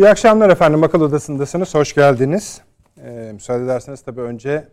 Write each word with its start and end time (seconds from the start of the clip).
İyi 0.00 0.08
akşamlar 0.08 0.50
efendim. 0.50 0.82
Akıl 0.82 1.00
Odası'ndasınız. 1.00 1.74
Hoş 1.74 1.94
geldiniz. 1.94 2.60
Ee, 3.04 3.30
müsaade 3.34 3.64
ederseniz 3.64 4.02
tabii 4.02 4.20
önce 4.20 4.68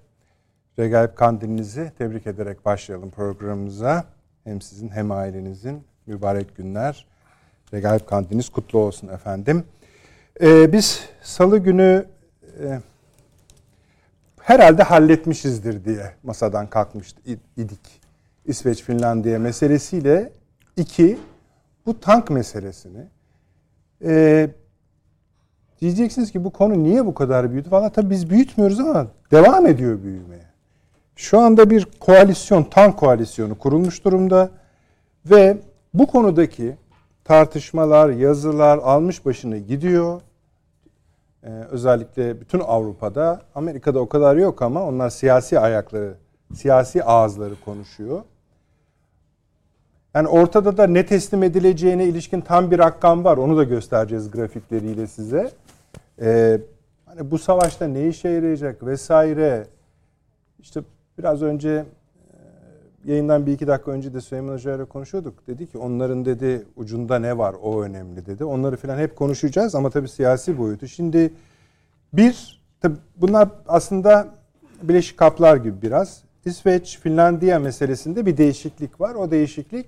Regaip 0.80 1.16
Kandilinizi 1.16 1.92
tebrik 1.98 2.28
ederek 2.28 2.66
başlayalım 2.66 3.12
programımıza. 3.12 4.06
Hem 4.44 4.62
sizin 4.62 4.90
hem 4.90 5.12
ailenizin 5.12 5.84
mübarek 6.06 6.56
günler. 6.56 7.06
Regaip 7.74 8.08
Kandiliniz 8.08 8.50
kutlu 8.50 8.80
olsun 8.80 9.08
efendim. 9.08 9.64
Ee, 10.42 10.74
biz 10.74 11.10
salı 11.22 11.58
günü 11.58 12.06
e, 12.64 12.80
herhalde 14.42 14.84
halletmişizdir 14.84 15.86
diye 15.86 16.14
masadan 16.24 16.68
kalkmış 16.68 17.16
idik. 17.58 18.02
İsveç 18.46 18.84
Finlandiya 18.84 19.40
meselesiyle 19.40 20.32
iki 20.78 21.20
bu 21.86 22.00
tank 22.00 22.30
meselesini 22.30 23.08
e, 24.04 24.50
Diyeceksiniz 25.82 26.32
ki 26.32 26.44
bu 26.44 26.50
konu 26.50 26.84
niye 26.84 27.06
bu 27.06 27.14
kadar 27.14 27.52
büyüdü? 27.52 27.72
Valla 27.72 27.90
tabii 27.90 28.10
biz 28.10 28.30
büyütmüyoruz 28.30 28.80
ama 28.80 29.08
devam 29.32 29.68
ediyor 29.68 30.04
büyümeye. 30.04 30.48
Şu 31.16 31.40
anda 31.40 31.70
bir 31.70 31.88
koalisyon, 32.00 32.64
tank 32.64 32.98
koalisyonu 32.98 33.58
kurulmuş 33.58 34.06
durumda 34.06 34.50
ve 35.26 35.58
bu 35.94 36.08
konudaki 36.08 36.76
tartışmalar, 37.24 38.10
yazılar 38.10 38.78
almış 38.78 39.26
başını 39.26 39.58
gidiyor. 39.58 40.22
Ee, 41.44 41.50
özellikle 41.50 42.42
bütün 42.42 42.60
Avrupa'da, 42.60 43.42
Amerika'da 43.56 44.00
o 44.00 44.10
kadar 44.10 44.36
yok 44.36 44.62
ama 44.62 44.84
onlar 44.84 45.10
siyasi 45.10 45.60
ayakları, 45.60 46.14
siyasi 46.54 47.04
ağızları 47.04 47.54
konuşuyor. 47.66 48.22
Yani 50.14 50.28
ortada 50.28 50.78
da 50.78 50.88
ne 50.88 51.06
teslim 51.06 51.44
edileceğine 51.44 52.06
ilişkin 52.06 52.42
tam 52.42 52.72
bir 52.72 52.80
rakam 52.80 53.24
var. 53.24 53.38
Onu 53.38 53.58
da 53.58 53.64
göstereceğiz 53.64 54.32
grafikleriyle 54.32 55.08
size. 55.08 55.52
Ee, 56.22 56.60
hani 57.06 57.32
bu 57.32 57.38
savaşta 57.38 57.88
ne 57.88 58.08
işe 58.08 58.30
yarayacak 58.30 58.86
vesaire. 58.86 59.68
İşte 60.60 60.82
biraz 61.18 61.42
önce 61.42 61.70
e, 61.70 63.12
yayından 63.12 63.46
bir 63.46 63.52
iki 63.52 63.68
dakika 63.68 63.92
önce 63.92 64.14
de 64.14 64.22
Süleyman 64.22 64.54
Hoca 64.54 64.76
ile 64.76 64.86
konuşuyorduk. 64.86 65.48
Dedi 65.48 65.68
ki 65.68 65.78
onların 65.78 66.26
dedi 66.26 66.66
ucunda 66.76 67.20
ne 67.20 67.38
var 67.38 67.56
o 67.62 67.82
önemli 67.82 68.26
dedi. 68.26 68.46
Onları 68.46 68.78
falan 68.78 68.98
hep 68.98 69.16
konuşacağız 69.16 69.76
ama 69.76 69.90
tabii 69.90 70.10
siyasi 70.10 70.58
boyutu. 70.58 70.88
Şimdi 70.88 71.34
bir, 72.14 72.62
tabii 72.82 72.98
bunlar 73.16 73.50
aslında 73.68 74.28
Birleşik 74.84 75.18
Kaplar 75.18 75.58
gibi 75.58 75.82
biraz. 75.82 76.24
İsveç, 76.46 77.00
Finlandiya 77.00 77.60
meselesinde 77.60 78.26
bir 78.26 78.38
değişiklik 78.38 79.02
var. 79.02 79.16
O 79.16 79.32
değişiklik 79.32 79.86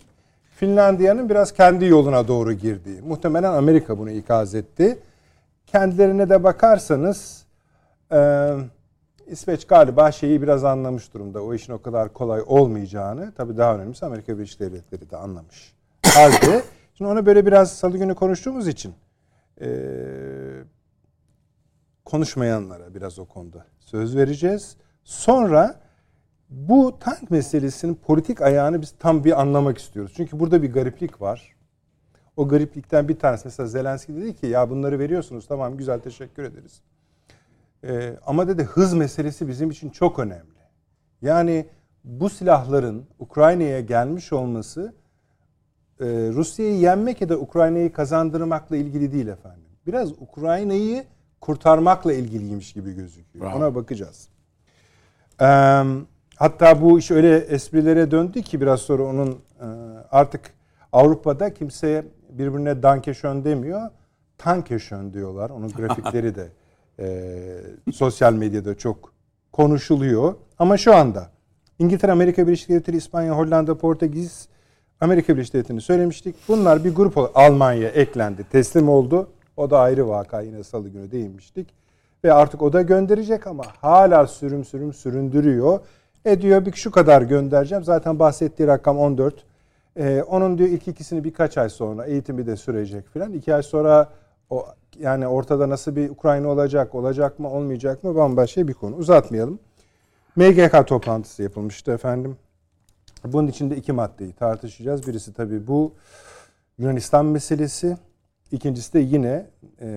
Finlandiya'nın 0.55 1.30
biraz 1.30 1.52
kendi 1.52 1.86
yoluna 1.86 2.27
doğru 2.27 2.53
girdiği. 2.53 3.02
Muhtemelen 3.02 3.53
Amerika 3.53 3.97
bunu 3.97 4.11
ikaz 4.11 4.55
etti. 4.55 4.99
Kendilerine 5.71 6.29
de 6.29 6.43
bakarsanız 6.43 7.45
e, 8.11 8.51
İsveç 9.27 9.67
galiba 9.67 10.11
şeyi 10.11 10.41
biraz 10.41 10.63
anlamış 10.63 11.13
durumda. 11.13 11.43
O 11.43 11.53
işin 11.53 11.73
o 11.73 11.81
kadar 11.81 12.13
kolay 12.13 12.41
olmayacağını. 12.45 13.33
Tabii 13.37 13.57
daha 13.57 13.75
önemlisi 13.75 14.05
Amerika 14.05 14.37
Birleşik 14.37 14.59
Devletleri 14.59 15.09
de 15.09 15.17
anlamış. 15.17 15.73
Halde 16.05 16.63
şimdi 16.93 17.11
ona 17.11 17.25
böyle 17.25 17.45
biraz 17.45 17.77
salı 17.77 17.97
günü 17.97 18.15
konuştuğumuz 18.15 18.67
için 18.67 18.93
e, 19.61 19.69
konuşmayanlara 22.05 22.93
biraz 22.95 23.19
o 23.19 23.25
konuda 23.25 23.65
söz 23.79 24.15
vereceğiz. 24.15 24.77
Sonra 25.03 25.79
bu 26.49 26.99
tank 26.99 27.31
meselesinin 27.31 27.95
politik 27.95 28.41
ayağını 28.41 28.81
biz 28.81 28.93
tam 28.99 29.23
bir 29.23 29.41
anlamak 29.41 29.77
istiyoruz. 29.77 30.13
Çünkü 30.15 30.39
burada 30.39 30.63
bir 30.63 30.73
gariplik 30.73 31.21
var. 31.21 31.55
O 32.39 32.48
gariplikten 32.48 33.08
bir 33.08 33.20
tanesi 33.20 33.42
mesela 33.45 33.67
Zelenski 33.67 34.16
dedi 34.16 34.36
ki 34.36 34.48
ya 34.48 34.70
bunları 34.70 35.00
veriyorsunuz 35.00 35.48
tamam 35.48 35.77
güzel 35.77 36.00
teşekkür 36.00 36.44
ederiz. 36.44 36.82
Ee, 37.83 38.14
ama 38.26 38.48
dedi 38.48 38.64
hız 38.64 38.94
meselesi 38.94 39.48
bizim 39.48 39.70
için 39.70 39.89
çok 39.89 40.20
önemli. 40.20 40.60
Yani 41.22 41.66
bu 42.04 42.30
silahların 42.30 43.05
Ukrayna'ya 43.20 43.82
gelmiş 43.82 44.33
olması 44.33 44.94
e, 46.00 46.05
Rusya'yı 46.33 46.80
yenmek 46.80 47.22
ya 47.22 47.30
da 47.30 47.38
Ukrayna'yı 47.38 47.94
kazandırmakla 47.94 48.77
ilgili 48.77 49.11
değil 49.11 49.27
efendim. 49.27 49.70
Biraz 49.88 50.11
Ukrayna'yı 50.11 51.04
kurtarmakla 51.42 52.14
ilgiliymiş 52.14 52.73
gibi 52.73 52.95
gözüküyor. 52.95 53.45
Bravo. 53.45 53.58
Ona 53.58 53.76
bakacağız. 53.76 54.30
Ee, 55.42 55.83
hatta 56.36 56.82
bu 56.82 57.00
iş 57.00 57.11
öyle 57.11 57.38
esprilere 57.38 58.11
döndü 58.11 58.42
ki 58.42 58.61
biraz 58.61 58.80
sonra 58.80 59.04
onun 59.04 59.32
e, 59.32 59.66
artık 60.11 60.54
Avrupa'da 60.92 61.54
kimseye 61.54 62.04
birbirine 62.29 62.83
dankeşön 62.83 63.45
demiyor. 63.45 63.81
Tankeşön 64.37 65.13
diyorlar. 65.13 65.49
Onun 65.49 65.69
grafikleri 65.69 66.35
de 66.35 66.47
e, 66.99 67.91
sosyal 67.93 68.33
medyada 68.33 68.77
çok 68.77 69.13
konuşuluyor. 69.51 70.35
Ama 70.59 70.77
şu 70.77 70.95
anda 70.95 71.29
İngiltere, 71.79 72.11
Amerika 72.11 72.47
Birleşik 72.47 72.69
Devletleri, 72.69 72.97
İspanya, 72.97 73.37
Hollanda, 73.37 73.77
Portekiz, 73.77 74.47
Amerika 75.01 75.33
Birleşik 75.33 75.53
Devletleri'ni 75.53 75.81
söylemiştik. 75.81 76.35
Bunlar 76.47 76.83
bir 76.83 76.95
grup 76.95 77.37
Almanya 77.37 77.89
eklendi, 77.89 78.43
teslim 78.51 78.89
oldu. 78.89 79.27
O 79.57 79.69
da 79.69 79.79
ayrı 79.79 80.07
vaka 80.07 80.41
yine 80.41 80.63
salı 80.63 80.89
günü 80.89 81.11
değinmiştik. 81.11 81.67
Ve 82.23 82.33
artık 82.33 82.61
o 82.61 82.73
da 82.73 82.81
gönderecek 82.81 83.47
ama 83.47 83.63
hala 83.81 84.27
sürüm 84.27 84.65
sürüm 84.65 84.93
süründürüyor. 84.93 85.79
E 86.25 86.41
diyor 86.41 86.65
bir 86.65 86.73
şu 86.73 86.91
kadar 86.91 87.21
göndereceğim. 87.21 87.83
Zaten 87.83 88.19
bahsettiği 88.19 88.67
rakam 88.67 88.99
14 88.99 89.45
ee, 89.98 90.23
onun 90.27 90.58
diyor 90.58 90.70
ilk 90.70 90.88
ikisini 90.88 91.23
birkaç 91.23 91.58
ay 91.58 91.70
sonra 91.70 92.05
eğitimi 92.05 92.45
de 92.45 92.55
sürecek 92.55 93.08
filan. 93.10 93.33
İki 93.33 93.55
ay 93.55 93.64
sonra 93.64 94.10
o 94.50 94.66
yani 95.00 95.27
ortada 95.27 95.70
nasıl 95.70 95.95
bir 95.95 96.10
Ukrayna 96.10 96.48
olacak, 96.48 96.95
olacak 96.95 97.39
mı, 97.39 97.50
olmayacak 97.50 98.04
mı 98.04 98.16
bambaşka 98.16 98.67
bir 98.67 98.73
konu. 98.73 98.95
Uzatmayalım. 98.95 99.60
MGK 100.36 100.88
toplantısı 100.88 101.44
yapılmıştı 101.44 101.92
efendim. 101.92 102.38
Bunun 103.26 103.48
içinde 103.48 103.76
iki 103.76 103.92
maddeyi 103.92 104.33
tartışacağız. 104.33 105.08
Birisi 105.08 105.33
tabii 105.33 105.67
bu 105.67 105.94
Yunanistan 106.77 107.26
meselesi. 107.26 107.98
İkincisi 108.52 108.94
de 108.94 109.00
yine 109.00 109.45
e, 109.82 109.88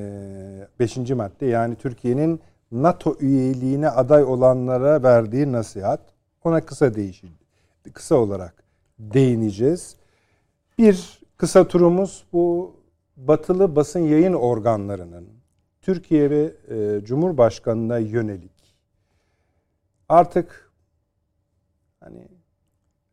beşinci 0.81 1.15
madde 1.15 1.47
yani 1.47 1.75
Türkiye'nin 1.75 2.41
NATO 2.73 3.17
üyeliğine 3.21 3.89
aday 3.89 4.25
olanlara 4.25 5.03
verdiği 5.03 5.53
nasihat. 5.53 6.01
Ona 6.45 6.61
kısa 6.61 6.95
değişildi. 6.95 7.43
Kısa 7.93 8.15
olarak 8.15 8.62
değineceğiz. 9.03 9.97
Bir 10.79 11.21
kısa 11.37 11.69
turumuz 11.69 12.25
bu 12.33 12.77
batılı 13.17 13.77
basın 13.77 14.01
yayın 14.01 14.33
organlarının 14.33 15.29
Türkiye 15.81 16.31
ve 16.31 16.55
e, 16.69 17.05
Cumhurbaşkanı'na 17.05 17.99
yönelik 17.99 18.77
artık 20.09 20.73
hani 22.01 22.29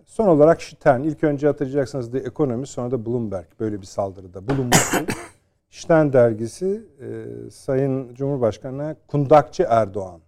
son 0.06 0.28
olarak 0.28 0.62
Stern 0.62 1.02
ilk 1.04 1.24
önce 1.24 1.48
hatırlayacaksınız 1.48 2.12
The 2.12 2.18
Economist 2.18 2.74
sonra 2.74 2.92
da 2.92 3.06
Bloomberg 3.06 3.48
böyle 3.60 3.82
bir 3.82 3.86
saldırıda 3.86 4.48
bulunmuştu. 4.48 4.98
Stern 5.70 6.14
dergisi 6.14 6.88
e, 7.02 7.50
Sayın 7.52 8.14
Cumhurbaşkanı'na 8.14 8.96
kundakçı 9.08 9.66
Erdoğan. 9.70 10.22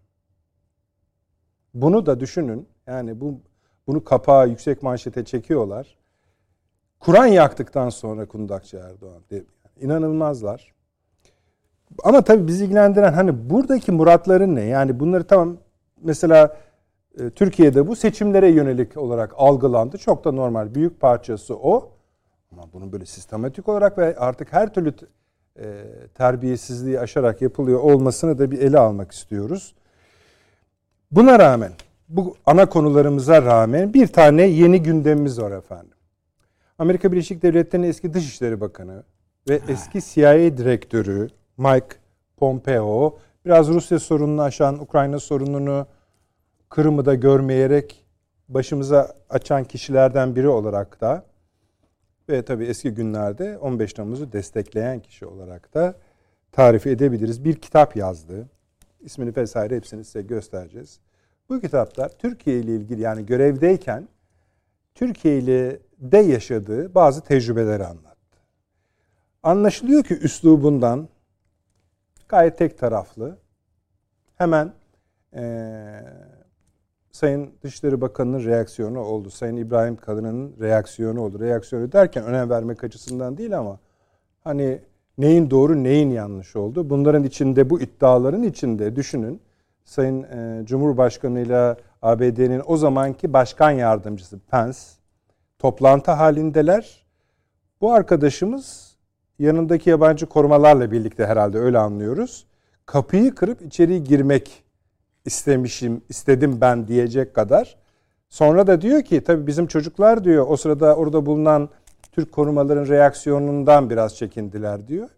Bunu 1.74 2.06
da 2.06 2.20
düşünün. 2.20 2.68
Yani 2.88 3.22
bu 3.22 3.42
bunu 3.92 4.04
kapağı 4.04 4.50
yüksek 4.50 4.84
manşete 4.84 5.26
çekiyorlar. 5.26 5.98
Kur'an 7.00 7.26
yaktıktan 7.26 7.90
sonra 7.90 8.26
kundakçı 8.26 8.78
Erdoğan. 8.78 9.22
İnanılmazlar. 9.82 10.74
Ama 12.04 12.22
tabii 12.22 12.48
bizi 12.48 12.66
ilgilendiren 12.66 13.14
hani 13.14 13.50
buradaki 13.50 13.92
muratların 13.92 14.56
ne? 14.56 14.62
Yani 14.62 15.00
bunları 15.00 15.24
tamam 15.24 15.58
mesela 16.04 16.58
e, 17.20 17.30
Türkiye'de 17.30 17.88
bu 17.88 17.96
seçimlere 17.96 18.50
yönelik 18.50 18.98
olarak 18.98 19.34
algılandı. 19.38 19.98
Çok 19.98 20.26
da 20.26 20.32
normal. 20.32 20.76
Büyük 20.76 21.00
parçası 21.00 21.56
o. 21.56 21.92
Ama 22.52 22.64
bunun 22.74 22.92
böyle 22.92 23.06
sistematik 23.06 23.70
olarak 23.70 23.98
ve 23.98 24.16
artık 24.16 24.54
her 24.54 24.74
türlü 24.74 24.94
e, 25.60 25.84
terbiyesizliği 26.16 27.00
aşarak 27.00 27.42
yapılıyor 27.42 27.80
olmasını 27.80 28.40
da 28.40 28.52
bir 28.52 28.60
ele 28.60 28.80
almak 28.80 29.12
istiyoruz. 29.12 29.76
Buna 31.12 31.40
rağmen 31.40 31.72
bu 32.12 32.36
ana 32.46 32.70
konularımıza 32.70 33.42
rağmen 33.42 33.94
bir 33.94 34.08
tane 34.08 34.44
yeni 34.44 34.84
gündemimiz 34.84 35.42
var 35.42 35.52
efendim. 35.52 35.98
Amerika 36.80 37.12
Birleşik 37.12 37.42
Devletleri'nin 37.42 37.88
eski 37.88 38.14
Dışişleri 38.14 38.62
Bakanı 38.62 39.04
ve 39.50 39.60
ha. 39.60 39.66
eski 39.72 40.02
CIA 40.02 40.58
direktörü 40.58 41.28
Mike 41.58 41.96
Pompeo 42.38 43.18
biraz 43.46 43.68
Rusya 43.68 44.00
sorununu 44.00 44.42
aşan, 44.42 44.80
Ukrayna 44.80 45.20
sorununu 45.20 45.88
Kırım'ı 46.70 47.06
da 47.06 47.16
görmeyerek 47.16 48.06
başımıza 48.50 49.16
açan 49.30 49.64
kişilerden 49.64 50.36
biri 50.36 50.48
olarak 50.48 51.02
da 51.02 51.26
ve 52.30 52.46
tabii 52.46 52.66
eski 52.66 52.92
günlerde 52.92 53.58
15 53.58 53.94
Temmuz'u 53.94 54.32
destekleyen 54.32 55.00
kişi 55.00 55.26
olarak 55.26 55.74
da 55.74 55.96
tarif 56.52 56.88
edebiliriz. 56.88 57.44
Bir 57.44 57.56
kitap 57.56 57.96
yazdı. 57.96 58.50
İsmini 59.02 59.36
vesaire 59.36 59.76
hepsini 59.76 60.06
size 60.06 60.22
göstereceğiz. 60.22 61.00
Bu 61.52 61.60
kitapta 61.60 62.10
Türkiye 62.10 62.60
ile 62.60 62.76
ilgili 62.76 63.02
yani 63.02 63.26
görevdeyken 63.26 64.08
Türkiye 64.96 65.38
ile 65.38 65.80
de 66.00 66.18
yaşadığı 66.18 66.96
bazı 66.96 67.22
tecrübeleri 67.22 67.86
anlattı. 67.86 68.38
Anlaşılıyor 69.44 70.04
ki 70.04 70.14
üslubundan 70.14 71.10
gayet 72.30 72.58
tek 72.58 72.78
taraflı 72.78 73.38
hemen 74.36 74.74
ee, 75.36 76.04
Sayın 77.12 77.52
Dışişleri 77.64 78.02
Bakanı'nın 78.02 78.46
reaksiyonu 78.46 79.00
oldu. 79.00 79.30
Sayın 79.30 79.58
İbrahim 79.58 79.96
Kalın'ın 79.96 80.56
reaksiyonu 80.60 81.22
oldu. 81.22 81.40
Reaksiyonu 81.40 81.92
derken 81.92 82.24
önem 82.24 82.50
vermek 82.50 82.84
açısından 82.84 83.38
değil 83.38 83.58
ama 83.58 83.80
hani 84.44 84.82
neyin 85.18 85.50
doğru 85.50 85.84
neyin 85.84 86.10
yanlış 86.10 86.56
oldu. 86.56 86.90
Bunların 86.90 87.24
içinde 87.24 87.70
bu 87.70 87.82
iddiaların 87.82 88.44
içinde 88.44 88.96
düşünün. 88.96 89.42
Sayın 89.86 90.24
e, 90.24 90.66
Cumhurbaşkanı 90.66 91.40
ile 91.40 91.76
ABD'nin 92.02 92.62
o 92.66 92.78
zamanki 92.78 93.34
başkan 93.34 93.72
yardımcısı 93.72 94.40
Pence 94.52 94.80
toplantı 95.60 96.12
halindeler. 96.12 97.06
Bu 97.82 97.94
arkadaşımız 97.94 98.96
yanındaki 99.40 99.90
yabancı 99.90 100.26
korumalarla 100.26 100.92
birlikte 100.92 101.26
herhalde 101.26 101.60
öyle 101.60 101.78
anlıyoruz. 101.78 102.46
Kapıyı 102.86 103.36
kırıp 103.36 103.62
içeri 103.62 104.04
girmek 104.04 104.64
istemişim, 105.26 106.02
istedim 106.10 106.62
ben 106.62 106.88
diyecek 106.88 107.34
kadar. 107.34 107.78
Sonra 108.30 108.68
da 108.68 108.82
diyor 108.82 109.02
ki 109.02 109.24
tabii 109.24 109.48
bizim 109.48 109.68
çocuklar 109.68 110.24
diyor 110.24 110.46
o 110.50 110.58
sırada 110.58 110.96
orada 110.96 111.26
bulunan 111.26 111.70
Türk 112.12 112.32
korumaların 112.32 112.88
reaksiyonundan 112.88 113.90
biraz 113.90 114.16
çekindiler 114.16 114.88
diyor. 114.88 115.10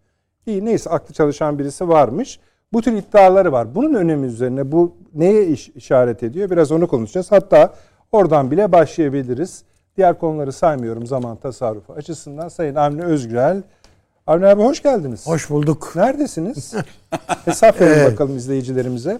İyi 0.45 0.65
neyse 0.65 0.89
aklı 0.89 1.13
çalışan 1.13 1.59
birisi 1.59 1.89
varmış. 1.89 2.39
Bu 2.73 2.81
tür 2.81 2.93
iddiaları 2.93 3.51
var. 3.51 3.75
Bunun 3.75 3.93
önemi 3.93 4.27
üzerine 4.27 4.71
bu 4.71 4.95
neye 5.13 5.47
iş, 5.47 5.69
işaret 5.69 6.23
ediyor? 6.23 6.49
Biraz 6.49 6.71
onu 6.71 6.87
konuşacağız. 6.87 7.31
Hatta 7.31 7.73
oradan 8.11 8.51
bile 8.51 8.71
başlayabiliriz. 8.71 9.63
Diğer 9.97 10.19
konuları 10.19 10.53
saymıyorum 10.53 11.05
zaman 11.05 11.37
tasarrufu 11.37 11.93
açısından. 11.93 12.47
Sayın 12.47 12.75
Avni 12.75 13.03
Özgürel. 13.03 13.63
Avni 14.27 14.45
abi 14.47 14.61
hoş 14.61 14.83
geldiniz. 14.83 15.27
Hoş 15.27 15.49
bulduk. 15.49 15.91
Neredesiniz? 15.95 16.73
Hesap 17.45 17.81
verin 17.81 18.11
bakalım 18.11 18.37
izleyicilerimize. 18.37 19.19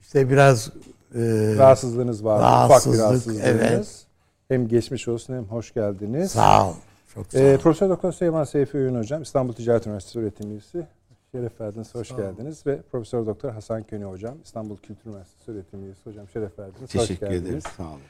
İşte 0.00 0.30
biraz 0.30 0.68
e, 1.14 1.20
rahatsızlığınız 1.58 2.24
var. 2.24 2.40
Rahatsızlık, 2.40 2.94
Ufak 2.94 2.94
bir 2.94 2.98
rahatsızlığınız. 2.98 3.46
Evet. 3.46 4.04
Hem 4.48 4.68
geçmiş 4.68 5.08
olsun 5.08 5.34
hem 5.34 5.44
hoş 5.44 5.74
geldiniz. 5.74 6.30
Sağ 6.30 6.68
ol. 6.68 6.72
Çok 7.14 7.26
sağ 7.26 7.38
ol. 7.38 7.42
Ee, 7.42 7.58
Profesör 7.58 7.88
Doktor 7.88 8.12
Süleyman 8.12 8.44
Seyfi 8.44 8.78
Öğün 8.78 8.94
Hocam, 8.94 9.22
İstanbul 9.22 9.52
Ticaret 9.52 9.86
Üniversitesi 9.86 10.18
öğretim 10.18 10.50
üyesi. 10.50 10.86
Şeref 11.32 11.60
verdiniz, 11.60 11.94
hoş 11.94 12.16
geldiniz. 12.16 12.66
Ve 12.66 12.82
Profesör 12.92 13.26
Doktor 13.26 13.50
Hasan 13.50 13.82
Köni 13.82 14.04
Hocam, 14.04 14.34
İstanbul 14.44 14.76
Kültür 14.76 15.10
Üniversitesi 15.10 15.50
öğretim 15.50 15.84
üyesi. 15.84 16.00
Hocam 16.04 16.28
şeref 16.28 16.58
verdiniz, 16.58 16.90
Teşekkür 16.90 17.26
hoş 17.26 17.32
geldiniz. 17.32 17.42
ederim, 17.48 17.60
sağ 17.76 17.82
olun. 17.82 18.00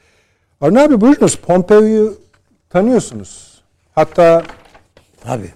Arne 0.61 0.81
abi 0.81 1.01
buyurunuz, 1.01 1.35
Pompeo'yu 1.35 2.17
tanıyorsunuz. 2.69 3.63
Hatta 3.95 4.43
Tabii. 5.23 5.49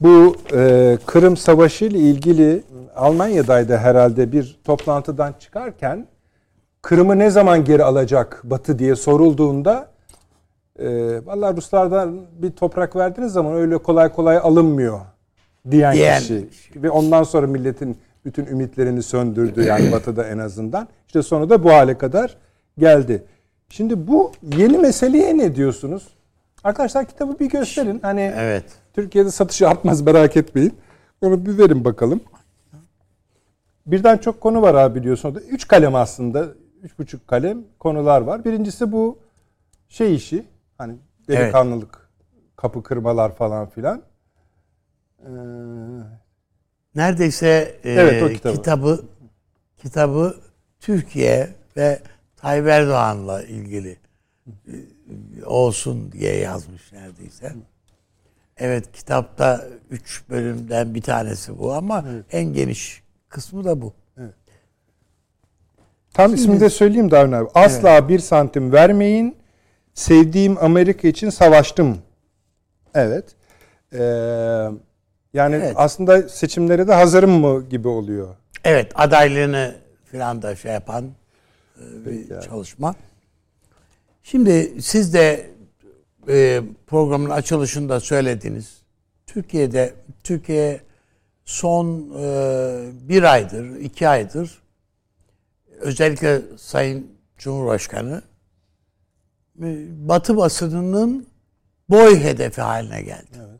bu 0.00 0.36
e, 0.52 0.98
Kırım 1.06 1.36
Savaşı 1.36 1.84
ile 1.84 1.98
ilgili 1.98 2.62
Almanya'daydı 2.96 3.76
herhalde 3.76 4.32
bir 4.32 4.60
toplantıdan 4.64 5.32
çıkarken 5.32 6.06
Kırım'ı 6.82 7.18
ne 7.18 7.30
zaman 7.30 7.64
geri 7.64 7.84
alacak 7.84 8.40
Batı 8.44 8.78
diye 8.78 8.96
sorulduğunda 8.96 9.88
e, 10.78 10.86
vallahi 11.26 11.56
Ruslardan 11.56 12.20
bir 12.42 12.50
toprak 12.50 12.96
verdiğiniz 12.96 13.32
zaman 13.32 13.54
öyle 13.54 13.78
kolay 13.78 14.12
kolay 14.12 14.36
alınmıyor 14.36 15.00
diyen, 15.70 15.94
diyen 15.94 16.18
kişi. 16.18 16.48
Ve 16.76 16.90
ondan 16.90 17.22
sonra 17.22 17.46
milletin 17.46 17.98
bütün 18.24 18.46
ümitlerini 18.46 19.02
söndürdü 19.02 19.62
yani 19.62 19.92
Batı'da 19.92 20.26
en 20.26 20.38
azından. 20.38 20.88
İşte 21.06 21.22
sonra 21.22 21.50
da 21.50 21.64
bu 21.64 21.70
hale 21.70 21.98
kadar 21.98 22.36
geldi. 22.78 23.24
Şimdi 23.68 24.06
bu 24.06 24.32
yeni 24.56 24.78
meseleye 24.78 25.38
ne 25.38 25.56
diyorsunuz? 25.56 26.08
Arkadaşlar 26.64 27.06
kitabı 27.06 27.38
bir 27.38 27.50
gösterin. 27.50 28.00
Hani 28.02 28.32
evet. 28.36 28.64
Türkiye'de 28.94 29.30
satışı 29.30 29.68
artmaz 29.68 30.00
merak 30.00 30.36
etmeyin. 30.36 30.74
Onu 31.20 31.46
bir 31.46 31.58
verin 31.58 31.84
bakalım. 31.84 32.20
Birden 33.86 34.16
çok 34.16 34.40
konu 34.40 34.62
var 34.62 34.74
abi 34.74 35.00
biliyorsunuz. 35.00 35.42
Üç 35.50 35.68
kalem 35.68 35.94
aslında 35.94 36.46
üç 36.82 36.98
buçuk 36.98 37.28
kalem 37.28 37.58
konular 37.78 38.20
var. 38.20 38.44
Birincisi 38.44 38.92
bu 38.92 39.18
şey 39.88 40.14
işi 40.14 40.44
hani 40.78 40.94
delikanlılık, 41.28 41.94
evet. 41.94 42.44
kapı 42.56 42.82
kırmalar 42.82 43.34
falan 43.34 43.68
filan. 43.68 44.02
Ee, 45.24 45.30
Neredeyse 46.94 47.78
e, 47.84 47.92
evet, 47.92 48.22
o 48.22 48.28
kitabı. 48.28 48.56
kitabı 48.56 49.04
kitabı 49.82 50.36
Türkiye 50.80 51.48
ve 51.76 51.98
Tayyip 52.36 52.66
Erdoğan'la 52.66 53.42
ilgili 53.42 53.96
e, 54.48 54.74
olsun 55.44 56.12
diye 56.12 56.36
yazmış 56.36 56.92
neredeyse. 56.92 57.52
Evet 58.56 58.92
kitapta 58.92 59.64
üç 59.90 60.22
bölümden 60.30 60.94
bir 60.94 61.02
tanesi 61.02 61.58
bu 61.58 61.72
ama 61.72 62.04
evet. 62.10 62.24
en 62.32 62.44
geniş 62.44 63.02
kısmı 63.28 63.64
da 63.64 63.82
bu. 63.82 63.92
Tam 66.14 66.34
ismini 66.34 66.60
de 66.60 66.70
söyleyeyim 66.70 67.10
Davin 67.10 67.32
abi. 67.32 67.48
Asla 67.54 67.90
evet. 67.90 68.08
bir 68.08 68.18
santim 68.18 68.72
vermeyin. 68.72 69.36
Sevdiğim 69.94 70.58
Amerika 70.58 71.08
için 71.08 71.30
savaştım. 71.30 71.98
Evet. 72.94 73.24
Ee, 73.92 74.68
yani 75.34 75.54
evet. 75.54 75.72
aslında 75.76 76.28
seçimlere 76.28 76.88
de 76.88 76.94
hazırım 76.94 77.30
mı 77.30 77.64
gibi 77.70 77.88
oluyor. 77.88 78.36
Evet 78.64 78.92
adaylığını 78.94 79.74
filan 80.04 80.42
da 80.42 80.56
şey 80.56 80.72
yapan 80.72 81.04
e, 81.04 82.06
bir 82.06 82.30
yani. 82.30 82.44
çalışma. 82.44 82.94
Şimdi 84.22 84.82
siz 84.82 85.14
de 85.14 85.50
e, 86.28 86.62
programın 86.86 87.30
açılışında 87.30 88.00
söylediniz. 88.00 88.82
Türkiye'de 89.26 89.94
Türkiye 90.24 90.80
son 91.44 92.10
e, 92.18 93.08
bir 93.08 93.22
aydır, 93.22 93.76
iki 93.76 94.08
aydır 94.08 94.60
özellikle 95.80 96.42
Sayın 96.56 97.06
Cumhurbaşkanı 97.38 98.22
e, 99.62 99.86
Batı 100.08 100.36
basınının 100.36 101.26
boy 101.88 102.20
hedefi 102.20 102.60
haline 102.60 103.02
geldi. 103.02 103.38
Evet. 103.38 103.59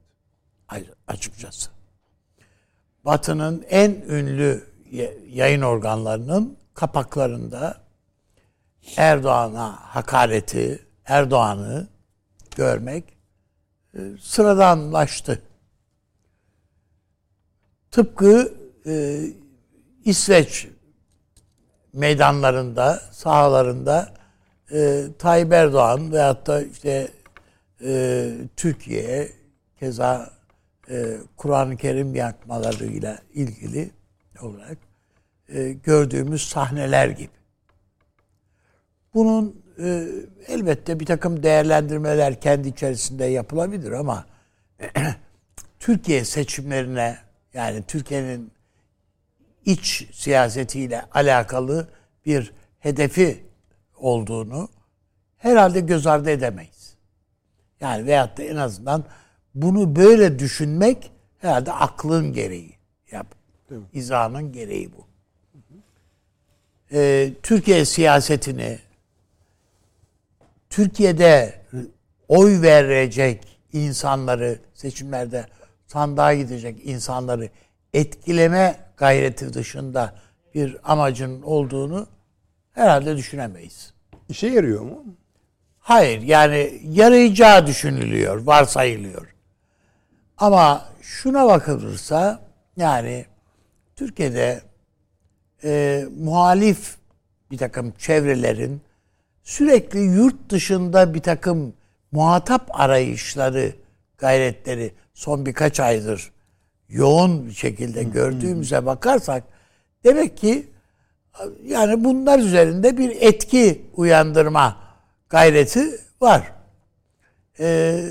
Açıkçası. 1.08 1.70
Batı'nın 3.04 3.64
en 3.70 3.90
ünlü 3.90 4.64
yayın 5.28 5.62
organlarının 5.62 6.58
kapaklarında 6.74 7.80
Erdoğan'a 8.96 9.72
hakareti, 9.72 10.86
Erdoğan'ı 11.04 11.88
görmek 12.56 13.04
e, 13.94 13.98
sıradanlaştı. 14.20 15.42
Tıpkı 17.90 18.54
e, 18.86 19.20
İsveç 20.04 20.68
meydanlarında, 21.92 23.02
sahalarında 23.12 24.14
e, 24.72 25.04
Tayyip 25.18 25.52
Erdoğan 25.52 26.12
veyahut 26.12 26.46
da 26.46 26.62
işte 26.62 27.08
e, 27.84 28.30
Türkiye 28.56 29.32
keza 29.80 30.39
e, 30.90 31.16
Kur'an-ı 31.36 31.76
Kerim 31.76 32.14
yakmalarıyla 32.14 33.18
ilgili 33.34 33.90
olarak 34.42 34.78
e, 35.48 35.72
gördüğümüz 35.72 36.48
sahneler 36.48 37.08
gibi. 37.08 37.30
Bunun 39.14 39.62
e, 39.82 40.06
elbette 40.46 41.00
bir 41.00 41.06
takım 41.06 41.42
değerlendirmeler 41.42 42.40
kendi 42.40 42.68
içerisinde 42.68 43.24
yapılabilir 43.24 43.92
ama 43.92 44.26
Türkiye 45.80 46.24
seçimlerine 46.24 47.18
yani 47.54 47.82
Türkiye'nin 47.88 48.52
iç 49.64 50.08
siyasetiyle 50.12 51.02
alakalı 51.12 51.88
bir 52.26 52.52
hedefi 52.78 53.44
olduğunu 53.96 54.68
herhalde 55.36 55.80
göz 55.80 56.06
ardı 56.06 56.30
edemeyiz. 56.30 56.94
Yani 57.80 58.06
veyahut 58.06 58.38
da 58.38 58.42
en 58.42 58.56
azından 58.56 59.04
bunu 59.54 59.96
böyle 59.96 60.38
düşünmek 60.38 61.10
herhalde 61.38 61.72
aklın 61.72 62.32
gereği. 62.32 62.74
Yap. 63.12 63.26
İzahının 63.92 64.52
gereği 64.52 64.90
bu. 64.92 65.06
Ee, 66.92 67.32
Türkiye 67.42 67.84
siyasetini 67.84 68.78
Türkiye'de 70.70 71.60
oy 72.28 72.62
verecek 72.62 73.58
insanları 73.72 74.58
seçimlerde 74.74 75.46
sandığa 75.86 76.34
gidecek 76.34 76.86
insanları 76.86 77.48
etkileme 77.94 78.76
gayreti 78.96 79.54
dışında 79.54 80.14
bir 80.54 80.76
amacın 80.84 81.42
olduğunu 81.42 82.06
herhalde 82.72 83.16
düşünemeyiz. 83.16 83.94
İşe 84.28 84.46
yarıyor 84.46 84.82
mu? 84.82 85.04
Hayır 85.78 86.22
yani 86.22 86.80
yarayacağı 86.84 87.66
düşünülüyor, 87.66 88.36
varsayılıyor. 88.36 89.34
Ama 90.40 90.88
şuna 91.02 91.46
bakılırsa 91.46 92.40
yani 92.76 93.26
Türkiye'de 93.96 94.62
e, 95.64 96.04
muhalif 96.18 96.96
bir 97.50 97.58
takım 97.58 97.92
çevrelerin 97.98 98.82
sürekli 99.42 100.00
yurt 100.00 100.50
dışında 100.50 101.14
bir 101.14 101.20
takım 101.20 101.74
muhatap 102.12 102.80
arayışları, 102.80 103.72
gayretleri 104.18 104.94
son 105.14 105.46
birkaç 105.46 105.80
aydır 105.80 106.32
yoğun 106.88 107.46
bir 107.46 107.54
şekilde 107.54 108.02
gördüğümüze 108.02 108.86
bakarsak 108.86 109.44
demek 110.04 110.36
ki 110.36 110.66
yani 111.64 112.04
bunlar 112.04 112.38
üzerinde 112.38 112.98
bir 112.98 113.16
etki 113.20 113.86
uyandırma 113.94 114.76
gayreti 115.28 116.00
var. 116.20 116.52
Ee, 117.60 118.04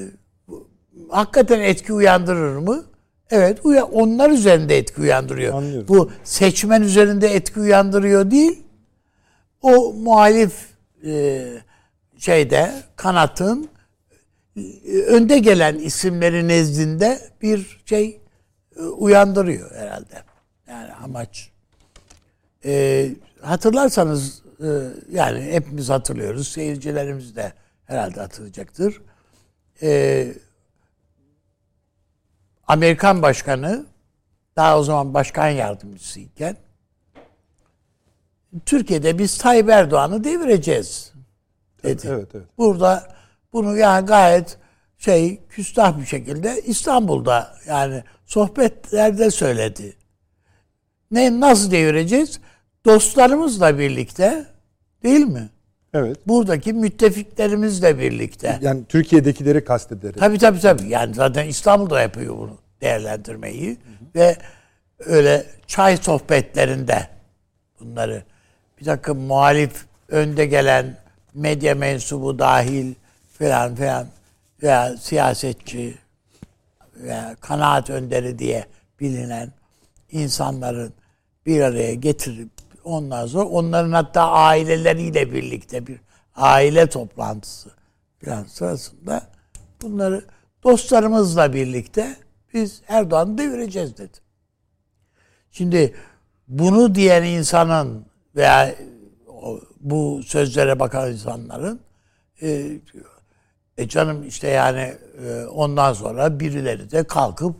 hakikaten 1.09 1.59
etki 1.59 1.93
uyandırır 1.93 2.57
mı? 2.57 2.85
Evet, 3.31 3.59
onlar 3.91 4.29
üzerinde 4.29 4.77
etki 4.77 5.01
uyandırıyor. 5.01 5.53
Anlıyorum. 5.53 5.87
Bu 5.87 6.11
seçmen 6.23 6.81
üzerinde 6.81 7.27
etki 7.27 7.59
uyandırıyor 7.59 8.31
değil. 8.31 8.63
O 9.61 9.93
muhalif 9.93 10.53
e, 11.05 11.45
şeyde 12.17 12.71
kanatın 12.95 13.69
e, 14.57 14.97
önde 15.07 15.39
gelen 15.39 15.77
isimleri 15.77 16.47
nezdinde 16.47 17.19
bir 17.41 17.81
şey 17.85 18.21
e, 18.79 18.81
uyandırıyor 18.81 19.75
herhalde. 19.75 20.23
Yani 20.69 20.93
amaç. 20.93 21.49
E, 22.65 23.09
hatırlarsanız 23.41 24.41
e, 24.59 24.67
yani 25.11 25.41
hepimiz 25.41 25.89
hatırlıyoruz. 25.89 26.47
Seyircilerimiz 26.47 27.35
de 27.35 27.53
herhalde 27.85 28.19
hatırlayacaktır. 28.19 29.01
E, 29.81 30.27
Amerikan 32.69 33.21
başkanı 33.21 33.85
daha 34.55 34.79
o 34.79 34.83
zaman 34.83 35.13
başkan 35.13 35.49
yardımcısıyken 35.49 36.57
Türkiye'de 38.65 39.17
biz 39.19 39.37
Tayyip 39.37 39.69
Erdoğan'ı 39.69 40.23
devireceğiz 40.23 41.13
dedi. 41.83 42.07
Evet, 42.07 42.29
evet. 42.35 42.47
Burada 42.57 43.07
bunu 43.53 43.77
yani 43.77 44.05
gayet 44.05 44.57
şey 44.97 45.45
küstah 45.49 45.99
bir 45.99 46.05
şekilde 46.05 46.61
İstanbul'da 46.61 47.55
yani 47.67 48.03
sohbetlerde 48.25 49.31
söyledi. 49.31 49.97
Ne 51.11 51.39
nasıl 51.39 51.71
devireceğiz? 51.71 52.39
Dostlarımızla 52.85 53.79
birlikte 53.79 54.45
değil 55.03 55.25
mi? 55.25 55.49
Evet. 55.93 56.27
Buradaki 56.27 56.73
müttefiklerimizle 56.73 57.99
birlikte. 57.99 58.59
Yani 58.61 58.83
Türkiye'dekileri 58.89 59.63
kastederek. 59.63 60.17
Tabii 60.19 60.37
tabii 60.37 60.59
tabii. 60.59 60.89
Yani 60.89 61.13
zaten 61.13 61.47
İstanbul'da 61.47 62.01
yapıyor 62.01 62.37
bunu 62.37 62.57
değerlendirmeyi. 62.81 63.69
Hı 63.69 63.73
hı. 63.73 63.75
Ve 64.15 64.37
öyle 64.99 65.45
çay 65.67 65.97
sohbetlerinde 65.97 67.07
bunları 67.79 68.23
bir 68.79 68.85
takım 68.85 69.19
muhalif 69.19 69.85
önde 70.09 70.45
gelen 70.45 70.97
medya 71.33 71.75
mensubu 71.75 72.39
dahil 72.39 72.93
falan 73.39 73.75
filan 73.75 74.07
veya 74.63 74.97
siyasetçi 74.97 75.97
veya 76.95 77.35
kanaat 77.41 77.89
önderi 77.89 78.39
diye 78.39 78.65
bilinen 78.99 79.51
insanların 80.11 80.93
bir 81.45 81.61
araya 81.61 81.93
getirip 81.93 82.49
ondan 82.89 83.27
sonra 83.27 83.45
onların 83.45 83.91
hatta 83.91 84.31
aileleriyle 84.31 85.33
birlikte 85.33 85.87
bir 85.87 85.99
aile 86.35 86.89
toplantısı 86.89 87.69
falan 88.25 88.43
sırasında 88.43 89.21
bunları 89.81 90.25
dostlarımızla 90.63 91.53
birlikte 91.53 92.15
biz 92.53 92.81
Erdoğan'ı 92.87 93.37
devireceğiz 93.37 93.97
dedi. 93.97 94.17
Şimdi 95.51 95.95
bunu 96.47 96.95
diyen 96.95 97.23
insanın 97.23 98.05
veya 98.35 98.75
bu 99.79 100.21
sözlere 100.23 100.79
bakan 100.79 101.11
insanların 101.11 101.79
e, 102.41 102.71
e 103.77 103.87
canım 103.87 104.27
işte 104.27 104.47
yani 104.47 104.95
e, 105.25 105.45
ondan 105.45 105.93
sonra 105.93 106.39
birileri 106.39 106.91
de 106.91 107.03
kalkıp 107.03 107.55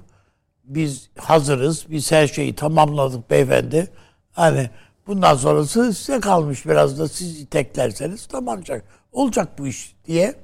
biz 0.64 1.10
hazırız, 1.18 1.86
biz 1.90 2.12
her 2.12 2.28
şeyi 2.28 2.56
tamamladık 2.56 3.30
beyefendi. 3.30 3.88
Hani 4.32 4.70
bundan 5.10 5.36
sonrası 5.36 5.94
size 5.94 6.20
kalmış 6.20 6.66
biraz 6.66 7.00
da 7.00 7.08
siz 7.08 7.42
iteklerseniz 7.42 8.26
tamamlayacak. 8.26 8.84
Olacak 9.12 9.58
bu 9.58 9.68
iş 9.68 9.96
diye. 10.06 10.36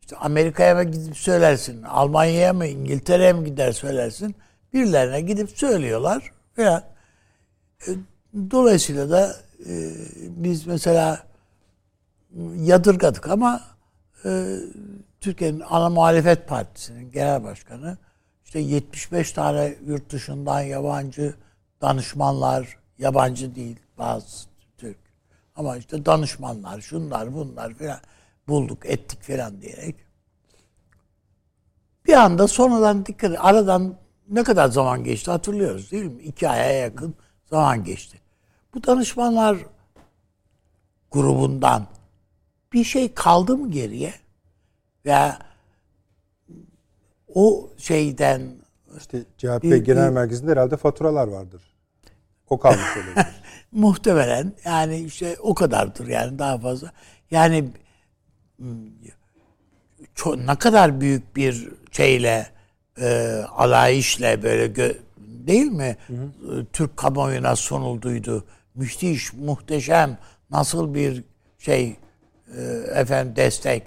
İşte 0.00 0.16
Amerika'ya 0.16 0.74
mı 0.74 0.84
gidip 0.84 1.16
söylersin, 1.16 1.82
Almanya'ya 1.82 2.52
mı, 2.52 2.66
İngiltere'ye 2.66 3.32
mi 3.32 3.44
gider 3.44 3.72
söylersin. 3.72 4.36
Birilerine 4.72 5.20
gidip 5.20 5.50
söylüyorlar. 5.50 6.32
Veya 6.58 6.84
e, 7.86 7.90
dolayısıyla 8.50 9.10
da 9.10 9.36
e, 9.66 9.90
biz 10.26 10.66
mesela 10.66 11.26
yadırgadık 12.56 13.28
ama 13.28 13.60
e, 14.24 14.56
Türkiye'nin 15.20 15.62
ana 15.68 15.88
muhalefet 15.88 16.48
partisinin 16.48 17.10
genel 17.10 17.44
başkanı 17.44 17.98
işte 18.44 18.58
75 18.58 19.32
tane 19.32 19.74
yurt 19.86 20.10
dışından 20.12 20.60
yabancı 20.60 21.34
danışmanlar, 21.80 22.76
yabancı 22.98 23.54
değil 23.54 23.76
bazı 23.98 24.46
Türk 24.78 24.98
ama 25.56 25.76
işte 25.76 26.06
danışmanlar, 26.06 26.80
şunlar 26.80 27.34
bunlar 27.34 27.74
filan 27.74 28.00
bulduk, 28.48 28.86
ettik 28.86 29.22
filan 29.22 29.62
diyerek 29.62 29.96
bir 32.06 32.12
anda 32.12 32.48
sonradan 32.48 33.06
dikkat 33.06 33.36
aradan 33.38 33.94
ne 34.28 34.44
kadar 34.44 34.68
zaman 34.68 35.04
geçti 35.04 35.30
hatırlıyoruz 35.30 35.92
değil 35.92 36.04
mi? 36.04 36.22
İki 36.22 36.48
aya 36.48 36.72
yakın 36.72 37.14
zaman 37.44 37.84
geçti. 37.84 38.20
Bu 38.74 38.84
danışmanlar 38.84 39.58
grubundan 41.10 41.86
bir 42.72 42.84
şey 42.84 43.14
kaldı 43.14 43.56
mı 43.56 43.70
geriye? 43.70 44.14
Veya 45.04 45.38
o 47.34 47.70
şeyden 47.78 48.42
işte 48.98 49.24
CHP 49.38 49.62
bir, 49.62 49.76
Genel 49.76 50.12
Merkezi'nde 50.12 50.50
herhalde 50.50 50.76
faturalar 50.76 51.28
vardır. 51.28 51.75
O 52.50 52.58
kalmış 52.58 52.96
olabilir. 52.96 53.26
Muhtemelen 53.72 54.52
yani 54.64 54.98
işte 54.98 55.36
o 55.40 55.54
kadardır 55.54 56.06
yani 56.06 56.38
daha 56.38 56.58
fazla. 56.58 56.92
Yani 57.30 57.64
çok, 60.14 60.36
ne 60.38 60.54
kadar 60.56 61.00
büyük 61.00 61.36
bir 61.36 61.68
şeyle 61.92 62.46
e, 63.00 63.40
alayişle 63.56 64.42
böyle 64.42 64.66
gö- 64.66 64.96
değil 65.18 65.66
mi? 65.66 65.96
Hı 66.06 66.12
hı. 66.12 66.66
Türk 66.72 66.96
kamuoyuna 66.96 67.56
sunulduydu. 67.56 68.44
Müthiş, 68.74 69.32
muhteşem 69.32 70.18
nasıl 70.50 70.94
bir 70.94 71.24
şey 71.58 71.96
e, 72.56 72.62
efendim 72.94 73.36
destek 73.36 73.82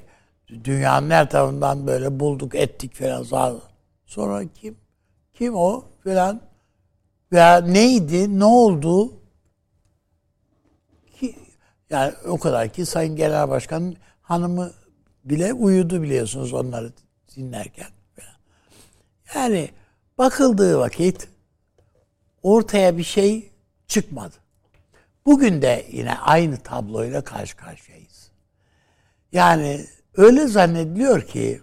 dünyanın 0.63 1.09
her 1.09 1.29
tarafından 1.29 1.87
böyle 1.87 2.19
bulduk 2.19 2.55
ettik 2.55 2.95
falan. 2.95 3.59
Sonra 4.05 4.43
kim? 4.53 4.75
Kim 5.33 5.55
o 5.55 5.83
falan? 6.03 6.41
Veya 7.31 7.62
neydi? 7.62 8.39
Ne 8.39 8.45
oldu? 8.45 9.13
Ki, 11.19 11.36
yani 11.89 12.13
o 12.27 12.39
kadar 12.39 12.69
ki 12.69 12.86
Sayın 12.86 13.15
Genel 13.15 13.50
Başkan 13.50 13.95
hanımı 14.21 14.71
bile 15.24 15.53
uyudu 15.53 16.01
biliyorsunuz 16.01 16.53
onları 16.53 16.93
dinlerken. 17.36 17.88
Yani 19.36 19.69
bakıldığı 20.17 20.79
vakit 20.79 21.27
ortaya 22.43 22.98
bir 22.98 23.03
şey 23.03 23.51
çıkmadı. 23.88 24.36
Bugün 25.25 25.62
de 25.62 25.86
yine 25.91 26.17
aynı 26.17 26.57
tabloyla 26.57 27.24
karşı 27.24 27.57
karşıyayız. 27.57 28.31
Yani 29.31 29.86
öyle 30.17 30.48
zannediliyor 30.48 31.21
ki 31.21 31.62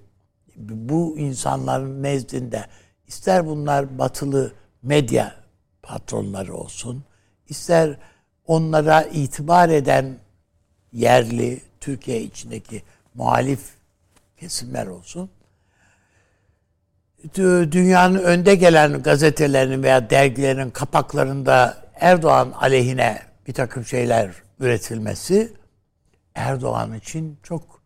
bu 0.57 1.19
insanların 1.19 2.03
nezdinde 2.03 2.67
ister 3.07 3.47
bunlar 3.47 3.99
batılı 3.99 4.53
medya 4.83 5.46
patronları 5.87 6.55
olsun, 6.55 7.05
ister 7.49 7.99
onlara 8.47 9.03
itibar 9.03 9.69
eden 9.69 10.17
yerli 10.93 11.61
Türkiye 11.81 12.23
içindeki 12.23 12.83
muhalif 13.15 13.61
kesimler 14.37 14.87
olsun. 14.87 15.31
Dünyanın 17.73 18.19
önde 18.19 18.55
gelen 18.55 19.03
gazetelerinin 19.03 19.83
veya 19.83 20.11
dergilerin 20.11 20.71
kapaklarında 20.71 21.87
Erdoğan 21.95 22.53
aleyhine 22.53 23.23
bir 23.47 23.53
takım 23.53 23.85
şeyler 23.85 24.31
üretilmesi 24.61 25.53
Erdoğan 26.35 26.95
için 26.95 27.39
çok 27.43 27.83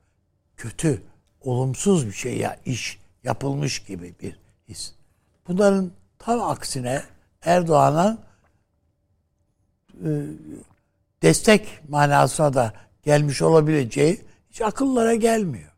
kötü, 0.57 1.03
olumsuz 1.41 2.07
bir 2.07 2.13
şey 2.13 2.39
ya 2.39 2.57
iş 2.65 2.99
yapılmış 3.25 3.79
gibi 3.85 4.15
bir 4.23 4.37
his. 4.69 4.93
bunların 5.49 5.93
tam 6.19 6.43
aksine 6.43 7.03
Erdoğan'a 7.45 8.19
e, 10.05 10.09
destek 11.23 11.69
manasına 11.89 12.55
da 12.55 12.73
gelmiş 13.03 13.43
olabileceği 13.43 14.21
hiç 14.51 14.61
akıllara 14.61 15.15
gelmiyor. 15.15 15.71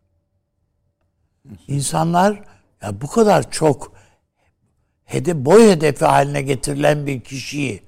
İnsanlar 1.69 2.43
ya 2.83 3.01
bu 3.01 3.07
kadar 3.07 3.51
çok 3.51 3.93
hedef, 5.05 5.37
boy 5.37 5.71
hedefi 5.71 6.05
haline 6.05 6.43
getirilen 6.43 7.07
bir 7.07 7.21
kişiyi 7.21 7.83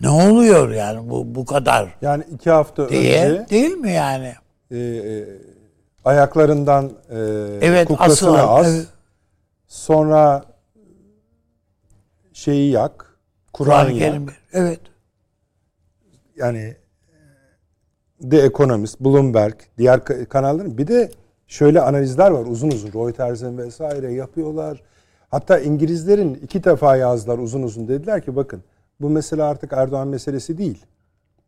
ne 0.00 0.08
oluyor 0.08 0.70
yani 0.70 1.10
bu 1.10 1.34
bu 1.34 1.44
kadar? 1.44 1.94
Yani 2.02 2.24
iki 2.34 2.50
hafta 2.50 2.88
diye, 2.88 3.28
önce 3.28 3.48
değil 3.50 3.72
mi 3.72 3.92
yani? 3.92 4.34
e, 4.70 4.78
e, 4.78 5.24
ayaklarından 6.04 6.92
e, 7.10 7.16
Evet, 7.60 7.88
kuklasını 7.88 8.30
asılan, 8.30 8.60
as. 8.60 8.66
evet. 8.66 8.86
Sonra 9.66 10.44
şeyi 12.36 12.70
yak. 12.70 13.16
Kur'an 13.52 13.90
yak. 13.90 14.20
Evet. 14.52 14.80
yani 16.36 16.76
The 18.30 18.38
Economist, 18.38 19.00
Bloomberg, 19.00 19.54
diğer 19.78 19.98
ka- 19.98 20.26
kanalların 20.26 20.78
bir 20.78 20.86
de 20.86 21.10
şöyle 21.46 21.80
analizler 21.80 22.30
var 22.30 22.46
uzun 22.46 22.70
uzun 22.70 22.92
Reuters'in 22.92 23.58
vesaire 23.58 24.12
yapıyorlar. 24.12 24.82
Hatta 25.30 25.58
İngilizlerin 25.58 26.34
iki 26.34 26.64
defa 26.64 26.96
yazdılar 26.96 27.38
uzun 27.38 27.62
uzun 27.62 27.88
dediler 27.88 28.22
ki 28.22 28.36
bakın 28.36 28.62
bu 29.00 29.10
mesele 29.10 29.42
artık 29.42 29.72
Erdoğan 29.72 30.08
meselesi 30.08 30.58
değil. 30.58 30.86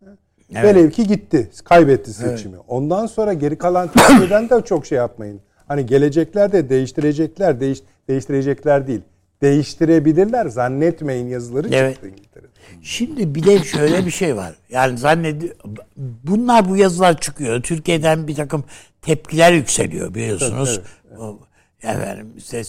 Evet. 0.03 0.65
Velev 0.65 0.91
ki 0.91 1.07
gitti, 1.07 1.51
kaybetti 1.65 2.13
seçimi. 2.13 2.59
Ondan 2.69 3.07
sonra 3.07 3.33
geri 3.33 3.59
kalan 3.59 3.89
Türkiye'den 3.93 4.51
de 4.51 4.65
çok 4.65 4.87
şey 4.87 4.99
yapmayın. 4.99 5.41
Hani 5.69 5.87
gelecekler 5.87 6.53
de 6.53 6.69
değiştirecekler, 6.69 7.61
değiş, 7.61 7.83
değiştirecekler 8.09 8.87
değil. 8.87 9.03
Değiştirebilirler 9.43 10.47
zannetmeyin 10.47 11.29
yazıları 11.29 11.69
Evet. 11.73 11.95
çıktı 11.95 12.09
İngiltere'de. 12.09 12.49
Şimdi 12.83 13.35
bir 13.35 13.47
de 13.47 13.65
şöyle 13.65 14.07
bir 14.07 14.11
şey 14.11 14.37
var. 14.37 14.55
Yani 14.71 14.99
zannedi 14.99 15.57
bunlar 15.97 16.69
bu 16.69 16.77
yazılar 16.77 17.21
çıkıyor. 17.21 17.63
Türkiye'den 17.63 18.29
bir 18.29 18.35
takım 18.35 18.65
tepkiler 19.03 19.53
yükseliyor 19.53 20.15
biliyorsunuz. 20.15 20.81
O, 21.19 21.39
Efendim 21.83 22.33
işte 22.37 22.63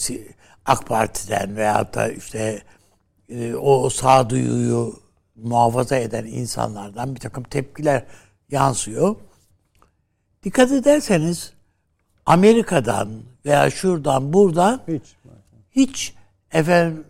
AK 0.66 0.88
Parti'den 0.88 1.56
veyahut 1.58 1.96
da 1.96 2.12
işte 2.12 2.62
e, 3.30 3.56
o 3.56 3.90
sağduyuyu 3.90 5.00
muhafaza 5.36 5.96
eden 5.96 6.26
insanlardan 6.26 7.16
bir 7.16 7.20
takım 7.20 7.44
tepkiler 7.44 8.04
yansıyor. 8.52 9.16
Dikkat 10.44 10.72
ederseniz 10.72 11.54
Amerika'dan 12.26 13.10
veya 13.46 13.70
şuradan 13.70 14.34
buradan 14.34 14.82
Hiç. 14.88 15.04
hiç 15.72 16.14
efendim 16.52 17.08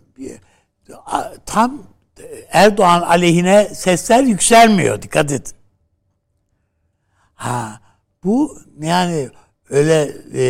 tam 1.46 1.82
Erdoğan 2.50 3.02
aleyhine 3.02 3.74
sesler 3.74 4.22
yükselmiyor. 4.22 5.02
Dikkat 5.02 5.32
et. 5.32 5.54
Ha 7.34 7.80
bu 8.24 8.58
yani 8.80 9.30
öyle 9.70 10.12
e, 10.34 10.44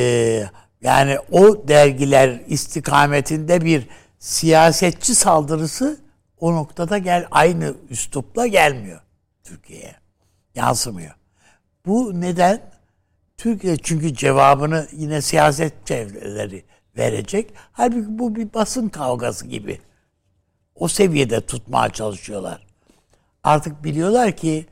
yani 0.83 1.19
o 1.31 1.69
dergiler 1.69 2.41
istikametinde 2.47 3.65
bir 3.65 3.89
siyasetçi 4.19 5.15
saldırısı 5.15 6.01
o 6.41 6.55
noktada 6.55 6.99
gel 6.99 7.27
aynı 7.31 7.75
üslupla 7.91 8.47
gelmiyor 8.47 9.01
Türkiye'ye. 9.45 9.95
Yansımıyor. 10.55 11.15
Bu 11.87 12.21
neden? 12.21 12.71
Türkiye 13.37 13.77
çünkü 13.77 14.15
cevabını 14.15 14.89
yine 14.93 15.23
siyaset 15.23 15.87
çevreleri 15.87 16.65
verecek. 16.97 17.55
Halbuki 17.73 18.19
bu 18.19 18.37
bir 18.37 18.55
basın 18.55 18.89
kavgası 18.89 19.47
gibi. 19.47 19.81
O 20.75 20.89
seviyede 20.89 21.47
tutmaya 21.47 21.89
çalışıyorlar. 21.89 22.67
Artık 23.43 23.85
biliyorlar 23.85 24.37
ki 24.37 24.67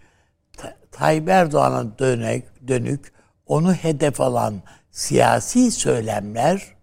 Ta- 0.56 0.76
Tayyip 0.90 1.28
Erdoğan'a 1.28 1.98
dönük, 1.98 2.68
dönük 2.68 3.12
onu 3.46 3.74
hedef 3.74 4.20
alan 4.20 4.62
siyasi 4.90 5.70
söylemler 5.70 6.78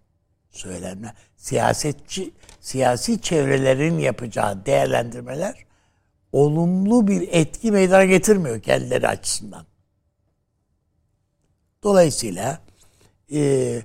söylemler 0.50 1.14
siyasetçi 1.36 2.30
siyasi 2.60 3.20
çevrelerin 3.20 3.98
yapacağı 3.98 4.66
değerlendirmeler 4.66 5.66
olumlu 6.32 7.08
bir 7.08 7.28
etki 7.30 7.72
meydana 7.72 8.04
getirmiyor 8.04 8.60
kendileri 8.60 9.08
açısından. 9.08 9.66
Dolayısıyla 11.82 12.58
e, 13.32 13.82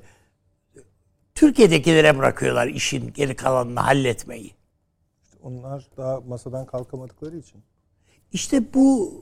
Türkiye'dekilere 1.35 2.17
bırakıyorlar 2.17 2.67
işin 2.67 3.13
geri 3.13 3.35
kalanını 3.35 3.79
halletmeyi. 3.79 4.51
Onlar 5.43 5.87
daha 5.97 6.19
masadan 6.21 6.65
kalkamadıkları 6.65 7.37
için. 7.37 7.61
İşte 8.33 8.73
bu 8.73 9.13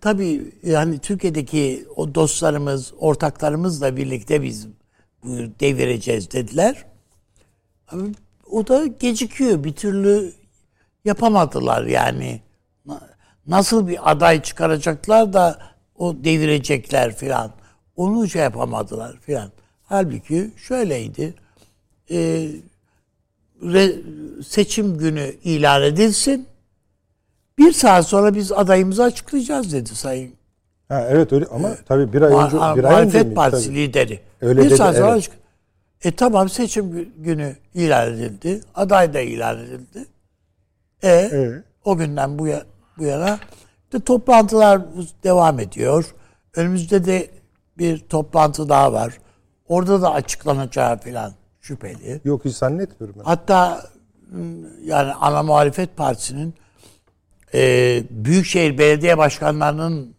tabii 0.00 0.52
yani 0.62 0.98
Türkiye'deki 0.98 1.86
o 1.96 2.14
dostlarımız, 2.14 2.92
ortaklarımızla 2.98 3.96
birlikte 3.96 4.42
biz 4.42 4.68
bu 5.24 5.28
devireceğiz 5.60 6.30
dediler. 6.30 6.84
Ama 7.88 8.06
o 8.50 8.66
da 8.68 8.86
gecikiyor. 8.86 9.64
Bir 9.64 9.72
türlü 9.72 10.32
yapamadılar 11.04 11.84
yani. 11.86 12.40
Na- 12.86 13.10
Nasıl 13.46 13.88
bir 13.88 14.10
aday 14.10 14.42
çıkaracaklar 14.42 15.32
da 15.32 15.58
o 15.98 16.24
devirecekler 16.24 17.16
filan. 17.16 17.52
Onu 17.96 18.28
şey 18.28 18.42
yapamadılar 18.42 19.16
filan. 19.20 19.50
Halbuki 19.82 20.50
şöyleydi. 20.56 21.34
Ee, 22.10 22.48
re- 23.62 24.02
seçim 24.44 24.98
günü 24.98 25.34
ilan 25.44 25.82
edilsin. 25.82 26.46
Bir 27.58 27.72
saat 27.72 28.06
sonra 28.06 28.34
biz 28.34 28.52
adayımızı 28.52 29.02
açıklayacağız 29.04 29.72
dedi 29.72 29.88
Sayın 29.94 30.32
Ha, 30.88 31.06
evet 31.10 31.32
öyle 31.32 31.46
ama 31.46 31.70
tabii 31.88 32.12
bir 32.12 32.22
ay 32.22 32.32
önce 32.32 32.56
Muha- 32.56 32.76
bir 32.76 32.84
ay 32.84 33.02
önce 33.04 33.22
mi? 33.22 33.34
Partisi 33.34 33.66
Tabii. 33.66 33.76
lideri. 33.76 34.20
Öyle 34.40 34.60
bir 34.60 34.66
dedi, 34.66 34.76
saat 34.76 34.96
sonra 34.96 35.06
evet. 35.08 35.18
açık- 35.18 35.40
E 36.04 36.12
tamam 36.16 36.48
seçim 36.48 36.84
gü- 36.98 37.08
günü 37.22 37.56
ilan 37.74 38.12
edildi. 38.12 38.60
Aday 38.74 39.14
da 39.14 39.20
ilan 39.20 39.58
edildi. 39.58 40.06
E 41.02 41.28
Evet. 41.32 41.64
o 41.84 41.96
günden 41.96 42.38
bu, 42.38 42.46
ya- 42.46 42.64
bu 42.98 43.04
yana 43.04 43.38
de 43.92 44.00
toplantılar 44.00 44.80
devam 45.24 45.60
ediyor. 45.60 46.14
Önümüzde 46.56 47.04
de 47.04 47.30
bir 47.78 47.98
toplantı 47.98 48.68
daha 48.68 48.92
var. 48.92 49.18
Orada 49.68 50.02
da 50.02 50.12
açıklanacağı 50.12 50.98
falan 50.98 51.32
şüpheli. 51.60 52.20
Yok 52.24 52.44
hiç 52.44 52.56
zannetmiyorum 52.56 53.16
ben. 53.18 53.24
Hatta 53.24 53.82
yani 54.84 55.12
ana 55.12 55.42
muhalefet 55.42 55.96
partisinin 55.96 56.54
e, 57.54 58.02
Büyükşehir 58.10 58.78
Belediye 58.78 59.18
Başkanlarının 59.18 60.14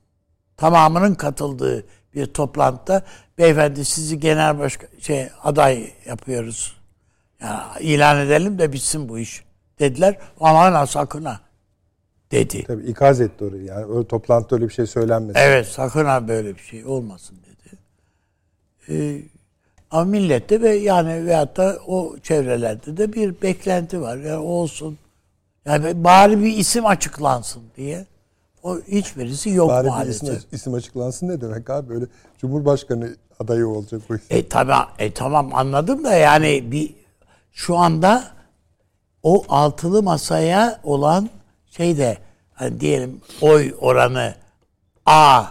tamamının 0.58 1.16
katıldığı 1.16 1.86
bir 2.16 2.26
toplantıda 2.26 3.04
beyefendi 3.38 3.86
sizi 3.86 4.20
genel 4.20 4.60
başkan 4.60 4.90
şey 5.00 5.28
aday 5.44 5.94
yapıyoruz. 6.06 6.78
Yani 7.42 7.64
ilan 7.80 8.18
edelim 8.18 8.60
de 8.60 8.74
bitsin 8.74 9.10
bu 9.10 9.20
iş 9.20 9.44
dediler. 9.80 10.18
Aman 10.40 10.86
sakın 10.86 11.26
ha 11.26 11.42
dedi. 12.32 12.64
Tabii 12.64 12.84
ikaz 12.84 13.22
etti 13.22 13.44
orayı. 13.44 13.64
Yani 13.64 13.86
öyle 13.86 14.08
toplantıda 14.08 14.56
öyle 14.56 14.68
bir 14.68 14.74
şey 14.74 14.86
söylenmesin. 14.88 15.40
Evet 15.40 15.68
sakın 15.68 16.06
ha 16.06 16.28
böyle 16.28 16.56
bir 16.56 16.62
şey 16.62 16.86
olmasın 16.86 17.38
dedi. 17.46 17.78
Ee, 18.90 19.22
ama 19.92 20.06
millette 20.06 20.62
ve 20.62 20.70
yani 20.70 21.26
veyahut 21.26 21.58
da 21.58 21.78
o 21.88 22.16
çevrelerde 22.24 22.98
de 22.98 23.14
bir 23.14 23.42
beklenti 23.42 24.02
var. 24.02 24.18
Yani 24.18 24.36
olsun. 24.38 24.98
Yani 25.66 26.04
bari 26.04 26.40
bir 26.44 26.58
isim 26.58 26.86
açıklansın 26.86 27.64
diye. 27.78 28.06
O 28.64 28.78
hiçbirisi 28.80 29.50
yok 29.50 29.70
Bari 29.70 29.88
maalesef. 29.88 30.38
isim, 30.38 30.50
isim 30.52 30.74
açıklansın 30.74 31.28
ne 31.28 31.42
demek 31.42 31.70
abi? 31.70 31.90
Böyle 31.90 32.06
Cumhurbaşkanı 32.38 33.16
adayı 33.40 33.68
olacak 33.68 34.02
bu 34.10 34.16
isim. 34.16 34.38
E 34.38 34.48
tamam, 34.48 34.88
e 35.00 35.14
tamam 35.14 35.50
anladım 35.54 36.04
da 36.04 36.14
yani 36.14 36.72
bir 36.72 36.94
şu 37.52 37.78
anda 37.78 38.24
o 39.24 39.44
altılı 39.50 40.04
masaya 40.04 40.80
olan 40.84 41.30
şeyde 41.72 42.18
hani 42.54 42.80
diyelim 42.80 43.22
oy 43.42 43.74
oranı 43.80 44.34
A, 45.06 45.46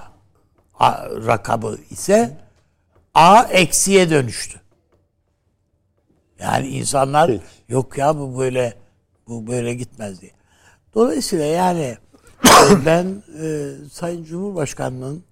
A 0.78 1.08
rakamı 1.26 1.76
ise 1.90 2.36
A 3.14 3.42
eksiye 3.42 4.10
dönüştü. 4.10 4.60
Yani 6.38 6.68
insanlar 6.68 7.30
Peki. 7.30 7.42
yok 7.68 7.98
ya 7.98 8.18
bu 8.18 8.38
böyle 8.38 8.74
bu 9.28 9.46
böyle 9.46 9.74
gitmez 9.74 10.20
diye. 10.20 10.32
Dolayısıyla 10.94 11.44
yani 11.44 11.96
e, 12.44 12.86
ben 12.86 13.22
e, 13.42 13.70
Sayın 13.92 14.24
Cumhurbaşkanı'nın 14.24 15.24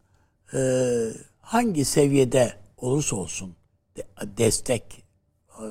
e, 0.54 0.60
hangi 1.40 1.84
seviyede 1.84 2.52
olursa 2.76 3.16
olsun 3.16 3.56
de- 3.96 4.06
destek 4.36 5.04
e, 5.48 5.64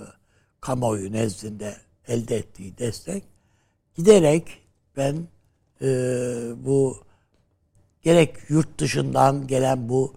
kamuoyu 0.61 1.11
nezdinde 1.11 1.75
elde 2.07 2.37
ettiği 2.37 2.77
destek 2.77 3.23
giderek 3.95 4.61
ben 4.97 5.27
e, 5.81 5.87
bu 6.65 6.97
gerek 8.01 8.35
yurt 8.49 8.79
dışından 8.79 9.47
gelen 9.47 9.89
bu 9.89 10.13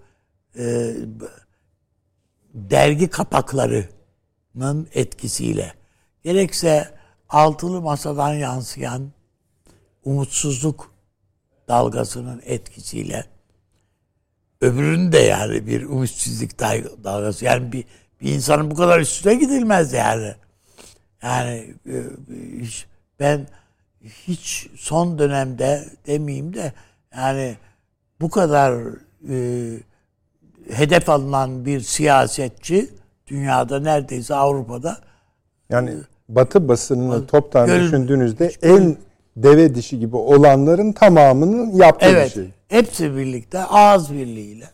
e, 0.58 0.94
dergi 2.54 3.10
kapaklarının 3.10 4.88
etkisiyle 4.94 5.74
gerekse 6.24 6.94
altılı 7.28 7.80
masadan 7.80 8.34
yansıyan 8.34 9.12
umutsuzluk 10.04 10.94
dalgasının 11.68 12.42
etkisiyle 12.44 13.24
öbürünün 14.60 15.12
de 15.12 15.18
yani 15.18 15.66
bir 15.66 15.82
umutsuzluk 15.82 16.58
dalgası. 16.58 17.44
Yani 17.44 17.72
bir, 17.72 17.84
bir 18.20 18.32
insanın 18.32 18.70
bu 18.70 18.74
kadar 18.74 19.00
üstüne 19.00 19.34
gidilmez 19.34 19.92
yani. 19.92 20.34
Yani 21.22 21.74
e, 21.86 21.96
ben 23.20 23.46
hiç 24.02 24.66
son 24.76 25.18
dönemde 25.18 25.88
demeyeyim 26.06 26.54
de 26.54 26.72
yani 27.16 27.56
bu 28.20 28.30
kadar 28.30 28.74
e, 29.28 29.36
hedef 30.72 31.08
alınan 31.08 31.66
bir 31.66 31.80
siyasetçi 31.80 32.90
dünyada 33.26 33.80
neredeyse 33.80 34.34
Avrupa'da 34.34 34.98
yani 35.70 35.94
Batı 36.28 36.68
basınını 36.68 37.26
toptan 37.26 37.66
Gör, 37.66 37.80
düşündüğünüzde 37.80 38.52
en 38.62 38.96
deve 39.36 39.74
dişi 39.74 39.98
gibi 39.98 40.16
olanların 40.16 40.92
tamamının 40.92 41.72
yaptığı 41.72 42.06
evet, 42.06 42.26
bir 42.26 42.32
şey. 42.32 42.50
Hepsi 42.68 43.16
birlikte 43.16 43.58
ağız 43.58 44.12
birliğiyle. 44.12 44.64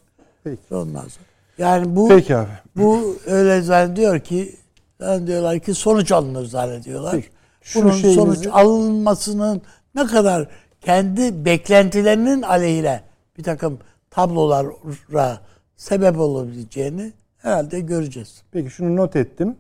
Peki. 0.45 0.75
Ondan 0.75 1.01
sonra. 1.01 1.27
Yani 1.59 1.97
bu 1.97 2.09
Peki 2.09 2.37
abi. 2.37 2.49
Bu 2.77 3.17
öyle 3.27 3.61
zannediyor 3.61 4.21
ki 4.21 4.57
zannediyorlar 5.01 5.59
ki 5.59 5.75
sonuç 5.75 6.13
alınır 6.13 6.47
zannediyorlar. 6.47 7.13
Peki. 7.13 7.29
Şu 7.63 7.83
Bunun 7.83 7.93
şeyinizi... 7.93 8.15
sonuç 8.21 8.47
alınmasının 8.53 9.63
ne 9.95 10.07
kadar 10.07 10.49
kendi 10.81 11.45
beklentilerinin 11.45 12.43
aleyhine 12.43 13.01
bir 13.39 13.43
takım 13.43 13.79
tablolara 14.11 15.41
sebep 15.77 16.19
olabileceğini 16.19 17.13
herhalde 17.39 17.81
göreceğiz. 17.81 18.43
Peki 18.53 18.71
şunu 18.71 18.97
not 18.97 19.17
ettim. 19.17 19.57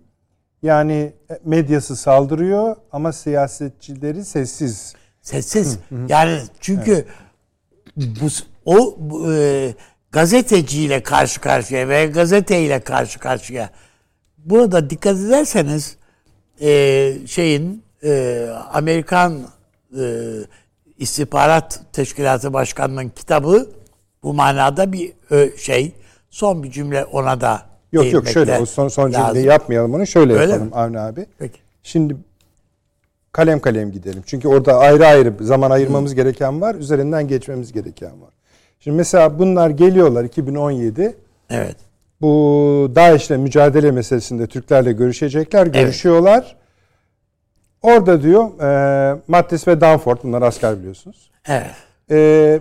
Yani 0.62 1.12
medyası 1.44 1.96
saldırıyor 1.96 2.76
ama 2.92 3.12
siyasetçileri 3.12 4.24
sessiz. 4.24 4.94
Sessiz. 5.22 5.79
yani 6.09 6.40
çünkü 6.61 7.07
evet. 7.96 8.09
bu 8.20 8.26
o 8.64 8.98
e, 9.33 9.74
gazeteciyle 10.12 11.02
karşı 11.02 11.40
karşıya 11.40 11.88
ve 11.88 12.07
gazeteyle 12.07 12.81
karşı 12.81 13.18
karşıya. 13.18 13.70
Burada 14.38 14.90
dikkat 14.90 15.16
ederseniz 15.16 15.96
e, 16.61 17.12
şeyin 17.26 17.83
e, 18.05 18.46
Amerikan 18.72 19.48
e, 19.98 20.05
İstihbarat 20.98 21.81
Teşkilatı 21.92 22.52
Başkanı'nın 22.52 23.09
kitabı 23.09 23.70
bu 24.22 24.35
manada 24.35 24.92
bir 24.92 25.12
ö, 25.31 25.57
şey. 25.57 25.92
Son 26.37 26.62
bir 26.62 26.70
cümle 26.70 27.05
ona 27.05 27.40
da 27.40 27.62
Yok 27.92 28.12
yok 28.12 28.29
şöyle 28.29 28.59
o 28.59 28.66
son, 28.66 28.88
son 28.88 29.12
cümleyi 29.12 29.46
yapmayalım 29.46 29.94
onu. 29.94 30.07
Şöyle 30.07 30.33
Öyle 30.33 30.53
yapalım 30.53 30.68
mi? 30.68 30.75
Avni 30.75 31.01
abi. 31.01 31.27
Peki. 31.38 31.59
Şimdi 31.83 32.16
kalem 33.33 33.61
kalem 33.61 33.92
gidelim. 33.92 34.22
Çünkü 34.27 34.49
orada 34.49 34.79
ayrı 34.79 35.07
ayrı 35.07 35.35
zaman 35.40 35.70
ayırmamız 35.70 36.11
Hı. 36.11 36.16
gereken 36.16 36.61
var. 36.61 36.75
Üzerinden 36.75 37.29
geçmemiz 37.29 37.72
gereken 37.72 38.22
var. 38.22 38.31
Şimdi 38.81 38.96
mesela 38.96 39.38
bunlar 39.38 39.70
geliyorlar 39.70 40.25
2017. 40.25 41.16
Evet. 41.51 41.77
Bu 42.20 42.29
DAEŞ'le 42.94 43.31
mücadele 43.31 43.90
meselesinde 43.90 44.46
Türklerle 44.46 44.92
görüşecekler. 44.92 45.66
Görüşüyorlar. 45.66 46.44
Evet. 46.46 46.57
Orada 47.83 48.22
diyor 48.22 48.61
e, 48.61 49.20
Mattis 49.29 49.68
ve 49.68 49.81
Danford 49.81 50.18
bunlar 50.22 50.42
asker 50.42 50.79
biliyorsunuz. 50.79 51.31
Evet. 51.49 51.75
E, 52.11 52.61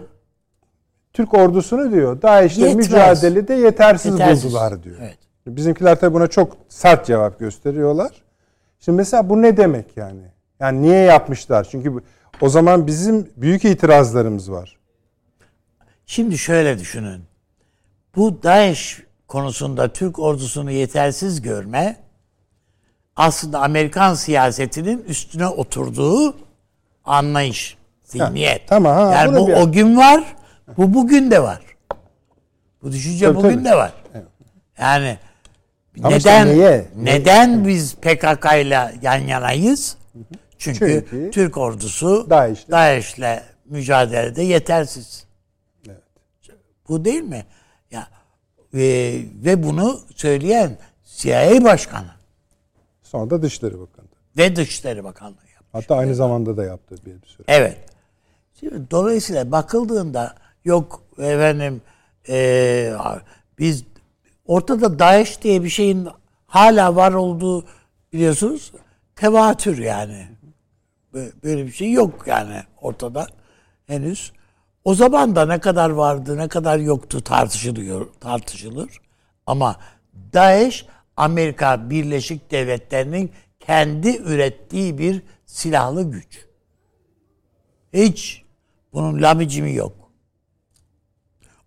Türk 1.15 1.34
ordusunu 1.34 1.91
diyor 1.91 2.21
DAEŞ'le 2.21 2.75
mücadelede 2.75 3.54
yetersiz, 3.54 4.12
yetersiz 4.12 4.45
buldular 4.45 4.84
diyor. 4.84 4.95
Evet. 4.99 5.17
Bizimkiler 5.47 5.99
tabi 5.99 6.13
buna 6.13 6.28
çok 6.28 6.58
sert 6.69 7.06
cevap 7.06 7.39
gösteriyorlar. 7.39 8.12
Şimdi 8.80 8.95
mesela 8.95 9.30
bu 9.30 9.41
ne 9.41 9.58
demek 9.58 9.97
yani? 9.97 10.21
Yani 10.60 10.82
niye 10.82 10.99
yapmışlar? 10.99 11.67
Çünkü 11.71 11.93
o 12.41 12.49
zaman 12.49 12.88
bizim 12.88 13.30
büyük 13.38 13.65
itirazlarımız 13.65 14.51
var. 14.51 14.78
Şimdi 16.06 16.38
şöyle 16.38 16.80
düşünün. 16.80 17.21
Bu 18.15 18.43
DAEŞ 18.43 19.04
konusunda 19.28 19.93
Türk 19.93 20.19
ordusunu 20.19 20.71
yetersiz 20.71 21.41
görme 21.41 21.97
aslında 23.15 23.62
Amerikan 23.62 24.13
siyasetinin 24.13 25.04
üstüne 25.04 25.47
oturduğu 25.47 26.36
anlayış, 27.04 27.78
zihniyet. 28.04 28.62
Ha, 28.62 28.65
tamam. 28.67 28.95
Ha, 28.95 29.13
yani 29.13 29.39
bu 29.39 29.47
bir... 29.47 29.54
o 29.54 29.71
gün 29.71 29.97
var, 29.97 30.35
bu 30.78 30.93
bugün 30.93 31.32
de 31.32 31.43
var. 31.43 31.62
Bu 32.84 32.91
düşünce 32.91 33.25
tabii, 33.25 33.36
bugün 33.36 33.49
tabii. 33.49 33.65
de 33.65 33.75
var. 33.75 33.93
Evet. 34.13 34.28
Yani 34.80 35.17
Ama 35.99 36.10
neden 36.10 36.47
işte 36.47 36.88
neden 36.95 37.67
biz 37.67 37.95
PKK 37.95 38.45
ile 38.62 38.95
yan 39.01 39.17
yanayız? 39.17 39.97
Çünkü, 40.58 41.06
Çünkü 41.10 41.32
Türk 41.32 41.58
ordusu 41.58 42.30
DAEŞ'le 42.30 42.71
DAEŞ 42.71 43.15
mücadelede 43.65 44.41
yetersiz. 44.41 45.25
Evet. 45.88 46.01
Bu 46.89 47.06
değil 47.06 47.23
mi? 47.23 47.45
Ya 47.91 48.08
e, 48.73 48.80
ve 49.45 49.63
bunu 49.63 49.99
söyleyen 50.15 50.78
CIA 51.06 51.63
başkanı. 51.63 52.12
Sonra 53.04 53.30
da 53.30 53.41
Dışişleri 53.41 53.80
Bakanı. 53.80 54.06
Ve 54.38 54.56
Dışişleri 54.56 55.04
Bakanlığı 55.04 55.36
yapmış. 55.36 55.71
Hatta 55.71 55.95
aynı 55.95 56.15
zamanda 56.15 56.58
da 56.58 56.63
yaptı 56.63 56.95
bir 57.06 57.28
süre. 57.28 57.43
Evet. 57.47 57.78
Şimdi, 58.60 58.91
dolayısıyla 58.91 59.51
bakıldığında 59.51 60.36
yok 60.65 61.04
efendim 61.17 61.82
e, 62.30 62.93
biz 63.60 63.84
ortada 64.45 64.99
DAEŞ 64.99 65.41
diye 65.41 65.63
bir 65.63 65.69
şeyin 65.69 66.08
hala 66.47 66.95
var 66.95 67.13
olduğu 67.13 67.65
biliyorsunuz 68.13 68.71
tevatür 69.15 69.78
yani. 69.78 70.28
Böyle 71.13 71.65
bir 71.65 71.71
şey 71.71 71.91
yok 71.91 72.28
yani 72.28 72.63
ortada 72.82 73.28
henüz. 73.88 74.32
O 74.84 74.95
zaman 74.95 75.36
da 75.36 75.45
ne 75.45 75.60
kadar 75.60 75.89
vardı, 75.89 76.38
ne 76.38 76.47
kadar 76.47 76.80
yoktu 76.80 77.21
tartışılıyor, 77.21 78.08
tartışılır. 78.19 79.01
Ama 79.47 79.75
DAEŞ 80.34 80.86
Amerika 81.17 81.89
Birleşik 81.89 82.51
Devletleri'nin 82.51 83.32
kendi 83.60 84.17
ürettiği 84.17 84.97
bir 84.97 85.21
silahlı 85.45 86.12
güç. 86.12 86.45
Hiç 87.93 88.43
bunun 88.93 89.21
lamicimi 89.21 89.73
yok. 89.73 90.05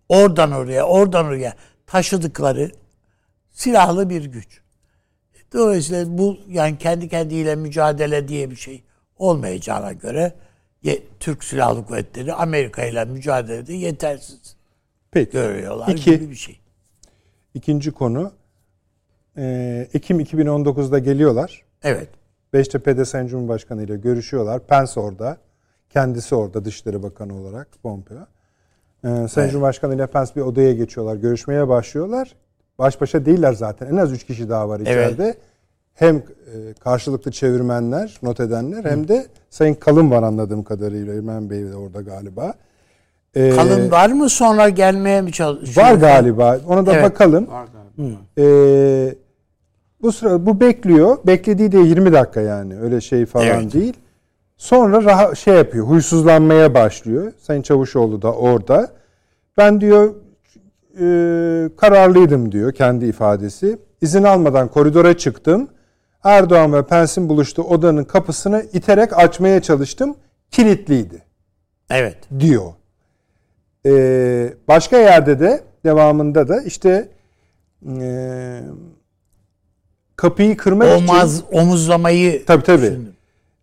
Oradan 0.09 0.53
oraya, 0.53 0.85
oradan 0.85 1.27
oraya 1.27 1.55
taşıdıkları 1.87 2.71
silahlı 3.53 4.11
bir 4.11 4.25
güç. 4.25 4.61
Dolayısıyla 5.53 6.19
bu 6.19 6.37
yani 6.49 6.79
kendi 6.79 7.09
kendiyle 7.09 7.57
mücadele 7.57 8.29
diye 8.29 8.51
bir 8.51 8.57
şey 8.57 8.83
olmayacağına 9.19 9.93
göre 9.93 10.35
Türk 11.21 11.45
Silahlı 11.45 11.87
Kuvvetleri 11.87 12.35
Amerika 12.35 12.85
ile 12.85 13.05
mücadelede 13.05 13.73
yetersiz 13.75 14.57
Peki. 15.11 15.31
görüyorlar 15.31 15.89
İki, 15.89 16.11
gibi 16.11 16.31
bir 16.31 16.35
şey. 16.37 16.61
İkinci 17.55 17.91
konu 17.91 18.33
e, 19.37 19.89
Ekim 19.95 20.21
2019'da 20.21 20.99
geliyorlar. 20.99 21.63
Evet. 21.83 22.09
Beştepe'de 22.53 23.05
Sayın 23.05 23.27
Cumhurbaşkanı 23.27 23.83
ile 23.83 23.97
görüşüyorlar. 23.97 24.67
Pence 24.67 25.01
orada. 25.01 25.39
Kendisi 25.91 26.35
orada 26.35 26.65
Dışişleri 26.65 27.03
Bakanı 27.03 27.41
olarak 27.41 27.69
Pompeo. 27.83 28.27
Ee, 29.05 29.09
Sayın 29.09 29.29
evet. 29.39 29.53
Cumhurbaşkanı 29.53 29.95
ile 29.95 30.07
Pence 30.07 30.31
bir 30.37 30.41
odaya 30.41 30.73
geçiyorlar. 30.73 31.17
Görüşmeye 31.17 31.69
başlıyorlar. 31.69 32.35
Baş 32.79 33.01
başa 33.01 33.25
değiller 33.25 33.53
zaten. 33.53 33.87
En 33.87 33.97
az 33.97 34.13
üç 34.13 34.25
kişi 34.25 34.49
daha 34.49 34.69
var 34.69 34.81
içeride. 34.81 35.25
Evet. 35.25 35.39
Hem 35.95 36.17
e, 36.17 36.23
karşılıklı 36.81 37.31
çevirmenler, 37.31 38.19
not 38.23 38.41
edenler 38.41 38.85
Hı. 38.85 38.89
hem 38.89 39.09
de 39.09 39.27
Sayın 39.51 39.75
Kalın 39.75 40.11
var 40.11 40.23
anladığım 40.23 40.63
kadarıyla. 40.63 41.15
İrmen 41.15 41.51
Bey 41.51 41.65
de 41.65 41.77
orada 41.77 42.01
galiba. 42.01 42.55
Ee, 43.35 43.51
Kalın 43.51 43.91
var 43.91 44.09
mı 44.09 44.29
sonra 44.29 44.69
gelmeye 44.69 45.21
mi 45.21 45.33
çalışıyor? 45.33 45.87
Var 45.87 45.95
galiba. 45.95 46.59
Ona 46.69 46.87
da 46.87 46.93
evet. 46.93 47.05
bakalım. 47.05 47.49
Var 47.49 47.67
galiba. 47.97 48.19
Ee, 48.39 49.15
bu 50.03 50.13
sıra 50.13 50.47
bu 50.47 50.61
bekliyor. 50.61 51.17
Beklediği 51.27 51.73
de 51.73 51.79
20 51.79 52.13
dakika 52.13 52.41
yani. 52.41 52.81
Öyle 52.81 53.01
şey 53.01 53.27
falan 53.27 53.47
evet. 53.47 53.73
değil. 53.73 53.95
Sonra 54.59 55.05
rahat 55.05 55.39
şey 55.39 55.55
yapıyor. 55.55 55.87
Huysuzlanmaya 55.87 56.75
başlıyor. 56.75 57.33
Sayın 57.41 57.63
Çavuşoğlu 57.63 58.23
da 58.23 58.33
orada. 58.33 58.93
Ben 59.57 59.81
diyor 59.81 60.15
e, 61.01 61.07
kararlıydım 61.77 62.53
diyor 62.53 62.73
kendi 62.73 63.07
ifadesi. 63.07 63.79
İzin 64.01 64.23
almadan 64.23 64.69
koridora 64.69 65.17
çıktım. 65.17 65.69
Erdoğan 66.25 66.73
ve 66.73 66.87
Pence'in 66.87 67.29
buluştuğu 67.29 67.63
odanın 67.63 68.05
kapısını 68.05 68.65
iterek 68.73 69.19
açmaya 69.19 69.63
çalıştım. 69.63 70.17
Kilitliydi. 70.51 71.23
Evet. 71.91 72.17
Diyor. 72.41 72.73
Ee, 73.87 74.55
başka 74.69 74.99
yerde 74.99 75.41
de 75.41 75.65
devamında 75.85 76.49
da 76.49 76.63
işte 76.63 77.09
e, 78.01 78.61
kapıyı 80.17 80.57
kırmak 80.57 80.99
Omaz, 80.99 81.39
için... 81.39 81.47
Omuzlamayı 81.53 82.45
tabii, 82.47 82.63
tabii. 82.63 82.99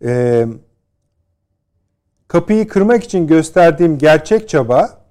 Ee, 0.05 0.47
kapıyı 2.27 2.67
kırmak 2.67 3.03
için 3.03 3.27
gösterdiğim 3.27 3.97
gerçek 3.97 4.49
çaba 4.49 5.05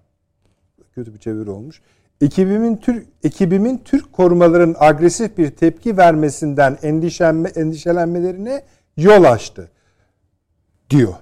kötü 0.94 1.14
bir 1.14 1.18
çeviri 1.18 1.50
olmuş. 1.50 1.80
Ekibimin 2.20 2.76
Türk 2.76 3.06
ekibimin 3.24 3.78
Türk 3.84 4.12
korumaların 4.12 4.76
agresif 4.78 5.38
bir 5.38 5.50
tepki 5.50 5.96
vermesinden 5.96 6.78
endişelenme, 6.82 7.48
endişelenmelerine 7.48 8.62
yol 8.96 9.24
açtı. 9.24 9.70
diyor. 10.90 11.14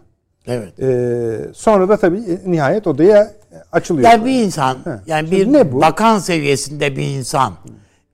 Evet. 0.47 0.81
Ee, 0.81 1.39
sonra 1.55 1.89
da 1.89 1.97
tabii 1.97 2.23
nihayet 2.47 2.87
odaya 2.87 3.33
açılıyor. 3.73 4.11
Yani 4.11 4.25
bir 4.25 4.43
insan, 4.43 4.79
yani 5.07 5.29
Şimdi 5.29 5.47
bir 5.47 5.53
ne 5.53 5.73
bu? 5.73 5.81
bakan 5.81 6.19
seviyesinde 6.19 6.97
bir 6.97 7.07
insan, 7.07 7.53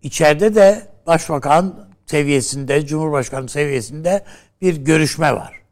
içeride 0.02 0.54
de 0.54 0.82
başbakan 1.06 1.74
seviyesinde, 2.06 2.86
cumhurbaşkanı 2.86 3.48
seviyesinde 3.48 4.24
bir 4.60 4.76
görüşme 4.76 5.32
var. 5.34 5.62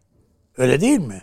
Öyle 0.59 0.81
değil 0.81 0.99
mi? 0.99 1.23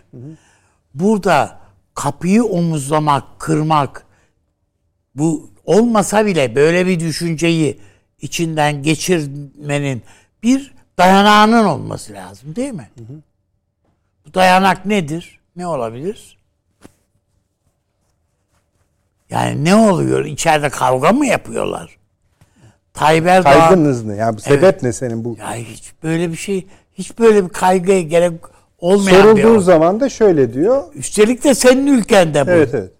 Burada 0.94 1.60
kapıyı 1.94 2.44
omuzlamak, 2.44 3.24
kırmak, 3.38 4.06
bu 5.14 5.50
olmasa 5.64 6.26
bile 6.26 6.54
böyle 6.54 6.86
bir 6.86 7.00
düşünceyi 7.00 7.80
içinden 8.20 8.82
geçirmenin 8.82 10.02
bir 10.42 10.74
dayanağının 10.98 11.64
olması 11.64 12.12
lazım 12.12 12.56
değil 12.56 12.72
mi? 12.72 12.90
Bu 14.26 14.34
dayanak 14.34 14.86
nedir? 14.86 15.40
Ne 15.56 15.66
olabilir? 15.66 16.38
Yani 19.30 19.64
ne 19.64 19.74
oluyor? 19.74 20.24
İçeride 20.24 20.68
kavga 20.68 21.12
mı 21.12 21.26
yapıyorlar? 21.26 21.96
Tayyip 22.94 23.26
Erdoğan... 23.26 23.60
Kaygınız 23.60 24.04
ne? 24.04 24.16
Ya 24.16 24.32
sebep 24.32 24.82
ne 24.82 24.92
senin 24.92 25.24
bu? 25.24 25.36
Ya 25.38 25.54
hiç 25.54 25.92
böyle 26.02 26.32
bir 26.32 26.36
şey, 26.36 26.66
hiç 26.92 27.18
böyle 27.18 27.44
bir 27.44 27.48
kaygıya 27.48 28.02
gerek 28.02 28.32
olmayan 28.84 29.36
bir 29.36 29.42
Sorulduğu 29.42 29.54
olay. 29.54 29.64
zaman 29.64 30.00
da 30.00 30.08
şöyle 30.08 30.54
diyor. 30.54 30.84
Üstelik 30.94 31.44
de 31.44 31.54
senin 31.54 31.86
ülkende 31.86 32.46
bu. 32.46 32.50
Evet 32.50 32.74
evet. 32.74 32.92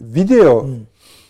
Video 0.00 0.66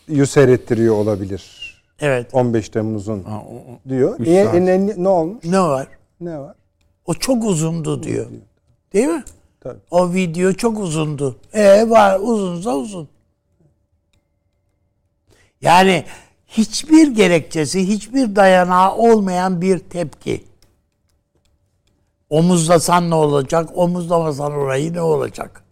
yu 0.09 0.27
seyrettiriyor 0.27 0.95
olabilir. 0.95 1.67
Evet. 2.01 2.27
15 2.35 2.69
Temmuz'un 2.69 3.23
Ha, 3.23 3.43
o- 3.51 3.89
diyor. 3.89 4.17
Saat. 4.19 4.55
e, 4.55 4.65
ne, 4.67 4.95
ne 5.03 5.09
olmuş? 5.09 5.45
Ne 5.45 5.61
var? 5.61 5.87
Ne 6.21 6.39
var? 6.39 6.55
O 7.07 7.15
çok 7.15 7.45
uzundu 7.45 8.03
diyor. 8.03 8.27
Değil 8.93 9.07
mi? 9.09 9.25
Tabii. 9.61 9.79
O 9.91 10.13
video 10.13 10.53
çok 10.53 10.79
uzundu. 10.81 11.37
E 11.53 11.91
var 11.91 12.21
uzunsa 12.23 12.77
uzun. 12.77 13.09
Yani 15.61 16.05
hiçbir 16.47 17.15
gerekçesi, 17.15 17.89
hiçbir 17.89 18.37
dayanağı 18.37 18.95
olmayan 18.97 19.61
bir 19.61 19.79
tepki. 19.79 20.45
Omuzlasan 22.31 23.11
ne 23.11 23.15
olacak, 23.15 23.69
omuzlamasan 23.75 24.53
orayı 24.53 24.93
ne 24.93 25.01
olacak? 25.01 25.63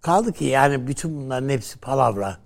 Kaldı 0.00 0.32
ki 0.32 0.44
yani 0.44 0.86
bütün 0.86 1.16
bunların 1.16 1.48
hepsi 1.48 1.78
palavra. 1.78 2.36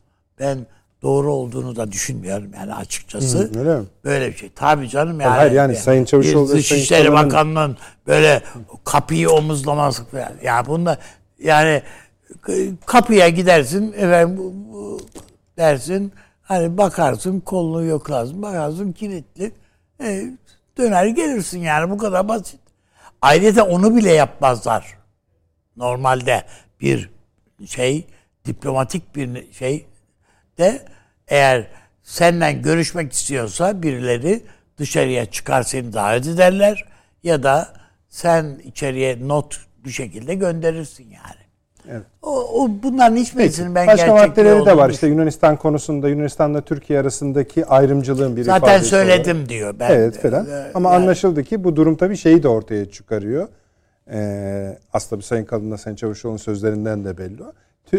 Ben 0.40 0.66
doğru 1.02 1.32
olduğunu 1.32 1.76
da 1.76 1.92
düşünmüyorum 1.92 2.50
yani 2.54 2.74
açıkçası. 2.74 3.38
Hı, 3.38 3.58
öyle 3.58 3.76
mi? 3.76 3.86
Böyle 4.04 4.28
bir 4.28 4.36
şey. 4.36 4.50
Tabii 4.54 4.88
canım 4.88 5.20
yani. 5.20 5.30
hayır, 5.30 5.52
yani 5.52 5.76
Sayın 5.76 6.04
Çavuşoğlu 6.04 6.48
Dışişleri 6.48 7.12
Bakanı'nın 7.12 7.76
böyle 8.06 8.42
kapıyı 8.84 9.30
omuzlaması 9.30 10.04
falan. 10.04 10.32
Ya 10.42 10.66
bunda 10.66 10.98
yani 11.38 11.82
kapıya 12.86 13.28
gidersin 13.28 13.92
efendim 13.92 14.52
dersin 15.56 16.12
hani 16.42 16.78
bakarsın 16.78 17.40
kolunu 17.40 17.84
yoklarsın 17.84 18.42
bakarsın 18.42 18.92
kilitli 18.92 19.52
e, 20.00 20.24
döner 20.78 21.06
gelirsin 21.06 21.60
yani 21.60 21.90
bu 21.90 21.98
kadar 21.98 22.28
basit. 22.28 22.60
Ayrıca 23.22 23.64
onu 23.64 23.96
bile 23.96 24.12
yapmazlar. 24.12 24.98
Normalde 25.76 26.44
bir 26.80 27.10
şey 27.66 28.06
diplomatik 28.44 29.16
bir 29.16 29.52
şey 29.52 29.86
de 30.58 30.84
eğer 31.28 31.66
senden 32.02 32.62
görüşmek 32.62 33.12
istiyorsa 33.12 33.82
birileri 33.82 34.44
dışarıya 34.78 35.30
çıkar 35.30 35.62
seni 35.62 35.92
davet 35.92 36.26
ederler 36.26 36.84
ya 37.22 37.42
da 37.42 37.74
sen 38.08 38.60
içeriye 38.64 39.28
not 39.28 39.66
bir 39.84 39.90
şekilde 39.90 40.34
gönderirsin 40.34 41.04
yani. 41.04 41.43
Evet. 41.90 42.02
O, 42.22 42.62
o 42.62 42.70
bunların 42.82 43.16
hiçbirisinin 43.16 43.74
ben 43.74 43.86
Başka 43.86 44.14
maddeleri 44.14 44.66
de 44.66 44.76
var. 44.76 44.90
İşte 44.90 45.06
Yunanistan 45.06 45.56
konusunda 45.56 46.08
Yunanistan'la 46.08 46.60
Türkiye 46.60 47.00
arasındaki 47.00 47.66
ayrımcılığın 47.66 48.36
bir 48.36 48.42
Zaten 48.42 48.58
ifadesi 48.66 48.88
söyledim 48.88 49.36
olarak. 49.36 49.48
diyor. 49.48 49.74
Ben, 49.80 49.90
evet 49.90 50.18
falan. 50.22 50.46
e, 50.46 50.70
Ama 50.74 50.92
yani- 50.92 51.02
anlaşıldı 51.02 51.44
ki 51.44 51.64
bu 51.64 51.76
durum 51.76 51.96
tabii 51.96 52.16
şeyi 52.16 52.42
de 52.42 52.48
ortaya 52.48 52.90
çıkarıyor. 52.90 53.48
Ee, 54.12 54.78
aslında 54.92 55.20
bir 55.20 55.24
Sayın 55.24 55.44
Kalın'la 55.44 55.78
Sayın 55.78 55.96
Çavuşoğlu'nun 55.96 56.36
sözlerinden 56.38 57.04
de 57.04 57.18
belli 57.18 57.42
o. 57.42 57.52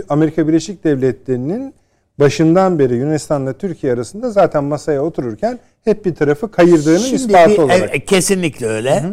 Amerika 0.09 0.47
Birleşik 0.47 0.83
Devletleri'nin 0.83 1.73
başından 2.19 2.79
beri 2.79 2.95
Yunanistan'la 2.95 3.53
Türkiye 3.53 3.93
arasında 3.93 4.29
zaten 4.31 4.63
masaya 4.63 5.03
otururken 5.03 5.59
hep 5.83 6.05
bir 6.05 6.15
tarafı 6.15 6.51
kayırdığının 6.51 6.97
Şimdi 6.97 7.15
ispatı 7.15 7.49
bir- 7.51 7.57
olarak. 7.57 7.95
e, 7.95 8.05
kesinlikle 8.05 8.67
öyle. 8.67 9.03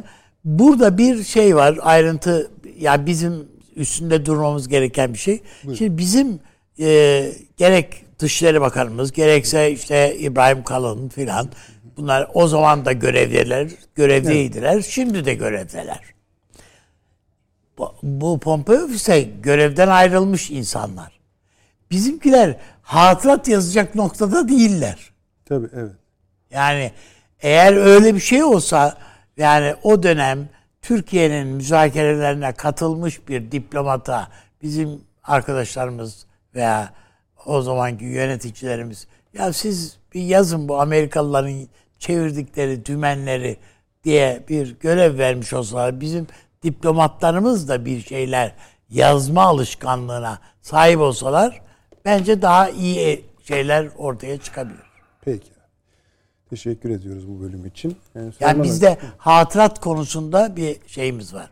Burada 0.45 0.99
bir 0.99 1.23
şey 1.23 1.57
var 1.57 1.79
ayrıntı 1.83 2.51
ya 2.79 3.07
bizim 3.07 3.33
üstünde 3.77 4.27
durmamız 4.27 4.69
gereken 4.69 5.13
bir 5.13 5.19
şey. 5.19 5.41
Şimdi 5.63 5.99
bizim 5.99 6.41
e, 6.79 7.33
gerek 7.57 8.05
Dışişleri 8.19 8.61
Bakanımız 8.61 9.13
gerekse 9.13 9.73
işte 9.73 10.17
İbrahim 10.19 10.63
Kalın 10.63 11.09
filan 11.09 11.49
bunlar 11.97 12.31
o 12.35 12.49
zaman 12.49 12.85
da 12.85 12.93
görevliler, 12.93 13.69
görevdeydiler. 13.95 14.83
Şimdi 14.83 15.25
de 15.25 15.35
görevdeler. 15.35 16.01
Bu, 17.79 17.95
bu 18.03 18.41
Pompeo 18.41 18.89
ise 18.89 19.29
görevden 19.43 19.89
ayrılmış 19.89 20.51
insanlar. 20.51 21.21
Bizimkiler 21.91 22.57
hatırat 22.83 23.49
yazacak 23.49 23.95
noktada 23.95 24.49
değiller. 24.49 25.13
Tabii 25.45 25.69
evet. 25.75 25.93
Yani 26.51 26.93
eğer 27.41 27.77
öyle 27.77 28.15
bir 28.15 28.21
şey 28.21 28.45
olsa 28.45 28.99
yani 29.37 29.75
o 29.83 30.03
dönem 30.03 30.49
Türkiye'nin 30.83 31.47
müzakerelerine 31.47 32.53
katılmış 32.53 33.29
bir 33.29 33.53
diplomata 33.53 34.29
bizim 34.63 35.01
arkadaşlarımız 35.25 36.27
veya 36.55 36.93
o 37.47 37.63
zamanki 37.63 38.05
yöneticilerimiz 38.05 39.07
ya 39.35 39.53
siz 39.53 39.97
bir 40.15 40.23
yazın 40.23 40.69
bu 40.69 40.81
Amerikalıların 40.81 41.69
çevirdikleri 41.99 42.87
dümenleri 42.87 43.57
diye 44.05 44.45
bir 44.49 44.79
görev 44.81 45.19
vermiş 45.19 45.53
olsalar 45.53 46.01
bizim 46.01 46.27
diplomatlarımız 46.63 47.69
da 47.69 47.85
bir 47.85 48.01
şeyler 48.01 48.55
yazma 48.91 49.43
alışkanlığına 49.43 50.39
sahip 50.63 51.01
olsalar 51.01 51.61
bence 52.05 52.43
daha 52.43 52.71
iyi 52.71 53.25
şeyler 53.45 53.89
ortaya 53.97 54.39
çıkabilir. 54.39 54.93
Peki. 55.25 55.52
Teşekkür 56.53 56.91
ediyoruz 56.91 57.29
bu 57.29 57.41
bölüm 57.41 57.67
için. 57.67 57.97
Yani, 58.15 58.25
Yani 58.25 58.33
Süleyman 58.33 58.63
bizde 58.63 58.99
hatırat 59.19 59.81
konusunda 59.81 60.57
bir 60.57 60.77
şeyimiz 60.87 61.35
var. 61.35 61.51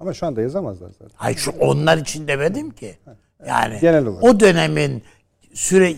Ama 0.00 0.14
şu 0.14 0.26
anda 0.26 0.40
yazamazlar 0.40 0.90
zaten. 0.90 1.10
Hayır 1.14 1.38
şu 1.38 1.50
onlar 1.50 1.98
için 1.98 2.28
demedim 2.28 2.70
ki. 2.70 2.98
Yani 3.46 3.78
Genel 3.80 4.06
olarak. 4.06 4.24
o 4.24 4.40
dönemin 4.40 5.02
süre 5.54 5.94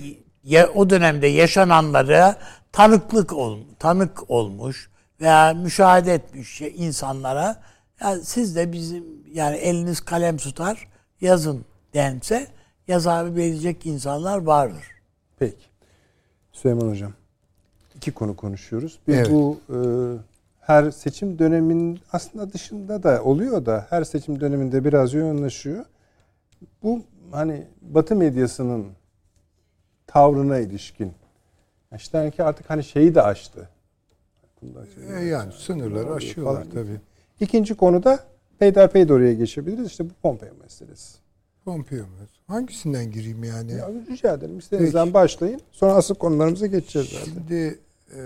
o 0.74 0.90
dönemde 0.90 1.26
yaşananlara 1.26 2.36
tanıklık 2.72 3.32
ol, 3.32 3.58
tanık 3.78 4.30
olmuş 4.30 4.90
veya 5.20 5.54
müşahede 5.54 6.14
etmiş 6.14 6.48
şey- 6.48 6.74
insanlara 6.76 7.62
ya 8.00 8.16
siz 8.16 8.56
de 8.56 8.72
bizim 8.72 9.04
yani 9.32 9.56
eliniz 9.56 10.00
kalem 10.00 10.36
tutar 10.36 10.88
yazın 11.20 11.64
dense 11.94 12.46
yazabilecek 12.88 13.86
insanlar 13.86 14.38
vardır. 14.38 14.84
Peki. 15.38 15.64
Süleyman 16.52 16.88
Hocam. 16.88 17.12
İki 17.96 18.12
konu 18.12 18.36
konuşuyoruz. 18.36 18.98
Bir 19.08 19.14
Evet. 19.14 19.30
bu 19.30 19.58
e, 19.70 19.78
her 20.60 20.90
seçim 20.90 21.38
döneminin 21.38 22.00
aslında 22.12 22.52
dışında 22.52 23.02
da 23.02 23.24
oluyor 23.24 23.66
da 23.66 23.86
her 23.90 24.04
seçim 24.04 24.40
döneminde 24.40 24.84
biraz 24.84 25.14
yoğunlaşıyor. 25.14 25.84
Bu 26.82 27.02
hani 27.32 27.66
Batı 27.82 28.16
medyasının 28.16 28.86
tavrına 30.06 30.58
ilişkin. 30.58 31.12
İşte 31.96 32.30
ki 32.30 32.42
artık 32.42 32.70
hani 32.70 32.84
şeyi 32.84 33.14
de 33.14 33.22
aştı. 33.22 33.68
E 35.10 35.24
yani 35.24 35.52
sınırları 35.52 36.14
aşıyorlar 36.14 36.54
falan. 36.64 36.70
tabii. 36.70 37.00
İkinci 37.40 37.74
konuda 37.74 38.18
peyderpey 38.58 39.08
de 39.08 39.12
oraya 39.12 39.34
geçebiliriz. 39.34 39.86
İşte 39.86 40.04
bu 40.04 40.14
Pompeo 40.22 40.54
meselesi. 40.62 41.18
Pompeo 41.64 41.98
mu? 41.98 42.06
Hangisinden 42.46 43.10
gireyim 43.10 43.44
yani? 43.44 43.72
Ya, 43.72 43.90
rica 44.10 44.34
ederim. 44.34 44.58
İstediğinizden 44.58 45.14
başlayın. 45.14 45.60
Sonra 45.72 45.92
asıl 45.94 46.14
konularımıza 46.14 46.66
geçeceğiz 46.66 47.08
zaten. 47.08 47.24
Şimdi 47.32 47.78
e, 48.14 48.20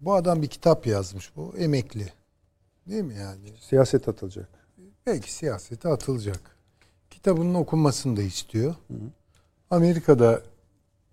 bu 0.00 0.14
adam 0.14 0.42
bir 0.42 0.48
kitap 0.48 0.86
yazmış 0.86 1.36
bu. 1.36 1.54
Emekli. 1.58 2.12
Değil 2.88 3.02
mi 3.02 3.14
yani? 3.14 3.52
Siyaset 3.60 4.08
atılacak. 4.08 4.48
Belki 5.06 5.32
siyasete 5.32 5.88
atılacak. 5.88 6.56
Kitabının 7.10 7.54
okunmasını 7.54 8.16
da 8.16 8.22
istiyor. 8.22 8.74
Amerika'da 9.70 10.42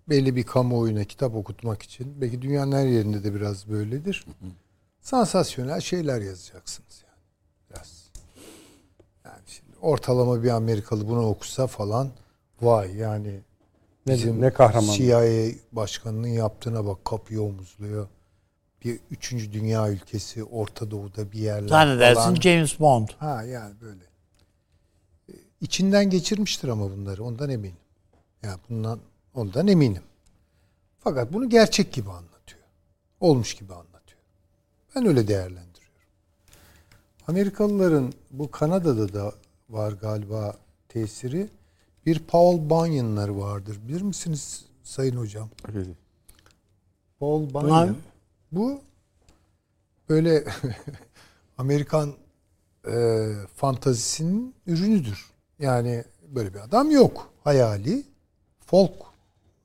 belli 0.08 0.36
bir 0.36 0.42
kamuoyuna 0.42 1.04
kitap 1.04 1.34
okutmak 1.34 1.82
için 1.82 2.20
belki 2.20 2.42
dünyanın 2.42 2.72
her 2.72 2.86
yerinde 2.86 3.24
de 3.24 3.34
biraz 3.34 3.68
böyledir. 3.68 4.26
Sansasyonel 5.00 5.80
şeyler 5.80 6.20
yazacaksınız 6.20 7.04
yani. 7.08 7.22
Biraz. 7.70 8.10
Yani 9.24 9.42
şimdi 9.46 9.78
ortalama 9.80 10.42
bir 10.42 10.50
Amerikalı 10.50 11.08
bunu 11.08 11.26
okusa 11.26 11.66
falan 11.66 12.10
vay 12.62 12.96
yani 12.96 13.40
Ne- 14.06 14.14
bizim 14.14 14.40
ne 14.40 14.52
kahraman. 14.52 14.92
CIA 14.92 15.24
başkanının 15.72 16.28
yaptığına 16.28 16.86
bak 16.86 17.04
kapıyı 17.04 17.42
omuzluyor. 17.42 18.08
bir 18.84 19.00
üçüncü 19.10 19.52
dünya 19.52 19.90
ülkesi 19.90 20.44
Orta 20.44 20.90
Doğu'da 20.90 21.32
bir 21.32 21.38
yerler 21.38 21.68
Zannedersin 21.68 22.20
falan. 22.20 22.34
James 22.34 22.80
Bond. 22.80 23.08
Ha 23.18 23.42
yani 23.42 23.74
böyle. 23.80 24.02
E, 25.28 25.32
İçinden 25.60 26.10
geçirmiştir 26.10 26.68
ama 26.68 26.90
bunları 26.90 27.24
ondan 27.24 27.50
eminim. 27.50 27.76
Yani 28.42 28.58
bundan 28.68 29.00
ondan 29.34 29.68
eminim. 29.68 30.02
Fakat 31.00 31.32
bunu 31.32 31.48
gerçek 31.48 31.92
gibi 31.92 32.10
anlatıyor. 32.10 32.62
Olmuş 33.20 33.54
gibi 33.54 33.72
anlatıyor. 33.74 34.20
Ben 34.96 35.06
öyle 35.06 35.28
değerlendiriyorum. 35.28 35.74
Amerikalıların 37.28 38.12
bu 38.30 38.50
Kanada'da 38.50 39.12
da 39.12 39.32
var 39.68 39.92
galiba 39.92 40.56
tesiri. 40.88 41.48
Bir 42.06 42.18
Paul 42.18 42.70
Bunyan'lar 42.70 43.28
vardır. 43.28 43.78
Bilir 43.88 44.02
misiniz 44.02 44.64
Sayın 44.82 45.16
Hocam? 45.16 45.48
Paul 47.18 47.54
Bunyan. 47.54 47.96
Bu 48.52 48.80
böyle 50.08 50.44
Amerikan 51.58 52.14
e, 52.88 53.32
fantazisinin 53.56 54.54
ürünüdür. 54.66 55.26
Yani 55.58 56.04
böyle 56.28 56.54
bir 56.54 56.58
adam 56.58 56.90
yok. 56.90 57.32
Hayali 57.44 58.02
folk 58.60 58.92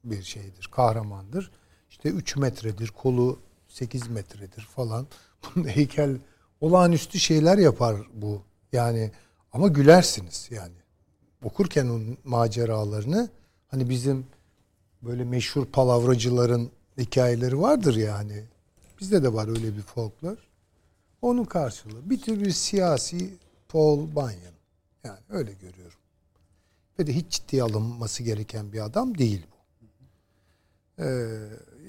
bir 0.04 0.24
şeydir, 0.24 0.70
kahramandır. 0.72 1.52
İşte 1.90 2.10
3 2.10 2.38
metredir, 2.38 2.88
kolu 2.88 3.40
8 3.68 4.08
metredir 4.08 4.62
falan. 4.62 5.08
Bunun 5.56 5.68
heykel 5.68 6.18
olağanüstü 6.62 7.20
şeyler 7.20 7.58
yapar 7.58 7.96
bu. 8.14 8.42
Yani 8.72 9.12
ama 9.54 9.68
gülersiniz 9.68 10.48
yani. 10.52 10.79
Okurken 11.44 11.86
onun 11.86 12.18
maceralarını 12.24 13.30
hani 13.68 13.90
bizim 13.90 14.26
böyle 15.02 15.24
meşhur 15.24 15.66
palavracıların 15.66 16.70
hikayeleri 16.98 17.62
vardır 17.62 17.96
yani. 17.96 18.44
Bizde 19.00 19.24
de 19.24 19.34
var 19.34 19.48
öyle 19.48 19.78
bir 19.78 19.82
folklor. 19.82 20.38
Onun 21.22 21.44
karşılığı 21.44 22.10
bir 22.10 22.22
tür 22.22 22.40
bir 22.40 22.52
siyasi 22.52 23.38
Paul 23.70 24.16
Bunyan. 24.16 24.54
Yani 25.04 25.20
öyle 25.30 25.54
görüyorum. 25.54 26.00
Ve 27.00 27.08
de 27.08 27.16
hiç 27.16 27.32
ciddiye 27.32 27.64
alınması 27.64 28.24
gereken 28.24 28.74
bir 28.74 28.86
adam 28.86 29.18
değil 29.18 29.46
bu. 29.52 29.60
Ee, 31.04 31.40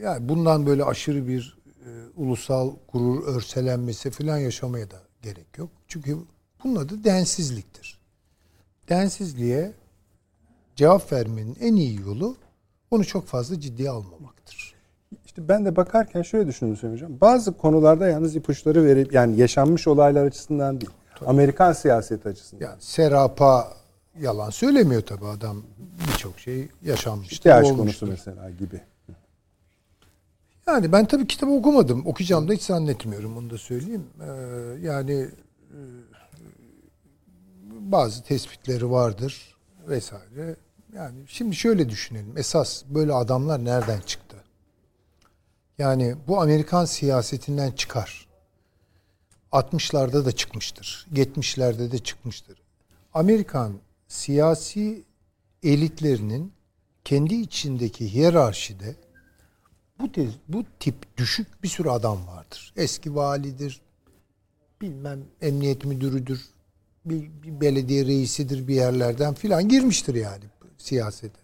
yani 0.03 0.29
bundan 0.29 0.67
böyle 0.67 0.85
aşırı 0.85 1.29
bir 1.29 1.59
e, 1.87 1.89
ulusal 2.17 2.73
gurur 2.93 3.27
örselenmesi 3.27 4.11
falan 4.11 4.39
yaşamaya 4.39 4.91
da 4.91 5.03
gerek 5.23 5.59
yok. 5.59 5.71
Çünkü 5.89 6.19
bunun 6.65 6.77
adı 6.77 7.05
densizliktir. 7.05 8.00
Densizliğe 8.91 9.73
cevap 10.77 11.13
vermenin 11.13 11.57
en 11.61 11.75
iyi 11.77 12.01
yolu 12.01 12.37
onu 12.91 13.05
çok 13.05 13.27
fazla 13.27 13.61
ciddiye 13.61 13.91
almamaktır. 13.91 14.75
İşte 15.27 15.49
ben 15.49 15.65
de 15.65 15.77
bakarken 15.77 16.23
şöyle 16.23 16.47
düşündüm 16.49 16.93
Hocam. 16.93 17.21
Bazı 17.21 17.57
konularda 17.57 18.09
yalnız 18.09 18.37
ipuçları 18.37 18.85
verip 18.85 19.13
yani 19.13 19.41
yaşanmış 19.41 19.89
olaylar 19.89 20.27
açısından 20.27 20.81
değil. 20.81 20.93
Amerikan 21.27 21.73
siyaseti 21.73 22.29
açısından. 22.29 22.65
Yani 22.65 22.77
serapa 22.81 23.73
yalan 24.21 24.51
söylemiyor 24.51 25.03
tabii 25.03 25.27
adam. 25.27 25.63
Birçok 26.09 26.39
şey 26.39 26.69
yaşanmıştır. 26.83 27.37
İhtiyaç 27.37 27.67
olmuştur. 27.67 28.07
konusu 28.07 28.07
mesela 28.07 28.51
gibi. 28.51 28.81
Yani 30.67 30.93
ben 30.93 31.07
tabii 31.07 31.27
kitabı 31.27 31.51
okumadım. 31.51 32.07
Okuyacağım 32.07 32.49
da 32.49 32.53
hiç 32.53 32.63
zannetmiyorum. 32.63 33.37
Onu 33.37 33.51
da 33.51 33.59
söyleyeyim. 33.59 34.05
Ee, 34.21 34.27
yani 34.87 35.29
e, 35.71 35.79
bazı 37.93 38.23
tespitleri 38.23 38.91
vardır 38.91 39.57
vesaire. 39.89 40.57
Yani 40.95 41.19
şimdi 41.27 41.57
şöyle 41.57 41.89
düşünelim. 41.89 42.39
Esas 42.39 42.85
böyle 42.89 43.13
adamlar 43.13 43.65
nereden 43.65 44.01
çıktı? 44.01 44.37
Yani 45.79 46.17
bu 46.29 46.41
Amerikan 46.41 46.85
siyasetinden 46.85 47.71
çıkar. 47.71 48.27
60'larda 49.53 50.25
da 50.25 50.33
çıkmıştır. 50.33 51.07
70'lerde 51.15 51.93
de 51.93 51.99
çıkmıştır. 51.99 52.63
Amerikan 53.15 53.79
siyasi 54.09 55.05
elitlerinin 55.63 56.53
kendi 57.05 57.35
içindeki 57.35 58.15
hiyerarşide 58.15 58.97
bu 60.01 60.13
tez, 60.13 60.33
bu 60.49 60.65
tip 60.81 61.17
düşük 61.17 61.63
bir 61.63 61.69
sürü 61.69 61.89
adam 61.91 62.27
vardır. 62.27 62.73
Eski 62.77 63.15
validir, 63.15 63.81
bilmem 64.81 65.25
emniyet 65.41 65.85
müdürüdür, 65.85 66.41
bir, 67.05 67.31
bir 67.43 67.61
belediye 67.61 68.07
reisidir 68.07 68.69
bir 68.69 68.75
yerlerden 68.75 69.35
filan 69.35 69.69
girmiştir 69.69 70.15
yani 70.15 70.45
siyasete. 70.79 71.41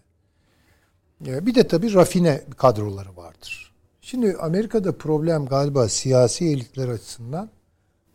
Ya 1.25 1.45
Bir 1.45 1.55
de 1.55 1.67
tabii 1.67 1.93
rafine 1.93 2.41
kadroları 2.57 3.17
vardır. 3.17 3.73
Şimdi 4.01 4.37
Amerika'da 4.37 4.97
problem 4.97 5.45
galiba 5.45 5.89
siyasi 5.89 6.45
elitler 6.45 6.87
açısından 6.87 7.49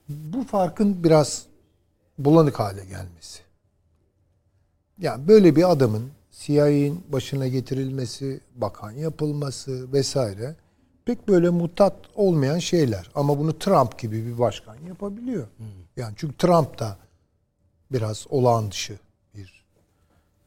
bu 0.09 0.45
farkın 0.45 1.05
biraz 1.05 1.47
bulanık 2.19 2.61
hale 2.61 2.85
gelmesi. 2.85 3.43
Yani 4.99 5.29
böyle 5.29 5.57
bir 5.57 5.71
adamın 5.71 6.11
CIA'nin 6.31 7.05
başına 7.09 7.49
getirilmesi, 7.49 8.41
bakan 8.55 8.91
yapılması 8.91 9.93
vesaire 9.93 10.57
pek 11.05 11.29
böyle 11.29 11.49
mutat 11.51 11.97
olmayan 12.15 12.59
şeyler. 12.59 13.11
Ama 13.15 13.39
bunu 13.39 13.59
Trump 13.59 13.99
gibi 13.99 14.27
bir 14.27 14.39
başkan 14.39 14.77
yapabiliyor. 14.89 15.47
Yani 15.97 16.15
çünkü 16.17 16.37
Trump 16.37 16.79
da 16.79 16.99
biraz 17.93 18.27
olağan 18.31 18.71
dışı 18.71 18.99
bir 19.35 19.65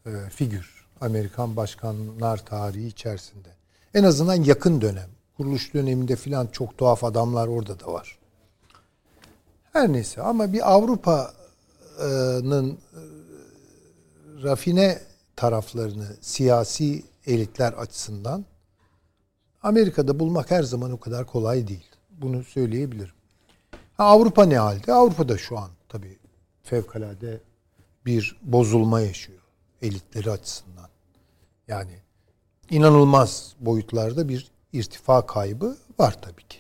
e, 0.06 0.30
figür. 0.30 0.86
Amerikan 1.02 1.56
başkanlar 1.56 2.46
tarihi 2.46 2.88
içerisinde. 2.88 3.50
En 3.94 4.04
azından 4.04 4.44
yakın 4.44 4.82
dönem. 4.82 5.10
Kuruluş 5.38 5.74
döneminde 5.74 6.16
filan 6.16 6.48
çok 6.48 6.78
tuhaf 6.78 7.04
adamlar 7.04 7.48
orada 7.48 7.80
da 7.80 7.94
var. 7.94 8.20
Her 9.74 9.94
neyse 9.94 10.22
ama 10.22 10.54
bir 10.54 10.74
Avrupa'nın 10.74 12.72
e, 12.72 12.78
rafine 14.44 15.02
taraflarını 15.36 16.08
siyasi 16.22 17.04
elitler 17.26 17.74
açısından 17.74 18.46
Amerika'da 19.64 20.20
bulmak 20.20 20.52
her 20.52 20.64
zaman 20.64 20.92
o 20.92 21.00
kadar 21.00 21.26
kolay 21.26 21.68
değil. 21.68 21.86
Bunu 22.10 22.44
söyleyebilirim. 22.44 23.14
Ha, 23.98 24.04
Avrupa 24.04 24.46
ne 24.46 24.58
halde? 24.58 24.94
Avrupa'da 24.94 25.38
şu 25.38 25.58
an 25.58 25.70
tabii 25.90 26.18
fevkalade 26.66 27.42
bir 28.06 28.38
bozulma 28.42 29.02
yaşıyor 29.02 29.42
elitleri 29.82 30.32
açısından. 30.32 30.90
Yani 31.68 32.00
inanılmaz 32.70 33.56
boyutlarda 33.60 34.30
bir 34.30 34.52
irtifa 34.74 35.26
kaybı 35.26 35.78
var 36.00 36.22
tabii 36.22 36.48
ki. 36.48 36.60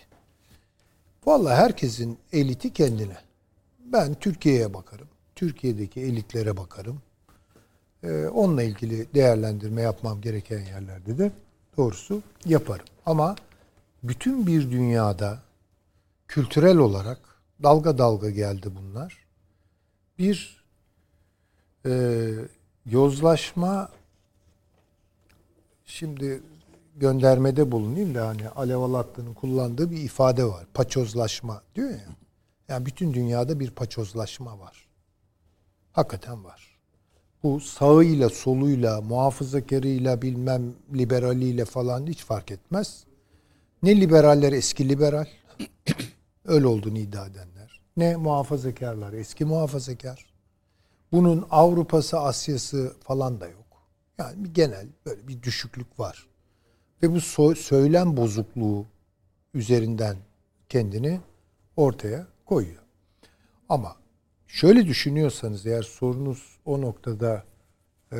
Vallahi 1.26 1.56
herkesin 1.56 2.18
eliti 2.32 2.74
kendine. 2.74 3.18
Ben 3.80 4.14
Türkiye'ye 4.14 4.74
bakarım. 4.74 5.08
Türkiye'deki 5.36 6.02
elitlere 6.02 6.58
bakarım. 6.58 7.02
Ee, 8.04 8.28
onunla 8.28 8.64
ilgili 8.64 9.14
değerlendirme 9.14 9.82
yapmam 9.82 10.22
gereken 10.22 10.60
yerlerde 10.60 11.18
de 11.18 11.32
doğrusu 11.78 12.22
yaparım. 12.46 12.86
Ama 13.06 13.36
bütün 14.04 14.48
bir 14.48 14.72
dünyada 14.72 15.40
kültürel 16.28 16.78
olarak 16.78 17.20
dalga 17.64 17.98
dalga 17.98 18.30
geldi 18.30 18.70
bunlar. 18.76 19.25
Bir 20.20 20.64
e, 21.86 22.32
yozlaşma 22.86 23.90
şimdi 25.86 26.42
göndermede 26.96 27.72
bulunayım 27.72 28.16
da 28.16 28.28
hani 28.28 28.50
Alev 28.50 28.78
Alatlı'nın 28.78 29.34
kullandığı 29.34 29.92
bir 29.92 29.98
ifade 29.98 30.46
var. 30.46 30.66
Paçozlaşma 30.74 31.62
diyor 31.76 31.90
ya. 31.90 32.06
Yani 32.68 32.86
bütün 32.86 33.14
dünyada 33.14 33.60
bir 33.60 33.72
paçozlaşma 33.72 34.60
var. 34.60 34.88
Hakikaten 35.92 36.44
var. 36.44 36.76
Bu 37.44 37.60
sağıyla, 37.60 38.30
soluyla, 38.30 39.02
muhafazakarıyla, 39.02 40.22
bilmem 40.22 40.74
liberaliyle 40.94 41.66
falan 41.66 42.08
hiç 42.08 42.24
fark 42.24 42.52
etmez. 42.52 43.04
Ne 43.84 44.02
liberaller 44.02 44.54
eski 44.54 44.90
liberal, 44.90 45.28
öyle 46.46 46.68
olduğunu 46.68 46.98
iddia 46.98 47.26
edenler. 47.28 47.55
Ne 47.98 48.16
muhafazakarlar 48.16 49.14
eski 49.14 49.46
muhafazakar. 49.46 50.26
Bunun 51.12 51.48
Avrupa'sı, 51.52 52.20
Asya'sı 52.20 52.94
falan 53.00 53.42
da 53.42 53.48
yok. 53.48 53.66
Yani 54.18 54.44
bir 54.44 54.54
genel 54.54 54.88
böyle 55.06 55.28
bir 55.28 55.44
düşüklük 55.44 56.00
var. 56.00 56.28
Ve 57.04 57.12
bu 57.12 57.18
so- 57.18 57.56
söylem 57.56 58.18
bozukluğu 58.18 58.86
üzerinden 59.54 60.18
kendini 60.70 61.20
ortaya 61.78 62.28
koyuyor. 62.46 62.82
Ama 63.70 63.96
şöyle 64.48 64.86
düşünüyorsanız 64.86 65.66
eğer 65.66 65.84
sorunuz 65.84 66.58
o 66.66 66.82
noktada 66.82 67.44
e, 68.12 68.18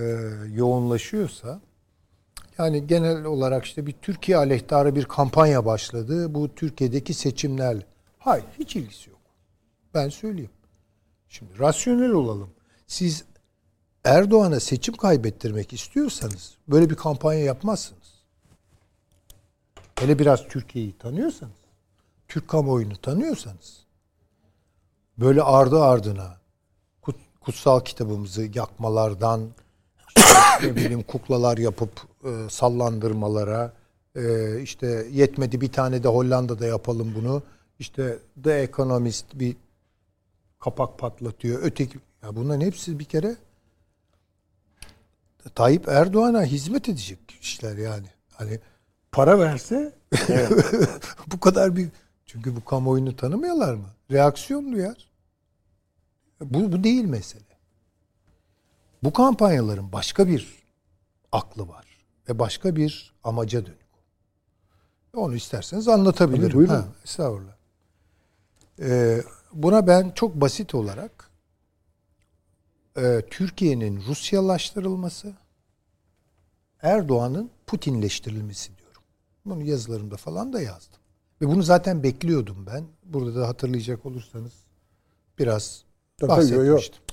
yoğunlaşıyorsa 0.54 1.62
yani 2.58 2.88
genel 2.88 3.24
olarak 3.26 3.66
işte 3.66 3.86
bir 3.86 3.92
Türkiye 4.02 4.38
aleyhtarı 4.38 4.96
bir 4.96 5.06
kampanya 5.06 5.66
başladı. 5.66 6.34
Bu 6.34 6.56
Türkiye'deki 6.56 7.14
seçimler. 7.14 7.86
Hayır 8.20 8.46
hiç 8.60 8.76
ilgisi 8.76 9.10
yok. 9.10 9.15
Ben 9.96 10.10
söyleyeyim. 10.10 10.52
Şimdi 11.30 11.60
rasyonel 11.60 12.12
olalım. 12.12 12.50
Siz 12.88 13.24
Erdoğan'a 14.04 14.60
seçim 14.60 14.96
kaybettirmek 14.96 15.74
istiyorsanız 15.74 16.58
böyle 16.68 16.90
bir 16.90 16.96
kampanya 16.96 17.40
yapmazsınız. 17.44 18.16
Hele 20.00 20.20
biraz 20.20 20.48
Türkiye'yi 20.48 20.98
tanıyorsanız. 20.98 21.54
Türk 22.28 22.48
kamuoyunu 22.48 22.98
tanıyorsanız 22.98 23.86
böyle 25.18 25.42
ardı 25.42 25.82
ardına 25.82 26.38
kut- 27.02 27.40
kutsal 27.42 27.80
kitabımızı 27.80 28.50
yakmalardan 28.56 29.42
ne 30.64 30.76
bileyim 30.76 31.04
kuklalar 31.04 31.58
yapıp 31.58 31.92
e, 32.24 32.50
sallandırmalara 32.50 33.74
e, 34.16 34.62
işte 34.62 35.08
yetmedi 35.12 35.62
bir 35.62 35.72
tane 35.72 36.04
de 36.04 36.08
Hollanda'da 36.08 36.66
yapalım 36.66 37.14
bunu. 37.16 37.44
İşte 37.80 38.20
The 38.44 38.54
Economist 38.54 39.26
bir 39.34 39.56
kapak 40.66 41.00
patlatıyor. 41.00 41.64
Öteki 41.64 42.00
ya 42.24 42.36
bunların 42.36 42.62
hepsi 42.62 43.00
bir 43.00 43.06
kere 43.06 43.36
Tayyip 45.56 45.88
Erdoğan'a 45.88 46.44
hizmet 46.44 46.90
edecek 46.90 47.20
işler 47.42 47.78
yani. 47.78 48.08
Hani 48.34 48.60
para 49.12 49.40
verse 49.40 49.94
bu 51.28 51.40
kadar 51.40 51.76
bir 51.76 51.90
çünkü 52.26 52.56
bu 52.56 52.66
kamuoyunu 52.66 53.16
tanımıyorlar 53.16 53.74
mı? 53.74 53.90
Reaksiyon 54.12 54.72
duyar. 54.72 55.12
Bu, 56.42 56.72
bu 56.72 56.84
değil 56.84 57.06
mesele. 57.06 57.58
Bu 59.04 59.14
kampanyaların 59.14 59.92
başka 59.92 60.28
bir 60.28 60.64
aklı 61.32 61.68
var 61.68 61.86
ve 62.30 62.40
başka 62.40 62.76
bir 62.76 63.14
amaca 63.24 63.66
dönük. 63.66 63.86
Onu 65.16 65.36
isterseniz 65.36 65.88
anlatabilirim. 65.88 66.44
Tabii, 66.44 66.58
buyurun. 66.58 66.74
Ha, 66.74 66.86
estağfurullah. 67.04 67.56
Ee, 68.80 69.22
buna 69.56 69.88
ben 69.88 70.12
çok 70.16 70.36
basit 70.36 70.76
olarak 70.76 71.30
e, 72.98 73.22
Türkiye'nin 73.30 74.02
Rusyalaştırılması, 74.08 75.34
Erdoğan'ın 76.82 77.50
Putinleştirilmesi 77.68 78.78
diyorum. 78.78 79.02
Bunu 79.46 79.64
yazılarımda 79.64 80.18
falan 80.18 80.54
da 80.54 80.62
yazdım. 80.62 81.00
Ve 81.42 81.48
bunu 81.48 81.64
zaten 81.64 82.04
bekliyordum 82.04 82.66
ben. 82.68 82.84
Burada 83.04 83.36
da 83.42 83.48
hatırlayacak 83.48 84.06
olursanız 84.06 84.54
biraz 85.40 85.84
Tabii, 86.18 86.30
tabii, 86.30 86.54
yo, 86.54 86.64
yo. 86.64 86.74
bahsetmiştim. 86.76 87.04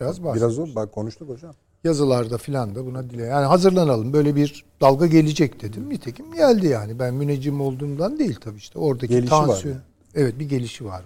Biraz 0.00 0.24
bahsetmiştim. 0.24 0.64
Biraz 0.64 0.72
o 0.72 0.74
bak 0.74 0.92
konuştuk 0.92 1.28
hocam. 1.28 1.54
Yazılarda 1.84 2.38
filan 2.38 2.74
da 2.74 2.86
buna 2.86 3.10
dile. 3.10 3.22
Yani 3.22 3.46
hazırlanalım 3.46 4.12
böyle 4.12 4.36
bir 4.36 4.64
dalga 4.80 5.06
gelecek 5.06 5.62
dedim. 5.62 5.88
Nitekim 5.90 6.32
geldi 6.32 6.66
yani. 6.66 6.98
Ben 6.98 7.14
müneccim 7.14 7.60
olduğumdan 7.60 8.18
değil 8.18 8.36
tabii 8.40 8.56
işte. 8.58 8.78
Oradaki 8.78 9.12
Gelişi 9.12 9.32
var 9.32 9.46
tansiyon. 9.46 9.74
yani. 9.74 9.82
Evet 10.14 10.38
bir 10.38 10.48
gelişi 10.48 10.84
var. 10.84 11.04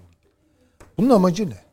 Bunun 0.98 1.10
amacı 1.10 1.50
ne? 1.50 1.64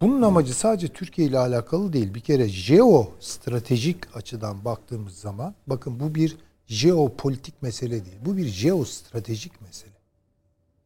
Bunun 0.00 0.22
amacı 0.22 0.54
sadece 0.54 0.88
Türkiye 0.88 1.28
ile 1.28 1.38
alakalı 1.38 1.92
değil. 1.92 2.14
Bir 2.14 2.20
kere 2.20 2.48
jeostratejik 2.48 4.16
açıdan 4.16 4.64
baktığımız 4.64 5.18
zaman 5.18 5.54
bakın 5.66 6.00
bu 6.00 6.14
bir 6.14 6.36
jeopolitik 6.66 7.62
mesele 7.62 8.04
değil. 8.04 8.18
Bu 8.24 8.36
bir 8.36 8.46
jeostratejik 8.46 9.60
mesele. 9.60 9.92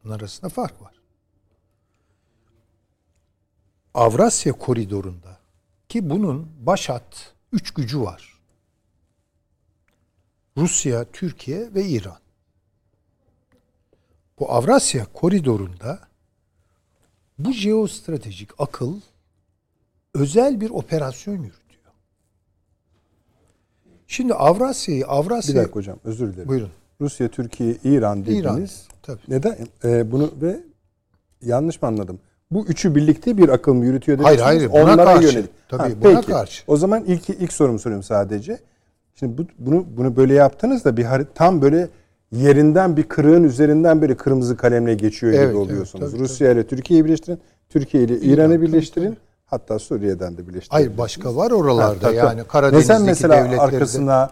Bunun 0.04 0.14
arasında 0.14 0.48
fark 0.48 0.82
var. 0.82 0.94
Avrasya 3.94 4.52
koridorunda 4.52 5.38
ki 5.88 6.10
bunun 6.10 6.66
başat 6.66 7.34
üç 7.52 7.74
gücü 7.74 8.00
var. 8.00 8.40
Rusya, 10.56 11.04
Türkiye 11.12 11.74
ve 11.74 11.84
İran. 11.84 12.18
Bu 14.38 14.52
Avrasya 14.52 15.06
koridorunda 15.12 16.08
bu 17.38 17.52
jeostratejik 17.52 18.50
akıl 18.58 18.94
özel 20.14 20.60
bir 20.60 20.70
operasyon 20.70 21.34
yürütüyor. 21.34 21.92
Şimdi 24.06 24.34
Avrasya'yı 24.34 25.00
Bir 25.00 25.16
Avrasya 25.16 25.56
dakika 25.56 25.76
hocam 25.76 25.98
özür 26.04 26.32
dilerim. 26.32 26.48
Buyurun. 26.48 26.70
Rusya, 27.00 27.28
Türkiye, 27.28 27.76
İran 27.84 28.26
dediniz. 28.26 28.40
İran, 28.42 28.66
tabii. 29.02 29.20
Neden? 29.28 29.56
Ee, 29.84 30.12
bunu 30.12 30.30
ve 30.42 30.60
yanlış 31.42 31.82
mı 31.82 31.88
anladım? 31.88 32.18
Bu 32.50 32.66
üçü 32.66 32.94
birlikte 32.94 33.38
bir 33.38 33.48
akım 33.48 33.82
yürütüyor 33.82 34.18
Hayır, 34.18 34.38
demişsiniz. 34.38 34.72
hayır, 34.72 34.84
buna 34.84 34.92
Onlara 34.92 35.04
karşı. 35.04 35.28
yönelik. 35.28 35.50
Tabii, 35.68 36.02
buna 36.02 36.14
peki. 36.20 36.32
karşı. 36.32 36.64
O 36.66 36.76
zaman 36.76 37.04
ilk 37.04 37.30
ilk 37.30 37.52
sorumu 37.52 37.78
soruyorum 37.78 38.02
sadece. 38.02 38.58
Şimdi 39.14 39.38
bu, 39.38 39.46
bunu 39.58 39.86
bunu 39.96 40.16
böyle 40.16 40.34
yaptınız 40.34 40.84
da 40.84 40.96
bir 40.96 41.06
tam 41.34 41.62
böyle 41.62 41.88
yerinden 42.32 42.96
bir 42.96 43.02
kırığın 43.02 43.44
üzerinden 43.44 44.02
böyle 44.02 44.16
kırmızı 44.16 44.56
kalemle 44.56 44.94
geçiyor 44.94 45.32
Evet, 45.32 45.42
gibi 45.48 45.56
evet, 45.58 45.66
oluyorsunuz. 45.70 46.10
tabii, 46.12 46.20
Rusya 46.20 46.52
ile 46.52 46.66
Türkiye'yi 46.66 47.04
birleştirin, 47.04 47.40
Türkiye 47.68 48.02
ile 48.02 48.14
İran, 48.16 48.28
İran'ı 48.34 48.54
tabii, 48.54 48.66
birleştirin. 48.66 49.06
tabii. 49.06 49.16
Hatta 49.46 49.78
Suriye'den 49.78 50.36
de 50.36 50.48
birleştirin. 50.48 50.70
Hayır 50.76 50.98
başka 50.98 51.36
var 51.36 51.50
oralarda 51.50 51.88
Ha, 51.96 52.00
tabii, 52.00 52.16
yani 52.16 52.38
tabii. 52.38 52.48
Karadeniz'deki 52.48 53.02
mesela 53.02 53.34
devletleri 53.34 53.58
de- 53.58 53.62
arkasına 53.62 54.30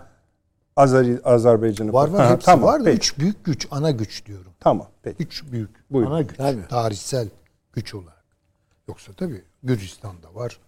Azeri, 0.76 1.20
Azerbaycan'ı 1.24 1.92
var 1.92 2.08
var 2.08 2.30
hepsi 2.32 2.46
tamam, 2.46 2.68
var 2.68 2.80
da 2.80 2.84
peki. 2.84 2.96
üç 2.96 3.18
büyük 3.18 3.44
güç 3.44 3.66
ana 3.70 3.90
güç 3.90 4.26
diyorum. 4.26 4.52
Tamam 4.60 4.86
peki. 5.02 5.22
Üç 5.24 5.44
büyük 5.52 5.70
Buyurun. 5.90 6.10
ana 6.10 6.22
güç. 6.22 6.36
Tabii. 6.36 6.68
Tarihsel 6.68 7.28
güç 7.72 7.94
olarak. 7.94 8.24
Yoksa 8.88 9.12
tabii 9.12 9.42
Gürcistan'da 9.62 10.34
var, 10.34 10.58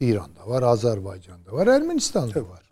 İran'da 0.00 0.46
var, 0.46 0.62
Azerbaycan'da 0.62 1.52
var, 1.52 1.66
Ermenistan'da 1.66 2.40
var. 2.40 2.62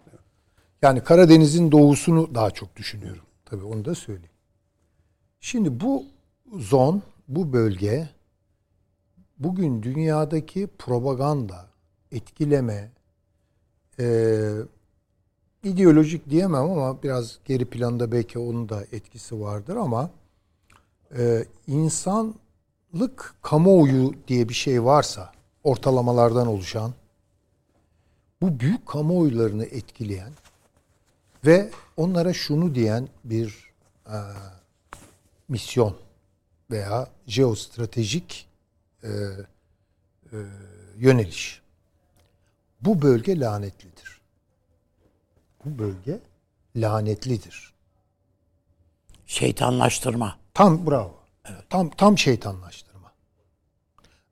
Yani 0.83 1.01
Karadeniz'in 1.05 1.73
doğusunu 1.73 2.35
daha 2.35 2.51
çok 2.51 2.77
düşünüyorum. 2.77 3.23
Tabii 3.51 3.65
onu 3.65 3.85
da 3.85 3.95
söyleyeyim. 3.95 4.31
Şimdi 5.41 5.81
bu 5.81 6.05
zon, 6.59 7.03
bu 7.29 7.53
bölge 7.53 8.09
bugün 9.39 9.83
dünyadaki 9.83 10.69
propaganda, 10.79 11.67
etkileme, 12.13 12.91
eee, 13.99 14.55
ideolojik 15.63 16.31
diyemem 16.31 16.71
ama 16.71 17.03
biraz 17.03 17.39
geri 17.45 17.65
planda 17.65 18.13
belki 18.13 18.39
onun 18.39 18.69
da 18.69 18.85
etkisi 18.93 19.41
vardır 19.41 19.77
ama 19.77 20.11
e, 21.19 21.45
insanlık 21.67 23.35
kamuoyu 23.43 24.15
diye 24.29 24.49
bir 24.49 24.55
şey 24.55 24.85
varsa 24.85 25.33
ortalamalardan 25.65 26.47
oluşan 26.47 26.95
bu 28.43 28.61
büyük 28.61 28.87
kamuoylarını 28.87 29.65
etkileyen 29.65 30.33
ve 31.45 31.71
onlara 31.97 32.33
şunu 32.33 32.75
diyen 32.75 33.09
bir 33.25 33.73
e, 34.07 34.17
misyon 35.49 35.97
veya 36.71 37.09
jeostratejik 37.27 38.49
e, 39.03 39.09
e, 39.09 40.37
yöneliş. 40.97 41.63
Bu 42.81 43.03
bölge 43.03 43.41
lanetlidir. 43.41 44.21
Bu 45.65 45.79
bölge 45.79 46.21
lanetlidir. 46.77 47.75
Şeytanlaştırma. 49.27 50.39
Tam 50.55 50.87
bravo. 50.87 51.15
Tam 51.71 51.91
tam 51.91 52.19
şeytanlaştırma. 52.19 53.13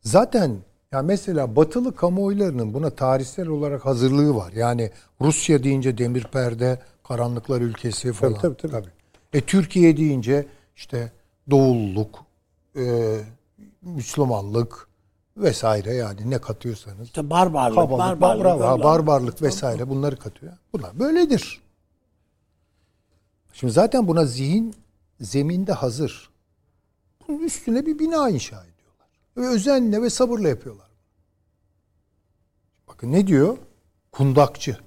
Zaten 0.01 0.57
ya 0.93 1.03
mesela 1.03 1.57
batılı 1.57 1.97
kamuoylarının 1.97 2.75
buna 2.75 2.91
tarihsel 2.91 3.49
olarak 3.49 3.87
hazırlığı 3.87 4.35
var. 4.35 4.53
Yani 4.53 4.91
Rusya 5.21 5.65
deyince 5.65 5.99
demir 5.99 6.25
perde, 6.25 6.83
karanlıklar 7.09 7.61
ülkesi 7.61 8.13
falan. 8.13 8.35
tabii, 8.35 8.57
tabii. 8.57 8.89
E 9.33 9.41
Türkiye 9.41 9.97
deyince 9.97 10.47
işte 10.77 11.13
doğulluk, 11.51 12.25
e, 12.77 13.17
Müslümanlık 13.83 14.89
vesaire 15.37 15.95
yani 15.95 16.31
ne 16.31 16.39
katıyorsanız. 16.39 17.07
İşte 17.07 17.31
barbarlık, 17.31 17.77
Kabalık, 17.77 18.21
barbarlık. 18.21 18.63
öyle. 18.63 18.85
barbarlık 18.85 19.43
vesaire 19.43 19.89
bunları 19.89 20.17
katıyor. 20.17 20.53
Bunlar 20.73 20.99
böyledir. 20.99 21.61
Şimdi 23.53 23.73
zaten 23.73 24.09
buna 24.09 24.25
zihin 24.25 24.75
zeminde 25.21 25.73
hazır. 25.73 26.31
Bunun 27.29 27.39
üstüne 27.43 27.87
bir 27.87 27.99
bina 27.99 28.31
inşa 28.31 28.65
ediyorlar. 28.65 29.09
Ve 29.37 29.47
özenle 29.49 30.03
ve 30.03 30.11
sabırla 30.11 30.49
yapıyorlar. 30.49 30.89
Bakın 32.89 33.13
ne 33.13 33.27
diyor? 33.27 33.59
Kundakçı. 34.13 34.79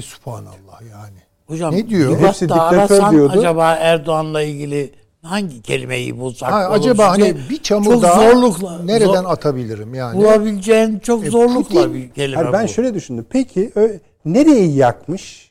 Fesubhanallah 0.00 0.82
yani. 0.90 1.18
Hocam 1.46 1.74
Ne 1.74 1.88
diyor? 1.88 2.18
Hepsi 2.18 2.48
diktatör 2.48 3.10
diyordu. 3.10 3.38
acaba 3.38 3.74
Erdoğan'la 3.74 4.42
ilgili 4.42 4.92
hangi 5.22 5.62
kelimeyi 5.62 6.18
bulsak? 6.20 6.52
Ha, 6.52 6.56
acaba 6.56 7.10
hani 7.10 7.36
bir 7.50 7.62
çamur 7.62 7.84
çok 7.92 8.02
daha 8.02 8.30
zorlukla, 8.32 8.82
nereden 8.82 9.06
zor- 9.22 9.30
atabilirim 9.32 9.94
yani? 9.94 10.18
bulabileceğin 10.18 10.98
çok 10.98 11.26
E, 11.26 11.30
zorlukla 11.30 11.80
Putin- 11.80 11.94
bir 11.94 12.10
kelime 12.10 12.36
Hayır, 12.36 12.52
ben 12.52 12.64
bu. 12.64 12.68
şöyle 12.68 12.94
düşündüm. 12.94 13.26
Peki 13.30 13.72
ö- 13.74 13.98
nereyi 14.24 14.76
yakmış? 14.76 15.50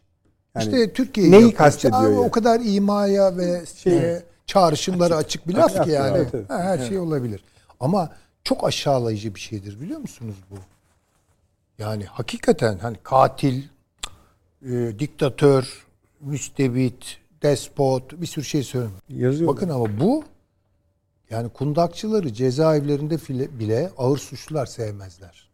Yani 0.56 0.64
İşte 0.66 0.94
Türkiye'yi 0.94 1.32
neyi 1.32 1.54
kastediyor 1.54 2.02
yani? 2.12 2.20
O 2.20 2.32
kadar 2.32 2.60
imaya 2.64 3.38
ve 3.38 3.62
şeye, 3.84 4.24
çağrışımları 4.46 5.16
açık, 5.16 5.48
bir 5.48 5.54
laf 5.54 5.72
Açık, 5.72 5.84
ki 5.84 5.90
yani. 5.90 6.18
evet, 6.18 6.30
evet. 6.34 6.50
Ha, 6.50 6.60
her 6.64 6.88
şey 6.88 7.00
olabilir. 7.00 7.44
Ama 7.80 8.10
çok 8.44 8.68
aşağılayıcı 8.68 9.36
bir 9.36 9.40
şeydir 9.40 9.82
biliyor 9.82 10.00
musunuz 10.00 10.36
bu? 10.52 10.56
Yani 11.80 12.06
hakikaten 12.06 12.78
hani 12.82 12.98
katil, 13.04 13.64
e, 14.66 15.00
diktatör, 15.00 15.86
müstebit, 16.20 17.18
despot 17.42 18.22
bir 18.22 18.26
sürü 18.28 18.46
şey 18.46 18.64
söylüyorum. 18.64 18.98
Yazıyor. 19.10 19.52
Bakın 19.54 19.70
ama 19.70 20.00
bu 20.00 20.24
yani 21.30 21.50
kundakçıları 21.50 22.34
cezaevlerinde 22.34 23.16
file- 23.16 23.60
bile 23.60 23.92
ağır 23.98 24.18
suçlular 24.18 24.66
sevmezler. 24.66 25.50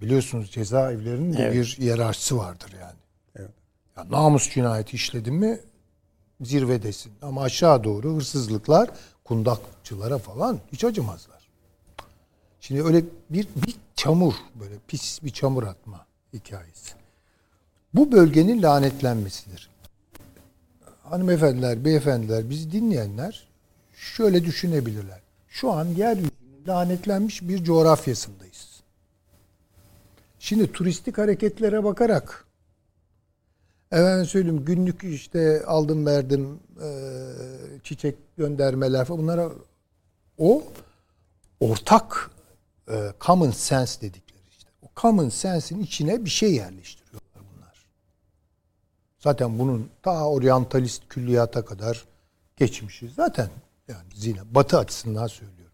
Biliyorsunuz 0.00 0.50
cezaevlerinin 0.50 1.32
de 1.32 1.42
Evet. 1.42 1.54
bir 1.54 1.64
hiyerarşisi 1.78 2.36
vardır 2.36 2.72
yani. 2.80 2.98
Evet. 3.36 3.50
Ya 3.96 4.06
namus 4.10 4.50
cinayeti 4.54 4.96
işledin 4.96 5.34
mi 5.34 5.60
zirvedesin. 6.40 7.12
Ama 7.22 7.42
aşağı 7.42 7.84
doğru 7.84 8.16
hırsızlıklar 8.16 8.90
kundakçılara 9.24 10.18
falan 10.18 10.60
hiç 10.72 10.84
acımazlar. 10.84 11.48
Şimdi 12.60 12.82
öyle 12.84 13.04
bir, 13.30 13.48
bir 13.56 13.76
çamur 13.96 14.34
böyle 14.54 14.74
pis 14.88 15.22
bir 15.22 15.30
çamur 15.30 15.62
atma 15.62 16.06
hikayesi. 16.32 16.94
Bu 17.94 18.12
bölgenin 18.12 18.62
lanetlenmesidir. 18.62 19.70
Hanımefendiler, 21.02 21.84
beyefendiler, 21.84 22.50
bizi 22.50 22.72
dinleyenler 22.72 23.48
şöyle 23.92 24.44
düşünebilirler. 24.44 25.20
Şu 25.48 25.72
an 25.72 25.84
yeryüzünün 25.84 26.64
lanetlenmiş 26.68 27.42
bir 27.42 27.64
coğrafyasındayız. 27.64 28.82
Şimdi 30.38 30.72
turistik 30.72 31.18
hareketlere 31.18 31.84
bakarak 31.84 32.44
efendim 33.92 34.26
söyleyeyim 34.26 34.64
günlük 34.64 35.04
işte 35.04 35.64
aldım 35.66 36.06
verdim 36.06 36.60
e, 36.82 36.88
çiçek 37.82 38.16
göndermeler 38.36 39.04
falan 39.04 39.22
bunlara 39.22 39.50
o 40.38 40.62
ortak 41.60 42.30
e, 42.88 43.12
common 43.20 43.50
sense 43.50 44.00
dedikleri 44.00 44.42
işte. 44.50 44.70
O 44.82 44.86
common 45.00 45.28
sense'in 45.28 45.80
içine 45.80 46.24
bir 46.24 46.30
şey 46.30 46.54
bunlar. 46.54 47.03
Zaten 49.24 49.58
bunun 49.58 49.90
ta 50.02 50.28
oryantalist 50.28 51.02
külliyata 51.08 51.64
kadar 51.64 52.04
geçmişiz. 52.56 53.14
Zaten 53.14 53.50
yani 53.88 54.04
zina 54.14 54.40
batı 54.50 54.78
açısından 54.78 55.26
söylüyorum. 55.26 55.72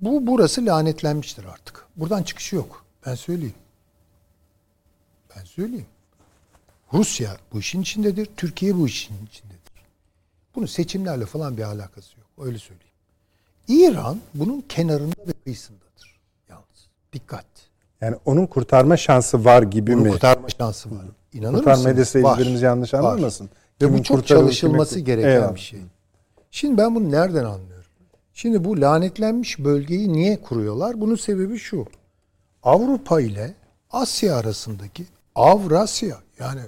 Bu 0.00 0.26
burası 0.26 0.66
lanetlenmiştir 0.66 1.44
artık. 1.44 1.86
Buradan 1.96 2.22
çıkışı 2.22 2.56
yok. 2.56 2.84
Ben 3.06 3.14
söyleyeyim. 3.14 3.54
Ben 5.36 5.44
söyleyeyim. 5.44 5.86
Rusya 6.92 7.36
bu 7.52 7.58
işin 7.60 7.82
içindedir. 7.82 8.28
Türkiye 8.36 8.76
bu 8.76 8.86
işin 8.86 9.26
içindedir. 9.26 9.72
Bunun 10.54 10.66
seçimlerle 10.66 11.26
falan 11.26 11.56
bir 11.56 11.62
alakası 11.62 12.18
yok. 12.18 12.46
Öyle 12.46 12.58
söyleyeyim. 12.58 12.92
İran 13.68 14.20
bunun 14.34 14.60
kenarında 14.60 15.26
ve 15.26 15.32
kıyısındadır. 15.44 16.20
Yalnız. 16.48 16.88
Dikkat. 17.12 17.46
Yani 18.00 18.16
onun 18.24 18.46
kurtarma 18.46 18.96
şansı 18.96 19.44
var 19.44 19.62
gibi 19.62 19.92
Bunun 19.92 20.02
mi? 20.02 20.10
kurtarma 20.10 20.48
şansı 20.48 20.90
var. 20.90 21.04
İnanır 21.32 21.58
Kurtarma 21.58 21.76
mısınız? 21.76 21.96
de 21.96 22.04
seyircilerimiz 22.04 22.62
yanlış 22.62 22.94
anlamasın. 22.94 23.50
Ve 23.82 23.86
Kimin 23.86 23.98
bu 23.98 24.02
çok 24.02 24.26
çalışılması 24.26 24.94
kimin- 24.94 25.04
gereken 25.04 25.28
Eyvallah. 25.28 25.54
bir 25.54 25.60
şey. 25.60 25.80
Şimdi 26.50 26.78
ben 26.78 26.94
bunu 26.94 27.10
nereden 27.10 27.44
anlıyorum? 27.44 27.90
Şimdi 28.32 28.64
bu 28.64 28.80
lanetlenmiş 28.80 29.58
bölgeyi 29.58 30.12
niye 30.12 30.40
kuruyorlar? 30.42 31.00
Bunun 31.00 31.14
sebebi 31.16 31.58
şu. 31.58 31.86
Avrupa 32.62 33.20
ile 33.20 33.54
Asya 33.90 34.36
arasındaki 34.36 35.06
Avrasya 35.34 36.16
yani 36.38 36.60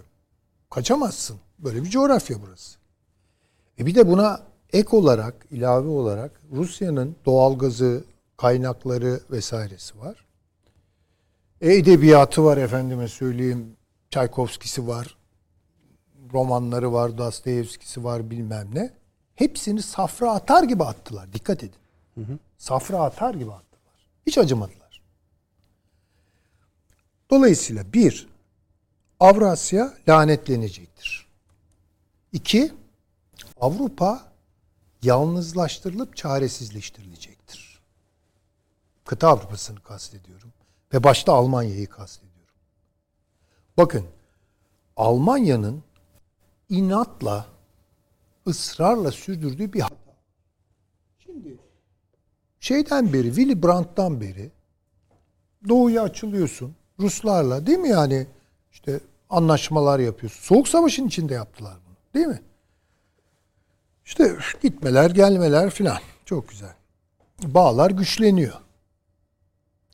kaçamazsın. 0.71 1.37
Böyle 1.59 1.83
bir 1.85 1.91
coğrafya 1.91 2.37
burası. 2.47 2.79
E 3.79 3.87
bir 3.87 3.95
de 3.95 4.09
buna 4.09 4.41
ek 4.73 4.97
olarak, 4.97 5.35
ilave 5.51 5.89
olarak 5.89 6.31
Rusya'nın 6.53 7.17
doğalgazı, 7.27 8.05
kaynakları 8.37 9.21
vesairesi 9.31 9.99
var. 10.01 10.25
E, 11.61 11.75
edebiyatı 11.75 12.45
var 12.45 12.57
efendime 12.57 13.09
söyleyeyim. 13.09 13.67
Çaykovskisi 14.15 14.87
var. 14.87 15.17
Romanları 16.33 16.93
var, 16.93 17.19
Dostoyevskisi 17.19 18.05
var 18.05 18.31
bilmem 18.31 18.75
ne. 18.75 18.91
Hepsini 19.35 19.83
safra 19.83 20.33
atar 20.33 20.63
gibi 20.63 20.85
attılar. 20.85 21.33
Dikkat 21.33 21.63
edin. 21.65 21.79
Safra 22.59 22.99
atar 22.99 23.35
gibi 23.35 23.53
attılar. 23.53 24.09
Hiç 24.27 24.39
acımadılar. 24.39 25.03
Dolayısıyla 27.31 27.93
bir, 27.93 28.29
Avrasya 29.21 29.95
lanetlenecektir. 30.09 31.27
İki, 32.33 32.73
Avrupa 33.61 34.33
yalnızlaştırılıp 35.03 36.17
çaresizleştirilecektir. 36.17 37.81
Kıta 39.05 39.29
Avrupa'sını 39.29 39.81
kastediyorum. 39.81 40.53
Ve 40.93 41.05
başta 41.05 41.33
Almanya'yı 41.33 41.89
kastediyorum. 41.89 42.34
Bakın, 43.77 44.05
Almanya'nın 44.97 45.83
inatla, 46.69 47.47
ısrarla 48.47 49.11
sürdürdüğü 49.11 49.73
bir 49.73 49.81
hata. 49.81 50.17
Şimdi 51.19 51.59
şeyden 52.61 53.13
beri, 53.13 53.27
Willy 53.27 53.63
Brandt'tan 53.63 54.21
beri 54.21 54.51
doğuya 55.69 56.03
açılıyorsun. 56.03 56.75
Ruslarla 57.01 57.67
değil 57.67 57.79
mi 57.79 57.89
yani? 57.89 58.27
işte 58.73 59.01
anlaşmalar 59.31 59.99
yapıyorsun. 59.99 60.43
Soğuk 60.43 60.69
Savaş'ın 60.69 61.07
içinde 61.07 61.35
yaptılar 61.35 61.77
bunu. 61.87 61.97
Değil 62.15 62.27
mi? 62.27 62.43
İşte 64.05 64.37
gitmeler, 64.63 65.11
gelmeler 65.11 65.71
filan. 65.71 65.99
Çok 66.25 66.49
güzel. 66.49 66.75
Bağlar 67.43 67.91
güçleniyor. 67.91 68.61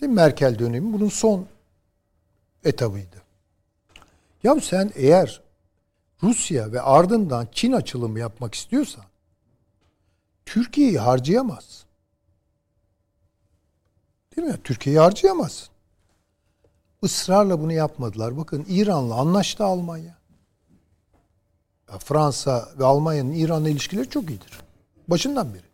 Değil 0.01 0.11
mi? 0.11 0.16
Merkel 0.16 0.59
dönemi 0.59 0.93
bunun 0.93 1.09
son 1.09 1.47
etabıydı. 2.64 3.22
Ya 4.43 4.61
sen 4.61 4.93
eğer 4.95 5.43
Rusya 6.22 6.72
ve 6.72 6.80
ardından 6.80 7.49
Çin 7.53 7.72
açılımı 7.72 8.18
yapmak 8.18 8.55
istiyorsan 8.55 9.05
Türkiye'yi 10.47 10.99
harcayamaz. 10.99 11.84
Değil 14.36 14.49
mi? 14.49 14.59
Türkiye'yi 14.64 15.01
harcayamazsın. 15.01 15.68
Israrla 17.03 17.61
bunu 17.61 17.72
yapmadılar. 17.72 18.36
Bakın 18.36 18.66
İran'la 18.68 19.14
anlaştı 19.14 19.64
Almanya. 19.64 20.18
Ya 21.93 21.99
Fransa 21.99 22.68
ve 22.78 22.84
Almanya'nın 22.84 23.32
İran'la 23.32 23.68
ilişkileri 23.68 24.11
çok 24.11 24.30
iyidir. 24.30 24.61
Başından 25.09 25.55
beri. 25.55 25.70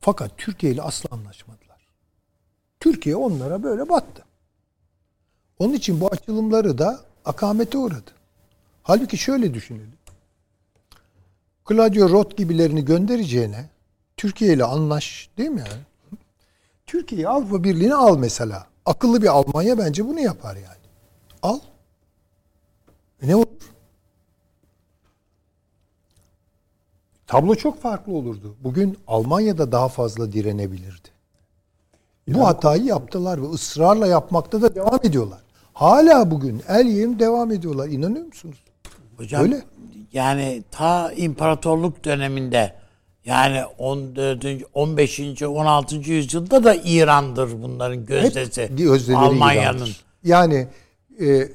Fakat 0.00 0.38
Türkiye 0.38 0.72
ile 0.72 0.82
asla 0.82 1.08
anlaşmadılar. 1.10 1.88
Türkiye 2.80 3.16
onlara 3.16 3.62
böyle 3.62 3.88
battı. 3.88 4.24
Onun 5.62 5.72
için 5.72 6.00
bu 6.00 6.06
açılımları 6.06 6.78
da 6.78 7.00
akamete 7.24 7.78
uğradı. 7.78 8.10
Halbuki 8.82 9.18
şöyle 9.18 9.54
düşünelim. 9.54 9.98
Claudio 11.68 12.08
Roth 12.08 12.36
gibilerini 12.36 12.84
göndereceğine 12.84 13.68
Türkiye 14.16 14.54
ile 14.54 14.64
anlaş 14.64 15.30
değil 15.38 15.50
mi 15.50 15.60
yani? 15.60 15.82
Türkiye'yi 16.86 17.28
Avrupa 17.28 17.64
Birliği'ne 17.64 17.94
al 17.94 18.18
mesela. 18.18 18.66
Akıllı 18.86 19.22
bir 19.22 19.26
Almanya 19.26 19.78
bence 19.78 20.06
bunu 20.08 20.20
yapar 20.20 20.56
yani. 20.56 20.82
Al. 21.42 21.58
E 23.22 23.28
ne 23.28 23.36
olur? 23.36 23.72
Tablo 27.26 27.54
çok 27.54 27.82
farklı 27.82 28.12
olurdu. 28.12 28.56
Bugün 28.60 28.98
Almanya'da 29.06 29.72
daha 29.72 29.88
fazla 29.88 30.32
direnebilirdi. 30.32 31.08
Bu 32.28 32.46
hatayı 32.46 32.84
yaptılar 32.84 33.42
ve 33.42 33.46
ısrarla 33.46 34.06
yapmakta 34.06 34.62
da 34.62 34.74
devam 34.74 35.00
ediyorlar. 35.02 35.41
Hala 35.72 36.30
bugün 36.30 36.62
el 36.68 36.86
yem 36.86 37.18
devam 37.18 37.52
ediyorlar. 37.52 37.88
İnanıyor 37.88 38.26
musunuz? 38.26 38.56
Hocam 39.16 39.42
Öyle. 39.42 39.62
yani 40.12 40.62
ta 40.70 41.12
imparatorluk 41.12 42.04
döneminde 42.04 42.74
yani 43.24 43.64
14. 43.78 44.44
15. 44.74 45.20
16. 45.42 45.96
yüzyılda 45.96 46.64
da 46.64 46.74
İran'dır 46.74 47.62
bunların 47.62 48.06
gözdesi. 48.06 48.62
Hep 48.62 49.16
Almanya'nın. 49.16 49.76
İran'dır. 49.76 50.04
Yani 50.24 50.68
e, 51.20 51.48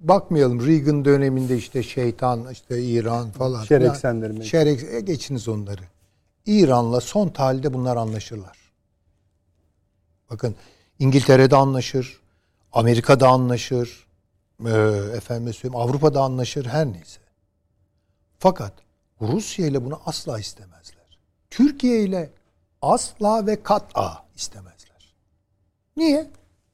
bakmayalım 0.00 0.66
Reagan 0.66 1.04
döneminde 1.04 1.56
işte 1.56 1.82
şeytan 1.82 2.52
işte 2.52 2.82
İran 2.82 3.30
falan. 3.30 3.64
Şer 3.64 3.78
filan. 3.80 3.94
eksenleri. 3.94 4.46
Şer 4.46 4.66
eks- 4.66 4.96
e, 4.96 5.00
geçiniz 5.00 5.48
onları. 5.48 5.82
İran'la 6.46 7.00
son 7.00 7.28
tahlilde 7.28 7.74
bunlar 7.74 7.96
anlaşırlar. 7.96 8.56
Bakın 10.30 10.54
İngiltere'de 10.98 11.56
anlaşır, 11.56 12.20
Amerika'da 12.76 13.28
anlaşır, 13.28 14.06
e, 14.66 14.70
efendim 15.16 15.54
söyleyeyim 15.54 15.82
Avrupa'da 15.82 16.20
anlaşır 16.20 16.66
her 16.66 16.86
neyse. 16.86 17.20
Fakat 18.38 18.72
Rusya 19.20 19.66
ile 19.66 19.84
bunu 19.84 20.00
asla 20.06 20.38
istemezler. 20.38 21.18
Türkiye 21.50 22.02
ile 22.02 22.30
asla 22.82 23.46
ve 23.46 23.62
kat'a 23.62 24.24
istemezler. 24.34 25.14
Niye? 25.96 26.30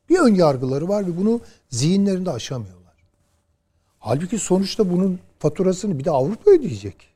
Bir 0.09 0.19
ön 0.19 0.35
yargıları 0.35 0.89
var 0.89 1.07
ve 1.07 1.17
bunu 1.17 1.41
zihinlerinde 1.71 2.31
aşamıyorlar. 2.31 2.97
Halbuki 3.99 4.39
sonuçta 4.39 4.91
bunun 4.91 5.21
faturasını 5.39 5.99
bir 5.99 6.05
de 6.05 6.11
Avrupa 6.11 6.51
ödeyecek. 6.51 7.09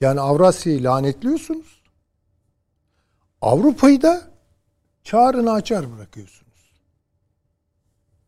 Yani 0.00 0.20
Avrasya'yı 0.20 0.84
lanetliyorsunuz. 0.84 1.82
Avrupa'yı 3.40 4.02
da 4.02 4.22
çağrını 5.04 5.52
açar 5.52 5.96
bırakıyorsunuz. 5.96 6.47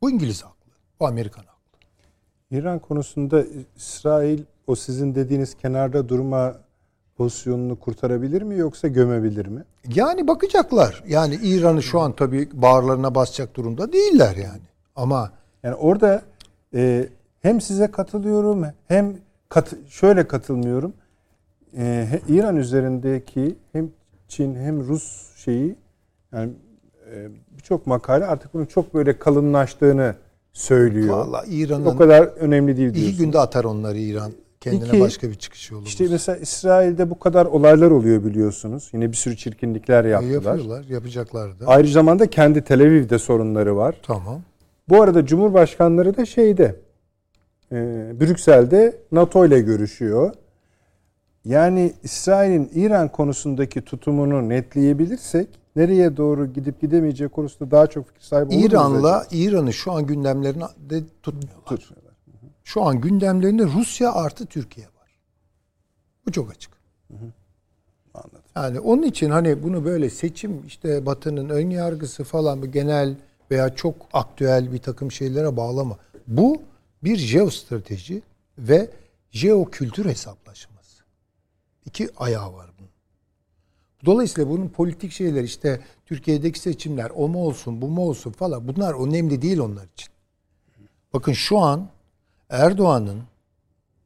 Bu 0.02 0.10
İngiliz 0.10 0.42
haklı. 0.42 0.72
Bu 1.00 1.06
Amerikan 1.06 1.40
haklı. 1.44 1.50
İran 2.50 2.78
konusunda 2.78 3.44
İsrail 3.76 4.42
o 4.66 4.74
sizin 4.74 5.14
dediğiniz 5.14 5.54
kenarda 5.54 6.08
durma 6.08 6.54
pozisyonunu 7.16 7.78
kurtarabilir 7.78 8.42
mi 8.42 8.56
yoksa 8.58 8.88
gömebilir 8.88 9.46
mi? 9.46 9.64
Yani 9.94 10.28
bakacaklar. 10.28 11.04
Yani 11.08 11.34
İran'ı 11.42 11.82
şu 11.82 12.00
an 12.00 12.12
tabii 12.12 12.48
bağırlarına 12.52 13.14
basacak 13.14 13.56
durumda 13.56 13.92
değiller 13.92 14.36
yani. 14.36 14.62
Ama 14.96 15.32
Yani 15.62 15.74
orada 15.74 16.22
e, 16.74 17.08
hem 17.40 17.60
size 17.60 17.90
katılıyorum 17.90 18.66
hem 18.88 19.16
kat, 19.48 19.72
şöyle 19.88 20.28
katılmıyorum. 20.28 20.92
He- 21.76 22.20
İran 22.28 22.56
üzerindeki 22.56 23.56
hem 23.72 23.90
Çin 24.28 24.54
hem 24.54 24.80
Rus 24.88 25.36
şeyi 25.36 25.76
yani 26.32 26.50
e, 26.50 26.54
birçok 27.50 27.86
makale 27.86 28.24
artık 28.26 28.54
bunun 28.54 28.66
çok 28.66 28.94
böyle 28.94 29.18
kalınlaştığını 29.18 30.14
söylüyor. 30.52 31.16
Vallahi 31.16 31.50
İran'ın 31.50 31.86
o 31.86 31.96
kadar 31.96 32.22
önemli 32.22 32.76
değil 32.76 32.94
diyorsun. 32.94 33.18
günde 33.18 33.38
atar 33.38 33.64
onları 33.64 33.98
İran. 33.98 34.32
Kendine 34.60 34.88
İki, 34.88 35.00
başka 35.00 35.28
bir 35.28 35.34
çıkış 35.34 35.70
yolu 35.70 35.84
İşte 35.84 36.06
mesela 36.10 36.38
İsrail'de 36.38 37.10
bu 37.10 37.18
kadar 37.18 37.46
olaylar 37.46 37.90
oluyor 37.90 38.24
biliyorsunuz. 38.24 38.90
Yine 38.92 39.12
bir 39.12 39.16
sürü 39.16 39.36
çirkinlikler 39.36 40.04
yaptılar. 40.04 40.34
Yapıyorlar, 40.34 40.84
yapacaklar 40.84 41.60
da. 41.60 41.66
Ayrı 41.66 41.88
zamanda 41.88 42.30
kendi 42.30 42.64
Tel 42.64 42.80
Aviv'de 42.82 43.18
sorunları 43.18 43.76
var. 43.76 43.94
Tamam. 44.02 44.42
Bu 44.88 45.02
arada 45.02 45.26
Cumhurbaşkanları 45.26 46.16
da 46.16 46.26
şeyde 46.26 46.76
e, 47.72 47.76
Brüksel'de 48.20 48.96
NATO 49.12 49.46
ile 49.46 49.60
görüşüyor. 49.60 50.32
Yani 51.44 51.92
İsrail'in 52.02 52.70
İran 52.74 53.08
konusundaki 53.08 53.82
tutumunu 53.82 54.48
netleyebilirsek 54.48 55.48
nereye 55.80 56.16
doğru 56.16 56.52
gidip 56.52 56.80
gidemeyeceği 56.80 57.30
konusunda 57.30 57.70
daha 57.70 57.86
çok 57.86 58.08
fikir 58.08 58.20
sahibi 58.20 58.54
olur 58.54 58.64
İran'la? 58.64 59.26
İran'ı 59.30 59.72
şu 59.72 59.92
an 59.92 60.06
gündemlerinde 60.06 61.04
tutmuyorlar. 61.22 61.64
Tutmuyorlar. 61.66 62.14
Şu 62.64 62.82
an 62.82 63.00
gündemlerinde 63.00 63.64
Rusya 63.64 64.12
artı 64.12 64.46
Türkiye 64.46 64.86
var. 64.86 65.18
Bu 66.26 66.32
çok 66.32 66.50
açık. 66.50 66.72
Anladım. 68.14 68.40
Yani 68.56 68.80
onun 68.80 69.02
için 69.02 69.30
hani 69.30 69.62
bunu 69.62 69.84
böyle 69.84 70.10
seçim 70.10 70.66
işte 70.66 71.06
Batı'nın 71.06 71.48
ön 71.48 71.70
yargısı 71.70 72.24
falan 72.24 72.62
bu 72.62 72.66
genel 72.66 73.14
veya 73.50 73.74
çok 73.74 73.96
aktüel 74.12 74.72
bir 74.72 74.78
takım 74.78 75.12
şeylere 75.12 75.56
bağlama. 75.56 75.98
Bu 76.26 76.62
bir 77.04 77.16
jeostrateji 77.16 78.22
ve 78.58 78.90
jeokültür 79.30 80.04
hesaplaşması. 80.04 81.02
İki 81.84 82.08
ayağı 82.16 82.52
var. 82.52 82.69
Dolayısıyla 84.04 84.50
bunun 84.50 84.68
politik 84.68 85.12
şeyler 85.12 85.44
işte 85.44 85.80
Türkiye'deki 86.06 86.58
seçimler 86.60 87.10
o 87.14 87.28
mu 87.28 87.46
olsun 87.46 87.82
bu 87.82 87.88
mu 87.88 88.08
olsun 88.08 88.32
falan 88.32 88.68
bunlar 88.68 89.08
önemli 89.08 89.42
değil 89.42 89.58
onlar 89.58 89.86
için. 89.94 90.08
Bakın 91.12 91.32
şu 91.32 91.58
an 91.58 91.88
Erdoğan'ın 92.50 93.22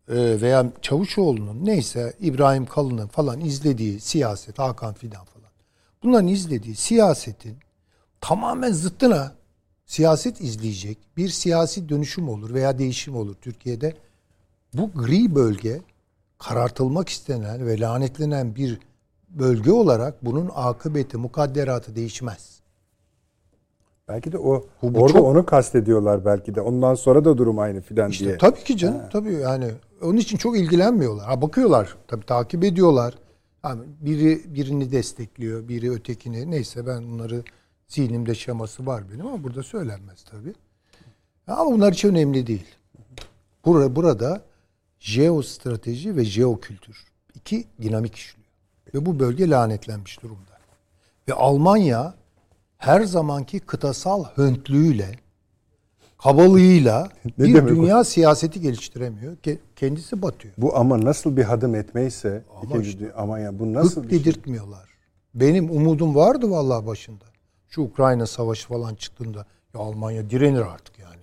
e, 0.09 0.41
veya 0.41 0.73
Çavuşoğlu'nun 0.83 1.67
neyse 1.67 2.15
İbrahim 2.21 2.67
Kalın'ın 2.67 3.07
falan 3.07 3.41
izlediği 3.41 4.01
siyaset, 4.01 4.59
Hakan 4.59 4.95
Fidan 4.95 5.25
falan. 5.25 5.51
Bunların 6.03 6.29
izlediği 6.29 6.77
siyasetin 6.77 7.57
tamamen 8.21 8.73
zıttına 8.73 9.35
siyaset 9.87 10.41
izleyecek 10.41 10.99
bir 11.17 11.29
siyasi 11.29 11.89
dönüşüm 11.89 12.29
olur 12.29 12.55
veya 12.55 12.79
değişim 12.79 13.17
olur 13.17 13.35
Türkiye'de. 13.35 13.95
Bu 14.75 14.93
gri 14.93 15.35
bölge 15.35 15.81
karartılmak 16.39 17.09
istenen 17.09 17.67
ve 17.67 17.81
lanetlenen 17.81 18.57
bir 18.57 18.79
bölge 19.35 19.73
olarak 19.73 20.25
bunun 20.25 20.51
akıbeti, 20.55 21.17
mukadderatı 21.17 21.97
değişmez. 21.97 22.55
Belki 24.09 24.33
de 24.33 24.39
o 24.39 24.67
Bu- 24.83 24.95
bu 24.95 24.99
orada 24.99 25.13
çok- 25.19 25.27
onu 25.27 25.47
kastediyorlar 25.47 26.25
belki 26.25 26.55
de. 26.55 26.61
Ondan 26.61 26.95
sonra 26.95 27.25
da 27.25 27.39
durum 27.39 27.59
aynı 27.59 27.81
filan 27.81 28.11
İşte 28.11 28.25
diye. 28.25 28.39
tabii 28.39 28.65
ki 28.65 28.77
canım 28.77 29.01
tabii 29.13 29.33
yani 29.33 29.71
onun 30.03 30.17
için 30.17 30.37
çok 30.37 30.59
ilgilenmiyorlar. 30.59 31.27
Ha 31.27 31.43
bakıyorlar 31.43 31.97
tabii 32.09 32.27
takip 32.27 32.65
ediyorlar. 32.65 33.15
Yani 33.65 33.81
biri 34.01 34.55
birini 34.55 34.93
destekliyor, 34.93 35.69
biri 35.69 35.91
ötekini. 35.91 36.51
Neyse 36.51 36.87
ben 36.87 37.05
bunları 37.13 37.43
zihnimde 37.89 38.35
şeması 38.35 38.87
var 38.87 39.05
benim 39.13 39.27
ama 39.27 39.45
burada 39.45 39.63
söylenmez 39.63 40.23
tabii. 40.31 40.55
Ama 41.47 41.73
bunlar 41.73 41.93
hiç 41.95 42.05
önemli 42.05 42.47
değil. 42.47 42.67
Burada, 43.65 43.97
burada 43.97 44.43
jeostrateji 44.99 46.17
ve 46.17 46.25
jeokültür 46.25 47.05
iki 47.35 47.65
dinamik 47.83 48.15
işliyor. 48.15 48.44
Ve 48.95 49.07
bu 49.07 49.19
bölge 49.19 49.51
lanetlenmiş 49.51 50.23
durumda. 50.23 50.51
Ve 51.29 51.33
Almanya 51.35 52.15
her 52.79 53.01
zamanki 53.03 53.61
kıtasal 53.61 54.25
höntlüğüyle 54.25 55.13
kabalığıyla 56.19 57.09
Ne 57.39 57.45
bir 57.45 57.55
demek 57.55 57.73
o? 57.73 57.77
dünya 57.77 58.05
siyaseti 58.05 58.61
geliştiremiyor. 58.61 59.37
Ke- 59.37 59.59
Kendisi 59.77 60.23
batıyor. 60.23 60.55
Bu 60.59 60.77
ama 60.77 61.01
nasıl 61.05 61.37
bir 61.37 61.43
hadım 61.45 61.75
etmeyse 61.75 62.43
Ama 62.55 62.65
ikinci 62.65 62.89
işte, 62.91 63.13
ama 63.17 63.39
ya 63.39 63.59
bu 63.59 63.73
nasıl 63.73 64.03
bir 64.05 64.11
şey? 64.11 64.21
dedirtmiyorlar. 64.21 64.89
Benim 65.35 65.71
umudum 65.71 66.15
vardı 66.15 66.51
vallahi 66.51 66.87
başında. 66.87 67.25
Şu 67.69 67.83
Ukrayna 67.83 68.27
savaşı 68.27 68.69
falan 68.69 68.95
çıktığında 68.95 69.47
ya 69.75 69.81
Almanya 69.81 70.31
direnir 70.31 70.61
artık 70.61 70.99
yani. 70.99 71.21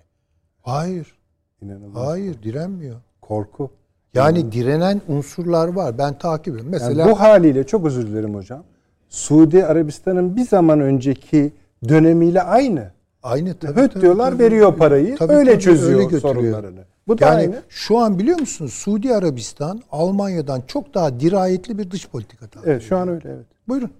Hayır. 0.61 1.15
İnanılmaz. 1.61 2.07
Hayır 2.07 2.43
direnmiyor. 2.43 3.01
Korku. 3.21 3.71
Yani 4.13 4.51
direnen 4.51 5.01
unsurlar 5.07 5.67
var. 5.67 5.97
Ben 5.97 6.17
takip 6.17 6.47
ediyorum. 6.47 6.73
Yani 6.73 6.83
Mesela 6.83 7.11
bu 7.11 7.19
haliyle 7.19 7.63
çok 7.67 7.85
özür 7.85 8.07
dilerim 8.07 8.35
hocam. 8.35 8.63
Suudi 9.09 9.65
Arabistan'ın 9.65 10.35
bir 10.35 10.47
zaman 10.47 10.79
önceki 10.81 11.53
dönemiyle 11.89 12.41
aynı. 12.41 12.91
aynı 13.23 13.53
tabii. 13.53 13.81
Höt 13.81 13.93
tabii, 13.93 14.01
diyorlar 14.01 14.31
tabii. 14.31 14.43
veriyor 14.43 14.75
parayı 14.77 15.15
Tabii, 15.17 15.33
öyle 15.33 15.51
tabii, 15.51 15.61
çözüyor 15.63 15.99
öyle 15.99 16.03
götürüyor. 16.09 16.35
sorunlarını. 16.35 16.79
Bu 17.07 17.19
da 17.19 17.25
Yani 17.25 17.35
aynı. 17.39 17.61
şu 17.69 17.97
an 17.97 18.19
biliyor 18.19 18.39
musunuz 18.39 18.73
Suudi 18.73 19.15
Arabistan 19.15 19.81
Almanya'dan 19.91 20.61
çok 20.67 20.93
daha 20.93 21.19
dirayetli 21.19 21.77
bir 21.77 21.91
dış 21.91 22.07
politika 22.07 22.47
takip 22.47 22.67
Evet 22.69 22.81
şu 22.83 22.97
an 22.97 23.07
öyle 23.07 23.29
evet. 23.29 23.45
Buyurun. 23.67 23.91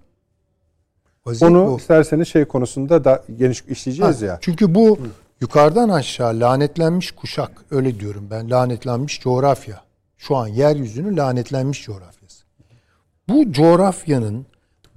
Vaziyet 1.26 1.52
Onu 1.52 1.70
bu. 1.72 1.76
isterseniz 1.76 2.28
şey 2.28 2.44
konusunda 2.44 3.04
da 3.04 3.22
geniş 3.36 3.64
işleyeceğiz 3.68 4.22
Ha, 4.22 4.26
ya. 4.26 4.38
Çünkü 4.40 4.74
bu 4.74 4.98
yukarıdan 5.40 5.88
aşağı 5.88 6.40
lanetlenmiş 6.40 7.10
kuşak 7.12 7.50
öyle 7.70 8.00
diyorum 8.00 8.28
ben 8.30 8.50
lanetlenmiş 8.50 9.20
coğrafya. 9.20 9.80
Şu 10.22 10.36
an 10.36 10.46
yeryüzünün 10.46 11.16
lanetlenmiş 11.16 11.84
coğrafyası. 11.84 12.44
Bu 13.28 13.52
coğrafyanın 13.52 14.46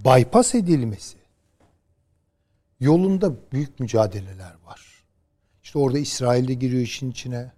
bypass 0.05 0.55
edilmesi 0.55 1.17
yolunda 2.79 3.33
büyük 3.51 3.79
mücadeleler 3.79 4.53
var. 4.67 5.03
İşte 5.63 5.79
orada 5.79 5.99
İsrail'de 5.99 6.53
giriyor 6.53 6.81
işin 6.81 7.11
içine. 7.11 7.51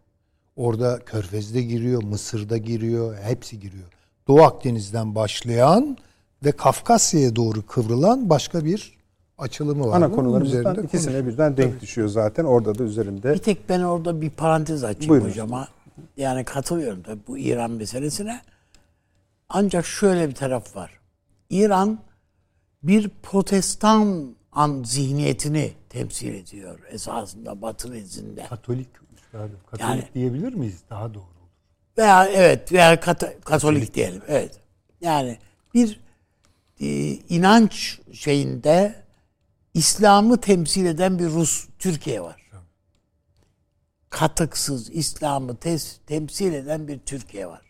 Orada 0.56 1.00
Körfez'de 1.00 1.62
giriyor, 1.62 2.04
Mısır'da 2.04 2.58
giriyor, 2.58 3.18
hepsi 3.18 3.60
giriyor. 3.60 3.88
Doğu 4.28 4.44
Akdeniz'den 4.44 5.16
başlayan 5.16 5.98
ve 6.46 6.52
Kafkasya'ya 6.52 7.36
doğru 7.36 7.66
kıvrılan 7.66 8.30
başka 8.30 8.66
bir 8.66 8.98
açılımı 9.38 9.88
var. 9.88 9.98
Ana 9.98 10.12
konularımızdan 10.12 10.60
üzerinde 10.60 10.88
ikisine 10.88 11.28
birden 11.28 11.58
denk 11.58 11.82
düşüyor 11.82 12.08
zaten. 12.08 12.44
Orada 12.44 12.78
da 12.78 12.84
üzerinde 12.84 13.34
Bir 13.34 13.38
tek 13.38 13.70
ben 13.70 13.82
orada 13.82 14.22
bir 14.22 14.30
parantez 14.30 14.84
açayım 14.84 15.10
Buyurun. 15.10 15.30
hocama. 15.30 15.68
Yani 16.18 16.44
katılıyorum 16.46 17.04
tabii 17.04 17.22
bu 17.28 17.38
İran 17.38 17.72
meselesine. 17.72 18.42
Ancak 19.50 19.86
şöyle 19.86 20.30
bir 20.30 20.36
taraf 20.36 20.76
var. 20.76 21.00
İran 21.50 22.00
bir 22.84 23.10
protestan 23.24 24.36
an 24.52 24.84
zihniyetini 24.84 25.74
temsil 25.90 26.34
ediyor 26.34 26.80
esasında 26.90 27.62
Batı 27.62 27.92
nezdinde. 27.92 28.46
Katolik 28.50 28.88
üstadım. 29.16 29.60
Katolik 29.72 29.90
Yani- 29.90 30.10
diyebilir 30.14 30.54
miyiz? 30.54 30.82
Daha 30.90 31.14
doğru 31.14 31.24
olur. 31.24 31.50
Veya 31.98 32.26
evet 32.26 32.72
veya 32.72 33.00
Kata- 33.00 33.40
Katolik 33.40 33.94
diyelim. 33.94 34.22
Evet. 34.28 34.60
Yani 35.02 35.38
bir 35.74 36.00
e, 36.82 36.88
inanç 37.12 38.00
şeyinde 38.14 38.96
İslam'ı 39.74 40.42
temsil 40.42 40.86
eden 40.86 41.20
bir 41.20 41.26
Rus 41.26 41.68
Türkiye 41.80 42.22
var. 42.22 42.37
Katıksız 44.10 44.90
İslam'ı 44.90 45.52
tes- 45.52 45.98
temsil 46.08 46.54
eden 46.54 46.88
bir 46.88 47.00
Türkiye 47.00 47.48
var. 47.48 47.62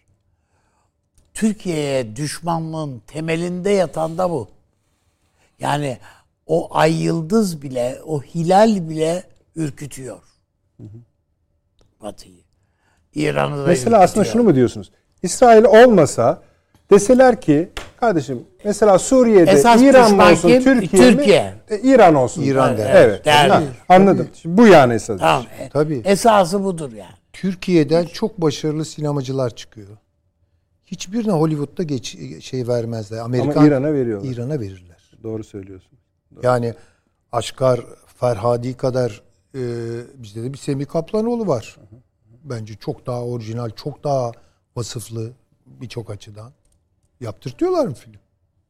Türkiye'ye 1.34 2.16
düşmanlığın 2.16 3.02
temelinde 3.08 3.70
yatan 3.70 4.18
da 4.18 4.30
bu. 4.30 4.48
Yani 5.60 5.98
o 6.46 6.76
ay 6.78 7.04
yıldız 7.04 7.62
bile, 7.62 8.02
o 8.06 8.22
hilal 8.22 8.90
bile 8.90 9.24
ürkütüyor. 9.56 10.20
Batı'yı. 12.02 12.42
İran'ı 13.16 13.58
da 13.58 13.68
Mesela 13.68 13.98
aslında 14.02 14.22
ürkütüyor. 14.22 14.26
şunu 14.34 14.44
mu 14.44 14.56
diyorsunuz? 14.56 14.92
İsrail 15.24 15.64
olmasa 15.64 16.42
deseler 16.92 17.42
ki 17.42 17.70
kardeşim 18.00 18.44
mesela 18.64 19.00
Suriye'de 19.00 19.52
Esas 19.52 19.82
İran 19.82 20.16
mı 20.16 20.24
olsun 20.24 20.50
kim? 20.50 20.64
Türkiye, 20.64 21.12
Türkiye. 21.12 21.44
mi? 21.44 21.58
E, 21.70 21.80
İran 21.80 22.16
olsun. 22.16 22.42
İran 22.42 22.70
evet. 22.70 22.80
der. 22.80 22.96
Evet. 22.96 23.26
Der. 23.26 23.50
Ha, 23.50 23.64
anladım. 23.90 24.30
Şimdi 24.42 24.58
bu 24.58 24.68
yani 24.68 24.94
esas. 24.94 25.20
Tamam. 25.20 25.46
e, 25.60 25.70
Tabii. 25.70 26.02
Esası 26.06 26.64
budur 26.64 26.92
yani. 26.92 27.16
Türkiye'den 27.34 28.06
çok 28.06 28.42
başarılı 28.42 28.86
sinemacılar 28.86 29.56
çıkıyor. 29.56 29.88
Hiçbirine 30.86 31.32
Hollywood'da 31.32 31.84
geç, 31.84 32.18
şey 32.44 32.68
vermezler. 32.68 33.18
Amerikan 33.18 33.52
Ama 33.52 33.68
İran'a 33.68 33.94
veriyorlar. 33.94 34.32
İran'a 34.32 34.60
verirler. 34.60 35.12
Doğru 35.24 35.44
söylüyorsun. 35.44 35.98
Yani 36.44 36.74
Aşkar 37.32 37.82
Ferhadi 38.20 38.78
kadar 38.78 39.22
e, 39.56 39.62
bizde 40.16 40.44
de 40.44 40.54
bir 40.54 40.58
Semih 40.58 40.86
Kaplanoğlu 40.86 41.48
var. 41.48 41.78
Bence 42.44 42.74
çok 42.76 43.06
daha 43.06 43.24
orijinal, 43.24 43.70
çok 43.70 44.04
daha 44.04 44.32
vasıflı 44.76 45.32
birçok 45.66 46.10
açıdan. 46.10 46.52
Yaptırtıyorlar 47.22 47.88
mı 47.88 47.94
film? 47.94 48.14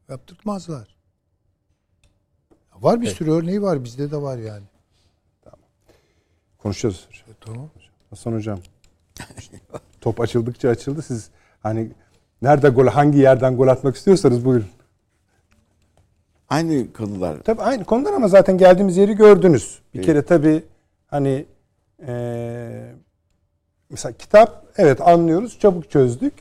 Yaptırtmazlar. 0.10 0.98
Var 2.76 3.02
bir 3.02 3.08
sürü 3.08 3.32
örneği 3.32 3.62
var. 3.62 3.84
Bizde 3.84 4.12
de 4.12 4.22
var 4.22 4.38
yani. 4.38 4.64
Konuşacağız. 6.58 7.08
Tamam. 7.40 7.70
Hasan 8.10 8.34
Hocam 8.34 8.60
Top 10.02 10.22
açıldıkça 10.22 10.70
açıldı. 10.70 11.02
Siz 11.02 11.30
hani 11.60 11.92
nerede 12.42 12.70
gol, 12.70 12.88
hangi 12.88 13.18
yerden 13.20 13.58
gol 13.58 13.68
atmak 13.68 13.96
istiyorsanız 13.96 14.46
buyurun. 14.46 14.68
Aynı 16.50 16.94
konular. 16.94 17.38
Tabii 17.44 17.62
aynı 17.62 17.86
konudan 17.86 18.14
ama 18.14 18.28
zaten 18.28 18.58
geldiğimiz 18.58 18.98
yeri 18.98 19.16
gördünüz. 19.16 19.80
Bir 19.94 20.04
kere 20.04 20.26
tabii 20.26 20.64
hani 21.08 21.46
eee 22.08 22.96
mesela 23.90 24.18
kitap 24.18 24.66
evet 24.78 25.02
anlıyoruz 25.02 25.60
çabuk 25.60 25.92
çözdük 25.92 26.34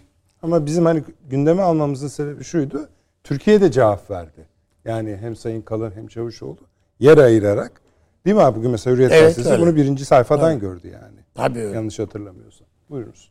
ama 0.47 0.67
bizim 0.67 0.85
hani 0.85 1.03
gündeme 1.31 1.63
almamızın 1.63 2.09
sebebi 2.09 2.45
şuydu. 2.45 2.89
Türkiye 3.25 3.61
de 3.61 3.71
cevap 3.71 4.11
verdi. 4.11 4.47
Yani 4.85 5.17
hem 5.17 5.37
Sayın 5.37 5.63
Kalın 5.63 5.91
hem 5.91 6.07
Çavuşoğlu 6.09 6.59
yer 7.01 7.19
ayırarak 7.19 7.81
değil 8.25 8.37
mi 8.37 8.43
abi 8.43 8.59
bugün 8.59 8.71
mesela 8.71 8.95
Hürriyet 8.95 9.13
Evet, 9.13 9.37
Gazetesi 9.37 9.63
bunu 9.63 9.77
birinci 9.77 10.05
sayfadan 10.05 10.59
gördü 10.59 10.89
yani. 10.89 11.19
Tabii 11.35 11.59
öyle. 11.59 11.77
Yanlış 11.77 11.99
hatırlamıyorsam. 11.99 12.67
Buyurunuz. 12.91 13.31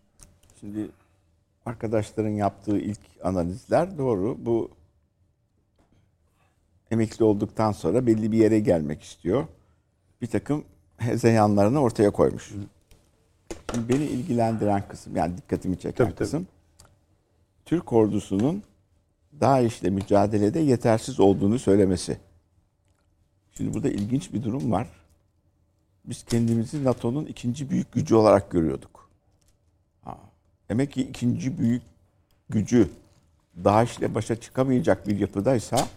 Şimdi 0.59 0.89
arkadaşların 1.65 2.29
yaptığı 2.29 2.77
ilk 2.77 2.99
analizler 3.23 3.97
doğru. 3.97 4.37
Bu 4.45 4.69
emekli 6.91 7.25
olduktan 7.25 7.71
sonra 7.71 8.05
belli 8.05 8.31
bir 8.31 8.37
yere 8.37 8.59
gelmek 8.59 9.03
istiyor. 9.03 9.47
Bir 10.21 10.27
takım 10.27 10.63
hezeyanlarını 10.97 11.81
ortaya 11.81 12.09
koymuş. 12.09 12.53
Şimdi 13.73 13.89
beni 13.89 14.03
ilgilendiren 14.03 14.83
kısım 14.87 15.15
yani 15.15 15.37
dikkatimi 15.37 15.79
çeken 15.79 16.05
Tabii, 16.05 16.15
tabii. 16.15 16.45
Türk 17.65 17.93
ordusunun 17.93 18.63
DAEŞ'le 19.41 19.83
mücadelede 19.83 20.59
yetersiz 20.59 21.19
olduğunu 21.19 21.59
söylemesi. 21.59 22.17
Şimdi 23.57 23.73
burada 23.73 23.89
ilginç 23.89 24.33
bir 24.33 24.43
durum 24.43 24.71
var. 24.71 24.87
Biz 26.05 26.23
kendimizi 26.23 26.83
NATO'nun 26.83 27.25
ikinci 27.25 27.69
büyük 27.69 27.91
gücü 27.91 28.15
olarak 28.15 28.51
görüyorduk. 28.51 29.09
Ha, 30.03 30.17
Demek 30.69 30.91
ki 30.91 31.01
ikinci 31.01 31.57
büyük 31.57 31.81
gücü 32.49 32.89
DAEŞ'le 33.63 34.15
başa 34.15 34.35
çıkamayacak 34.35 35.07
bir 35.07 35.19
yapıdaysa 35.19 35.87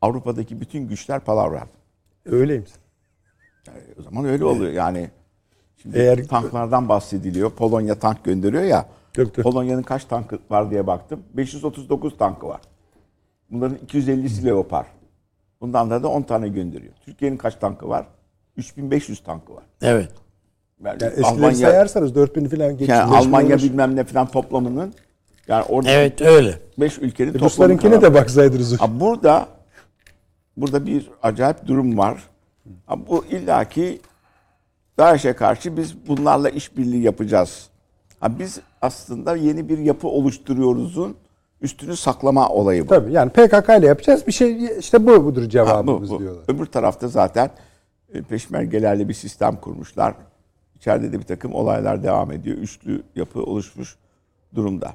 Avrupa'daki 0.00 0.60
bütün 0.60 0.88
güçler 0.88 1.20
palavra. 1.20 1.66
Öyleyim. 2.24 2.64
Yani 3.66 3.78
o 3.98 4.02
zaman 4.02 4.24
öyle 4.24 4.44
oluyor. 4.44 4.72
Yani 4.72 5.10
şimdi 5.82 5.98
Eğer- 5.98 6.26
tanklardan 6.28 6.88
bahsediliyor. 6.88 7.50
Polonya 7.50 7.98
tank 7.98 8.24
gönderiyor 8.24 8.62
ya. 8.62 8.88
Tabii. 9.14 9.42
Polonya'nın 9.42 9.82
kaç 9.82 10.04
tankı 10.04 10.38
var 10.50 10.70
diye 10.70 10.86
baktım. 10.86 11.22
539 11.34 12.16
tankı 12.18 12.46
var. 12.48 12.60
Bunların 13.50 13.78
250'si 13.86 14.44
Leopard. 14.44 14.86
Bundan 15.60 15.90
da 15.90 16.08
10 16.08 16.22
tane 16.22 16.48
gönderiyor. 16.48 16.92
Türkiye'nin 17.04 17.36
kaç 17.36 17.54
tankı 17.54 17.88
var? 17.88 18.06
3500 18.56 19.22
tankı 19.22 19.54
var. 19.54 19.62
Evet. 19.82 20.08
Yani 20.84 20.98
Yani 21.02 21.26
Almanya, 21.26 21.54
sayarsanız 21.56 22.14
4000 22.14 22.44
falan 22.48 22.70
geçmiş. 22.70 22.88
yani 22.88 23.16
Almanya 23.16 23.56
bilmem 23.58 23.96
ne 23.96 24.04
falan 24.04 24.26
toplamının 24.26 24.94
yani 25.48 25.64
orada 25.68 25.90
Evet 25.90 26.20
öyle. 26.20 26.58
5 26.78 26.98
ülkenin 26.98 27.32
toplamı 27.32 27.50
Ruslarınkine 27.50 28.02
de 28.02 28.14
baksaydınız. 28.14 28.80
Ha, 28.80 29.00
burada 29.00 29.46
burada 30.56 30.86
bir 30.86 31.10
acayip 31.22 31.66
durum 31.66 31.98
var. 31.98 32.22
Ha, 32.86 33.06
bu 33.08 33.24
illaki 33.24 34.00
DAEŞ'e 34.98 35.32
karşı 35.32 35.76
biz 35.76 36.06
bunlarla 36.08 36.48
işbirliği 36.50 37.02
yapacağız. 37.02 37.68
Ha, 38.22 38.38
biz 38.38 38.60
aslında 38.82 39.36
yeni 39.36 39.68
bir 39.68 39.78
yapı 39.78 40.08
oluşturuyoruzun 40.08 41.16
üstünü 41.60 41.96
saklama 41.96 42.48
olayı 42.48 42.82
bu. 42.84 42.86
Tabii 42.86 43.12
yani 43.12 43.30
PKK 43.30 43.68
ile 43.78 43.86
yapacağız 43.86 44.26
bir 44.26 44.32
şey 44.32 44.78
işte 44.78 45.06
bu 45.06 45.24
budur 45.24 45.42
Ha, 45.42 45.48
cevabımız 45.48 46.10
bu, 46.10 46.14
bu. 46.14 46.18
diyorlar. 46.18 46.44
Öbür 46.48 46.66
tarafta 46.66 47.08
zaten 47.08 47.50
e, 48.14 48.22
peşmergelerle 48.22 49.08
bir 49.08 49.14
sistem 49.14 49.56
kurmuşlar. 49.56 50.14
İçeride 50.76 51.12
de 51.12 51.18
bir 51.18 51.24
takım 51.24 51.54
olaylar 51.54 52.02
devam 52.02 52.32
ediyor. 52.32 52.56
Üçlü 52.56 53.02
yapı 53.16 53.42
oluşmuş 53.42 53.96
durumda. 54.54 54.94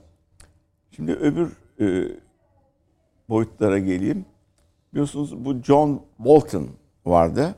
Şimdi 0.91 1.11
öbür 1.11 1.51
e, 1.79 2.15
boyutlara 3.29 3.79
geleyim. 3.79 4.25
Biliyorsunuz 4.93 5.45
bu 5.45 5.53
John 5.63 6.01
Bolton 6.19 6.67
vardı. 7.05 7.55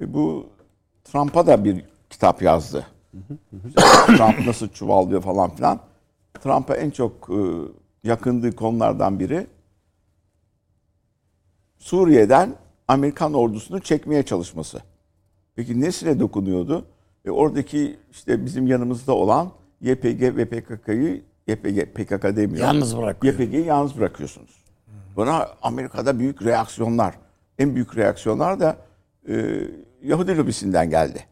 E, 0.00 0.14
bu 0.14 0.46
Trump'a 1.04 1.46
da 1.46 1.64
bir 1.64 1.84
kitap 2.10 2.42
yazdı. 2.42 2.86
Trump 4.06 4.46
nasıl 4.46 4.68
çuvallıyor 4.68 5.22
falan 5.22 5.50
filan. 5.50 5.80
Trump'a 6.42 6.76
en 6.76 6.90
çok 6.90 7.30
e, 7.30 7.38
yakındığı 8.08 8.56
konulardan 8.56 9.20
biri 9.20 9.46
Suriye'den 11.78 12.54
Amerikan 12.88 13.34
ordusunu 13.34 13.80
çekmeye 13.80 14.22
çalışması. 14.22 14.82
Peki 15.56 15.80
nesine 15.80 16.20
dokunuyordu? 16.20 16.84
E 17.24 17.30
oradaki 17.30 17.96
işte 18.10 18.44
bizim 18.44 18.66
yanımızda 18.66 19.12
olan 19.12 19.50
YPG 19.80 20.22
ve 20.22 20.44
PKK'yı 20.44 21.22
YPG 21.46 21.94
PKK 21.94 22.36
demiyor. 22.36 22.66
Yalnız 22.66 22.98
bırakıyor. 22.98 23.34
YPG'yi 23.34 23.64
yalnız 23.64 23.98
bırakıyorsunuz. 23.98 24.64
Buna 25.16 25.48
Amerika'da 25.62 26.18
büyük 26.18 26.42
reaksiyonlar. 26.44 27.14
En 27.58 27.74
büyük 27.74 27.96
reaksiyonlar 27.96 28.60
da 28.60 28.76
e, 29.28 29.60
Yahudi 30.02 30.36
lobisinden 30.36 30.90
geldi. 30.90 31.24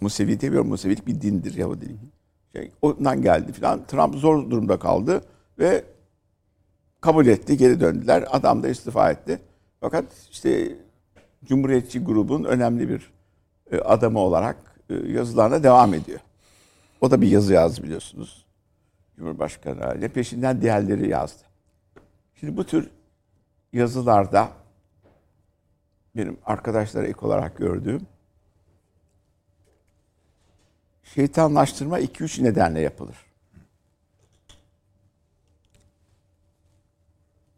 Musevi 0.00 0.40
demiyorum. 0.40 0.68
Musevilik 0.68 1.06
bir 1.06 1.20
dindir 1.20 1.54
Yahudilik. 1.54 1.98
Şey, 2.52 2.72
ondan 2.82 3.22
geldi 3.22 3.52
filan. 3.52 3.86
Trump 3.86 4.14
zor 4.14 4.50
durumda 4.50 4.78
kaldı 4.78 5.24
ve 5.58 5.84
kabul 7.00 7.26
etti, 7.26 7.56
geri 7.56 7.80
döndüler. 7.80 8.24
Adam 8.30 8.62
da 8.62 8.68
istifa 8.68 9.10
etti. 9.10 9.40
Fakat 9.80 10.04
işte 10.30 10.76
Cumhuriyetçi 11.44 12.04
grubun 12.04 12.44
önemli 12.44 12.88
bir 12.88 13.12
e, 13.70 13.78
adamı 13.78 14.18
olarak 14.18 14.56
e, 14.90 14.94
yazılarına 14.94 15.62
devam 15.62 15.94
ediyor. 15.94 16.20
O 17.00 17.10
da 17.10 17.20
bir 17.20 17.28
yazı 17.28 17.52
yazdı 17.52 17.82
biliyorsunuz. 17.82 18.46
Cumhurbaşkanı 19.16 19.80
haline. 19.80 20.08
Peşinden 20.08 20.60
diğerleri 20.62 21.08
yazdı. 21.08 21.42
Şimdi 22.34 22.56
bu 22.56 22.64
tür 22.64 22.90
yazılarda 23.72 24.48
benim 26.16 26.36
arkadaşlara 26.46 27.06
ek 27.06 27.18
olarak 27.22 27.56
gördüğüm 27.56 28.06
şeytanlaştırma 31.14 32.00
2-3 32.00 32.44
nedenle 32.44 32.80
yapılır. 32.80 33.16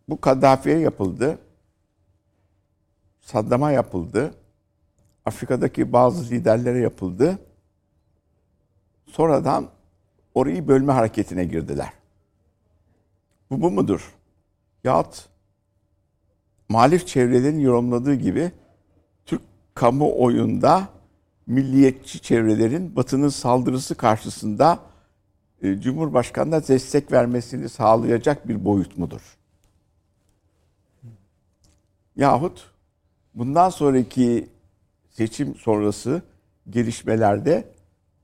Bu 0.09 0.20
Kaddafi'ye 0.20 0.78
yapıldı. 0.78 1.38
Saddam'a 3.20 3.72
yapıldı. 3.72 4.34
Afrika'daki 5.24 5.92
bazı 5.92 6.30
liderlere 6.30 6.78
yapıldı. 6.78 7.38
Sonradan 9.07 9.68
orayı 10.34 10.68
bölme 10.68 10.92
hareketine 10.92 11.44
girdiler. 11.44 11.92
Bu 13.50 13.61
bu 13.62 13.70
mudur? 13.70 14.14
Yahut 14.84 15.28
muhalif 16.68 17.07
çevrelerin 17.07 17.61
yorumladığı 17.61 18.14
gibi 18.14 18.53
Türk 19.26 19.42
kamuoyunda 19.74 20.88
milliyetçi 21.53 22.20
çevrelerin 22.20 22.96
Batı'nın 22.96 23.28
saldırısı 23.28 23.94
karşısında 23.94 24.78
e, 25.62 25.80
Cumhurbaşkanı'na 25.80 26.68
destek 26.68 27.12
vermesini 27.12 27.68
sağlayacak 27.68 28.48
bir 28.48 28.64
boyut 28.64 28.98
mudur? 28.98 29.38
Yahut 32.16 32.70
bundan 33.34 33.70
sonraki 33.70 34.48
seçim 35.11 35.55
sonrası 35.55 36.22
gelişmelerde 36.70 37.72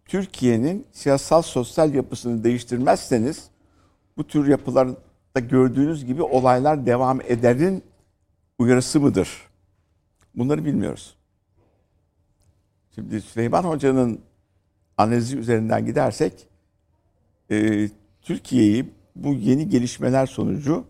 Türkiye'nin 0.07 0.87
siyasal 0.93 1.43
sosyal 1.43 1.95
yapısını 1.95 2.45
değiştirmezseniz 2.45 3.51
bu 4.17 4.27
tür 4.27 4.49
yapılarda 4.49 5.41
gördüğünüz 5.41 6.05
gibi 6.05 6.23
olaylar 6.23 6.87
devam 6.87 7.21
ederin 7.21 7.85
uyarısı 8.59 9.01
mıdır? 9.01 9.49
Bunları 10.35 10.65
bilmiyoruz. 10.65 11.18
Şimdi 12.95 13.21
Süleyman 13.21 13.65
Hoca'nın 13.65 14.21
analizi 14.97 15.39
üzerinden 15.39 15.87
gidersek 15.87 16.49
e, 17.51 17.89
Türkiye'yi 18.23 18.91
bu 19.17 19.35
yeni 19.35 19.69
gelişmeler 19.69 20.27
sonucu 20.27 20.85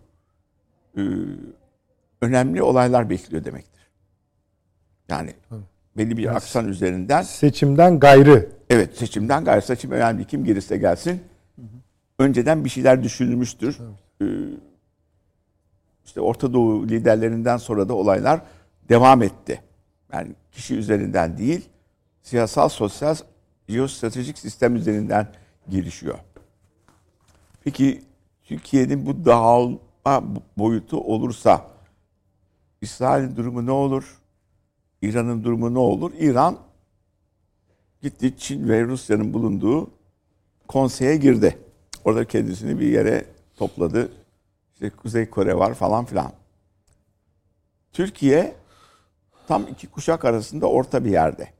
e, 0.97 1.03
önemli 2.21 2.63
olaylar 2.63 3.11
bekliyor 3.11 3.45
demektir. 3.45 3.91
Yani 5.09 5.35
belli 5.97 6.17
bir 6.17 6.37
aksan 6.37 6.69
üzerinden 6.69 7.23
Seçimden 7.23 7.99
gayrı. 7.99 8.49
evet 8.71 8.97
seçimden 8.97 9.45
gayrı 9.45 9.63
seçim 9.63 9.91
önemli 9.91 10.25
kim 10.25 10.45
gelirse 10.45 10.77
gelsin 10.77 11.23
önceden 12.19 12.65
bir 12.65 12.71
şeyler 12.71 13.03
düşünülmüştür. 13.03 13.79
Ee, 14.23 14.25
işte 16.05 16.21
Orta 16.21 16.53
Doğu 16.53 16.89
liderlerinden 16.89 17.57
sonra 17.57 17.89
da 17.89 17.95
olaylar 17.95 18.41
devam 18.89 19.23
etti. 19.23 19.63
Yani 20.13 20.33
kişi 20.53 20.75
üzerinden 20.75 21.39
değil, 21.39 21.69
siyasal, 22.29 22.69
sosyal, 22.69 23.17
jeostratejik 23.69 24.39
sistem 24.39 24.77
üzerinden 24.77 25.33
gelişiyor. 25.69 26.19
Peki 27.65 28.03
Türkiye'nin 28.43 29.07
bu 29.07 29.25
dağılma 29.25 30.23
boyutu 30.57 31.01
olursa 31.01 31.71
İsrail'in 32.81 33.37
durumu 33.37 33.67
ne 33.67 33.71
olur? 33.71 34.19
İran'ın 35.03 35.45
durumu 35.45 35.75
ne 35.75 35.79
olur? 35.79 36.13
İran 36.19 36.59
gitti 38.03 38.35
Çin 38.39 38.69
ve 38.69 38.85
Rusya'nın 38.85 39.33
bulunduğu 39.33 39.91
konseye 40.69 41.17
girdi. 41.17 41.59
Orada 42.05 42.25
kendisini 42.25 42.81
bir 42.81 42.87
yere 42.87 43.25
topladı. 43.57 44.13
İşte 44.75 44.91
Kuzey 44.91 45.31
Kore 45.31 45.57
var 45.57 45.75
falan 45.75 46.05
filan. 46.05 46.33
Türkiye 47.93 48.55
tam 49.47 49.67
iki 49.67 49.87
kuşak 49.87 50.25
arasında 50.25 50.67
orta 50.67 51.05
bir 51.05 51.11
yerde. 51.11 51.58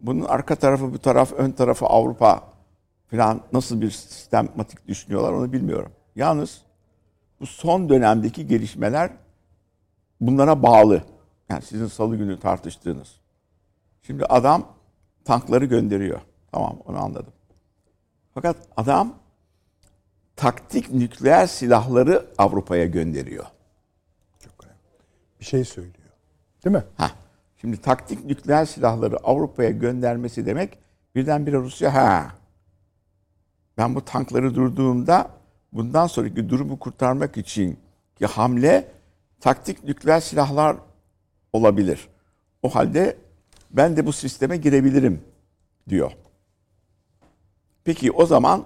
Bunun 0.00 0.24
arka 0.24 0.56
tarafı 0.56 0.92
bu 0.92 0.98
taraf, 0.98 1.32
ön 1.32 1.50
tarafı 1.50 1.86
Avrupa 1.86 2.42
falan 3.10 3.40
nasıl 3.52 3.80
bir 3.80 3.90
sistematik 3.90 4.88
düşünüyorlar 4.88 5.32
onu 5.32 5.52
bilmiyorum. 5.52 5.92
Yalnız 6.16 6.62
bu 7.40 7.46
son 7.46 7.88
dönemdeki 7.88 8.46
gelişmeler 8.46 9.10
bunlara 10.20 10.62
bağlı. 10.62 11.02
Yani 11.48 11.62
sizin 11.62 11.86
salı 11.86 12.16
günü 12.16 12.40
tartıştığınız. 12.40 13.20
Şimdi 14.02 14.24
adam 14.24 14.66
tankları 15.24 15.64
gönderiyor. 15.64 16.20
Tamam 16.52 16.78
onu 16.86 16.98
anladım. 16.98 17.32
Fakat 18.34 18.56
adam 18.76 19.14
taktik 20.36 20.90
nükleer 20.90 21.46
silahları 21.46 22.26
Avrupa'ya 22.38 22.86
gönderiyor. 22.86 23.44
Çok 24.38 24.64
önemli. 24.64 24.78
Bir 25.40 25.44
şey 25.44 25.64
söylüyor. 25.64 25.94
Değil 26.64 26.76
mi? 26.76 26.84
Ha. 26.96 27.10
Şimdi 27.60 27.76
taktik 27.76 28.24
nükleer 28.24 28.64
silahları 28.64 29.16
Avrupa'ya 29.16 29.70
göndermesi 29.70 30.46
demek 30.46 30.78
birdenbire 31.14 31.56
Rusya 31.56 31.94
ha. 31.94 32.34
Ben 33.78 33.94
bu 33.94 34.04
tankları 34.04 34.54
durduğumda 34.54 35.30
bundan 35.72 36.06
sonraki 36.06 36.48
durumu 36.48 36.78
kurtarmak 36.78 37.36
için 37.36 37.78
ki 38.16 38.26
hamle 38.26 38.92
taktik 39.40 39.84
nükleer 39.84 40.20
silahlar 40.20 40.76
olabilir. 41.52 42.08
O 42.62 42.74
halde 42.74 43.16
ben 43.70 43.96
de 43.96 44.06
bu 44.06 44.12
sisteme 44.12 44.56
girebilirim 44.56 45.22
diyor. 45.88 46.12
Peki 47.84 48.12
o 48.12 48.26
zaman 48.26 48.64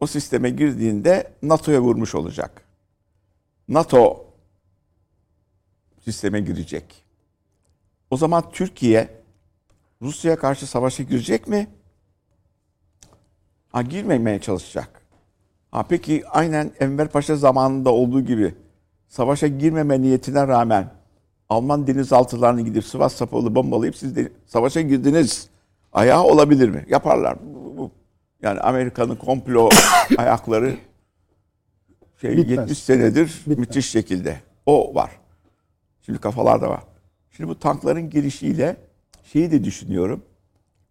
o 0.00 0.06
sisteme 0.06 0.50
girdiğinde 0.50 1.32
NATO'ya 1.42 1.80
vurmuş 1.80 2.14
olacak. 2.14 2.64
NATO 3.68 4.26
sisteme 6.04 6.40
girecek. 6.40 7.07
O 8.10 8.16
zaman 8.16 8.50
Türkiye 8.52 9.08
Rusya'ya 10.02 10.38
karşı 10.38 10.66
savaşa 10.66 11.02
girecek 11.02 11.48
mi? 11.48 11.66
Ha 13.72 13.82
girmemeye 13.82 14.40
çalışacak. 14.40 15.02
Ha 15.70 15.86
peki 15.88 16.28
aynen 16.28 16.70
Enver 16.80 17.08
Paşa 17.08 17.36
zamanında 17.36 17.90
olduğu 17.90 18.20
gibi 18.20 18.54
savaşa 19.08 19.46
girmeme 19.46 20.02
niyetine 20.02 20.48
rağmen 20.48 20.90
Alman 21.48 21.86
denizaltılarını 21.86 22.60
gidip 22.62 22.84
Sivas 22.84 23.14
Sapalı 23.14 23.54
bombalayıp 23.54 23.96
siz 23.96 24.16
de 24.16 24.32
savaşa 24.46 24.80
girdiniz. 24.80 25.48
Ayağı 25.92 26.22
olabilir 26.22 26.68
mi? 26.68 26.86
Yaparlar. 26.88 27.36
Yani 28.42 28.60
Amerika'nın 28.60 29.16
komplo 29.16 29.68
ayakları 30.18 30.76
şey 32.20 32.36
Bitmez. 32.36 32.58
70 32.58 32.78
senedir 32.78 33.40
Bitmez. 33.40 33.58
müthiş 33.58 33.90
şekilde. 33.90 34.40
O 34.66 34.94
var. 34.94 35.10
Şimdi 36.02 36.18
kafalarda 36.18 36.70
var. 36.70 36.82
Şimdi 37.38 37.50
bu 37.50 37.58
tankların 37.58 38.10
gelişiyle 38.10 38.76
şeyi 39.24 39.50
de 39.50 39.64
düşünüyorum. 39.64 40.22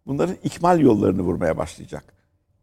Bunların 0.06 0.36
ikmal 0.44 0.80
yollarını 0.80 1.22
vurmaya 1.22 1.58
başlayacak. 1.58 2.04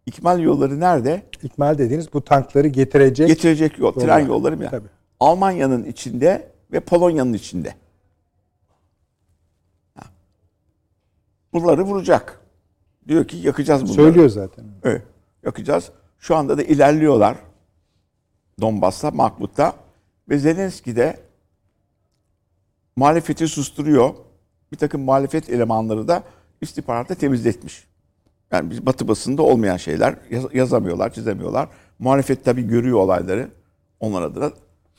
İkmal 0.06 0.40
yolları 0.40 0.80
nerede? 0.80 1.22
İkmal 1.42 1.78
dediğiniz 1.78 2.12
bu 2.12 2.24
tankları 2.24 2.68
getirecek. 2.68 3.28
Getirecek 3.28 3.78
yol, 3.78 3.92
tren 3.92 4.02
Yollar. 4.02 4.20
yolları 4.20 4.56
mı? 4.56 4.68
Tabii. 4.70 4.88
Almanya'nın 5.20 5.84
içinde 5.84 6.52
ve 6.72 6.80
Polonya'nın 6.80 7.32
içinde. 7.32 7.74
Bunları 11.52 11.82
vuracak. 11.82 12.40
Diyor 13.08 13.28
ki 13.28 13.36
yakacağız 13.36 13.82
bunları. 13.82 13.94
Söylüyor 13.94 14.28
zaten. 14.28 14.64
Evet, 14.84 15.02
yakacağız. 15.42 15.90
Şu 16.18 16.36
anda 16.36 16.58
da 16.58 16.62
ilerliyorlar. 16.62 17.36
Donbas'ta, 18.60 19.10
Mahmut'ta. 19.10 19.72
Ve 20.28 20.38
Zelenski 20.38 20.96
de 20.96 21.23
muhalefeti 22.96 23.48
susturuyor. 23.48 24.14
Bir 24.72 24.76
takım 24.76 25.02
muhalefet 25.02 25.50
elemanları 25.50 26.08
da 26.08 26.22
istihbaratta 26.60 27.14
temizletmiş. 27.14 27.84
Yani 28.52 28.70
biz 28.70 28.86
batı 28.86 29.08
basında 29.08 29.42
olmayan 29.42 29.76
şeyler 29.76 30.16
yaz- 30.30 30.54
yazamıyorlar, 30.54 31.12
çizemiyorlar. 31.12 31.68
Muhalefet 31.98 32.44
tabii 32.44 32.62
görüyor 32.66 32.98
olayları 32.98 33.50
onlar 34.00 34.22
adına. 34.22 34.50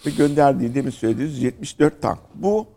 Ve 0.06 0.10
gönderdiği 0.10 0.76
demin 0.76 0.92
söylediğiniz 0.92 1.44
74 1.44 2.02
tank. 2.02 2.20
Bu 2.36 2.68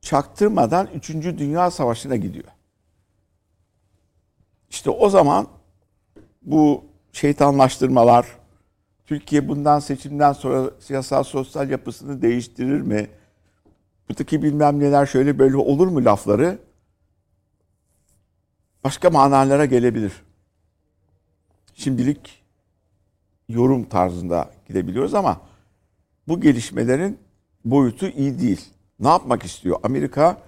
çaktırmadan 0.00 0.88
3. 0.94 1.10
Dünya 1.38 1.70
Savaşı'na 1.70 2.16
gidiyor. 2.16 2.44
İşte 4.70 4.90
o 4.90 5.08
zaman 5.08 5.46
bu 6.42 6.84
şeytanlaştırmalar, 7.12 8.26
Türkiye 9.06 9.48
bundan 9.48 9.78
seçimden 9.78 10.32
sonra 10.32 10.70
siyasal 10.80 11.22
sosyal 11.22 11.70
yapısını 11.70 12.22
değiştirir 12.22 12.80
mi? 12.80 13.10
Buradaki 14.08 14.42
bilmem 14.42 14.80
neler 14.80 15.06
şöyle 15.06 15.38
böyle 15.38 15.56
olur 15.56 15.88
mu 15.88 16.04
lafları 16.04 16.58
başka 18.84 19.10
manalara 19.10 19.64
gelebilir. 19.64 20.12
Şimdilik 21.74 22.42
yorum 23.48 23.84
tarzında 23.88 24.50
gidebiliyoruz 24.68 25.14
ama 25.14 25.40
bu 26.28 26.40
gelişmelerin 26.40 27.18
boyutu 27.64 28.08
iyi 28.08 28.38
değil. 28.38 28.64
Ne 29.00 29.08
yapmak 29.08 29.44
istiyor? 29.44 29.80
Amerika 29.82 30.42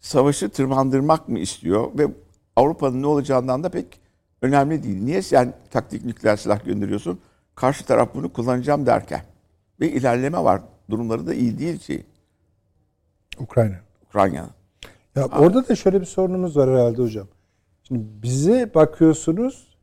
savaşı 0.00 0.48
tırmandırmak 0.48 1.28
mı 1.28 1.38
istiyor 1.38 1.98
ve 1.98 2.08
Avrupa'nın 2.56 3.02
ne 3.02 3.06
olacağından 3.06 3.64
da 3.64 3.68
pek 3.68 4.00
önemli 4.42 4.82
değil. 4.82 5.02
Niye 5.02 5.22
sen 5.22 5.54
taktik 5.70 6.04
nükleer 6.04 6.36
silah 6.36 6.64
gönderiyorsun? 6.64 7.20
Karşı 7.54 7.86
taraf 7.86 8.14
bunu 8.14 8.32
kullanacağım 8.32 8.86
derken. 8.86 9.22
Ve 9.80 9.92
ilerleme 9.92 10.44
var. 10.44 10.62
Durumları 10.90 11.26
da 11.26 11.34
iyi 11.34 11.58
değil 11.58 11.78
ki 11.78 12.06
Ukrayna. 13.40 13.76
Ukrayna'nın. 14.08 14.50
Ya 15.16 15.24
orada 15.24 15.68
da 15.68 15.74
şöyle 15.74 16.00
bir 16.00 16.06
sorunumuz 16.06 16.56
var 16.56 16.70
herhalde 16.70 17.02
hocam. 17.02 17.26
Şimdi 17.82 18.04
bize 18.22 18.74
bakıyorsunuz 18.74 19.76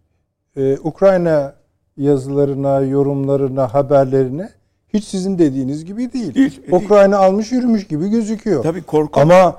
e, 0.56 0.78
Ukrayna 0.78 1.56
yazılarına, 1.98 2.82
yorumlarına, 2.82 3.74
haberlerine 3.74 4.50
hiç 4.94 5.04
sizin 5.04 5.40
dediğiniz 5.40 5.86
gibi 5.86 6.14
değil. 6.14 6.36
Değil, 6.36 6.62
değil. 6.62 6.72
Ukrayna 6.72 7.18
almış 7.18 7.52
yürümüş 7.52 7.88
gibi 7.88 8.10
gözüküyor. 8.10 8.64
Tabii 8.64 8.84
korku. 8.84 9.20
Ama 9.20 9.58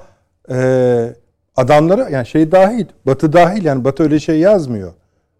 e, 0.51 1.14
adamlara 1.57 2.09
yani 2.09 2.26
şey 2.26 2.53
dahil, 2.53 2.86
Batı 3.07 3.32
dahil 3.32 3.64
yani 3.64 3.84
Batı 3.84 4.03
öyle 4.03 4.20
şey 4.20 4.38
yazmıyor. 4.38 4.92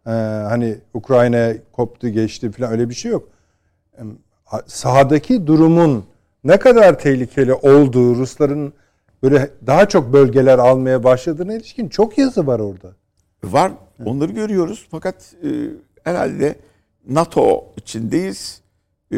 E, 0.07 0.11
hani 0.49 0.79
Ukrayna 0.95 1.53
koptu 1.73 2.09
geçti 2.09 2.53
falan 2.53 2.73
öyle 2.73 2.89
bir 2.89 2.95
şey 2.95 3.13
yok. 3.13 3.29
E, 3.99 4.03
sahadaki 4.67 5.47
durumun 5.47 6.05
ne 6.45 6.57
kadar 6.59 6.99
tehlikeli 6.99 7.55
olduğu 7.55 8.15
Rusların 8.15 8.73
böyle 9.23 9.51
daha 9.67 9.89
çok 9.89 10.13
bölgeler 10.13 10.59
almaya 10.59 11.05
başladığına 11.05 11.55
ilişkin 11.55 11.89
çok 11.89 12.19
yazı 12.19 12.47
var 12.47 12.61
orada. 12.61 12.93
Var. 13.45 13.73
Onları 14.05 14.33
görüyoruz. 14.33 14.87
Fakat 14.91 15.35
e, 15.45 15.49
herhalde 16.05 16.55
NATO 17.09 17.65
içindeyiz. 17.77 18.61
E, 19.13 19.17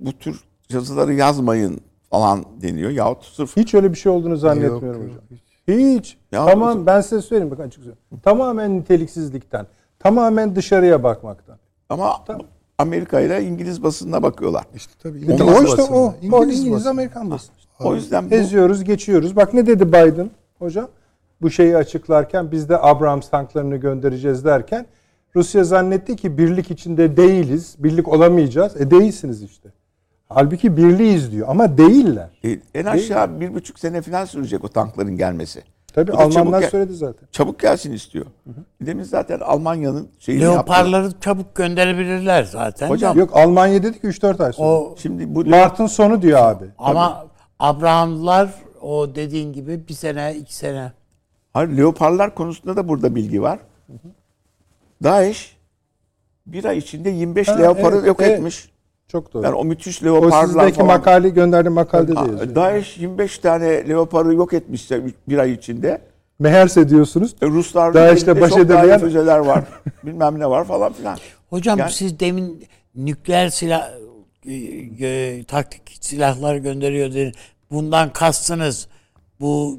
bu 0.00 0.12
tür 0.12 0.40
yazıları 0.70 1.14
yazmayın 1.14 1.80
falan 2.10 2.44
deniyor. 2.62 2.90
Yahut 2.90 3.24
sırf 3.24 3.56
Hiç 3.56 3.74
öyle 3.74 3.92
bir 3.92 3.98
şey 3.98 4.12
olduğunu 4.12 4.36
zannetmiyorum 4.36 5.02
Yok, 5.02 5.10
hocam. 5.10 5.14
yok, 5.14 5.24
hiç. 5.30 5.42
Hiç. 5.68 6.16
Ya 6.32 6.46
tamam 6.46 6.82
o- 6.82 6.86
ben 6.86 7.00
size 7.00 7.22
söyleyeyim 7.22 7.50
bakın 7.50 7.62
açık 7.62 7.78
söyleyeyim. 7.84 7.98
Tamamen 8.22 8.78
niteliksizlikten. 8.78 9.66
Tamamen 9.98 10.56
dışarıya 10.56 11.02
bakmaktan. 11.02 11.58
ama 11.88 12.24
Amerika 12.78 13.20
ile 13.20 13.42
İngiliz 13.42 13.82
basınına 13.82 14.22
bakıyorlar. 14.22 14.64
İşte 14.74 14.92
tabii 15.02 15.18
İngiliz 15.18 15.40
o 15.40 15.64
işte 15.64 15.78
basını. 15.78 15.96
o. 15.96 16.14
o 16.32 16.44
İngiliz, 16.44 16.70
basını. 16.70 16.90
Amerikan 16.90 17.30
basını. 17.30 17.54
O 17.80 17.94
yüzden 17.94 18.30
bu, 18.30 18.34
Eziyoruz, 18.34 18.84
geçiyoruz. 18.84 19.36
Bak 19.36 19.54
ne 19.54 19.66
dedi 19.66 19.88
Biden 19.88 20.30
hocam? 20.58 20.88
Bu 21.40 21.50
şeyi 21.50 21.76
açıklarken 21.76 22.50
biz 22.52 22.68
de 22.68 22.78
Abrams 22.82 23.28
tanklarını 23.30 23.76
göndereceğiz 23.76 24.44
derken 24.44 24.86
Rusya 25.36 25.64
zannetti 25.64 26.16
ki 26.16 26.38
birlik 26.38 26.70
içinde 26.70 27.16
değiliz, 27.16 27.76
birlik 27.78 28.08
olamayacağız. 28.08 28.80
E 28.80 28.90
değilsiniz 28.90 29.42
işte. 29.42 29.68
Halbuki 30.28 30.76
birliğiz 30.76 31.32
diyor 31.32 31.46
ama 31.50 31.78
değiller. 31.78 32.30
e, 32.44 32.58
en 32.74 32.84
aşağı 32.84 33.40
bir 33.40 33.54
buçuk 33.54 33.78
sene 33.78 34.02
falan 34.02 34.24
sürecek 34.24 34.64
o 34.64 34.68
tankların 34.68 35.16
gelmesi. 35.16 35.62
Tabii 35.94 36.12
Bu 36.12 36.16
çabuk 36.16 36.36
Almanlar 36.36 36.60
gel- 36.60 36.70
söyledi 36.70 36.94
zaten. 36.94 37.28
Çabuk 37.32 37.60
gelsin 37.60 37.92
istiyor. 37.92 38.26
Demin 38.80 39.02
zaten 39.02 39.40
Almanya'nın 39.40 40.08
şeyini 40.18 40.42
yaptı. 40.42 40.56
Leoparları 40.56 41.20
çabuk 41.20 41.54
gönderebilirler 41.54 42.42
zaten. 42.44 42.88
Hocam. 42.88 43.18
Yok 43.18 43.36
Almanya 43.36 43.82
dedi 43.82 44.00
ki 44.00 44.06
3-4 44.06 44.40
ay 44.44 44.52
sonra. 44.52 44.68
o 44.68 44.94
Şimdi 44.98 45.34
bu 45.34 45.44
Mart'ın 45.44 45.86
sonu 45.86 46.22
diyor 46.22 46.38
abi. 46.42 46.64
ama 46.78 47.26
Abrahamlar 47.58 48.48
o 48.80 49.14
dediğin 49.14 49.52
gibi 49.52 49.88
bir 49.88 49.94
sene 49.94 50.34
iki 50.36 50.54
sene. 50.54 50.92
Hayır, 51.52 51.68
leoparlar 51.68 52.34
konusunda 52.34 52.76
da 52.76 52.88
burada 52.88 53.14
bilgi 53.14 53.42
var. 53.42 53.58
DAEŞ 55.02 55.56
bir 56.46 56.64
ay 56.64 56.78
içinde 56.78 57.10
25 57.10 57.48
Ha, 57.48 57.56
leoparı 57.56 57.96
evet, 57.96 58.06
yok 58.06 58.20
evet. 58.22 58.30
etmiş. 58.38 58.70
Çok 59.08 59.34
doğru. 59.34 59.44
Yani 59.44 59.54
o 59.54 59.64
müthiş 59.64 60.02
o 60.02 60.06
leoparlar 60.06 60.46
sizdeki 60.46 60.74
falan. 60.76 60.86
makale 60.86 61.28
gönderdiğim 61.28 61.72
makalede 61.74 62.16
de 62.16 62.20
yazıyor. 62.20 62.54
DAEŞ 62.54 62.98
25 62.98 63.38
tane 63.38 63.88
leoparı 63.88 64.34
yok 64.34 64.52
etmişse 64.52 65.02
bir 65.28 65.38
ay 65.38 65.52
içinde. 65.52 66.00
Meğerse 66.38 66.88
diyorsunuz 66.88 67.34
E, 67.42 67.46
Ruslar 67.46 68.14
işte 68.16 68.40
baş 68.40 68.50
çok 68.50 68.58
edemeyen- 68.58 69.00
füzeler 69.00 69.38
var. 69.38 69.64
Bilmem 70.04 70.38
ne 70.38 70.50
var 70.50 70.64
falan 70.64 70.92
filan. 70.92 71.18
Hocam 71.50 71.78
Yani- 71.78 71.92
siz 71.92 72.20
demin 72.20 72.66
nükleer 72.94 73.48
silah 73.48 73.90
e, 74.46 74.54
e, 74.54 75.44
taktik 75.44 75.98
silahlar 76.00 76.56
gönderiyor 76.56 77.10
dediniz. 77.10 77.34
Bundan 77.70 78.12
kastınız 78.12 78.88
bu 79.40 79.78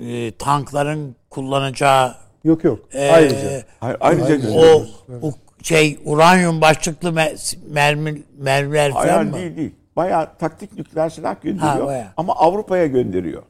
e, 0.00 0.32
tankların 0.36 1.16
kullanacağı 1.30 2.14
yok 2.44 2.64
yok. 2.64 2.78
e, 2.92 3.10
Ayrıca 3.10 3.62
Hayır, 3.80 3.96
ayrıca 4.00 4.50
o, 4.50 4.82
o 5.22 5.32
şey 5.66 5.98
uranyum 6.04 6.60
başlıklı 6.60 7.08
me- 7.08 7.56
mermi 7.72 8.22
mermiler 8.38 8.92
falan 8.92 9.06
Hayır 9.08 9.30
mı? 9.30 9.36
değil 9.36 9.56
değil. 9.56 9.74
Bayağı 9.96 10.38
taktik 10.38 10.72
nükleer 10.78 11.08
silah 11.10 11.42
gönderiyor. 11.42 11.72
Ha, 11.80 11.86
bayağı. 11.86 12.08
ama 12.16 12.34
Avrupa'ya 12.36 12.86
gönderiyor. 12.86 13.42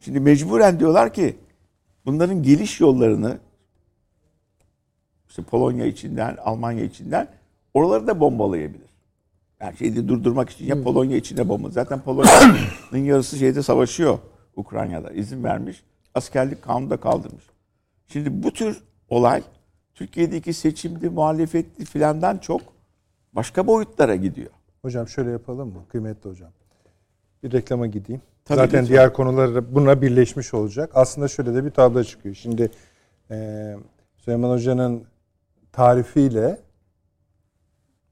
Şimdi 0.00 0.20
mecburen 0.20 0.80
diyorlar 0.80 1.12
ki 1.12 1.36
bunların 2.06 2.42
geliş 2.42 2.80
yollarını 2.80 3.38
işte 5.28 5.42
Polonya 5.42 5.86
içinden, 5.86 6.36
Almanya 6.36 6.84
içinden 6.84 7.28
oraları 7.74 8.06
da 8.06 8.20
bombalayabilir. 8.20 8.86
Yani 9.60 9.76
şeyi 9.76 10.08
durdurmak 10.08 10.50
için 10.50 10.66
ya 10.66 10.82
Polonya 10.82 11.16
içinde 11.16 11.48
bomba. 11.48 11.70
Zaten 11.70 12.00
Polonya'nın 12.00 12.98
yarısı 13.04 13.36
şeyde 13.36 13.62
savaşıyor 13.62 14.18
Ukrayna'da. 14.56 15.10
izin 15.10 15.44
vermiş. 15.44 15.82
Askerlik 16.14 16.62
kanunu 16.62 16.90
da 16.90 16.96
kaldırmış. 16.96 17.44
Şimdi 18.08 18.42
bu 18.42 18.52
tür 18.52 18.82
olay 19.08 19.42
Türkiye'deki 19.96 20.52
seçimdi, 20.52 21.10
muhalefetti 21.10 21.84
filandan 21.84 22.38
çok 22.38 22.60
başka 23.32 23.66
boyutlara 23.66 24.16
gidiyor. 24.16 24.50
hocam 24.82 25.08
şöyle 25.08 25.30
yapalım 25.30 25.68
mı 25.68 25.82
kıymetli 25.88 26.30
hocam? 26.30 26.50
Bir 27.42 27.52
reklama 27.52 27.86
gideyim. 27.86 28.22
Tabii, 28.44 28.56
Zaten 28.56 28.80
lütfen. 28.82 28.86
diğer 28.94 29.12
konular 29.12 29.54
da 29.54 29.74
buna 29.74 30.02
birleşmiş 30.02 30.54
olacak. 30.54 30.90
Aslında 30.94 31.28
şöyle 31.28 31.54
de 31.54 31.64
bir 31.64 31.70
tablo 31.70 32.04
çıkıyor. 32.04 32.34
Şimdi 32.34 32.70
e, 33.30 33.76
Süleyman 34.16 34.50
Hoca'nın 34.50 35.04
tarifiyle 35.72 36.58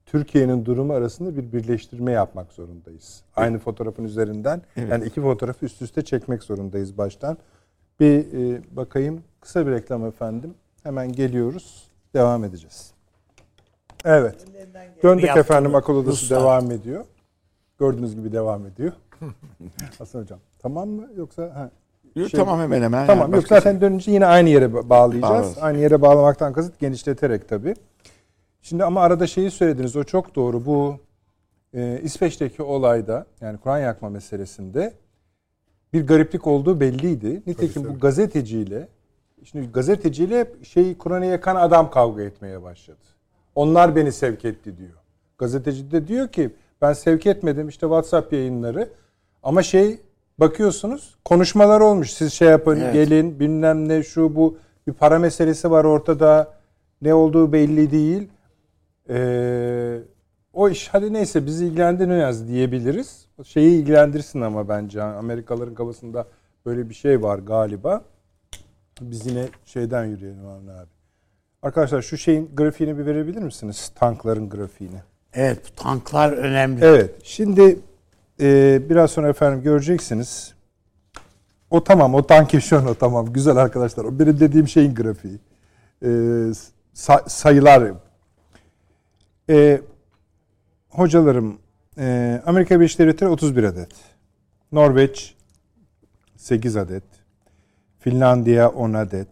Türkiye'nin 0.07 0.65
durumu 0.65 0.93
arasında 0.93 1.37
bir 1.37 1.53
birleştirme 1.53 2.13
yapmak 2.13 2.53
zorundayız. 2.53 3.23
Aynı 3.37 3.59
fotoğrafın 3.59 4.05
üzerinden 4.05 4.63
yani 4.91 5.05
iki 5.05 5.21
fotoğrafı 5.21 5.67
üst 5.67 5.83
üste 5.83 6.03
çekmek 6.03 6.43
zorundayız 6.43 6.99
baştan. 6.99 7.39
Bir 8.01 8.19
e, 8.19 8.63
bakayım 8.77 9.23
kısa 9.41 9.67
bir 9.67 9.73
reklam 9.73 10.07
efendim. 10.07 10.55
Hemen 10.85 11.13
geliyoruz. 11.13 11.89
Devam 12.15 12.45
edeceğiz. 12.45 12.91
Evet. 14.05 14.47
Döndük 15.03 15.37
efendim 15.37 15.75
akıl 15.75 15.95
odası 15.95 16.23
Ruslar. 16.25 16.41
devam 16.41 16.71
ediyor. 16.71 17.05
Gördüğünüz 17.79 18.15
gibi 18.15 18.33
devam 18.33 18.67
ediyor. 18.67 18.93
Hasan 19.99 20.21
hocam 20.21 20.39
tamam 20.59 20.89
mı 20.89 21.09
yoksa 21.17 21.43
ha, 21.43 21.71
Yok, 22.17 22.31
Şey- 22.31 22.41
tamam 22.41 22.61
hemen 22.61 22.83
hemen. 22.83 23.07
Tamam 23.07 23.31
Yani 23.31 23.35
yok 23.37 23.49
zaten 23.49 23.81
dönünce 23.81 24.11
yine 24.11 24.27
aynı 24.27 24.49
yere 24.49 24.65
ba- 24.65 24.89
bağlayacağız. 24.89 25.33
Bağlarız. 25.33 25.59
Aynı 25.61 25.79
yere 25.79 26.03
bağlamaktan 26.03 26.53
kasıt 26.53 26.81
genişleterek 26.81 27.49
tabii. 27.49 27.75
Şimdi 28.63 28.85
ama 28.85 29.01
arada 29.01 29.27
şeyi 29.27 29.51
söylediniz 29.51 29.97
o 29.97 30.05
çok 30.05 30.35
doğru. 30.37 30.67
Bu 30.67 30.97
e, 31.75 32.01
İsveç'teki 32.03 32.63
olayda 32.63 33.27
yani 33.41 33.59
Kur'an 33.59 33.79
yakma 33.79 34.09
meselesinde 34.11 34.93
bir 35.93 36.07
gariplik 36.07 36.47
olduğu 36.47 36.81
belliydi. 36.81 37.43
Nitekim 37.47 37.85
bu 37.85 37.99
gazeteciyle 37.99 38.89
şimdi 39.45 39.73
gazeteciyle 39.73 40.53
şey 40.63 40.99
Kur'an'ı 40.99 41.27
yakan 41.27 41.57
adam 41.57 41.91
kavga 41.91 42.23
etmeye 42.23 42.63
başladı. 42.63 42.99
Onlar 43.55 43.97
beni 43.97 44.13
sevk 44.13 44.45
etti 44.45 44.79
diyor. 44.79 44.99
Gazeteci 45.39 45.91
de 45.91 46.09
diyor 46.09 46.29
ki 46.29 46.55
ben 46.83 46.93
sevk 46.93 47.27
etmedim 47.27 47.69
işte 47.69 47.81
WhatsApp 47.81 48.33
yayınları 48.33 48.89
ama 49.43 49.63
şey 49.63 50.01
bakıyorsunuz 50.39 51.17
konuşmalar 51.25 51.81
olmuş. 51.81 52.13
Siz 52.13 52.33
şey 52.33 52.49
yapın 52.49 52.93
gelin 52.93 53.41
bilmem 53.41 53.89
ne 53.89 54.03
şu 54.03 54.37
bu 54.37 54.59
bir 54.87 54.93
para 54.93 55.19
meselesi 55.19 55.71
var 55.71 55.85
ortada. 55.85 56.55
Ne 57.03 57.15
olduğu 57.15 57.53
belli 57.53 57.91
değil. 57.91 58.29
Ee, 59.09 59.99
o 60.53 60.69
iş 60.69 60.89
hadi 60.89 61.13
neyse 61.13 61.47
bizi 61.47 61.67
ilgilendirmez 61.67 62.49
diyebiliriz. 62.49 63.27
Şeyi 63.45 63.81
ilgilendirsin 63.81 64.41
ama 64.41 64.69
bence 64.69 65.03
Amerikalıların 65.03 65.75
kafasında 65.75 66.27
böyle 66.67 66.89
bir 66.89 66.95
şey 66.95 67.23
var 67.23 67.39
galiba. 67.39 68.05
Biz 69.01 69.27
yine 69.27 69.49
şeyden 69.65 70.05
yürüyelim 70.05 70.47
Avni 70.47 70.73
abi. 70.73 70.89
Arkadaşlar 71.63 72.03
şu 72.03 72.19
şeyin 72.19 72.51
grafiğini 72.57 72.99
bir 72.99 73.07
verebilir 73.07 73.43
misiniz? 73.43 73.93
Tankların 73.95 74.49
grafiğini. 74.49 75.01
Evet 75.35 75.77
tanklar 75.77 76.33
önemli. 76.33 76.85
Evet. 76.85 77.15
Şimdi 77.23 77.79
e, 78.41 78.81
biraz 78.91 79.11
sonra 79.11 79.29
efendim 79.29 79.63
göreceksiniz. 79.63 80.55
O 81.71 81.85
tamam. 81.85 82.15
O 82.15 82.27
tankişon 82.27 82.87
o 82.87 82.95
tamam. 82.95 83.33
Güzel 83.33 83.57
arkadaşlar. 83.57 84.05
O 84.05 84.19
benim 84.19 84.41
dediğim 84.41 84.69
şeyin 84.69 84.95
grafiği. 84.95 85.39
E, 86.03 86.07
sa- 86.95 87.29
sayılar. 87.29 87.93
E, 89.51 89.81
hocalarım 90.89 91.59
e, 91.99 92.43
Amerika 92.47 92.81
Birleşik 92.81 92.99
Devletleri 92.99 93.31
31 93.31 93.65
adet. 93.65 93.91
Norveç 94.73 95.35
8 96.37 96.77
adet. 96.77 97.05
Finlandiya 98.05 98.69
10 98.69 98.93
adet. 98.93 99.29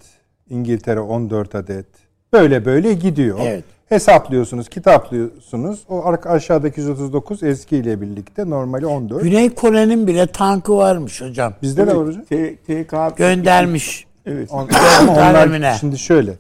İngiltere 0.51 1.01
14 1.01 1.55
adet. 1.55 1.87
Böyle 2.33 2.65
böyle 2.65 2.93
gidiyor. 2.93 3.39
Evet. 3.43 3.65
Hesaplıyorsunuz, 3.89 4.69
kitaplıyorsunuz. 4.69 5.81
O 5.89 6.05
arka 6.07 6.31
aşağıdaki 6.31 6.81
139 6.81 7.43
eskiyle 7.43 8.01
birlikte 8.01 8.51
normali 8.51 8.87
14. 8.87 9.23
Güney 9.23 9.55
Kore'nin 9.55 10.07
bile 10.07 10.27
tankı 10.27 10.77
varmış 10.77 11.21
hocam. 11.23 11.55
Bizde 11.63 11.87
de 11.87 11.97
var 11.97 12.07
hocam. 12.07 12.25
T- 12.25 12.57
TK 12.57 13.17
Göndermiş. 13.17 14.07
Evet. 14.27 14.51
On- 14.53 14.69
Ama 15.01 15.13
onlar 15.31 15.77
şimdi 15.81 15.99
şöyle. 15.99 16.33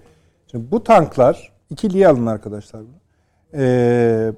Şimdi 0.50 0.70
bu 0.70 0.84
tanklar 0.84 1.52
ikiliye 1.70 2.08
alın 2.08 2.26
arkadaşlar. 2.26 2.80
Ee, 3.54 4.32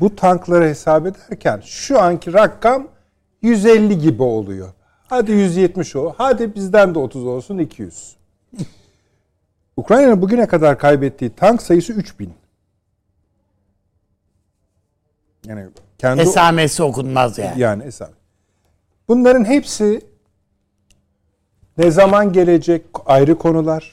bu 0.00 0.16
tankları 0.16 0.64
hesap 0.64 1.06
ederken 1.06 1.60
şu 1.64 2.00
anki 2.00 2.32
rakam 2.32 2.88
150 3.42 3.98
gibi 3.98 4.22
oluyor. 4.22 4.68
Hadi 5.08 5.32
170 5.32 5.96
o. 5.96 6.14
Hadi 6.18 6.54
bizden 6.54 6.94
de 6.94 6.98
30 6.98 7.26
olsun 7.26 7.58
200. 7.58 8.16
Ukrayna'nın 9.76 10.22
bugüne 10.22 10.46
kadar 10.46 10.78
kaybettiği 10.78 11.30
tank 11.30 11.62
sayısı 11.62 11.92
3000. 11.92 12.32
Yani 15.46 15.68
kendi 15.98 16.22
Esamesi 16.22 16.82
okunmaz 16.82 17.38
yani. 17.38 17.60
yani 17.60 17.84
hesap. 17.84 18.10
Bunların 19.08 19.44
hepsi 19.44 20.00
ne 21.78 21.90
zaman 21.90 22.32
gelecek 22.32 22.84
ayrı 23.06 23.38
konular. 23.38 23.92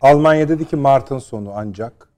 Almanya 0.00 0.48
dedi 0.48 0.68
ki 0.68 0.76
Mart'ın 0.76 1.18
sonu 1.18 1.52
ancak. 1.56 2.08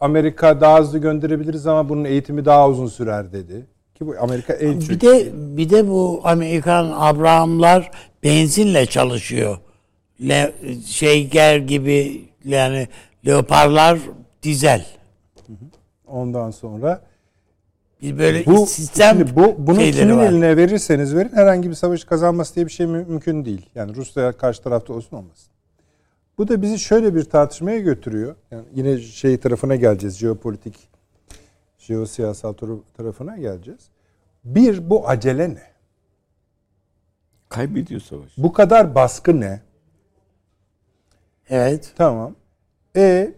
Amerika 0.00 0.60
daha 0.60 0.80
hızlı 0.80 0.98
gönderebiliriz 0.98 1.66
ama 1.66 1.88
bunun 1.88 2.04
eğitimi 2.04 2.44
daha 2.44 2.68
uzun 2.68 2.86
sürer 2.86 3.32
dedi. 3.32 3.66
Ki 3.98 4.06
bu 4.06 4.14
Amerika 4.20 4.52
en 4.52 4.80
Bir 4.80 5.00
de 5.00 5.28
bir 5.56 5.70
de 5.70 5.88
bu 5.88 6.20
Amerikan 6.24 6.92
Abrahamlar 6.96 7.90
benzinle 8.24 8.86
çalışıyor. 8.86 9.58
Le, 10.28 10.52
şeyger 10.86 11.56
gibi 11.56 12.24
yani 12.44 12.88
leoparlar 13.26 13.98
dizel. 14.42 14.86
Ondan 16.06 16.50
sonra 16.50 17.00
Bir 18.02 18.18
böyle 18.18 18.46
bu 18.46 18.66
sistem 18.66 19.26
bu 19.36 19.54
bunu 19.58 19.78
kimin 19.78 20.16
var. 20.16 20.26
eline 20.26 20.56
verirseniz 20.56 21.14
verin 21.14 21.30
herhangi 21.34 21.70
bir 21.70 21.74
savaş 21.74 22.04
kazanması 22.04 22.54
diye 22.54 22.66
bir 22.66 22.70
şey 22.72 22.86
mü- 22.86 23.04
mümkün 23.08 23.44
değil. 23.44 23.66
Yani 23.74 23.94
Rusya 23.96 24.32
karşı 24.32 24.62
tarafta 24.62 24.92
olsun 24.92 25.16
olmasın. 25.16 25.46
Bu 26.38 26.48
da 26.48 26.62
bizi 26.62 26.78
şöyle 26.78 27.14
bir 27.14 27.24
tartışmaya 27.24 27.78
götürüyor. 27.78 28.34
Yani 28.50 28.64
yine 28.74 28.98
şey 28.98 29.36
tarafına 29.38 29.76
geleceğiz. 29.76 30.16
Jeopolitik, 30.18 30.74
jeosiyasal 31.86 32.52
tar- 32.52 32.80
tarafına 32.96 33.36
geleceğiz. 33.36 33.88
Bir 34.44 34.90
bu 34.90 35.08
acele 35.08 35.50
ne? 35.54 35.62
Kaybediyor 37.48 38.00
savaş. 38.00 38.32
Bu 38.38 38.52
kadar 38.52 38.94
baskı 38.94 39.40
ne? 39.40 39.62
Evet. 41.50 41.92
Tamam. 41.96 42.34
E 42.96 43.34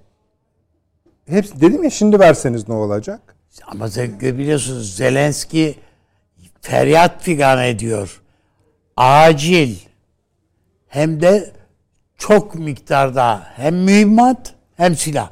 hepsi 1.27 1.61
dedim 1.61 1.85
ya 1.85 1.91
şimdi 1.91 2.21
verseniz 2.21 2.69
ne 2.69 2.75
olacak? 2.75 3.37
Ama 3.67 3.87
biliyorsunuz 4.23 4.97
Zelenski 4.97 5.79
feryat 6.61 7.23
figan 7.23 7.65
ediyor. 7.65 8.23
Acil 8.97 9.77
hem 10.87 11.21
de 11.21 11.53
çok 12.17 12.55
miktarda 12.55 13.43
hem 13.55 13.77
mühimmat 13.85 14.55
hem 14.77 14.95
silah. 14.97 15.31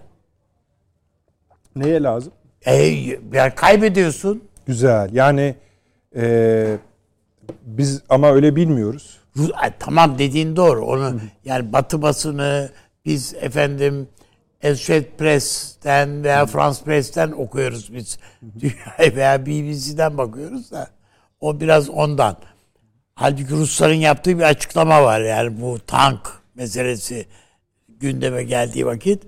Neye 1.76 2.02
lazım? 2.02 2.32
E, 2.66 2.74
yani 3.32 3.54
kaybediyorsun. 3.56 4.44
Güzel. 4.66 5.10
Yani 5.12 5.54
e, 6.16 6.76
biz 7.62 8.02
ama 8.08 8.30
öyle 8.32 8.56
bilmiyoruz. 8.56 9.18
Ru- 9.36 9.52
Ay, 9.54 9.72
Tamam 9.78 10.18
dediğin 10.18 10.56
doğru. 10.56 10.84
Onu 10.86 11.20
yani 11.44 11.72
Batı 11.72 12.02
basını 12.02 12.70
biz 13.04 13.34
efendim 13.40 14.08
Associated 14.64 15.18
Press'ten 15.18 16.24
veya 16.24 16.46
France 16.46 16.84
Press'ten 16.84 17.32
okuyoruz 17.32 17.94
biz. 17.94 18.18
Dünyaya 18.60 19.16
veya 19.16 19.46
BBC'den 19.46 20.18
bakıyoruz 20.18 20.70
da 20.70 20.90
o 21.40 21.60
biraz 21.60 21.90
ondan. 21.90 22.36
Halbuki 23.14 23.50
Rusların 23.50 23.94
yaptığı 23.94 24.38
bir 24.38 24.42
açıklama 24.42 25.02
var. 25.04 25.20
Yani 25.20 25.60
bu 25.60 25.78
tank 25.86 26.20
meselesi 26.54 27.26
gündeme 27.88 28.42
geldiği 28.44 28.86
vakit 28.86 29.22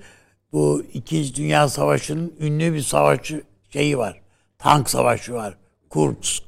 bu 0.52 0.82
İkinci 0.92 1.34
Dünya 1.34 1.68
Savaşı'nın 1.68 2.34
ünlü 2.40 2.74
bir 2.74 2.80
savaşı 2.80 3.42
şeyi 3.70 3.98
var. 3.98 4.20
Tank 4.58 4.90
savaşı 4.90 5.34
var. 5.34 5.58
Kursk. 5.90 6.44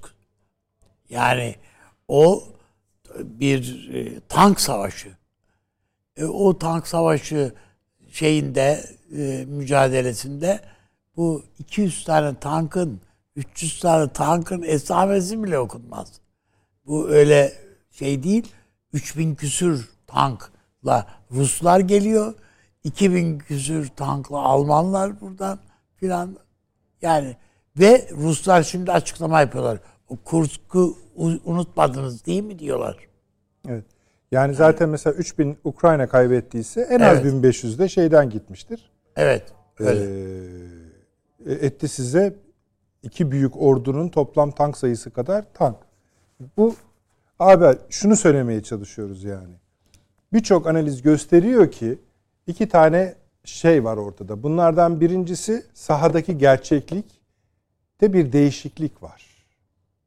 Yani 1.10 1.54
o 2.08 2.44
bir 3.18 3.90
e, 3.94 4.20
tank 4.28 4.60
savaşı. 4.60 5.08
E, 6.16 6.24
o 6.24 6.58
tank 6.58 6.86
savaşı 6.86 7.54
şeyinde 8.12 8.84
e, 9.16 9.44
mücadelesinde 9.48 10.60
bu 11.16 11.44
200 11.58 12.04
tane 12.04 12.34
tankın 12.38 13.00
300 13.36 13.80
tane 13.80 14.12
tankın 14.12 14.62
esamesi 14.62 15.44
bile 15.44 15.58
okunmaz. 15.58 16.20
Bu 16.86 17.08
öyle 17.08 17.52
şey 17.90 18.22
değil. 18.22 18.52
3000 18.92 19.34
küsür 19.34 19.88
tankla 20.06 21.06
Ruslar 21.30 21.80
geliyor. 21.80 22.34
2000 22.84 23.38
küsür 23.38 23.88
tankla 23.88 24.38
Almanlar 24.38 25.20
buradan 25.20 25.58
filan. 25.96 26.36
Yani 27.02 27.36
ve 27.78 28.08
Ruslar 28.12 28.62
şimdi 28.62 28.92
açıklama 28.92 29.40
yapıyorlar. 29.40 29.78
O 30.08 30.16
Kursk'u 30.16 30.96
unutmadınız 31.44 32.26
değil 32.26 32.42
mi 32.42 32.58
diyorlar. 32.58 32.96
Evet. 33.68 33.84
Yani 34.32 34.54
zaten 34.54 34.88
mesela 34.88 35.14
3000 35.14 35.58
Ukrayna 35.64 36.06
kaybettiyse 36.06 36.80
en 36.80 37.00
az 37.00 37.18
Evet. 37.18 37.24
1500 37.24 37.78
de 37.78 37.88
şeyden 37.88 38.30
gitmiştir. 38.30 38.90
Evet. 39.16 39.52
Öyle. 39.78 40.04
Ee, 41.46 41.52
etti 41.52 41.88
size 41.88 42.36
iki 43.02 43.30
büyük 43.30 43.56
ordunun 43.56 44.08
toplam 44.08 44.50
tank 44.50 44.76
sayısı 44.76 45.10
kadar 45.10 45.44
tank. 45.54 45.76
Bu 46.56 46.74
abi 47.38 47.78
şunu 47.90 48.16
söylemeye 48.16 48.62
çalışıyoruz 48.62 49.24
yani. 49.24 49.54
Birçok 50.32 50.66
analiz 50.66 51.02
gösteriyor 51.02 51.70
ki 51.70 51.98
iki 52.46 52.68
tane 52.68 53.14
şey 53.44 53.84
var 53.84 53.96
ortada. 53.96 54.42
Bunlardan 54.42 55.00
birincisi 55.00 55.64
sahadaki 55.74 56.38
gerçeklikte 56.38 58.12
bir 58.12 58.32
değişiklik 58.32 59.02
var. 59.02 59.26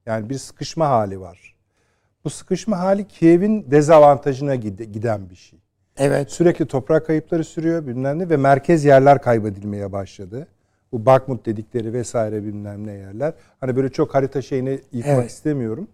Yani 0.06 0.30
bir 0.30 0.38
sıkışma 0.38 0.90
hali 0.90 1.20
var. 1.20 1.56
Bu 2.26 2.30
sıkışma 2.30 2.80
hali 2.80 3.08
Kiev'in 3.08 3.72
dezavantajına 3.72 4.56
gide- 4.56 4.84
giden 4.92 5.30
bir 5.30 5.36
şey. 5.36 5.60
evet. 5.98 6.32
Sürekli 6.32 6.66
toprak 6.66 7.08
kayıpları 7.08 7.44
sürüyor 7.44 7.88
bilmem 7.88 8.20
ne 8.20 8.30
ve 8.30 8.38
merkez 8.38 8.86
yerler 8.86 9.22
kaybedilmeye 9.22 9.92
başladı. 9.92 10.48
Bu 10.92 11.06
Bakmut 11.06 11.46
dedikleri 11.46 11.94
vesaire 11.94 12.44
bilmem 12.44 12.88
ne 12.88 12.92
yerler. 12.94 13.34
Hani 13.60 13.76
böyle 13.76 13.90
çok 13.90 14.16
harita 14.16 14.42
şeyini 14.42 14.80
yıkmak 14.92 15.16
Evet. 15.18 15.30
istemiyorum. 15.32 15.88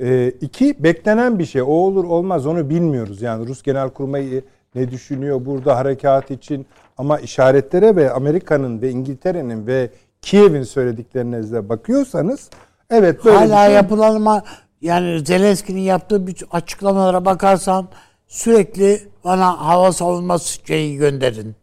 Ee, 0.00 0.32
iki, 0.40 0.84
beklenen 0.84 1.38
bir 1.38 1.44
şey. 1.44 1.62
O 1.62 1.66
olur 1.66 2.04
olmaz 2.04 2.46
onu 2.46 2.70
bilmiyoruz. 2.70 3.22
Yani 3.22 3.46
Rus 3.46 3.62
Genelkurmayı 3.62 4.44
ne 4.74 4.90
düşünüyor 4.90 5.46
burada 5.46 5.76
harekat 5.76 6.30
için. 6.30 6.66
Ama 6.98 7.18
işaretlere 7.18 7.96
ve 7.96 8.10
Amerika'nın 8.10 8.82
ve 8.82 8.90
İngiltere'nin 8.90 9.66
ve 9.66 9.90
Kiev'in 10.22 10.62
söylediklerine 10.62 11.52
de 11.52 11.68
bakıyorsanız 11.68 12.50
evet 12.90 13.24
böyle 13.24 13.36
Hala 13.36 13.66
şey. 13.66 13.74
yapılan 13.74 14.14
ama 14.14 14.42
yani 14.80 15.26
Zelenski'nin 15.26 15.80
yaptığı 15.80 16.26
bütün 16.26 16.48
açıklamalara 16.50 17.24
bakarsan 17.24 17.88
sürekli 18.26 19.02
bana 19.24 19.66
hava 19.66 19.92
savunması 19.92 20.66
şeyi 20.66 20.96
gönderin. 20.96 21.56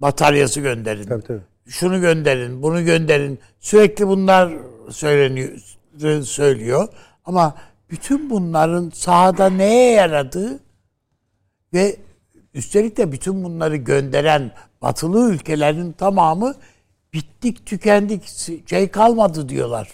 Bataryası 0.00 0.60
gönderin. 0.60 1.04
Tabii, 1.04 1.22
tabii. 1.22 1.40
Şunu 1.66 2.00
gönderin, 2.00 2.62
bunu 2.62 2.84
gönderin. 2.84 3.38
Sürekli 3.60 4.08
bunlar 4.08 4.52
söyleniyor, 4.90 5.58
söylüyor. 6.22 6.88
Ama 7.24 7.54
bütün 7.90 8.30
bunların 8.30 8.90
sahada 8.94 9.50
neye 9.50 9.92
yaradığı 9.92 10.60
ve 11.74 11.96
üstelik 12.54 12.96
de 12.96 13.12
bütün 13.12 13.44
bunları 13.44 13.76
gönderen 13.76 14.52
batılı 14.82 15.30
ülkelerin 15.32 15.92
tamamı 15.92 16.54
bittik 17.12 17.66
tükendik 17.66 18.22
şey 18.68 18.88
kalmadı 18.90 19.48
diyorlar. 19.48 19.88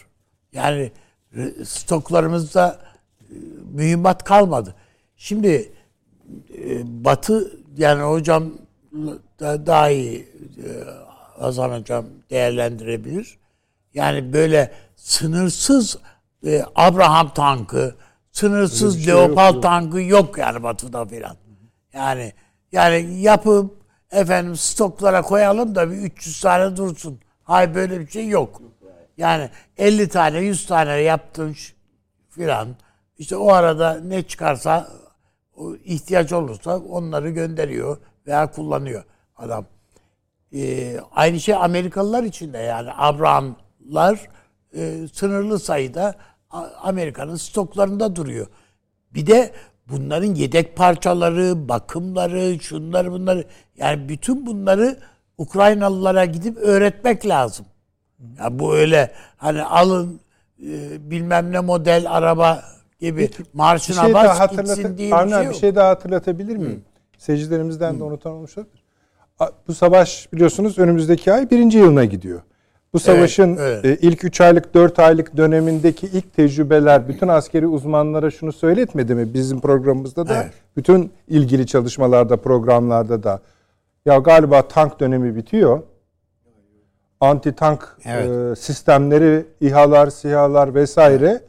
Yani 0.52 0.92
stoklarımızda 1.64 2.78
e, 3.20 3.34
mühimmat 3.72 4.24
kalmadı. 4.24 4.74
Şimdi 5.16 5.72
e, 6.58 7.04
Batı 7.04 7.60
yani 7.76 8.02
hocam 8.02 8.52
da- 9.40 9.66
daha 9.66 9.90
iyi 9.90 10.28
e, 10.56 10.68
Hasan 11.40 11.80
hocam 11.80 12.04
değerlendirebilir. 12.30 13.38
Yani 13.94 14.32
böyle 14.32 14.72
sınırsız 14.96 15.98
e, 16.46 16.62
Abraham 16.74 17.34
tankı, 17.34 17.94
sınırsız 18.32 19.04
şey 19.04 19.14
Leopard 19.14 19.62
tankı 19.62 20.00
yok 20.00 20.38
yani 20.38 20.62
Batı'da 20.62 21.04
filan. 21.06 21.36
Yani 21.92 22.32
yani 22.76 23.20
yapıp 23.20 23.76
efendim 24.10 24.56
stoklara 24.56 25.22
koyalım 25.22 25.74
da 25.74 25.90
bir 25.90 25.96
300 25.96 26.40
tane 26.40 26.76
dursun. 26.76 27.20
Hayır 27.42 27.74
böyle 27.74 28.00
bir 28.00 28.06
şey 28.06 28.28
yok. 28.28 28.62
Yani 29.16 29.50
50 29.76 30.08
tane 30.08 30.38
100 30.38 30.66
tane 30.66 30.92
yaptın 30.92 31.56
filan. 32.30 32.68
İşte 33.18 33.36
o 33.36 33.52
arada 33.52 34.00
ne 34.00 34.22
çıkarsa 34.22 34.88
ihtiyaç 35.84 36.32
olursa 36.32 36.78
onları 36.78 37.30
gönderiyor 37.30 37.98
veya 38.26 38.50
kullanıyor 38.50 39.04
adam. 39.36 39.66
Ee, 40.54 41.00
aynı 41.12 41.40
şey 41.40 41.54
Amerikalılar 41.54 42.22
için 42.22 42.52
de 42.52 42.58
yani 42.58 42.90
Abrahamlar 42.96 44.28
e, 44.74 45.08
sınırlı 45.12 45.58
sayıda 45.58 46.14
Amerika'nın 46.82 47.36
stoklarında 47.36 48.16
duruyor. 48.16 48.46
Bir 49.14 49.26
de 49.26 49.52
bunların 49.90 50.34
yedek 50.34 50.76
parçaları, 50.76 51.68
bakımları, 51.68 52.60
şunları 52.60 53.12
bunları 53.12 53.44
yani 53.76 54.08
bütün 54.08 54.46
bunları 54.46 54.96
Ukraynalılara 55.38 56.24
gidip 56.24 56.56
öğretmek 56.56 57.26
lazım. 57.28 57.66
Ya 58.38 58.58
bu 58.58 58.74
öyle 58.76 59.10
hani 59.36 59.62
alın 59.62 60.20
e, 60.62 61.10
bilmem 61.10 61.52
ne 61.52 61.60
model 61.60 62.04
araba 62.08 62.62
gibi 63.00 63.18
bir 63.18 63.30
marşına 63.52 64.04
şey 64.04 64.14
bas 64.14 64.50
gitsin 64.50 64.98
diye 64.98 65.08
bir 65.08 65.16
şey 65.36 65.44
yok. 65.44 65.54
bir 65.54 65.58
şey 65.58 65.74
daha 65.74 65.88
hatırlatabilir 65.88 66.56
miyim? 66.56 66.84
Seyircilerimizden 67.18 67.98
de 68.00 68.04
unutan 68.04 68.32
olmuş 68.32 68.58
olabilir. 68.58 68.84
A- 69.38 69.50
Bu 69.68 69.74
savaş 69.74 70.32
biliyorsunuz 70.32 70.78
önümüzdeki 70.78 71.32
ay 71.32 71.50
birinci 71.50 71.78
yılına 71.78 72.04
gidiyor. 72.04 72.40
Bu 72.96 73.00
savaşın 73.00 73.56
evet. 73.60 73.84
e, 73.84 73.96
ilk 73.96 74.24
3 74.24 74.40
aylık 74.40 74.74
4 74.74 74.98
aylık 74.98 75.36
dönemindeki 75.36 76.06
ilk 76.06 76.34
tecrübeler 76.34 77.08
bütün 77.08 77.28
askeri 77.28 77.66
uzmanlara 77.66 78.30
şunu 78.30 78.52
söyletmedi 78.52 79.14
mi? 79.14 79.34
Bizim 79.34 79.60
programımızda 79.60 80.28
da 80.28 80.42
Evet. 80.42 80.52
bütün 80.76 81.12
ilgili 81.28 81.66
çalışmalarda 81.66 82.36
programlarda 82.36 83.22
da 83.22 83.40
ya 84.06 84.18
galiba 84.18 84.68
tank 84.68 85.00
dönemi 85.00 85.36
bitiyor. 85.36 85.82
Anti 87.20 87.52
tank 87.52 87.96
Evet. 88.04 88.30
e, 88.30 88.56
sistemleri, 88.56 89.46
İHA'lar, 89.60 90.10
SİHA'lar 90.10 90.74
vesaire 90.74 91.40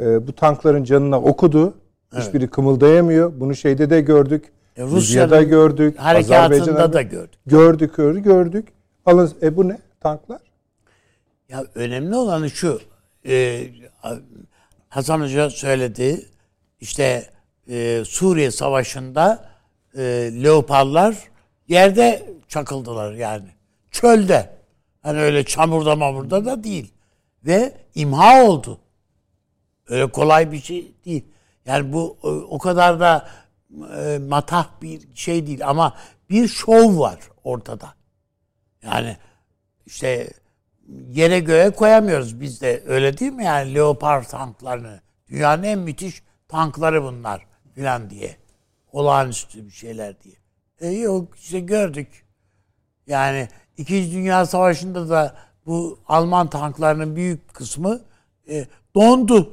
e, 0.00 0.26
bu 0.26 0.32
tankların 0.32 0.84
canına 0.84 1.20
okudu. 1.20 1.74
Hiçbiri 2.16 2.48
kımıldayamıyor. 2.48 3.32
Bunu 3.40 3.54
şeyde 3.54 3.90
de 3.90 4.00
gördük. 4.00 4.44
E, 4.76 4.82
Rusya'nın 4.82 5.48
gördük. 5.48 5.98
Harekatında 5.98 6.38
Azerbaycan'da 6.38 6.92
da 6.92 7.02
gördük. 7.02 7.40
Gördük, 7.46 7.96
gördük, 7.96 8.24
gördük. 8.24 8.68
Alın, 9.06 9.30
e 9.42 9.56
bu 9.56 9.68
ne? 9.68 9.78
Tanklar. 10.00 10.49
Ya 11.50 11.64
önemli 11.74 12.16
olanı 12.16 12.50
şu. 12.50 12.80
e, 13.26 13.66
Hasan 14.88 15.20
Hoca 15.20 15.50
söyledi. 15.50 16.28
İşte 16.80 17.30
e, 17.68 18.02
Suriye 18.06 18.50
Savaşı'nda 18.50 19.50
e, 19.94 20.02
leoparlar 20.42 21.16
yerde 21.68 22.32
çakıldılar 22.48 23.12
yani. 23.12 23.48
Çölde. 23.90 24.50
Hani 25.02 25.18
öyle 25.18 25.44
çamurda 25.44 25.96
mamurda 25.96 26.44
da 26.44 26.64
değil. 26.64 26.94
Ve 27.46 27.72
imha 27.94 28.44
oldu. 28.44 28.80
Öyle 29.88 30.10
kolay 30.10 30.52
bir 30.52 30.60
şey 30.60 30.92
değil. 31.04 31.24
Yani 31.66 31.92
bu 31.92 32.16
e, 32.24 32.26
o 32.28 32.58
kadar 32.58 33.00
da 33.00 33.28
e, 33.96 34.18
matah 34.18 34.68
bir 34.82 35.16
şey 35.16 35.46
değil 35.46 35.68
ama 35.68 35.96
bir 36.30 36.48
şov 36.48 36.98
var 36.98 37.18
ortada. 37.44 37.94
Yani 38.82 39.16
işte 39.86 40.30
yere 41.10 41.40
göğe 41.40 41.70
koyamıyoruz 41.70 42.40
biz 42.40 42.60
de 42.60 42.82
öyle 42.86 43.18
değil 43.18 43.32
mi 43.32 43.44
yani 43.44 43.74
Leopard 43.74 44.24
tanklarını 44.24 45.00
dünyanın 45.28 45.62
en 45.62 45.78
müthiş 45.78 46.22
tankları 46.48 47.02
bunlar 47.02 47.46
filan 47.74 48.10
diye 48.10 48.36
olağanüstü 48.92 49.66
bir 49.66 49.70
şeyler 49.70 50.20
diye. 50.20 50.34
E 50.80 50.88
yok 50.88 51.38
işte 51.38 51.60
gördük. 51.60 52.24
Yani 53.06 53.48
İkinci 53.76 54.12
Dünya 54.12 54.46
Savaşı'nda 54.46 55.08
da 55.08 55.34
bu 55.66 55.98
Alman 56.08 56.50
tanklarının 56.50 57.16
büyük 57.16 57.54
kısmı 57.54 58.00
e, 58.48 58.66
dondu. 58.94 59.52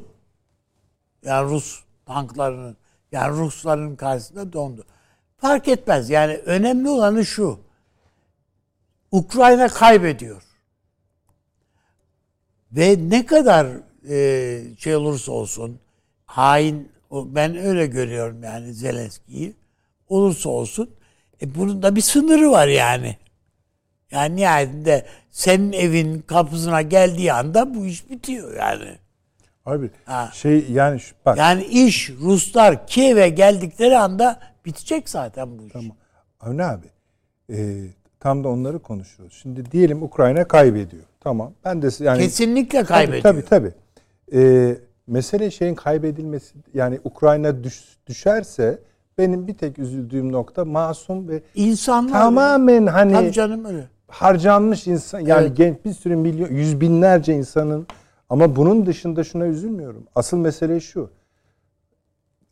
Yani 1.24 1.50
Rus 1.50 1.84
tanklarının 2.06 2.78
yani 3.12 3.38
Rusların 3.38 3.96
karşısında 3.96 4.54
dondu. 4.54 4.86
Fark 5.38 5.68
etmez. 5.68 6.10
Yani 6.10 6.38
önemli 6.38 6.90
olanı 6.90 7.26
şu. 7.26 7.60
Ukrayna 9.12 9.68
kaybediyor. 9.68 10.44
Ve 12.72 12.98
ne 13.10 13.26
kadar 13.26 13.68
e, 14.10 14.62
şey 14.78 14.96
olursa 14.96 15.32
olsun 15.32 15.80
hain 16.26 16.92
ben 17.12 17.58
öyle 17.58 17.88
görüyorum 17.88 18.44
yani 18.44 18.74
Zelenski'yi. 18.74 19.56
Olursa 20.10 20.50
olsun 20.50 20.90
e 21.42 21.56
bunun 21.56 21.82
da 21.82 21.96
bir 21.96 22.02
sınırı 22.02 22.52
var 22.52 22.68
yani. 22.68 23.18
Yani 24.12 24.36
nihayetinde 24.36 25.06
senin 25.32 25.72
evin 25.72 26.20
kapısına 26.22 26.82
geldiği 26.82 27.34
anda 27.34 27.76
bu 27.76 27.86
iş 27.86 28.10
bitiyor 28.10 28.56
yani. 28.56 28.98
Abi 29.66 29.90
Ha. 30.06 30.32
şey 30.34 30.66
yani 30.72 31.00
şu, 31.00 31.16
bak 31.26 31.38
Yani 31.38 31.66
iş 31.66 32.10
Ruslar 32.10 32.88
Kiev'e 32.88 33.30
geldikleri 33.30 33.98
anda 33.98 34.40
bitecek 34.66 35.10
zaten 35.10 35.60
bu 35.60 35.68
iş. 35.68 35.74
Tamam. 35.74 35.98
Avni 36.40 36.64
abi 36.64 36.88
e, 37.50 37.88
tam 38.20 38.44
da 38.44 38.50
onları 38.50 38.80
konuşuyoruz. 38.80 39.38
Şimdi 39.42 39.72
diyelim 39.72 40.04
Ukrayna 40.04 40.44
kaybediyor. 40.48 41.04
Tamam. 41.20 41.54
Ben 41.66 41.82
de 41.82 41.88
yani 42.00 42.20
Kesinlikle 42.22 42.78
Tabii, 42.78 42.88
kaybediyor. 42.88 43.24
Tabii 43.24 43.46
tabii. 43.46 43.74
Ee, 44.34 44.76
mesele 45.08 45.52
şeyin 45.52 45.76
kaybedilmesi 45.76 46.56
yani 46.74 47.00
Ukrayna 47.04 47.64
düş, 47.64 47.84
düşerse 48.08 48.80
benim 49.18 49.48
bir 49.48 49.54
tek 49.54 49.80
üzüldüğüm 49.80 50.32
nokta 50.32 50.66
masum 50.66 51.28
ve 51.28 51.42
İnsanlar 51.56 52.12
tamamen 52.12 52.88
hani 52.88 53.14
Tabii 53.14 53.32
canım 53.32 53.66
öyle. 53.66 53.88
harcanmış 54.08 54.88
insan 54.88 55.20
yani 55.20 55.48
Evet. 55.48 55.58
genç 55.58 55.86
bir 55.86 55.94
sürü 55.94 56.16
milyon 56.16 56.50
yüz 56.50 56.82
binlerce 56.82 57.34
insanın 57.34 57.88
ama 58.30 58.56
bunun 58.56 58.86
dışında 58.86 59.24
şuna 59.24 59.46
üzülmüyorum. 59.48 60.04
Asıl 60.16 60.38
mesele 60.38 60.80
şu. 60.80 61.10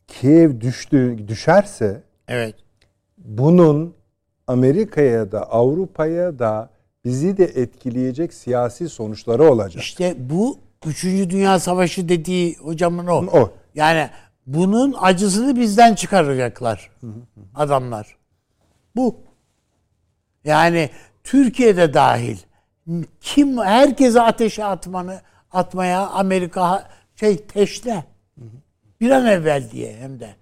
Kiev 0.08 0.60
düştü 0.60 1.28
düşerse 1.28 2.02
Evet. 2.28 2.54
bunun 3.18 3.94
Amerika'ya 4.46 5.32
da 5.32 5.50
Avrupa'ya 5.50 6.38
da 6.38 6.70
bizi 7.04 7.36
de 7.36 7.44
etkileyecek 7.44 8.34
siyasi 8.34 8.88
sonuçları 8.88 9.44
olacak. 9.44 9.82
İşte 9.82 10.14
bu 10.18 10.58
3. 10.86 11.04
Dünya 11.04 11.58
Savaşı 11.58 12.08
dediği 12.08 12.56
hocamın 12.56 13.06
o. 13.06 13.14
O. 13.14 13.52
Yani 13.74 14.10
bunun 14.46 14.94
acısını 15.00 15.56
bizden 15.56 15.94
çıkaracaklar 15.94 16.90
adamlar. 17.54 18.16
Bu. 18.96 19.16
Yani 20.44 20.90
Türkiye'de 21.24 21.94
dahil 21.94 22.36
kim 23.20 23.58
herkese 23.58 24.20
ateşe 24.20 24.64
atmanı 24.64 25.20
atmaya 25.52 26.06
Amerika 26.06 26.88
şey 27.16 27.38
peşte. 27.38 28.04
Bir 29.00 29.10
an 29.10 29.26
evvel 29.26 29.70
diye 29.70 29.96
hem 29.96 30.20
de. 30.20 30.36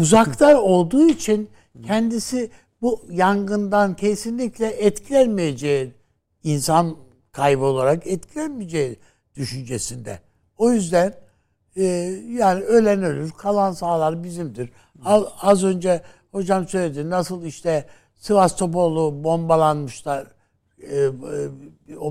Uzakta 0.00 0.60
olduğu 0.60 1.08
için 1.08 1.50
kendisi 1.82 2.50
bu 2.82 3.04
yangından 3.10 3.96
kesinlikle 3.96 4.66
etkilenmeyeceği 4.66 5.94
insan 6.42 6.96
kaybı 7.32 7.64
olarak 7.64 8.06
etkilenmeyeceği 8.06 8.98
düşüncesinde. 9.36 10.18
O 10.58 10.70
yüzden 10.70 11.14
e, 11.76 11.84
yani 12.28 12.62
ölen 12.62 13.02
ölür, 13.02 13.30
kalan 13.30 13.72
sağlar 13.72 14.24
bizimdir. 14.24 14.70
Az, 15.04 15.24
az 15.40 15.64
önce 15.64 16.02
hocam 16.32 16.68
söyledi 16.68 17.10
nasıl 17.10 17.44
işte 17.44 17.86
Sivas 18.16 18.56
Topolu 18.56 19.24
bombalanmışlar 19.24 20.26
e, 20.82 20.96
e, 20.96 21.08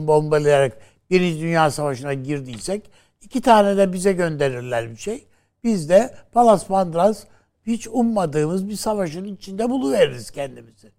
bombalayarak 0.08 0.78
Birinci 1.10 1.42
Dünya 1.42 1.72
Savaşı'na 1.72 2.14
girdiysek 2.14 2.92
iki 3.22 3.42
tane 3.42 3.78
de 3.78 3.94
bize 3.94 4.14
gönderirler 4.14 4.90
bir 4.90 4.96
şey. 4.96 5.28
Biz 5.64 5.90
de 5.90 6.16
Palas 6.32 6.68
Pandras 6.68 7.24
hiç 7.68 7.88
ummadığımız 7.88 8.70
bir 8.70 8.76
savaşın 8.76 9.26
içinde 9.26 9.70
buluveririz 9.70 10.32
kendimizi. 10.32 10.92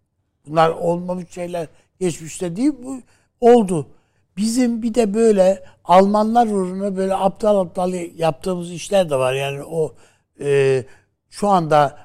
Bunlar 0.47 0.71
olmamış 0.71 1.31
şeyler 1.31 1.67
geçmişte 2.01 2.57
değil 2.57 2.73
bu 2.83 3.01
oldu. 3.41 3.87
Bizim 4.37 4.83
bir 4.83 4.95
de 4.95 5.15
böyle 5.15 5.65
Almanlar 5.85 6.47
uğruna 6.47 6.97
böyle 6.97 7.15
aptal 7.15 7.61
aptal 7.61 7.93
yaptığımız 8.17 8.73
işler 8.73 9.11
de 9.11 9.17
var. 9.17 9.35
Yani 9.35 9.63
o 9.63 9.95
e, 10.41 10.85
şu 11.31 11.49
anda 11.49 11.99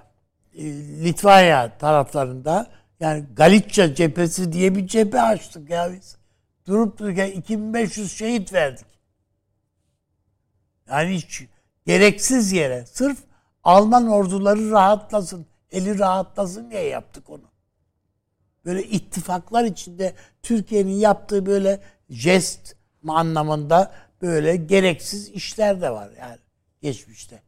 e, 0.53 0.63
Litvanya 1.03 1.77
taraflarında 1.77 2.67
yani 2.99 3.25
Galicia 3.35 3.95
cephesi 3.95 4.53
diye 4.53 4.75
bir 4.75 4.87
cephe 4.87 5.21
açtık 5.21 5.69
ya 5.69 5.93
biz. 5.93 6.17
Durup 6.67 6.99
dururken 6.99 7.31
2500 7.31 8.17
şehit 8.17 8.53
verdik. 8.53 8.85
Yani 10.89 11.15
hiç 11.15 11.43
gereksiz 11.85 12.51
yere 12.51 12.85
sırf 12.85 13.17
Alman 13.63 14.07
orduları 14.07 14.71
rahatlasın, 14.71 15.45
eli 15.71 15.99
rahatlasın 15.99 16.71
diye 16.71 16.83
yaptık 16.83 17.29
onu. 17.29 17.43
Böyle 18.65 18.83
ittifaklar 18.83 19.63
içinde 19.63 20.13
Türkiye'nin 20.43 20.95
yaptığı 20.95 21.45
böyle 21.45 21.81
jest 22.09 22.75
anlamında 23.07 23.91
böyle 24.21 24.55
gereksiz 24.55 25.29
işler 25.29 25.81
de 25.81 25.89
var 25.89 26.09
yani 26.19 26.37
geçmişte. 26.81 27.41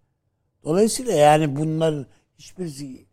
Dolayısıyla 0.64 1.14
yani 1.14 1.56
bunların 1.56 2.06
hiçbirisi 2.38 3.06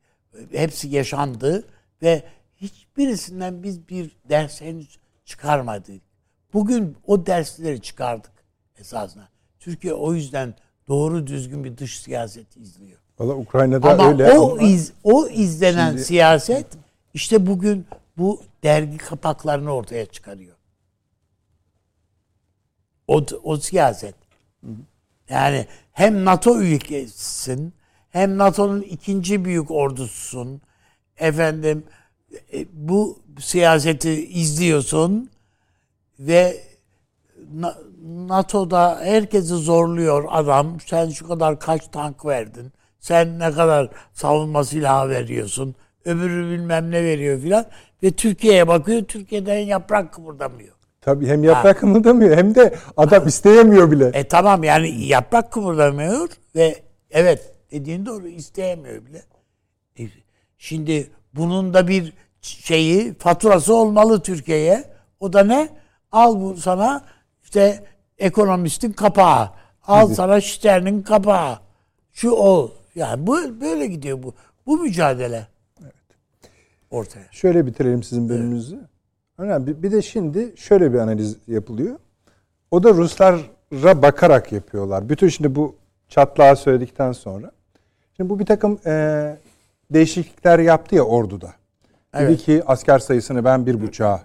hepsi 0.53 0.89
yaşandı 0.89 1.69
ve 2.03 2.23
hiçbirisinden 2.57 3.63
biz 3.63 3.89
bir 3.89 4.17
ders 4.29 4.61
henüz 4.61 4.99
çıkarmadık. 5.25 6.03
Bugün 6.53 6.97
o 7.07 7.27
dersleri 7.27 7.83
çıkardık 7.83 8.33
esasında. 8.79 9.29
Türkiye 9.59 9.93
o 9.93 10.15
yüzden 10.15 10.55
doğru 10.89 11.27
düzgün 11.27 11.65
bir 11.65 11.79
dış 11.79 12.01
siyaseti 12.01 12.61
izliyor. 12.61 12.99
Valla 13.19 13.35
Ukrayna'da 13.35 13.93
Ama 13.93 14.09
öyle 14.09 14.39
o 14.39 14.53
ama 14.53 14.63
iz 14.63 14.93
o 15.05 15.29
izlenen 15.29 15.91
Şimdi- 15.91 16.05
siyaset 16.05 16.67
işte 17.15 17.47
bugün 17.47 17.87
bu 18.19 18.43
dergi 18.63 18.97
kapaklarını 18.99 19.75
ortaya 19.75 20.07
çıkarıyor. 20.07 20.57
O 23.09 23.27
o 23.43 23.57
siyaset. 23.57 24.15
Yani 25.29 25.67
hem 25.93 26.25
NATO 26.25 26.61
ülkesisin, 26.61 27.73
hem 28.11 28.39
NATO'nun 28.39 28.83
ikinci 28.83 29.45
büyük 29.45 29.71
ordususun. 29.71 30.61
Efendim 31.17 31.85
e, 32.53 32.67
bu 32.73 33.19
siyaseti 33.41 34.29
izliyorsun 34.29 35.31
ve 36.19 36.65
NATO'da 38.03 39.01
herkesi 39.03 39.55
zorluyor 39.55 40.25
adam. 40.31 40.81
Sen 40.87 41.09
şu 41.09 41.29
kadar 41.29 41.61
kaç 41.61 41.89
tank 41.89 42.27
verdin? 42.27 42.73
Sen 43.01 43.39
ne 43.39 43.53
kadar 43.53 43.91
savunma 44.13 44.65
silahı 44.65 45.09
veriyorsun? 45.09 45.75
Öbürü 46.05 46.51
bilmem 46.51 46.91
ne 46.91 47.05
veriyor 47.05 47.41
filan. 47.41 47.67
Ve 48.03 48.11
Türkiye'ye 48.11 48.69
bakıyor. 48.69 49.05
Türkiye'den 49.05 49.59
yaprak 49.59 50.13
kıpırdamıyor. 50.13 50.75
tabii 51.01 51.27
hem 51.27 51.45
yaprak 51.45 51.79
kımıldamıyor 51.79 52.37
hem 52.37 52.55
de 52.55 52.75
adam 52.97 53.27
isteyemiyor 53.27 53.91
bile. 53.91 54.11
E 54.15 54.29
tamam 54.29 54.65
yani 54.65 55.07
yaprak 55.07 55.53
kıpırdamıyor 55.53 56.29
ve 56.57 56.83
evet 57.11 57.55
dediğin 57.73 58.07
doğru 58.07 58.29
isteyemiyor 58.29 59.07
bile. 59.07 59.23
E, 59.99 60.03
şimdi 60.59 61.11
bunun 61.35 61.75
da 61.75 61.89
bir 61.89 62.13
şeyi 62.41 63.15
faturası 63.15 63.75
olmalı 63.75 64.23
Türkiye'ye. 64.23 64.85
O 65.21 65.33
da 65.33 65.45
ne? 65.45 65.69
Al 66.13 66.41
bu 66.41 66.57
sana 66.57 67.05
işte 67.49 67.85
ekonomistin 68.19 68.93
kapağı. 68.93 69.51
Al 69.87 70.09
sana 70.09 70.41
Stern'in 70.41 71.03
kapağı. 71.03 71.59
Şu 72.13 72.31
o. 72.31 72.73
Yani 72.95 73.27
bu 73.27 73.61
böyle 73.61 73.87
gidiyor 73.87 74.23
bu. 74.23 74.35
Bu 74.67 74.79
mücadele. 74.79 75.47
Ortaya. 76.91 77.27
Şöyle 77.31 77.67
bitirelim 77.67 78.03
sizin 78.03 78.29
bölümünüzü. 78.29 78.79
Önemli. 79.39 79.83
Bir- 79.83 79.93
de 79.93 80.03
şimdi 80.03 80.55
şöyle 80.57 80.93
bir 80.93 80.99
analiz 80.99 81.37
yapılıyor. 81.47 81.99
O 82.71 82.83
da 82.83 82.91
Ruslara 82.91 84.03
bakarak 84.03 84.53
yapıyorlar. 84.53 85.09
Bütün 85.09 85.29
şimdi 85.29 85.55
bu 85.55 85.77
çatlağı 86.09 86.57
söyledikten 86.57 87.13
sonra. 87.13 87.51
Şimdi 88.17 88.31
bu 88.31 88.39
bir 88.39 88.47
takım 88.47 88.79
e, 88.87 89.37
değişiklikler 89.91 90.59
yaptı 90.59 90.95
ya 90.95 91.03
orduda. 91.03 91.47
Dedi 92.15 92.23
Evet. 92.23 92.43
ki 92.43 92.63
asker 92.67 92.99
sayısını 92.99 93.45
ben 93.45 93.67
bir 93.67 93.81
buçuğa 93.83 94.23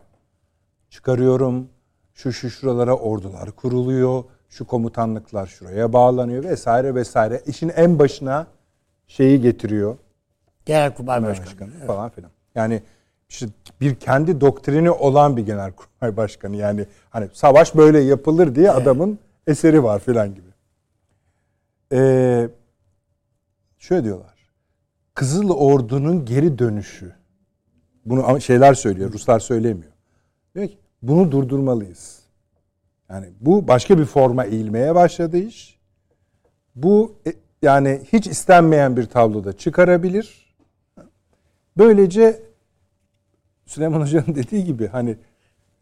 çıkarıyorum. 0.89 1.69
Şu 2.14 2.34
şu 2.34 2.49
şuralara 2.49 2.98
ordular 2.98 3.52
kuruluyor. 3.52 4.23
Şu 4.49 4.68
komutanlıklar 4.68 5.48
şuraya 5.48 5.94
bağlanıyor 5.94 6.44
vesaire 6.44 6.95
vesaire. 6.95 7.41
İşin 7.45 7.69
en 7.69 7.99
başına 7.99 8.48
şeyi 9.07 9.41
getiriyor. 9.41 9.98
Genelkurmay 10.65 11.23
Başkanı. 11.23 11.45
Başkanı 11.45 11.88
falan 11.88 12.10
filan. 12.10 12.31
Yani 12.56 12.84
işte 13.30 13.48
bir 13.81 13.95
kendi 13.95 14.41
doktrini 14.41 14.91
olan 14.91 15.38
bir 15.38 15.45
genelkurmay 15.45 16.18
başkanı. 16.18 16.56
Yani 16.56 16.85
hani 17.10 17.30
savaş 17.34 17.76
böyle 17.76 17.99
yapılır 17.99 18.56
diye 18.56 18.72
adamın 18.72 19.19
eseri 19.48 19.84
var 19.84 19.99
filan 19.99 20.35
gibi. 20.35 20.48
Ee, 21.91 22.49
şöyle 23.77 24.03
diyorlar. 24.03 24.34
Kızıl 25.14 25.49
Ordu'nun 25.49 26.26
geri 26.26 26.60
dönüşü. 26.60 27.14
Bunu 28.06 28.41
şeyler 28.41 28.73
söylüyor. 28.73 29.14
Ruslar 29.14 29.40
söylemiyor. 29.40 29.91
Diyor 30.56 30.68
ki 30.68 30.77
bunu 31.03 31.31
durdurmalıyız. 31.31 32.19
Yani 33.09 33.27
bu 33.41 33.67
başka 33.67 33.99
bir 33.99 34.05
forma 34.05 34.45
eğilmeye 34.45 34.95
başladı 34.95 35.38
iş. 35.38 35.80
Bu 36.75 37.15
e, 37.27 37.34
yani 37.61 38.01
hiç 38.13 38.27
istenmeyen 38.27 38.97
bir 38.97 39.05
tabloda 39.05 39.57
çıkarabilir. 39.57 40.55
Böylece 41.77 42.41
Süleyman 43.65 44.01
Hoca'nın 44.01 44.27
dediği 44.35 44.63
gibi 44.63 44.88
hani 44.88 45.17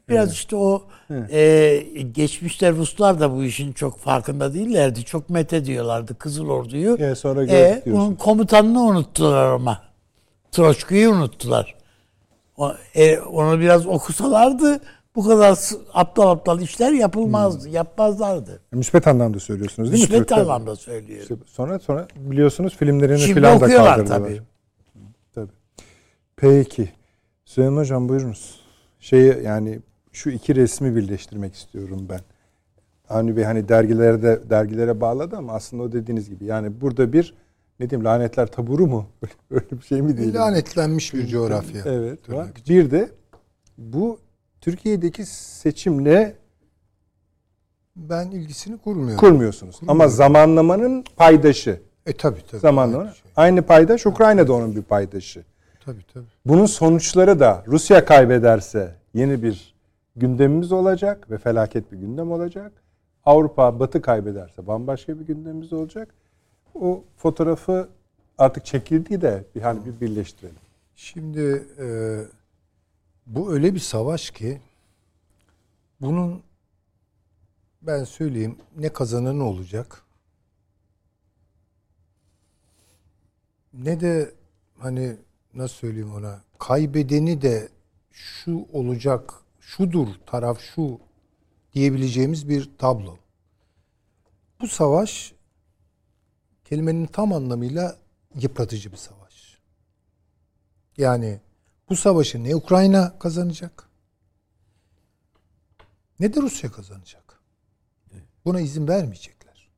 Biraz 0.09 0.33
işte 0.33 0.55
o 0.55 0.83
e, 1.31 1.83
geçmişte 2.11 2.71
Ruslar 2.71 3.19
da 3.19 3.35
bu 3.35 3.43
işin 3.43 3.73
çok 3.73 3.99
farkında 3.99 4.53
değillerdi. 4.53 5.03
Çok 5.03 5.29
met 5.29 5.53
ediyorlardı 5.53 6.17
Kızıl 6.17 6.49
Ordu'yu. 6.49 6.97
E, 6.97 7.15
sonra 7.15 7.43
E, 7.43 7.83
onun 7.93 8.15
komutanını 8.15 8.81
unuttular 8.81 9.51
ama. 9.51 9.81
Troçku'yu 10.51 11.11
unuttular. 11.11 11.75
O, 12.57 12.73
e, 12.95 13.19
onu 13.19 13.59
biraz 13.59 13.87
okusalardı 13.87 14.81
bu 15.15 15.27
kadar 15.27 15.59
aptal 15.93 16.29
aptal 16.31 16.61
işler 16.61 16.91
yapılmazdı. 16.91 17.69
Yapmazlardı. 17.69 18.61
Müspet 18.71 19.07
anlamda 19.07 19.39
söylüyorsunuz 19.39 19.91
değil 19.91 20.03
mi? 20.03 20.11
Müsbet 20.11 20.29
Türkler? 20.29 20.41
anlamda 20.43 20.75
söylüyorum. 20.75 21.21
İşte 21.21 21.35
sonra 21.45 21.79
sonra 21.79 22.07
biliyorsunuz 22.15 22.75
filmlerini 22.77 23.19
Şimdi 23.19 23.33
filan 23.33 23.61
da 23.61 23.67
kaldırdılar. 23.67 24.05
tabii. 24.05 24.41
Tabii. 25.35 25.51
Peki. 26.35 26.89
Süleyman 27.45 27.81
Hocam 27.81 28.09
buyurunuz. 28.09 28.59
Şeyi 28.99 29.43
yani 29.43 29.79
şu 30.11 30.29
iki 30.29 30.55
resmi 30.55 30.95
birleştirmek 30.95 31.55
istiyorum 31.55 32.07
ben. 32.09 32.19
Avni 33.09 33.37
Bey 33.37 33.43
hani 33.43 33.69
dergilerde 33.69 34.49
dergilere 34.49 35.01
bağladı 35.01 35.35
ama 35.37 35.53
aslında 35.53 35.83
o 35.83 35.91
dediğiniz 35.91 36.29
gibi 36.29 36.45
yani 36.45 36.81
burada 36.81 37.13
bir 37.13 37.33
ne 37.79 37.89
diyeyim 37.89 38.05
lanetler 38.05 38.47
taburu 38.47 38.87
mu? 38.87 39.05
Öyle 39.51 39.71
bir 39.71 39.81
şey 39.81 40.01
mi 40.01 40.17
diyelim? 40.17 40.35
Lanetlenmiş 40.35 41.13
bir 41.13 41.27
coğrafya. 41.27 41.81
Evet. 41.85 42.29
var. 42.29 42.47
Bir 42.69 42.91
de 42.91 43.09
bu 43.77 44.19
Türkiye'deki 44.61 45.25
seçimle 45.25 46.35
Ben 47.95 48.31
ilgisini 48.31 48.77
kurmuyorum. 48.77 49.17
kurmuyorsunuz. 49.17 49.79
Ama 49.87 50.07
zamanlamanın 50.07 51.03
paydaşı. 51.15 51.81
E 52.05 52.13
tabi 52.13 52.45
tabi. 52.47 52.61
Zamanlama. 52.61 53.03
Aynı 53.03 53.13
şey. 53.15 53.31
Aynı 53.35 53.61
paydaş 53.61 54.05
Ukrayna 54.05 54.47
da 54.47 54.53
onun 54.53 54.75
bir 54.75 54.81
paydaşı. 54.81 55.43
Tabii 55.85 56.03
tabii. 56.13 56.25
Bunun 56.45 56.65
sonuçları 56.65 57.39
da 57.39 57.63
Rusya 57.67 58.05
kaybederse 58.05 58.95
yeni 59.13 59.43
bir 59.43 59.75
gündemimiz 60.15 60.71
olacak 60.71 61.31
ve 61.31 61.37
felaket 61.37 61.91
bir 61.91 61.97
gündem 61.97 62.31
olacak. 62.31 62.71
Avrupa 63.25 63.79
Batı 63.79 64.01
kaybederse 64.01 64.67
bambaşka 64.67 65.19
bir 65.19 65.25
gündemimiz 65.25 65.73
olacak. 65.73 66.07
O 66.75 67.03
fotoğrafı 67.17 67.89
artık 68.37 68.65
çekildiği 68.65 69.21
de 69.21 69.43
bir 69.55 69.61
hani 69.61 69.85
bir 69.85 70.01
birleştirelim. 70.01 70.55
Şimdi 70.95 71.63
e, 71.79 71.85
bu 73.27 73.53
öyle 73.53 73.73
bir 73.73 73.79
savaş 73.79 74.31
ki 74.31 74.61
bunun 76.01 76.43
ben 77.81 78.03
söyleyeyim 78.03 78.57
ne 78.77 78.93
kazananı 78.93 79.43
olacak 79.43 80.03
ne 83.73 83.99
de 83.99 84.33
hani 84.79 85.17
nasıl 85.53 85.75
söyleyeyim 85.75 86.13
ona 86.13 86.41
kaybedeni 86.59 87.41
de 87.41 87.69
şu 88.11 88.67
olacak 88.73 89.33
şudur 89.59 90.07
taraf 90.25 90.59
şu 90.59 90.99
diyebileceğimiz 91.73 92.49
bir 92.49 92.69
tablo. 92.77 93.17
Bu 94.61 94.67
savaş 94.67 95.33
kelimenin 96.65 97.05
tam 97.05 97.33
anlamıyla 97.33 97.97
yıpratıcı 98.35 98.91
bir 98.91 98.97
savaş. 98.97 99.57
Yani 100.97 101.39
bu 101.91 101.95
savaşı 101.95 102.43
ne 102.43 102.55
Ukrayna 102.55 103.19
kazanacak 103.19 103.89
ne 106.19 106.33
de 106.33 106.41
Rusya 106.41 106.71
kazanacak. 106.71 107.39
Buna 108.45 108.59
izin 108.59 108.87
vermeyecekler. 108.87 109.69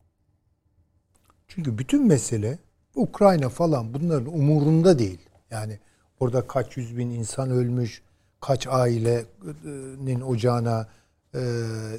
Çünkü 1.47 1.77
bütün 1.77 2.07
mesele 2.07 2.59
Ukrayna 2.95 3.49
falan 3.49 3.93
bunların 3.93 4.33
umurunda 4.33 4.99
değil. 4.99 5.19
Yani 5.51 5.79
orada 6.19 6.47
kaç 6.47 6.77
yüz 6.77 6.97
bin 6.97 7.09
insan 7.09 7.49
ölmüş, 7.49 8.01
kaç 8.41 8.67
ailenin 8.67 10.21
ocağına 10.21 10.87
e, 11.35 11.41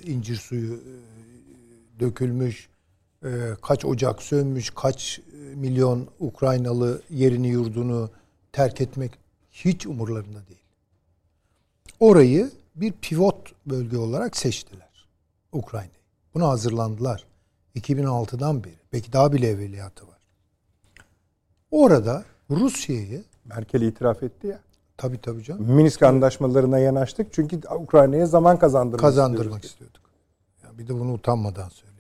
incir 0.05 0.37
suyu 0.37 0.75
e, 0.75 0.81
dökülmüş, 2.01 2.69
e, 3.25 3.31
kaç 3.63 3.85
ocak 3.85 4.23
sönmüş, 4.23 4.71
kaç 4.71 5.21
milyon 5.55 6.09
Ukraynalı 6.21 7.03
yerini 7.11 7.49
yurdunu 7.49 8.11
terk 8.53 8.81
etmek 8.81 9.24
hiç 9.55 9.87
umurlarında 9.87 10.47
değil. 10.49 10.61
Orayı 12.01 12.51
bir 12.75 12.93
pivot 12.93 13.53
bölge 13.67 13.97
olarak 13.97 14.37
seçtiler. 14.37 15.07
Ukrayna'yı. 15.53 15.91
Buna 16.35 16.49
hazırlandılar. 16.49 17.25
2006'dan 17.77 18.65
beri. 18.65 18.75
Belki 18.93 19.13
daha 19.13 19.33
bile 19.33 19.49
evveliyatı 19.49 20.07
var. 20.09 20.19
Orada 21.71 22.25
Rusya'yı 22.51 23.25
Merkel 23.45 23.83
itiraf 23.83 24.23
etti 24.23 24.47
ya. 24.47 24.61
tabii 24.97 25.21
tabii 25.21 25.45
canım 25.45 25.73
Minsk 25.73 26.03
anlaşmalarına 26.03 26.79
yanaştık 26.79 27.33
çünkü 27.33 27.61
Ukrayna'ya 27.81 28.27
zaman 28.27 28.59
kazandırmak 28.59 29.01
kazandırmak 29.01 29.65
istiyoruz. 29.65 29.65
istiyorduk. 29.97 30.01
Ya 30.65 30.79
bir 30.79 30.89
de 30.89 30.95
bunu 31.01 31.13
utanmadan 31.13 31.63
yani. 31.85 31.94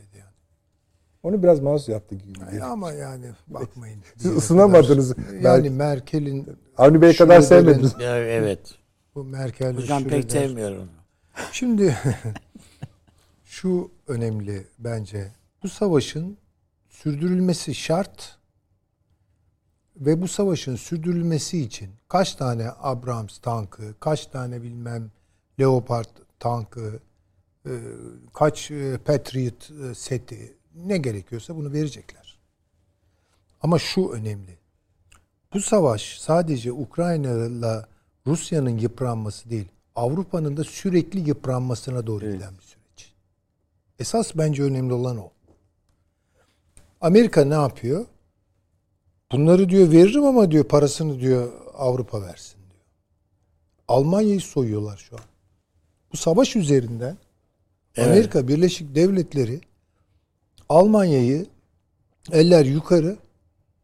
Onu 1.24 1.42
biraz 1.42 1.60
mouse 1.60 1.92
yaptı 1.92 2.14
gibi. 2.14 2.56
Ya 2.56 2.66
ama 2.66 2.92
yani 2.92 3.26
bakmayın. 3.46 4.00
Siz 4.16 4.36
ısınamadınız. 4.36 5.14
kadar- 5.14 5.32
Yani 5.40 5.70
Merkel'in 5.70 6.46
Avni 6.78 7.02
Bey 7.02 7.16
kadar 7.16 7.40
sevmediniz. 7.40 7.92
Evet. 8.00 8.74
bu 9.14 9.24
Merkel'in 9.24 9.76
Hocam 9.76 10.04
pek 10.04 10.24
Schröder- 10.24 10.32
sevmiyorum. 10.32 10.88
Şimdi 11.52 11.96
şu 13.44 13.90
önemli 14.08 14.66
bence. 14.78 15.32
Bu 15.62 15.68
savaşın 15.68 16.36
sürdürülmesi 16.88 17.74
şart 17.74 18.38
ve 19.96 20.22
bu 20.22 20.28
savaşın 20.28 20.76
sürdürülmesi 20.76 21.60
için 21.60 21.90
kaç 22.08 22.34
tane 22.34 22.68
Abrams 22.80 23.38
tankı, 23.38 23.94
kaç 24.00 24.26
tane 24.26 24.62
bilmem 24.62 25.10
Leopard 25.60 26.08
tankı, 26.40 27.00
e, 27.66 27.72
kaç 28.34 28.70
e, 28.70 28.98
Patriot 29.04 29.70
e, 29.70 29.94
seti 29.94 30.56
ne 30.74 30.98
gerekiyorsa 30.98 31.56
bunu 31.56 31.72
verecekler. 31.72 32.38
Ama 33.62 33.78
şu 33.78 34.08
önemli. 34.08 34.58
Bu 35.52 35.60
savaş 35.60 36.18
sadece 36.18 36.72
Ukrayna'la 36.72 37.88
Rusya'nın 38.26 38.78
yıpranması 38.78 39.50
değil, 39.50 39.68
Avrupa'nın 39.96 40.56
da 40.56 40.64
sürekli 40.64 41.28
yıpranmasına 41.28 42.06
doğru 42.06 42.32
giden 42.32 42.54
bir 42.56 42.62
süreç. 42.62 43.12
Esas 43.98 44.32
bence 44.34 44.62
önemli 44.62 44.92
olan 44.92 45.16
o. 45.18 45.30
Amerika 47.00 47.44
ne 47.44 47.54
yapıyor? 47.54 48.06
Bunları 49.32 49.68
diyor 49.68 49.90
veririm 49.90 50.24
ama 50.24 50.50
diyor 50.50 50.64
parasını 50.64 51.20
diyor 51.20 51.52
Avrupa 51.74 52.22
versin 52.22 52.58
diyor. 52.70 52.84
Almanya'yı 53.88 54.40
soyuyorlar 54.40 54.96
şu 54.96 55.16
an. 55.16 55.22
Bu 56.12 56.16
savaş 56.16 56.56
üzerinden 56.56 57.16
Amerika 57.98 58.48
Birleşik 58.48 58.94
Devletleri 58.94 59.60
Almanya'yı 60.68 61.46
eller 62.32 62.64
yukarı, 62.64 63.16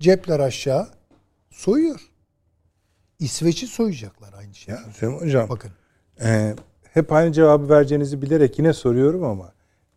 cepler 0.00 0.40
aşağı 0.40 0.88
soyuyor. 1.50 2.00
İsveç'i 3.18 3.66
soyacaklar 3.66 4.32
aynı 4.38 4.54
şey. 4.54 4.74
Ya 4.74 4.80
Süleyman 4.96 5.20
Hocam 5.20 5.48
Bakın. 5.48 5.70
e, 6.24 6.54
hep 6.94 7.12
aynı 7.12 7.32
cevabı 7.32 7.68
vereceğinizi 7.68 8.22
bilerek 8.22 8.58
yine 8.58 8.72
soruyorum 8.72 9.24
ama 9.24 9.52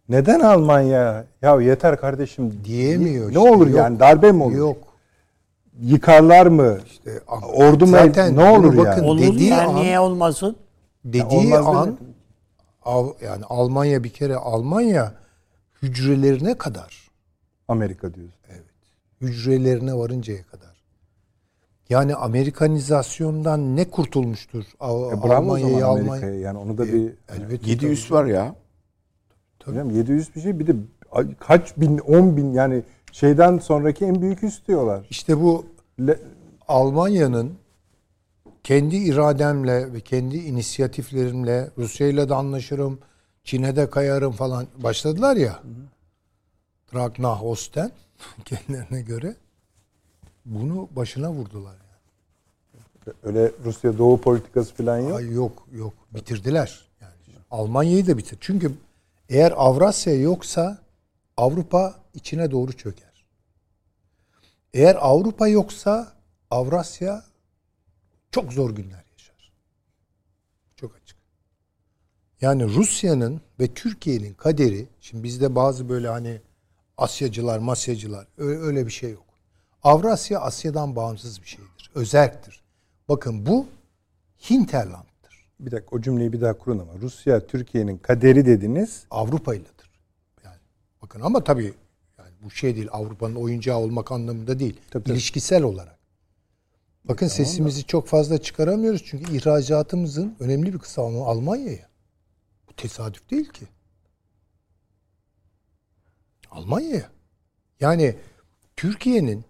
neden 0.09 0.39
Almanya 0.39 1.25
ya 1.41 1.61
yeter 1.61 1.97
kardeşim 1.99 2.59
Diyemiyor 2.65 3.25
Ne 3.25 3.29
işte, 3.29 3.39
olur 3.39 3.67
yok. 3.67 3.77
yani 3.77 3.99
darbe 3.99 4.31
mi 4.31 4.43
olur? 4.43 4.55
Yok. 4.55 4.77
Yıkarlar 5.81 6.45
mı? 6.47 6.77
İşte, 6.87 7.19
Ordu 7.53 7.85
mu? 7.85 7.91
Zaten 7.91 8.35
Ne 8.37 8.49
olur 8.49 8.77
bakın, 8.77 8.89
yani? 8.91 9.01
Olur 9.07 9.21
Dediği 9.21 9.49
ya 9.49 9.67
an- 9.67 9.75
niye 9.75 9.99
olmasın? 9.99 10.55
Dediği 11.05 11.23
olmaz 11.55 11.67
an. 11.67 11.97
Av- 12.85 13.13
yani 13.21 13.43
Almanya 13.49 14.03
bir 14.03 14.09
kere 14.09 14.35
Almanya 14.35 15.13
hücrelerine 15.87 16.57
kadar 16.57 17.11
Amerika 17.67 18.13
diyorsun. 18.13 18.39
hücrelerine 19.21 19.93
varıncaya 19.93 20.43
kadar. 20.43 20.73
Yani 21.89 22.15
Amerikanizasyondan 22.15 23.75
ne 23.75 23.89
kurtulmuştur 23.89 24.63
Av- 24.79 25.11
E, 25.11 25.33
Almanya'yı. 25.35 25.85
Almanya? 25.85 26.29
Yani 26.35 26.57
onu 26.57 26.77
da 26.77 26.85
bir 26.87 27.13
Elbette 27.29 27.69
700 27.69 28.11
var 28.11 28.25
ya. 28.25 28.55
hocam 29.65 29.89
700 29.89 30.35
bir 30.35 30.41
şey 30.41 30.59
bir 30.59 30.67
de 30.67 30.75
kaç 31.39 31.77
bin 31.77 31.97
10 31.97 32.37
bin 32.37 32.53
yani 32.53 32.83
şeyden 33.11 33.57
sonraki 33.57 34.05
en 34.05 34.21
büyük 34.21 34.43
üs 34.43 34.67
diyorlar. 34.67 35.07
İşte 35.09 35.41
bu 35.41 35.65
Le- 35.99 36.19
Almanya'nın 36.67 37.53
kendi 38.63 38.95
irademle 38.95 39.93
ve 39.93 39.99
kendi 39.99 40.37
inisiyatiflerimle 40.37 41.69
Rusya'yla 41.77 42.29
da 42.29 42.35
anlaşırım, 42.35 42.99
Çin'e 43.43 43.75
de 43.75 43.89
kayarım 43.89 44.31
falan 44.31 44.67
başladılar 44.77 45.35
ya. 45.35 45.63
Ragnar 46.93 47.39
Osten 47.41 47.91
kendilerine 48.45 49.01
göre 49.01 49.35
bunu 50.45 50.89
başına 50.95 51.31
vurdular. 51.31 51.75
Yani. 52.73 53.15
öyle 53.23 53.51
Rusya 53.65 53.97
doğu 53.97 54.21
politikası 54.21 54.73
falan 54.75 54.97
yok. 54.97 55.17
Ay 55.17 55.31
yok 55.31 55.67
yok 55.71 55.93
bitirdiler. 56.11 56.85
Yani 57.01 57.13
Almanya'yı 57.51 58.07
da 58.07 58.17
bitir. 58.17 58.37
Çünkü 58.41 58.71
eğer 59.29 59.53
Avrasya 59.55 60.13
yoksa 60.13 60.77
Avrupa 61.37 61.95
içine 62.13 62.51
doğru 62.51 62.73
çöker. 62.73 63.25
Eğer 64.73 64.97
Avrupa 64.99 65.47
yoksa 65.47 66.13
Avrasya 66.51 67.23
çok 68.31 68.53
zor 68.53 68.69
günler 68.75 69.03
yaşar. 69.11 69.51
Çok 70.75 70.95
açık. 70.95 71.17
Yani 72.43 72.63
Rusya'nın 72.63 73.41
ve 73.59 73.67
Türkiye'nin 73.67 74.33
kaderi, 74.33 74.87
şimdi 75.01 75.23
bizde 75.23 75.55
bazı 75.55 75.89
böyle 75.89 76.07
hani 76.07 76.41
Asyacılar, 76.97 77.59
Masyacılar 77.59 78.27
öyle, 78.37 78.59
öyle 78.59 78.85
bir 78.85 78.91
şey 78.91 79.11
yok. 79.11 79.25
Avrasya 79.83 80.39
Asya'dan 80.39 80.95
bağımsız 80.95 81.41
bir 81.41 81.47
şeydir. 81.47 81.91
Özerktir. 81.95 82.63
Bakın 83.09 83.45
bu 83.45 83.65
hinterland'tır. 84.49 85.49
Bir 85.59 85.71
dakika 85.71 85.95
o 85.95 86.01
cümleyi 86.01 86.33
bir 86.33 86.41
daha 86.41 86.57
kurun 86.57 86.79
ama. 86.79 86.91
Rusya 87.01 87.47
Türkiye'nin 87.47 87.97
kaderi 87.97 88.45
dediniz. 88.45 89.03
Avrupa'yladır. 89.11 89.91
Yani 90.43 90.57
bakın 91.01 91.21
ama 91.21 91.43
tabii 91.43 91.73
yani 92.17 92.31
bu 92.43 92.51
şey 92.51 92.75
değil 92.75 92.87
Avrupa'nın 92.91 93.35
oyuncağı 93.35 93.77
olmak 93.77 94.11
anlamında 94.11 94.59
değil. 94.59 94.79
Tabii, 94.91 95.03
tabii. 95.03 95.13
İlişkisel 95.13 95.63
olarak. 95.63 95.97
Bakın 97.05 97.27
sesimizi 97.27 97.83
çok 97.83 98.07
fazla 98.07 98.37
çıkaramıyoruz 98.37 99.03
çünkü 99.05 99.37
ihracatımızın 99.37 100.35
önemli 100.39 100.73
bir 100.73 100.79
kısmı 100.79 101.03
Almanya'ya. 101.03 101.92
Bu 102.73 102.75
tesadüf 102.75 103.29
değil 103.31 103.49
ki. 103.49 103.65
Almanya'ya. 106.51 107.09
Yani 107.79 108.15
Türkiye'nin, 108.75 109.45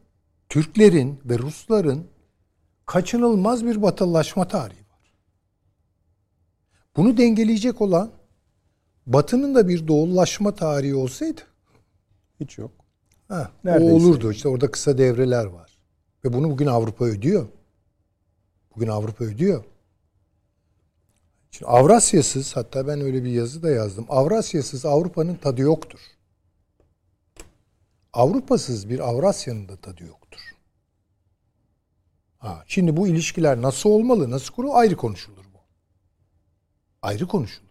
Türklerin 0.50 1.20
ve 1.26 1.38
Rusların 1.40 2.08
kaçınılmaz 2.86 3.66
bir 3.66 3.82
batılılaşma 3.82 4.48
tarihi 4.48 4.80
var. 4.80 5.14
Bunu 6.96 7.18
dengeleyecek 7.18 7.82
olan 7.82 8.12
Batı'nın 9.08 9.56
da 9.56 9.68
bir 9.68 9.88
doğullaşma 9.88 10.56
tarihi 10.56 10.96
olsaydı 10.96 11.42
Hiç 12.40 12.58
yok. 12.58 12.72
ha, 13.28 13.52
o 13.64 13.68
Neredeyse. 13.68 13.94
olurdu. 13.94 14.32
İşte 14.32 14.50
orada 14.50 14.72
kısa 14.72 14.98
devreler 14.98 15.46
var. 15.46 15.78
Ve 16.26 16.34
bunu 16.34 16.50
bugün 16.52 16.68
Avrupa 16.68 17.06
ödüyor. 17.06 17.48
Bugün 18.76 18.88
Avrupa 18.88 19.24
ödüyor. 19.26 19.64
Şimdi 21.54 21.72
Avrasyasız 21.72 22.56
hatta 22.56 22.88
ben 22.88 23.02
öyle 23.02 23.24
bir 23.24 23.30
yazı 23.30 23.64
da 23.64 23.70
yazdım. 23.70 24.06
Avrasyasız 24.10 24.86
Avrupa'nın 24.86 25.36
tadı 25.36 25.62
yoktur. 25.62 26.00
Avrupasız 28.14 28.90
bir 28.90 29.00
Avrasya'nın 29.00 29.70
da 29.70 29.76
tadı 29.76 30.04
yoktur. 30.04 30.40
Ha, 32.38 32.64
şimdi 32.68 32.98
bu 32.98 33.08
ilişkiler 33.08 33.62
nasıl 33.62 33.90
olmalı, 33.90 34.32
nasıl 34.32 34.54
kurulu 34.54 34.76
ayrı 34.76 34.96
konuşulur 34.96 35.46
bu. 35.54 35.60
Ayrı 37.02 37.28
konuşulur. 37.28 37.70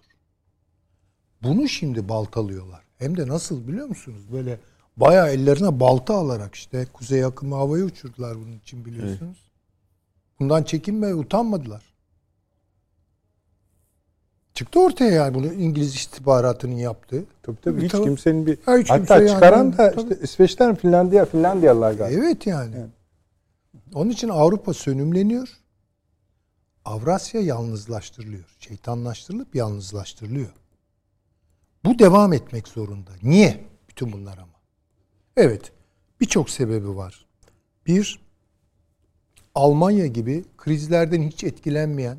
Bunu 1.43 1.69
şimdi 1.69 2.09
baltalıyorlar. 2.09 2.85
Hem 2.99 3.17
de 3.17 3.29
nasıl 3.29 3.69
biliyor 3.69 3.87
musunuz? 3.87 4.33
Böyle 4.33 4.61
bayağı 4.97 5.31
ellerine 5.31 5.81
balta 5.81 6.15
alarak 6.15 6.55
işte 6.55 6.87
kuzey 6.93 7.25
akımı 7.25 7.55
havaya 7.55 7.85
uçurdular 7.85 8.37
bunun 8.37 8.59
için 8.59 8.85
biliyorsunuz. 8.85 9.39
Bundan 10.41 10.63
çekinme, 10.63 11.15
utanmadılar. 11.15 11.91
Çıktı 14.55 14.81
ortaya 14.81 15.11
yani 15.11 15.35
bunu 15.35 15.53
İngiliz 15.53 15.95
istihbaratının 15.95 16.74
yaptığı. 16.77 17.24
Tabii 17.43 17.57
tabii 17.62 17.85
hiç 17.85 17.93
Tabii. 17.93 18.05
kimsenin 18.05 18.47
bir 18.47 18.59
Ha, 18.66 18.77
hiç 18.79 18.91
hatta 18.91 18.97
kimse 18.99 19.15
yani- 19.15 19.29
çıkaran 19.29 19.73
da 19.73 19.93
Tabii. 19.93 20.01
işte 20.12 20.19
İsveç'ten 20.23 20.74
Finlandiya 20.74 21.24
Finlandiyalılar 21.24 21.93
galiba. 21.93 22.24
Evet 22.27 22.47
yani. 22.47 22.74
Onun 23.95 24.11
için 24.11 24.29
Avrupa 24.29 24.74
sönümleniyor. 24.74 25.49
Avrasya 26.85 27.41
yalnızlaştırılıyor. 27.41 28.57
Şeytanlaştırılıp 28.61 29.55
yalnızlaştırılıyor. 29.55 30.53
Bu 31.85 31.99
devam 31.99 32.33
etmek 32.33 32.69
zorunda. 32.69 33.11
Niye? 33.23 33.65
Bütün 33.89 34.12
bunlar 34.12 34.39
ama. 34.39 34.53
Evet. 35.37 35.73
Birçok 36.20 36.51
sebebi 36.51 36.97
var. 36.97 37.27
Bir, 37.87 38.23
Almanya 39.55 40.07
gibi 40.07 40.45
krizlerden 40.57 41.23
hiç 41.23 41.45
etkilenmeyen 41.45 42.19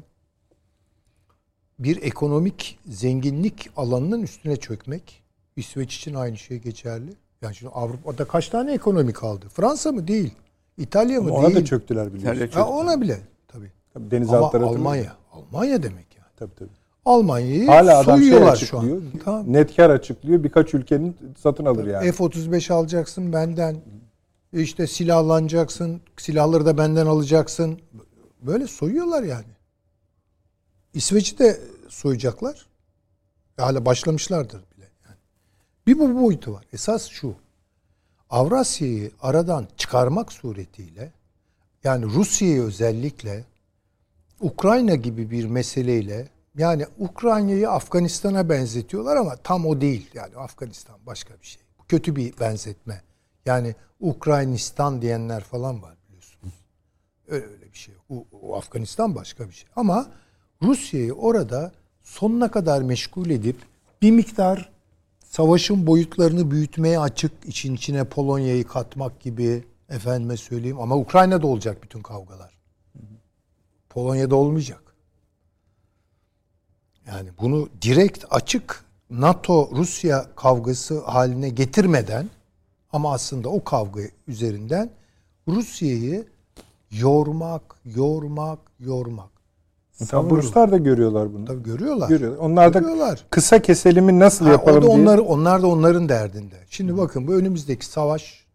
bir 1.79 2.01
ekonomik 2.03 2.79
zenginlik 2.87 3.69
alanının 3.77 4.21
üstüne 4.21 4.55
çökmek. 4.55 5.23
İsveç 5.55 5.95
için 5.95 6.13
aynı 6.13 6.37
şey 6.37 6.57
geçerli. 6.57 7.13
Yani 7.41 7.55
şimdi 7.55 7.71
Avrupa'da 7.75 8.25
kaç 8.25 8.49
tane 8.49 8.73
ekonomi 8.73 9.13
kaldı? 9.13 9.45
Fransa 9.53 9.91
mı? 9.91 10.07
Değil. 10.07 10.33
İtalya 10.77 11.21
mı? 11.21 11.29
Ama 11.29 11.37
ona 11.39 11.47
Değil. 11.47 11.57
da 11.59 11.65
çöktüler 11.65 12.13
biliyorsun. 12.13 12.41
İtalya 12.41 12.65
Ha, 12.65 12.69
ona 12.69 13.01
bile. 13.01 13.19
Tabii. 13.47 13.71
Tabii 13.93 14.11
deniz 14.11 14.29
Ama 14.33 14.45
altları 14.47 14.65
Almanya. 14.65 15.15
Almanya 15.31 15.83
demek 15.83 16.05
yani. 16.17 16.27
Tabii 16.37 16.55
tabii. 16.59 16.69
Almanya'yı 17.05 17.65
Hala 17.65 17.97
adam 17.99 18.17
şey 18.19 18.27
soyuyorlar 18.29 18.55
şu 18.55 18.77
açıklıyor. 18.77 18.97
an. 18.97 19.03
Tamam. 19.25 19.53
Net 19.53 19.75
kar 19.75 19.89
açıklıyor. 19.89 20.43
Birkaç 20.43 20.73
ülkenin 20.73 21.15
satın 21.37 21.65
alır 21.65 21.87
yani. 21.87 22.11
F-35 22.11 22.73
alacaksın 22.73 23.33
benden. 23.33 23.75
İşte 24.53 24.87
silahlanacaksın. 24.87 26.01
Silahları 26.17 26.65
da 26.65 26.77
benden 26.77 27.05
alacaksın. 27.05 27.79
Böyle 28.41 28.67
soyuyorlar 28.67 29.23
yani. 29.23 29.45
İsveç'i 30.93 31.39
de 31.39 31.59
soyacaklar. 31.89 32.67
Hala 33.57 33.85
başlamışlardır 33.85 34.63
bile. 34.75 34.89
Yani. 35.05 35.17
Bir 35.87 35.99
bu 35.99 36.21
boyutu 36.21 36.53
var. 36.53 36.65
Esas 36.73 37.07
şu. 37.07 37.35
Avrasya'yı 38.29 39.11
aradan 39.21 39.67
çıkarmak 39.77 40.33
suretiyle 40.33 41.11
yani 41.83 42.05
Rusya'yı 42.05 42.63
özellikle 42.63 43.45
Ukrayna 44.39 44.95
gibi 44.95 45.31
bir 45.31 45.45
meseleyle 45.45 46.29
yani 46.57 46.85
Ukrayna'yı 46.97 47.69
Afganistan'a 47.69 48.49
benzetiyorlar 48.49 49.15
ama 49.15 49.35
tam 49.35 49.65
o 49.65 49.81
değil. 49.81 50.09
Yani 50.13 50.35
Afganistan 50.35 50.95
başka 51.05 51.33
bir 51.41 51.45
şey. 51.45 51.61
Kötü 51.87 52.15
bir 52.15 52.39
benzetme. 52.39 53.01
Yani 53.45 53.75
Ukraynistan 53.99 55.01
diyenler 55.01 55.43
falan 55.43 55.81
var 55.81 55.97
biliyorsunuz. 56.07 56.53
Öyle 57.27 57.45
öyle 57.45 57.73
bir 57.73 57.77
şey. 57.77 57.95
O, 58.09 58.25
o 58.41 58.55
Afganistan 58.55 59.15
başka 59.15 59.47
bir 59.47 59.53
şey. 59.53 59.69
Ama 59.75 60.11
Rusya'yı 60.63 61.13
orada 61.13 61.71
sonuna 62.03 62.51
kadar 62.51 62.81
meşgul 62.81 63.29
edip 63.29 63.57
bir 64.01 64.11
miktar 64.11 64.69
savaşın 65.19 65.87
boyutlarını 65.87 66.51
büyütmeye 66.51 66.99
açık 66.99 67.31
için 67.45 67.75
içine 67.75 68.03
Polonya'yı 68.03 68.67
katmak 68.67 69.19
gibi 69.19 69.63
efendime 69.89 70.37
söyleyeyim 70.37 70.79
ama 70.79 70.97
Ukrayna'da 70.97 71.47
olacak 71.47 71.83
bütün 71.83 72.01
kavgalar. 72.01 72.53
Polonya'da 73.89 74.35
olmayacak. 74.35 74.83
Yani 77.07 77.29
bunu 77.41 77.69
direkt 77.81 78.25
açık 78.29 78.85
NATO 79.09 79.69
Rusya 79.71 80.35
kavgası 80.35 80.99
haline 80.99 81.49
getirmeden 81.49 82.29
ama 82.91 83.13
aslında 83.13 83.49
o 83.49 83.63
kavga 83.63 84.01
üzerinden 84.27 84.89
Rusya'yı 85.47 86.27
yormak, 86.91 87.75
yormak, 87.85 88.59
yormak. 88.79 89.32
Tabii 90.09 90.71
da 90.71 90.77
görüyorlar 90.77 91.33
bunu. 91.33 91.45
Tabii 91.45 91.63
görüyorlar. 91.63 92.09
Görüyorlar. 92.09 92.39
Onlar 92.39 92.73
da 92.73 92.79
Görüyorlar. 92.79 93.25
kısa 93.29 93.61
keselimi 93.61 94.19
nasıl 94.19 94.45
Ha, 94.45 94.51
yapalım 94.51 94.77
o 94.77 94.81
da 94.81 94.87
diye. 94.87 95.01
onlar, 95.01 95.17
onlar 95.17 95.61
da 95.61 95.67
onların 95.67 96.09
derdinde. 96.09 96.55
Şimdi 96.69 96.97
bakın 96.97 97.27
bu 97.27 97.33
önümüzdeki 97.33 97.85
savaş 97.85 98.45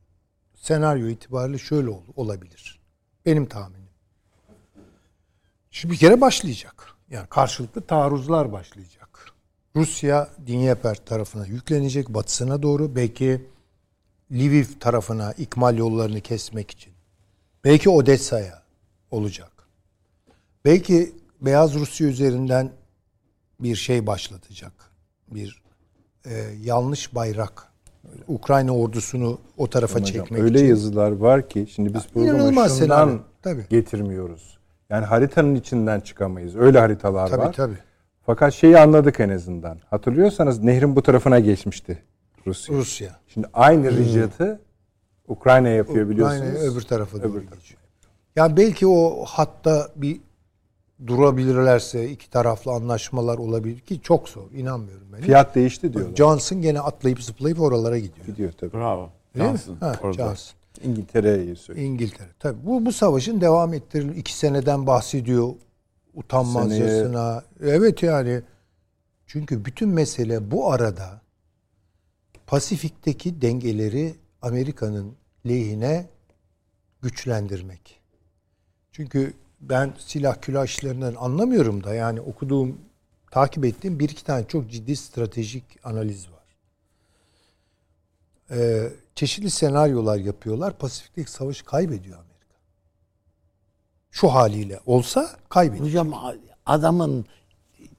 senaryo 0.55 1.07
itibariyle 1.09 1.59
şöyle 1.59 1.89
ol, 1.91 2.03
olabilir. 2.17 2.81
Benim 3.27 3.47
tahminim. 3.47 3.89
Şimdi 5.71 5.93
bir 5.93 5.99
kere 5.99 6.21
başlayacak. 6.21 6.87
Yani 7.11 7.27
karşılıklı 7.27 7.81
taarruzlar 7.81 8.53
başlayacak. 8.53 9.09
Rusya 9.77 10.29
Dnieper 10.47 10.95
tarafına 11.07 11.47
yüklenecek 11.47 12.09
batısına 12.09 12.63
doğru. 12.63 12.97
Belki 12.97 13.47
Lviv 14.33 14.65
tarafına 14.81 15.33
ikmal 15.33 15.79
yollarını 15.79 16.21
kesmek 16.21 16.71
için. 16.71 16.93
Belki 17.65 17.91
Odessa'ya 17.91 18.63
olacak. 19.11 19.51
Belki 20.65 21.13
Beyaz 21.41 21.75
Rusya 21.75 22.07
üzerinden 22.09 22.71
bir 23.61 23.77
şey 23.77 24.07
başlatacak. 24.07 24.73
Bir 25.31 25.63
e, 26.27 26.45
yanlış 26.63 27.15
bayrak. 27.15 27.69
Ukrayna 28.29 28.73
ordusunu 28.77 29.39
o 29.57 29.71
tarafa 29.71 29.95
Hocam, 29.95 30.05
çekmek 30.05 30.43
öyle 30.43 30.59
için. 30.59 30.69
yazılar 30.69 31.11
var 31.13 31.49
ki 31.49 31.67
şimdi 31.71 31.95
biz 31.95 32.07
programı 32.09 32.69
şundan. 32.69 33.21
Tabii. 33.43 33.67
getirmiyoruz. 33.71 34.59
Yani 34.91 35.05
haritanın 35.05 35.55
içinden 35.55 36.01
çıkamayız. 36.01 36.57
Öyle 36.57 36.79
haritalar 36.79 37.29
Tabii 37.29 37.41
var. 37.41 37.53
tabii. 37.53 37.79
Fakat 38.27 38.55
şeyi 38.55 38.79
anladık 38.79 39.21
en 39.21 39.29
azından. 39.29 39.79
Hatırlıyorsanız 39.91 40.63
nehrin 40.63 40.97
bu 40.97 41.03
tarafına 41.03 41.39
geçmişti 41.41 42.03
Rusya. 42.47 42.77
Rusya. 42.77 43.17
Şimdi 43.29 43.47
aynı 43.53 43.91
ricatı 43.97 44.61
Ukrayna 45.29 45.69
yapıyor 45.69 46.09
biliyorsunuz. 46.09 46.43
Ukrayna'ya 46.43 46.73
öbür 46.73 46.81
tarafa 46.83 47.19
doğru 47.23 47.29
Öbür 47.33 47.41
tarafa. 47.41 47.57
geçiyor. 47.57 47.81
Ya 48.37 48.57
belki 48.57 48.87
o 48.87 49.25
hatta 49.27 49.89
bir 49.97 50.21
durabilirlerse 51.07 52.11
iki 52.11 52.31
taraflı 52.31 52.73
anlaşmalar 52.73 53.39
olabilir 53.39 53.81
ki 53.81 54.01
çok 54.03 54.29
zor. 54.29 54.51
inanmıyorum 54.51 55.07
ben. 55.13 55.21
Fiyat 55.21 55.55
değişti 55.55 55.93
diyorlar. 55.93 56.17
Johnson 56.17 56.63
gene 56.63 56.81
atlayıp 56.81 57.23
zıplayıp 57.23 57.61
oralara 57.61 57.99
gidiyor. 57.99 58.27
Gidiyor 58.27 58.53
tabii. 58.53 58.73
Bravo. 58.73 59.11
Değil 59.35 59.47
mi? 59.47 59.51
Cansın. 59.51 59.77
Ha, 59.77 59.99
Orada. 60.03 60.13
Johnson. 60.13 60.59
İngiltere'yi 60.85 61.57
söylüyor. 61.57 61.87
İngiltere. 61.87 62.29
Tabii 62.39 62.67
bu 62.67 62.87
bu 62.87 62.93
savaşın 62.93 63.41
devam 63.41 63.75
ettirilmesi 63.75 64.21
iki 64.21 64.35
seneden 64.35 64.87
bahsediyor 64.87 65.49
utanmazcasına. 66.15 67.43
Evet 67.63 68.03
yani 68.03 68.43
çünkü 69.27 69.65
bütün 69.65 69.89
mesele 69.89 70.51
bu 70.51 70.73
arada 70.73 71.21
Pasifik'teki 72.47 73.43
dengeleri 73.43 74.15
Amerika'nın 74.43 75.15
lehine 75.49 76.07
güçlendirmek. 77.03 78.01
Çünkü 78.93 79.33
ben 79.61 79.95
silah 79.99 80.41
külah 80.41 80.65
işlerinden 80.67 81.15
anlamıyorum 81.15 81.85
da 81.85 81.95
yani 81.95 82.21
okuduğum 82.21 82.79
takip 83.31 83.65
ettiğim 83.65 83.99
bir 83.99 84.09
iki 84.09 84.25
tane 84.25 84.47
çok 84.49 84.71
ciddi 84.71 84.97
stratejik 84.97 85.65
analiz 85.85 86.27
var. 86.31 86.39
Ee, 88.51 88.91
çeşitli 89.15 89.51
senaryolar 89.51 90.19
yapıyorlar. 90.19 90.79
Pasifik'teki 90.79 91.31
savaşı 91.31 91.65
kaybediyor 91.65 92.17
Amerika. 92.19 92.57
Şu 94.11 94.29
haliyle 94.29 94.81
olsa 94.87 95.31
kaybediyor. 95.49 95.87
Hocam 95.87 96.15
adamın 96.67 97.27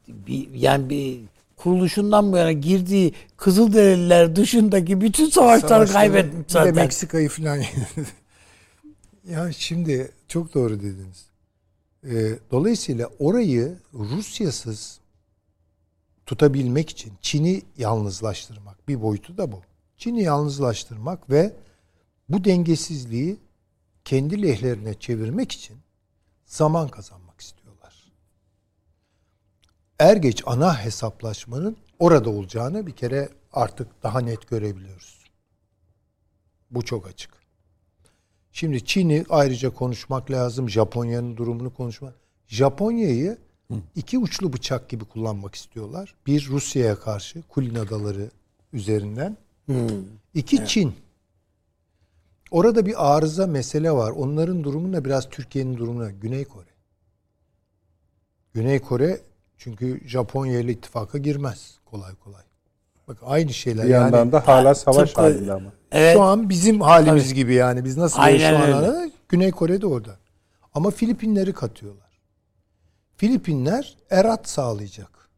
bir, 0.08 0.54
yani 0.54 0.90
bir 0.90 1.20
kuruluşundan 1.58 2.32
bu 2.32 2.38
yana 2.38 2.52
girdiği 2.52 3.14
Kızılderililer 3.38 4.36
dışındaki 4.36 5.02
bütün 5.02 5.30
savaşları 5.30 5.70
Savaşları, 5.70 5.94
kaybetmiş 5.94 6.46
zaten. 6.48 6.76
Meksika'yı 6.76 7.30
falan. 7.30 7.56
ya 9.30 9.52
şimdi 9.52 10.12
çok 10.28 10.54
doğru 10.54 10.80
dediniz. 10.80 11.29
Ee, 12.04 12.40
dolayısıyla 12.52 13.10
orayı 13.20 13.78
Rusyasız 13.94 15.00
tutabilmek 16.26 16.90
için 16.90 17.14
Çin'i 17.22 17.62
yalnızlaştırmak 17.78 18.88
bir 18.88 19.02
boyutu 19.02 19.38
da 19.38 19.52
bu. 19.52 19.62
Çin'i 19.98 20.24
yalnızlaştırmak 20.24 21.30
ve 21.30 21.56
bu 22.30 22.44
dengesizliği 22.44 23.40
kendi 24.06 24.42
lehlerine 24.42 24.94
çevirmek 24.94 25.52
için 25.52 25.78
zaman 26.46 26.88
kazanmak 26.88 27.42
istiyorlar. 27.42 28.12
Er 30.00 30.18
geç 30.18 30.44
ana 30.46 30.86
hesaplaşmanın 30.86 31.78
orada 32.00 32.30
olacağını 32.30 32.88
bir 32.88 32.96
kere 32.96 33.30
artık 33.54 34.04
daha 34.04 34.20
net 34.20 34.48
görebiliyoruz. 34.48 35.26
Bu 36.72 36.86
çok 36.86 37.08
açık. 37.08 37.39
Şimdi 38.60 38.86
Çin'i 38.86 39.26
ayrıca 39.30 39.70
konuşmak 39.70 40.32
lazım. 40.32 40.70
Japonya'nın 40.70 41.38
durumunu 41.38 41.74
konuşmak. 41.74 42.14
Japonya'yı 42.48 43.38
iki 43.96 44.18
uçlu 44.18 44.54
bıçak 44.54 44.90
gibi 44.90 45.06
kullanmak 45.06 45.56
istiyorlar. 45.56 46.16
Bir 46.28 46.48
Rusya'ya 46.48 47.00
karşı 47.00 47.42
Kulin 47.42 47.76
Adaları 47.76 48.30
üzerinden. 48.74 49.38
İki 50.34 50.66
Çin. 50.66 50.94
Orada 52.52 52.86
bir 52.86 53.16
arıza 53.16 53.48
mesele 53.48 53.92
var. 53.92 54.12
Onların 54.12 54.64
durumuna 54.64 55.06
biraz 55.06 55.30
Türkiye'nin 55.30 55.78
durumuna. 55.78 56.12
Güney 56.12 56.46
Kore. 56.46 56.70
Güney 58.54 58.80
Kore 58.80 59.22
çünkü 59.58 60.02
Japonya 60.08 60.60
ile 60.60 60.72
ittifaka 60.72 61.18
girmez 61.18 61.78
kolay 61.86 62.16
kolay. 62.16 62.44
Bak 63.08 63.18
aynı 63.24 63.54
şeyler. 63.54 63.86
Bir 63.86 63.90
yandan 63.90 64.18
yani, 64.18 64.32
da 64.32 64.48
hala 64.48 64.76
savaş 64.76 65.10
tıpkı- 65.10 65.22
halinde 65.22 65.54
ama. 65.54 65.79
Evet. 65.92 66.14
şu 66.14 66.22
an 66.22 66.50
bizim 66.50 66.82
halimiz 66.82 67.34
gibi 67.34 67.54
yani. 67.54 67.86
Biz 67.86 67.98
nasıl 67.98 68.20
Aynen 68.22 68.50
şu 68.50 68.58
an 68.64 68.86
öyle. 68.86 69.12
Güney 69.30 69.52
Kore'de 69.52 69.88
orada. 69.88 70.18
Ama 70.74 70.92
Filipinleri 70.92 71.54
katıyorlar. 71.54 72.20
Filipinler 73.18 73.98
erat 74.10 74.50
sağlayacak. 74.50 75.30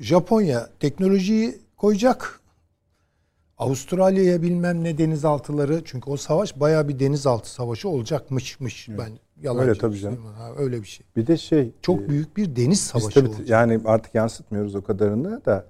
Japonya 0.00 0.68
teknolojiyi 0.80 1.58
koyacak. 1.76 2.40
Avustralya'ya 3.58 4.42
bilmem 4.42 4.84
ne 4.84 4.98
denizaltıları 4.98 5.82
çünkü 5.84 6.10
o 6.10 6.16
savaş 6.16 6.60
bayağı 6.60 6.88
bir 6.88 6.98
denizaltı 6.98 7.50
savaşı 7.50 7.88
olacakmışmış. 7.88 8.88
Ben 8.88 9.18
yalan 9.42 9.68
Öyle 9.68 9.78
tabii 9.78 9.98
canım. 9.98 10.34
öyle 10.58 10.82
bir 10.82 10.86
şey. 10.86 11.06
Bir 11.16 11.26
de 11.26 11.36
şey 11.36 11.72
Çok 11.82 12.00
e, 12.00 12.08
büyük 12.08 12.36
bir 12.36 12.56
deniz 12.56 12.70
Biz 12.70 12.80
savaşı 12.80 13.10
tabii 13.14 13.28
olacak. 13.28 13.48
yani 13.48 13.80
artık 13.84 14.14
yansıtmıyoruz 14.14 14.74
o 14.74 14.82
kadarını 14.84 15.44
da 15.44 15.66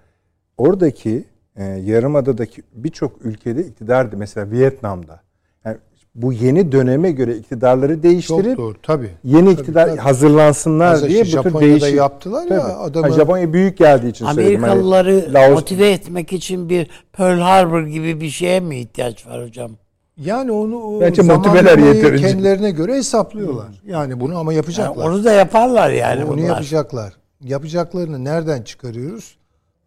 oradaki 0.58 1.24
e, 1.58 1.64
yarımadadaki 1.64 2.62
birçok 2.74 3.24
ülkede 3.24 3.60
iktidardı. 3.66 4.16
Mesela 4.16 4.50
Vietnam'da. 4.50 5.20
Yani 5.64 5.76
bu 6.14 6.32
yeni 6.32 6.72
döneme 6.72 7.10
göre 7.10 7.36
iktidarları 7.36 7.94
Çok 7.94 8.02
değiştirip 8.02 8.58
doğru 8.58 8.74
tabii. 8.82 9.10
yeni 9.24 9.44
Tabii, 9.50 9.60
iktidar 9.60 9.88
tabii. 9.88 9.98
hazırlansınlar 10.00 10.92
Mesela 10.92 11.08
diye 11.08 11.22
işte 11.22 11.38
bu 11.38 11.42
tür 11.42 11.50
Japonya'da 11.50 11.80
değişik. 11.80 11.98
yaptılar 11.98 12.42
ya, 12.42 12.48
Tabii. 12.48 12.72
adamı- 12.72 13.06
Ha, 13.06 13.12
Japonya 13.12 13.52
büyük 13.52 13.78
geldiği 13.78 14.08
için 14.08 14.26
söyledim. 14.26 14.60
Hani 14.60 14.70
Amerikalıları 14.70 15.32
Laos- 15.32 15.52
motive 15.52 15.90
etmek 15.90 16.32
için 16.32 16.68
bir 16.68 16.90
Pearl 17.12 17.38
Harbor 17.40 17.82
gibi 17.82 18.20
bir 18.20 18.30
şeye 18.30 18.60
mi 18.60 18.78
ihtiyaç 18.80 19.26
var 19.26 19.44
hocam? 19.46 19.70
Yani 20.16 20.52
onu 20.52 21.00
Bence 21.00 21.22
motiveler 21.22 21.78
yeterince. 21.78 22.28
kendilerine 22.28 22.70
göre 22.70 22.94
hesaplıyorlar. 22.94 23.82
Yani 23.86 24.20
bunu 24.20 24.38
ama 24.38 24.52
Yani 24.52 24.56
yapacaklar. 24.56 25.06
onu 25.06 25.24
da 25.24 25.32
yaparlar 25.32 25.90
yani 25.90 26.24
onu 26.24 26.32
bunlar. 26.32 26.46
yapacaklar. 26.48 27.12
Yapacaklarını 27.44 28.24
nereden 28.24 28.62
çıkarıyoruz? 28.62 29.37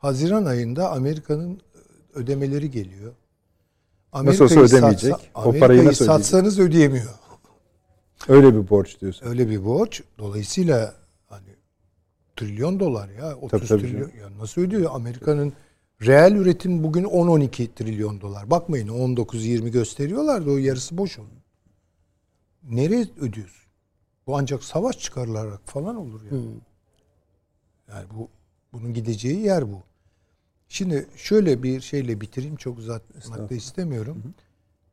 Haziran 0.01 0.45
ayında 0.45 0.91
Amerika'nın 0.91 1.61
ödemeleri 2.13 2.71
geliyor. 2.71 3.13
Nasıl 4.13 4.45
olsa 4.45 4.59
ödemeyecek. 4.59 5.13
O 5.13 5.41
parayı 5.41 5.63
Amerika'yı 5.63 5.85
nasıl 5.85 6.05
ödeyecek? 6.05 6.25
satsanız 6.25 6.59
ödeyemiyor. 6.59 7.13
Öyle 8.27 8.53
bir 8.55 8.69
borç 8.69 9.01
diyorsun. 9.01 9.25
Öyle 9.25 9.49
bir 9.49 9.65
borç. 9.65 10.03
Dolayısıyla 10.17 10.95
hani 11.27 11.47
trilyon 12.35 12.79
dolar 12.79 13.09
ya 13.09 13.35
30 13.35 13.49
Tabii, 13.51 13.67
tabii 13.67 13.81
trilyon. 13.81 14.11
Ya 14.21 14.37
nasıl 14.37 14.61
ödüyor? 14.61 14.91
Amerika'nın 14.93 15.53
reel 16.01 16.35
üretim 16.35 16.83
bugün 16.83 17.03
10-12 17.03 17.73
trilyon 17.75 18.21
dolar. 18.21 18.49
Bakmayın 18.51 18.87
19-20 18.87 19.69
gösteriyorlar 19.69 20.45
da 20.45 20.51
o 20.51 20.57
yarısı 20.57 20.97
boş 20.97 21.19
onun. 21.19 21.41
Nereye 22.63 23.05
ödüyorsun? 23.21 23.71
Bu 24.27 24.37
ancak 24.37 24.63
savaş 24.63 24.99
çıkarılarak 24.99 25.61
falan 25.65 25.95
olur 25.95 26.21
ya. 26.23 26.37
Yani 27.89 28.05
bu 28.13 28.29
bunun 28.73 28.93
gideceği 28.93 29.39
yer 29.39 29.71
bu. 29.71 29.83
Şimdi 30.71 31.07
şöyle 31.15 31.63
bir 31.63 31.81
şeyle 31.81 32.21
bitireyim. 32.21 32.55
Çok 32.55 32.77
uzatmak 32.77 33.49
da 33.49 33.55
istemiyorum. 33.55 34.33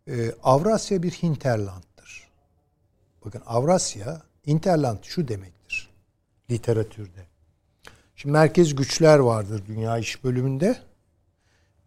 Ee, 0.08 0.32
Avrasya 0.42 1.02
bir 1.02 1.10
hinterland'dır. 1.10 2.28
Bakın 3.24 3.42
Avrasya, 3.46 4.22
Interland 4.46 4.98
şu 5.02 5.28
demektir 5.28 5.90
literatürde. 6.50 7.26
Şimdi 8.16 8.32
merkez 8.32 8.74
güçler 8.74 9.18
vardır 9.18 9.62
dünya 9.66 9.98
iş 9.98 10.24
bölümünde. 10.24 10.76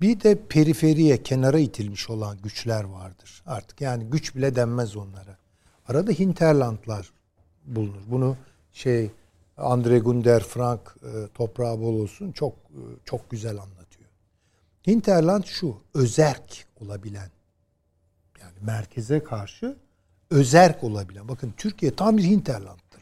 Bir 0.01 0.21
de 0.21 0.39
periferiye, 0.49 1.23
kenara 1.23 1.59
itilmiş 1.59 2.09
olan 2.09 2.37
güçler 2.43 2.83
vardır. 2.83 3.43
Artık 3.45 3.81
yani 3.81 4.03
güç 4.03 4.35
bile 4.35 4.55
denmez 4.55 4.97
onlara. 4.97 5.37
Arada 5.87 6.11
hinterlandlar 6.11 7.11
bulunur. 7.65 8.01
Bunu 8.07 8.37
şey 8.73 9.11
Andre 9.57 9.99
Gunder 9.99 10.43
Frank 10.43 10.95
e, 11.03 11.27
toprağı 11.33 11.79
bol 11.79 11.99
olsun 11.99 12.31
çok 12.31 12.53
e, 12.53 12.81
çok 13.05 13.29
güzel 13.29 13.51
anlatıyor. 13.51 13.80
Hinterland 14.87 15.43
şu, 15.43 15.77
özerk 15.93 16.67
olabilen 16.79 17.29
yani 18.41 18.53
merkeze 18.61 19.23
karşı 19.23 19.77
özerk 20.29 20.83
olabilen. 20.83 21.27
Bakın 21.27 21.53
Türkiye 21.57 21.95
tam 21.95 22.17
bir 22.17 22.23
hinterland'tır. 22.23 23.01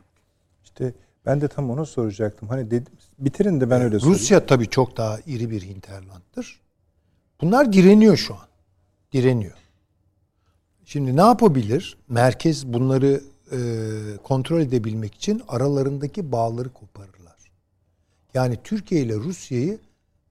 İşte 0.64 0.94
ben 1.26 1.42
de 1.42 1.48
tam 1.48 1.70
onu 1.70 1.86
soracaktım. 1.86 2.50
Hani 2.50 2.72
dedim 2.72 2.94
bitirin 3.20 3.62
de 3.62 3.70
ben 3.70 3.82
öyle 3.82 4.00
sorayım. 4.00 4.20
Rusya 4.20 4.46
tabii 4.46 4.70
çok 4.70 4.98
daha 4.98 5.20
iri 5.26 5.50
bir 5.50 5.62
hinterland'dır. 5.62 6.62
Bunlar 7.42 7.74
direniyor 7.74 8.18
şu 8.18 8.34
an. 8.34 8.48
Direniyor. 9.14 9.58
Şimdi 10.86 11.18
ne 11.18 11.22
yapabilir? 11.22 11.98
Merkez 12.08 12.74
bunları 12.74 13.22
e, 13.52 13.60
kontrol 14.24 14.60
edebilmek 14.60 15.16
için 15.16 15.42
aralarındaki 15.48 16.32
bağları 16.32 16.70
koparırlar. 16.70 17.38
Yani 18.34 18.58
Türkiye 18.64 19.02
ile 19.02 19.16
Rusya'yı 19.16 19.80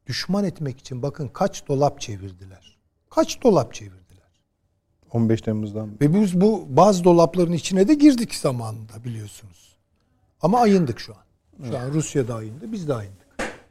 düşman 0.08 0.44
etmek 0.44 0.78
için 0.78 1.02
bakın 1.02 1.28
kaç 1.28 1.68
dolap 1.68 2.00
çevirdiler. 2.00 2.78
Kaç 3.10 3.42
dolap 3.42 3.74
çevirdiler. 3.74 3.98
15 5.12 5.40
Temmuz'dan 5.42 5.90
Ve 6.00 6.14
biz 6.14 6.40
bu 6.40 6.66
bazı 6.68 7.04
dolapların 7.04 7.52
içine 7.52 7.88
de 7.88 7.94
girdik 7.94 8.34
zamanında 8.34 9.04
biliyorsunuz. 9.04 9.76
Ama 10.42 10.60
ayındık 10.60 11.00
şu 11.00 11.14
an. 11.14 11.68
Şu 11.70 11.78
an 11.78 11.90
Rusya 11.92 12.28
da 12.28 12.34
ayındı, 12.34 12.72
biz 12.72 12.88
de 12.88 12.94
ayındık. 12.94 13.26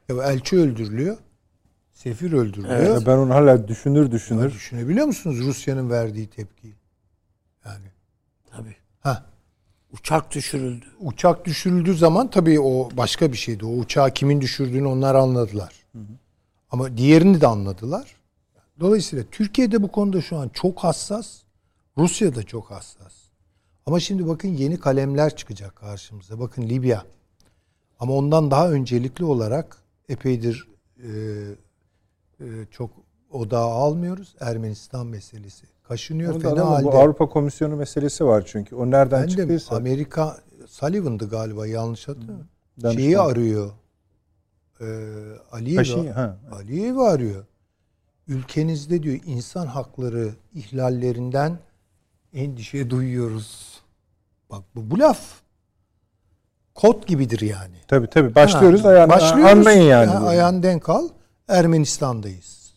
Ya 0.10 0.32
elçi 0.32 0.58
öldürülüyor. 0.60 1.18
Sefir 1.94 2.32
öldürülüyor. 2.34 2.80
Ya 2.80 3.06
ben 3.06 3.18
onu 3.18 3.34
hala 3.34 3.68
düşünür 3.68 4.04
Ya 4.06 4.12
düşünür. 4.12 4.54
düşünebiliyor 4.54 5.06
musunuz 5.06 5.40
Rusya'nın 5.40 5.90
verdiği 5.90 6.28
tepkiyi? 6.28 6.76
Yani 7.66 7.86
Tabii. 8.52 8.76
ha 9.00 9.26
Uçak 9.94 10.32
düşürüldü. 10.36 10.86
uçak 11.00 11.46
düşürüldüğü 11.46 11.94
zaman 11.94 12.30
tabii 12.30 12.60
o 12.60 12.90
başka 12.98 13.32
bir 13.32 13.38
şeydi. 13.38 13.66
O 13.66 13.70
uçağı 13.70 14.12
kimin 14.14 14.42
düşürdüğünü 14.42 14.88
onlar 14.88 15.16
anladılar. 15.16 15.74
Ama 16.70 16.98
diğerini 16.98 17.42
de 17.42 17.48
anladılar. 17.48 18.16
Dolayısıyla 18.80 19.26
Türkiye'de 19.32 19.84
bu 19.84 19.88
konuda 19.92 20.22
şu 20.22 20.38
an 20.38 20.50
çok 20.50 20.80
hassas. 20.80 21.42
Rusya 21.98 22.36
da 22.36 22.44
çok 22.44 22.72
hassas. 22.72 23.14
Ama 23.86 24.00
şimdi 24.00 24.28
bakın 24.28 24.50
yeni 24.50 24.80
kalemler 24.80 25.36
çıkacak 25.36 25.76
karşımıza. 25.76 26.40
Bakın 26.40 26.62
Libya. 26.70 27.04
Ama 28.00 28.14
ondan 28.14 28.52
daha 28.52 28.70
öncelikli 28.72 29.26
olarak 29.26 29.78
epeydir 30.10 30.68
e, 31.04 31.10
e, 32.40 32.46
çok 32.72 32.90
odağa 33.32 33.66
almıyoruz. 33.66 34.36
Ermenistan 34.40 35.08
meselesi. 35.08 35.66
Kaşınıyor 35.84 36.34
Onu 36.34 36.40
fena 36.40 36.52
anlamadım. 36.52 36.86
Bu 36.86 36.90
halde. 36.90 36.98
Avrupa 36.98 37.30
Komisyonu 37.30 37.76
meselesi 37.76 38.26
var 38.26 38.44
çünkü. 38.46 38.76
O 38.76 38.92
nereden 38.92 39.22
Ben 39.22 39.28
de 39.28 39.32
çıktıysa. 39.32 39.76
Amerika 39.76 40.38
Sullivan'dı 40.68 41.30
galiba 41.30 41.68
yanlış 41.68 42.08
hatırlamıyorum. 42.08 42.48
Şeyi 42.94 43.20
arıyor. 43.20 43.72
Ee, 44.82 44.86
Aliyev'i, 45.52 45.76
Paşinyan, 45.76 46.14
ha. 46.14 46.38
Aliyev'i 46.52 47.02
arıyor. 47.02 47.46
Ülkenizde 48.28 49.04
diyor 49.04 49.20
insan 49.26 49.68
hakları 49.68 50.34
ihlallerinden 50.54 51.60
endişe 52.34 52.90
duyuyoruz. 52.90 53.82
Bak 54.50 54.64
bu, 54.76 54.92
bu 54.92 55.00
laf. 55.00 55.20
kod 56.76 57.08
gibidir 57.08 57.40
yani. 57.42 57.76
Tabii 57.88 58.08
tabii. 58.08 58.36
Başlıyoruz. 58.36 58.84
Ha, 58.84 58.90
ayağını, 58.90 59.10
başlıyoruz. 59.10 59.52
anlayın 59.58 59.82
yani. 59.82 60.12
Ha, 60.12 60.28
ayağını 60.28 60.64
denk 60.64 60.90
al. 60.90 61.10
Ermenistan'dayız. 61.48 62.74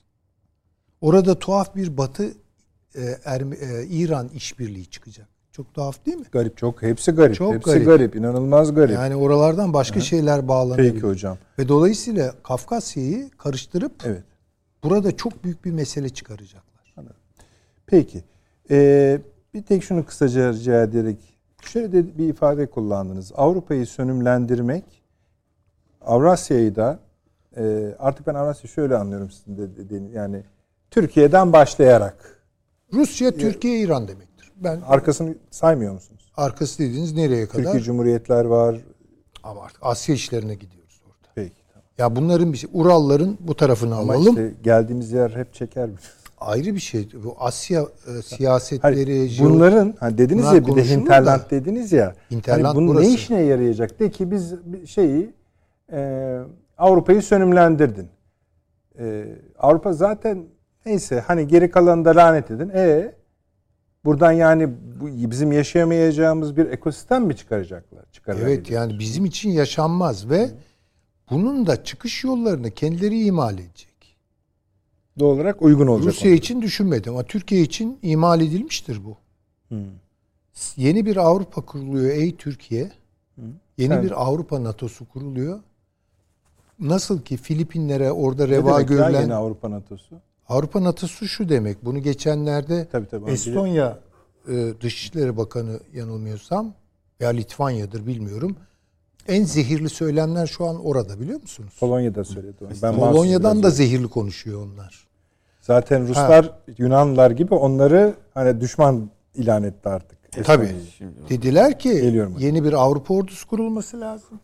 Orada 1.01 1.39
tuhaf 1.39 1.77
bir 1.77 1.97
Batı 1.97 2.35
e, 2.94 3.01
Erme- 3.24 3.56
e, 3.56 3.86
İran 3.86 4.28
işbirliği 4.28 4.86
çıkacak. 4.86 5.28
Çok 5.52 5.74
tuhaf 5.74 6.06
değil 6.06 6.16
mi? 6.16 6.24
Garip 6.32 6.56
çok. 6.56 6.82
Hepsi 6.82 7.12
garip. 7.12 7.35
Çok 7.35 7.55
Hepsi 7.55 7.70
garip. 7.70 7.86
garip. 7.86 8.16
İnanılmaz 8.16 8.74
garip. 8.74 8.94
Yani 8.94 9.16
oralardan 9.16 9.72
başka 9.72 10.01
şeyler 10.01 10.48
bağlanabilir. 10.48 10.93
Peki 10.93 11.06
hocam. 11.06 11.39
Ve 11.59 11.68
dolayısıyla 11.68 12.35
Kafkasya'yı 12.43 13.31
karıştırıp 13.31 13.93
Evet. 14.05 14.22
burada 14.85 15.16
çok 15.16 15.44
büyük 15.44 15.64
bir 15.64 15.70
mesele 15.70 16.09
çıkaracaklar. 16.09 16.70
Peki. 17.86 18.24
Ee, 18.70 19.20
bir 19.55 19.62
tek 19.62 19.82
şunu 19.85 20.06
kısaca 20.06 20.52
rica 20.52 20.82
ederek 20.82 21.39
şöyle 21.62 21.93
de 21.93 22.18
bir 22.18 22.28
ifade 22.28 22.66
kullandınız. 22.66 23.32
Avrupa'yı 23.36 23.86
sönümlendirmek 23.86 24.85
Avrasya'yı 26.01 26.77
da 26.77 26.98
e, 27.56 27.94
artık 27.98 28.27
ben 28.27 28.35
Avrasya 28.35 28.70
şöyle 28.70 28.97
anlıyorum 28.97 29.31
sizin 29.31 29.59
de 29.59 29.77
dediğiniz 29.77 30.14
yani 30.14 30.43
Türkiye'den 30.90 31.52
başlayarak 31.52 32.43
Rusya, 32.93 33.31
Türkiye, 33.31 33.81
İran 33.81 34.09
demektir. 34.09 34.30
Ben 34.60 34.80
arkasını 34.88 35.34
saymıyor 35.50 35.92
musunuz? 35.92 36.32
arkası 36.36 36.78
dediğiniz 36.78 37.14
nereye 37.14 37.46
kadar? 37.48 37.62
Türkiye 37.64 37.82
Cumhuriyetler 37.82 38.44
var. 38.44 38.76
Ama 39.42 39.62
artık 39.62 39.78
Asya 39.82 40.14
işlerine 40.14 40.54
gidiyoruz 40.54 41.00
orada. 41.06 41.28
Peki. 41.34 41.54
Tamam. 41.72 41.84
Ya 41.98 42.16
bunların 42.16 42.52
bir 42.52 42.58
şey, 42.58 42.70
Uralların 42.72 43.36
bu 43.40 43.54
tarafını 43.56 43.96
Ama 43.96 44.12
alalım. 44.12 44.28
işte 44.28 44.52
geldiğimiz 44.62 45.12
yer 45.12 45.30
hep 45.30 45.54
çeker 45.54 45.88
mi? 45.88 45.94
Ayrı 46.40 46.74
bir 46.74 46.80
şey. 46.80 47.08
Bu 47.24 47.36
Asya 47.38 47.80
e, 47.82 48.22
siyasetleri, 48.22 49.04
Hayır, 49.18 49.30
jeo- 49.30 49.44
bunların 49.44 49.94
ha 50.00 50.18
dediniz 50.18 50.42
Bunlar 50.44 50.54
ya 50.54 50.66
bir 50.66 50.76
de 50.76 50.88
hinterland 50.90 51.40
da. 51.40 51.50
dediniz 51.50 51.92
ya. 51.92 52.14
Hinterland 52.30 52.64
hani 52.64 52.76
bunun 52.76 52.88
burası. 52.88 53.10
ne 53.10 53.14
işine 53.14 53.40
yarayacak? 53.40 54.00
De 54.00 54.10
ki 54.10 54.30
biz 54.30 54.54
şeyi 54.86 55.30
e, 55.92 56.38
Avrupa'yı 56.78 57.22
sönümlendirdin. 57.22 58.08
E, 58.98 59.24
Avrupa 59.58 59.92
zaten 59.92 60.44
neyse 60.86 61.20
hani 61.26 61.48
geri 61.48 61.70
kalanını 61.70 62.04
da 62.04 62.16
lanet 62.16 62.50
edin. 62.50 62.68
E 62.74 63.12
buradan 64.05 64.32
yani 64.32 64.68
bu, 65.01 65.31
bizim 65.31 65.52
yaşayamayacağımız 65.52 66.56
bir 66.56 66.66
ekosistem 66.66 67.24
mi 67.24 67.36
çıkaracaklar? 67.36 68.05
Evet 68.27 68.70
yani 68.70 68.98
bizim 68.98 69.24
için 69.24 69.51
yaşanmaz 69.51 70.31
ve 70.31 70.51
bunun 71.31 71.66
da 71.66 71.85
çıkış 71.85 72.24
yollarını 72.24 72.70
kendileri 72.70 73.24
imal 73.24 73.55
edecek. 73.55 74.16
Doğal 75.18 75.31
olarak 75.31 75.62
uygun 75.62 75.86
olacak. 75.86 76.14
Rusya 76.14 76.31
için 76.31 76.62
düşünmedim 76.62 77.12
ama 77.12 77.22
Türkiye 77.22 77.62
için 77.62 77.98
imal 78.02 78.40
edilmiştir 78.40 79.01
bu. 79.05 79.16
Yeni 80.77 81.06
bir 81.06 81.16
Avrupa 81.16 81.60
kuruluyor 81.60 82.10
ey 82.10 82.36
Türkiye. 82.36 82.90
Yeni 83.78 83.89
Sen- 83.89 84.02
bir 84.02 84.22
Avrupa 84.22 84.64
NATO'su 84.64 85.09
kuruluyor. 85.09 85.60
Nasıl 86.78 87.22
ki 87.22 87.36
Filipinlere 87.36 88.12
orada 88.12 88.48
reva 88.48 88.82
görülen 88.82 89.31
Avrupa 89.31 89.70
NATO'su? 89.70 90.20
Avrupa 90.51 90.85
NATO'su 90.85 91.28
şu 91.28 91.48
demek. 91.48 91.85
Bunu 91.85 91.98
geçenlerde 91.98 92.89
Tabii 92.93 93.09
tabii. 93.09 93.31
Estonya 93.31 93.98
e, 94.48 94.72
Dışişleri 94.81 95.36
Bakanı 95.36 95.81
yanılmıyorsam 95.94 96.74
veya 97.20 97.31
Litvanya'dır 97.31 98.06
bilmiyorum. 98.06 98.56
En 99.28 99.44
zehirli 99.44 99.89
söylemler 99.89 100.47
şu 100.47 100.66
an 100.66 100.85
orada 100.85 101.20
biliyor 101.20 101.40
musunuz? 101.40 101.72
Polonya'da 101.81 102.24
söyledi 102.24 102.64
onu. 102.64 102.70
Ben 102.82 102.97
Polonya'dan 102.97 103.62
da 103.62 103.70
zehirli 103.70 104.09
konuşuyor 104.09 104.66
onlar. 104.66 105.06
Zaten 105.60 106.09
Ruslar 106.09 106.52
Yunanlılar 106.78 107.31
gibi 107.31 107.55
onları 107.55 108.14
hani 108.35 108.60
düşman 108.60 109.10
ilan 109.35 109.62
etti 109.62 109.89
artık. 109.89 110.18
Tabii. 110.32 110.64
Estonya'yı. 110.64 111.28
Dediler 111.28 111.78
ki 111.78 111.93
Geliyorum 111.93 112.36
yeni 112.39 112.64
bir 112.64 112.72
Avrupa 112.72 113.14
ordusu 113.14 113.48
kurulması 113.48 114.01
lazım. 114.01 114.40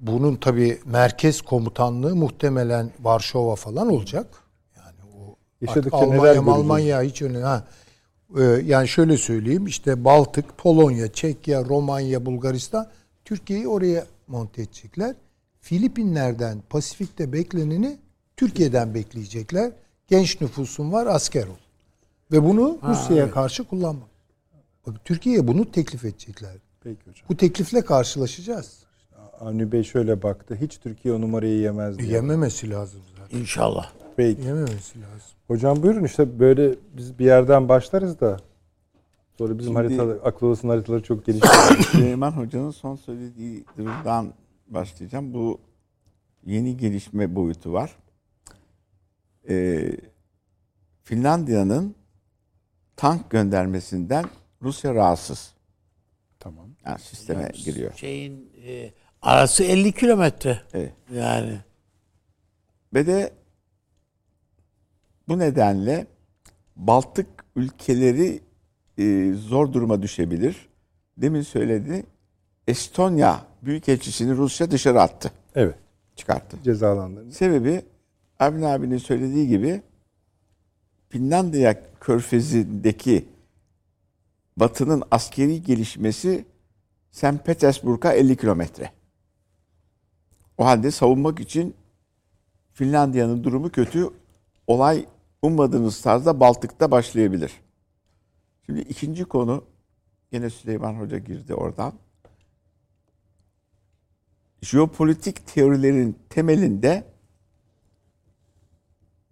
Bunun 0.00 0.36
tabii 0.36 0.80
merkez 0.84 1.42
komutanlığı 1.42 2.16
muhtemelen 2.16 2.90
Varşova 3.00 3.56
falan 3.56 3.88
olacak. 3.88 4.26
Yani 4.76 5.12
o 5.14 5.36
Yaşadıkça 5.60 5.96
Almanya? 5.96 6.42
Almanya 6.42 7.02
hiç 7.02 7.22
önemli. 7.22 7.44
Ha. 7.44 7.64
Ee, 8.38 8.42
yani 8.42 8.88
şöyle 8.88 9.16
söyleyeyim 9.16 9.66
işte 9.66 10.04
Baltık, 10.04 10.58
Polonya, 10.58 11.12
Çekya, 11.12 11.64
Romanya, 11.64 12.26
Bulgaristan 12.26 12.86
Türkiye'yi 13.24 13.68
oraya 13.68 14.06
monte 14.26 14.62
edecekler. 14.62 15.14
Filipinler'den 15.60 16.62
Pasifik'te 16.70 17.32
bekleneni 17.32 17.98
Türkiye'den 18.36 18.94
bekleyecekler. 18.94 19.72
Genç 20.06 20.40
nüfusun 20.40 20.92
var 20.92 21.06
asker 21.06 21.46
ol. 21.46 21.56
Ve 22.32 22.44
bunu 22.44 22.78
Rusya'ya 22.88 23.30
karşı 23.30 23.64
kullanma. 23.64 24.08
Bak, 24.86 25.04
Türkiye'ye 25.04 25.48
bunu 25.48 25.70
teklif 25.70 26.04
edecekler. 26.04 26.52
Peki 26.80 27.00
hocam. 27.00 27.26
Bu 27.28 27.36
teklifle 27.36 27.82
karşılaşacağız. 27.82 28.87
Avni 29.40 29.72
Bey 29.72 29.82
şöyle 29.82 30.22
baktı. 30.22 30.58
Hiç 30.60 30.78
Türkiye 30.78 31.14
o 31.14 31.20
numarayı 31.20 31.58
yemez 31.58 31.98
diye. 31.98 32.12
Yememesi 32.12 32.70
lazım 32.70 33.00
zaten. 33.18 33.38
İnşallah. 33.38 33.92
Peki. 34.16 34.42
Yememesi 34.42 35.00
lazım. 35.00 35.30
Hocam 35.46 35.82
buyurun 35.82 36.04
işte 36.04 36.38
böyle 36.38 36.74
biz 36.96 37.18
bir 37.18 37.24
yerden 37.24 37.68
başlarız 37.68 38.20
da 38.20 38.36
sonra 39.38 39.58
bizim 39.58 39.72
Şimdi- 39.72 39.78
haritalar, 39.88 40.18
akıl 40.24 40.46
odasının 40.46 40.72
haritaları 40.72 41.02
çok 41.02 41.26
gelişiyor. 41.26 41.54
Süleyman 41.92 42.30
Hoca'nın 42.32 42.70
son 42.70 42.96
söylediği 42.96 43.64
durumdan 43.78 44.32
başlayacağım. 44.68 45.34
Bu 45.34 45.60
yeni 46.46 46.76
gelişme 46.76 47.34
boyutu 47.34 47.72
var. 47.72 47.96
Ee, 49.48 49.96
Finlandiya'nın 51.04 51.94
tank 52.96 53.30
göndermesinden 53.30 54.24
Rusya 54.62 54.94
rahatsız. 54.94 55.52
tamam. 56.38 56.66
Yani 56.86 56.98
sisteme 56.98 57.50
giriyor. 57.64 57.92
Şeyin 57.94 58.52
e, 58.66 58.92
arası 59.22 59.64
50 59.64 59.92
kilometre. 59.92 60.60
Evet. 60.74 60.92
Yani 61.14 61.58
Ve 62.94 63.06
de 63.06 63.32
bu 65.28 65.38
nedenle 65.38 66.06
Baltık 66.76 67.26
ülkeleri 67.56 68.40
e, 68.98 69.32
zor 69.32 69.72
duruma 69.72 70.02
düşebilir. 70.02 70.68
Demin 71.16 71.42
söyledi. 71.42 72.06
Estonya 72.68 73.46
Büyükelçisini 73.62 74.36
Rusya 74.36 74.70
dışarı 74.70 75.00
attı. 75.00 75.32
Evet. 75.54 75.74
Çıkarttı. 76.16 76.56
Cezalandırma. 76.64 77.32
Sebebi 77.32 77.82
Ermin 78.38 78.62
abinin 78.62 78.98
söylediği 78.98 79.48
gibi 79.48 79.82
Finlandiya 81.08 81.82
körfezindeki 82.00 83.28
Batı'nın 84.56 85.02
askeri 85.10 85.62
gelişmesi 85.62 86.44
St. 87.10 87.44
Petersburg'a 87.44 88.12
50 88.12 88.36
kilometre. 88.36 88.90
O 90.58 90.64
halde 90.64 90.90
savunmak 90.90 91.40
için 91.40 91.74
Finlandiya'nın 92.72 93.44
durumu 93.44 93.70
kötü. 93.70 94.10
Olay 94.66 95.06
ummadığınız 95.42 96.02
tarzda 96.02 96.40
Baltık'ta 96.40 96.90
başlayabilir. 96.90 97.52
Şimdi 98.66 98.80
ikinci 98.80 99.24
konu 99.24 99.64
yine 100.32 100.50
Süleyman 100.50 100.94
Hoca 100.94 101.18
girdi 101.18 101.54
oradan. 101.54 101.92
Jeopolitik 104.62 105.46
teorilerin 105.46 106.18
temelinde 106.30 107.04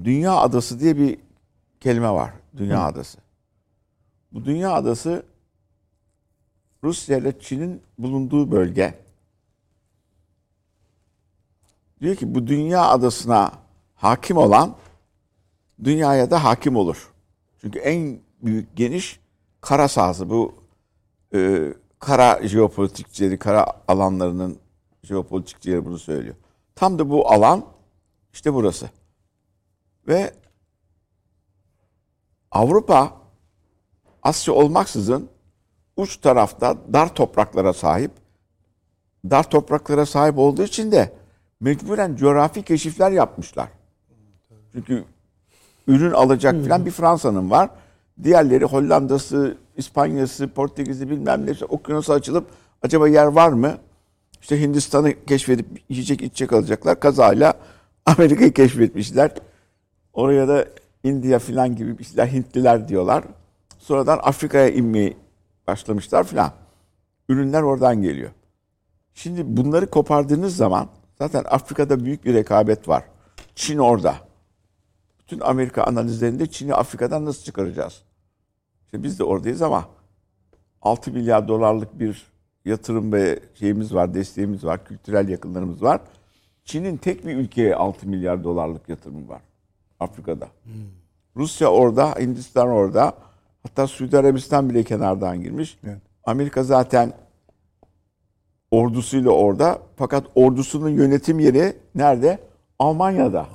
Dünya 0.05 0.37
Adası 0.37 0.81
diye 0.81 0.97
bir 0.97 1.19
kelime 1.81 2.11
var. 2.11 2.33
Dünya 2.57 2.85
Adası. 2.85 3.19
Bu 4.33 4.45
Dünya 4.45 4.73
Adası 4.73 5.27
Rusya 6.85 7.19
ile 7.19 7.39
Çin'in 7.41 7.83
bulunduğu 7.99 8.51
bölge. 8.51 9.06
Diyor 12.01 12.17
ki 12.17 12.35
bu 12.35 12.47
Dünya 12.47 12.89
Adası'na 12.89 13.53
hakim 13.95 14.37
olan 14.37 14.77
dünyaya 15.85 16.31
da 16.31 16.45
hakim 16.45 16.77
olur. 16.77 17.13
Çünkü 17.61 17.79
en 17.79 18.19
büyük 18.43 18.77
geniş 18.77 19.21
kara 19.61 19.89
sahası 19.89 20.31
bu 20.31 20.55
e, 21.35 21.73
kara 21.99 22.49
jeopolitikçileri, 22.49 23.39
kara 23.39 23.67
alanlarının 23.89 24.59
jeopolitikçileri 25.03 25.85
bunu 25.85 25.99
söylüyor. 25.99 26.35
Tam 26.75 26.99
da 26.99 27.11
bu 27.11 27.33
alan 27.33 27.65
işte 28.33 28.55
burası. 28.55 28.91
Ve 30.09 30.35
Avrupa 32.51 33.13
Asya 34.23 34.55
olmaksızın 34.55 35.29
uç 35.97 36.17
tarafta 36.17 36.77
dar 36.93 37.15
topraklara 37.15 37.73
sahip. 37.73 38.11
Dar 39.31 39.51
topraklara 39.51 40.07
sahip 40.07 40.39
olduğu 40.39 40.63
için 40.63 40.93
de 40.93 41.13
mecburen 41.61 42.17
coğrafi 42.17 42.63
keşifler 42.63 43.11
yapmışlar. 43.11 43.69
Çünkü 44.73 45.05
ürün 45.87 46.13
alacak 46.13 46.65
falan 46.65 46.87
bir 46.87 46.91
Fransa'nın 46.91 47.51
var. 47.51 47.71
Diğerleri 48.23 48.65
Hollanda'sı, 48.65 49.57
İspanya'sı, 49.77 50.49
Portekiz'i 50.49 51.11
bilmem 51.11 51.47
ne. 51.47 51.51
İşte 51.51 51.65
okyanusa 51.65 52.15
açılıp 52.15 52.47
acaba 52.83 53.09
yer 53.09 53.27
var 53.27 53.49
mı? 53.49 53.79
İşte 54.41 54.61
Hindistan'ı 54.61 55.25
keşfedip 55.27 55.67
yiyecek 55.89 56.23
içecek 56.23 56.53
alacaklar. 56.53 57.01
Kazayla 57.01 57.55
Amerika'yı 58.07 58.53
keşfetmişler. 58.53 59.31
Oraya 60.13 60.49
da 60.49 60.67
India 61.05 61.39
filan 61.39 61.77
gibi 61.77 61.99
bir 61.99 62.05
şeyler 62.05 62.27
Hintliler 62.27 62.89
diyorlar. 62.89 63.25
Sonradan 63.79 64.21
Afrika'ya 64.23 64.69
inmeyi 64.69 65.17
başlamışlar 65.67 66.25
filan. 66.25 66.53
Ürünler 67.29 67.63
oradan 67.63 68.03
geliyor. 68.03 68.31
Şimdi 69.15 69.57
bunları 69.57 69.87
kopardığınız 69.87 70.57
zaman 70.57 70.89
zaten 71.19 71.45
Afrika'da 71.49 72.05
büyük 72.05 72.25
bir 72.25 72.35
rekabet 72.35 72.89
var. 72.89 73.05
Çin 73.55 73.79
orada. 73.79 74.15
Bütün 75.21 75.41
Amerika 75.41 75.83
analizlerinde 75.83 76.47
Çin'i 76.47 76.75
Afrika'dan 76.75 77.25
nasıl 77.25 77.45
çıkaracağız? 77.45 78.03
İşte 78.85 79.03
biz 79.03 79.19
de 79.19 79.25
oradayız 79.25 79.63
ama 79.63 79.89
6 80.83 81.11
milyar 81.11 81.49
dolarlık 81.49 82.01
bir 82.01 82.27
yatırım 82.65 83.13
ve 83.13 83.41
şeyimiz 83.55 83.95
var, 83.95 84.15
desteğimiz 84.15 84.65
var, 84.65 84.85
kültürel 84.85 85.29
yakınlarımız 85.29 85.83
var. 85.83 86.01
Çin'in 86.65 86.97
tek 86.97 87.27
bir 87.27 87.37
ülkeye 87.37 87.75
6 87.75 88.09
milyar 88.09 88.45
dolarlık 88.45 88.89
yatırımı 88.89 89.29
var 89.29 89.43
Afrika'da. 90.01 90.49
Rusya 91.37 91.69
orada, 91.69 92.15
Hindistan 92.21 92.69
orada. 92.69 93.15
Hatta 93.63 93.87
Suudi 93.87 94.19
Arabistan 94.19 94.71
bile 94.71 94.83
kenardan 94.83 95.43
girmiş. 95.43 95.79
Evet. 95.85 95.99
Amerika 96.25 96.63
zaten 96.63 97.13
ordusuyla 98.77 99.31
orada. 99.31 99.79
Fakat 99.97 100.27
ordusunun 100.35 100.89
yönetim 100.89 101.39
yeri 101.39 101.77
nerede? 101.95 102.39
Almanya'da. 102.79 103.47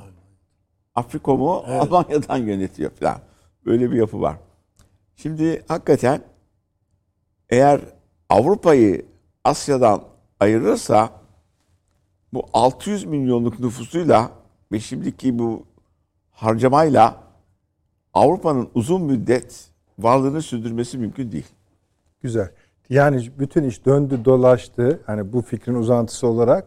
Afrikom'u 0.96 1.64
Almanya'dan 1.80 2.38
yönetiyor 2.38 2.92
falan. 2.92 3.18
Böyle 3.66 3.92
bir 3.92 3.96
yapı 3.96 4.22
var. 4.22 4.36
Şimdi 5.16 5.64
hakikaten 5.68 6.22
eğer 7.50 7.82
Avrupa'yı 8.30 9.06
Asya'dan 9.44 10.04
ayırırsa 10.40 11.10
bu 12.34 12.46
600 12.54 13.06
milyonluk 13.06 13.60
nüfusuyla 13.60 14.32
ve 14.72 14.80
şimdiki 14.80 15.40
bu 15.40 15.66
harcamayla 16.32 17.24
Avrupa'nın 18.14 18.70
uzun 18.76 19.02
müddet 19.02 19.70
varlığını 20.00 20.42
sürdürmesi 20.42 20.98
mümkün 20.98 21.32
değil. 21.32 21.48
Güzel. 22.22 22.52
Yani 22.92 23.30
bütün 23.40 23.64
iş 23.64 23.86
döndü 23.86 24.20
dolaştı. 24.26 25.00
Hani 25.06 25.34
bu 25.34 25.42
fikrin 25.42 25.74
uzantısı 25.74 26.28
olarak 26.28 26.66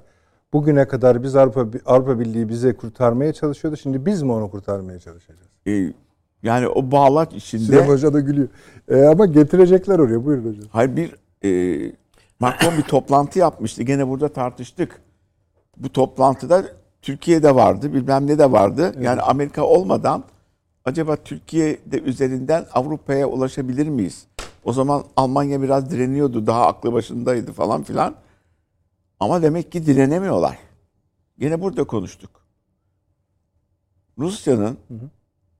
bugüne 0.52 0.88
kadar 0.88 1.22
biz 1.22 1.36
Avrupa 1.36 1.66
Avrupa 1.86 2.20
Birliği 2.20 2.48
bize 2.48 2.76
kurtarmaya 2.76 3.32
çalışıyordu. 3.32 3.76
Şimdi 3.76 4.06
biz 4.06 4.22
mi 4.22 4.32
onu 4.32 4.51
kurtarmaya 4.51 4.98
çalışacağız? 4.98 5.48
Ee, 5.66 5.92
yani 6.42 6.68
o 6.68 6.90
bağlaç 6.90 7.34
içinde 7.34 7.64
Süleyman 7.64 7.88
Hoca 7.88 8.12
da 8.12 8.20
gülüyor. 8.20 8.48
E, 8.88 9.02
ama 9.02 9.26
getirecekler 9.26 9.98
oraya. 9.98 10.24
Buyurun 10.24 10.48
hocam. 10.48 10.64
hayır 10.72 10.96
bir 10.96 11.14
e, 11.44 11.92
Macron 12.40 12.78
bir 12.78 12.82
toplantı 12.82 13.38
yapmıştı. 13.38 13.82
Gene 13.82 14.09
burada 14.09 14.28
tartıştık. 14.28 15.01
Bu 15.76 15.92
toplantıda 15.92 16.64
Türkiye'de 17.02 17.55
vardı, 17.55 17.92
bilmem 17.92 18.26
ne 18.26 18.38
de 18.38 18.52
vardı. 18.52 18.94
Yani 19.01 19.20
Amerika 19.20 19.62
olmadan 19.62 20.24
acaba 20.84 21.16
Türkiye'de 21.16 22.01
üzerinden 22.01 22.66
Avrupa'ya 22.72 23.26
ulaşabilir 23.26 23.88
miyiz? 23.88 24.26
O 24.65 24.73
zaman 24.73 25.05
Almanya 25.16 25.62
biraz 25.62 25.91
direniyordu, 25.91 26.47
daha 26.47 26.66
aklı 26.66 26.93
başındaydı 26.93 27.53
falan 27.53 27.82
filan. 27.82 28.15
Ama 29.20 29.43
demek 29.43 29.73
ki 29.73 29.86
direnemiyorlar. 29.86 30.59
Gene 31.39 31.61
burada 31.61 31.85
konuştuk. 31.85 32.31
Rusya'nın 34.19 34.78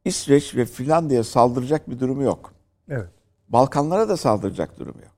İsveç 0.05 0.57
ve 0.57 0.65
Finlandiya'ya 0.65 1.25
saldıracak 1.25 1.91
bir 1.91 2.01
durumu 2.01 2.23
yok. 2.23 2.53
Evet. 2.89 3.09
Balkanlara 3.49 4.09
da 4.09 4.17
saldıracak 4.17 4.79
durumu 4.79 5.01
yok. 5.03 5.15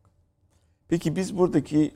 Peki 0.88 1.16
biz 1.16 1.38
buradaki 1.38 1.94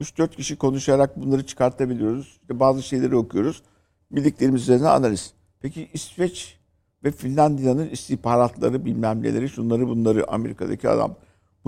3-4 0.00 0.28
kişi 0.36 0.56
konuşarak 0.56 1.20
bunları 1.20 1.46
çıkartabiliyoruz. 1.46 2.38
İşte 2.42 2.60
bazı 2.60 2.82
şeyleri 2.82 3.16
okuyoruz. 3.16 3.62
Bildiklerimiz 4.10 4.62
üzerine 4.62 4.88
analiz. 4.88 5.32
Peki 5.60 5.88
İsveç 5.92 6.58
ve 7.04 7.10
Finlandiya'nın 7.10 7.88
istihbaratları 7.88 8.84
bilmem 8.84 9.22
neleri 9.22 9.48
şunları 9.48 9.88
bunları 9.88 10.30
Amerika'daki 10.30 10.88
adam 10.88 11.16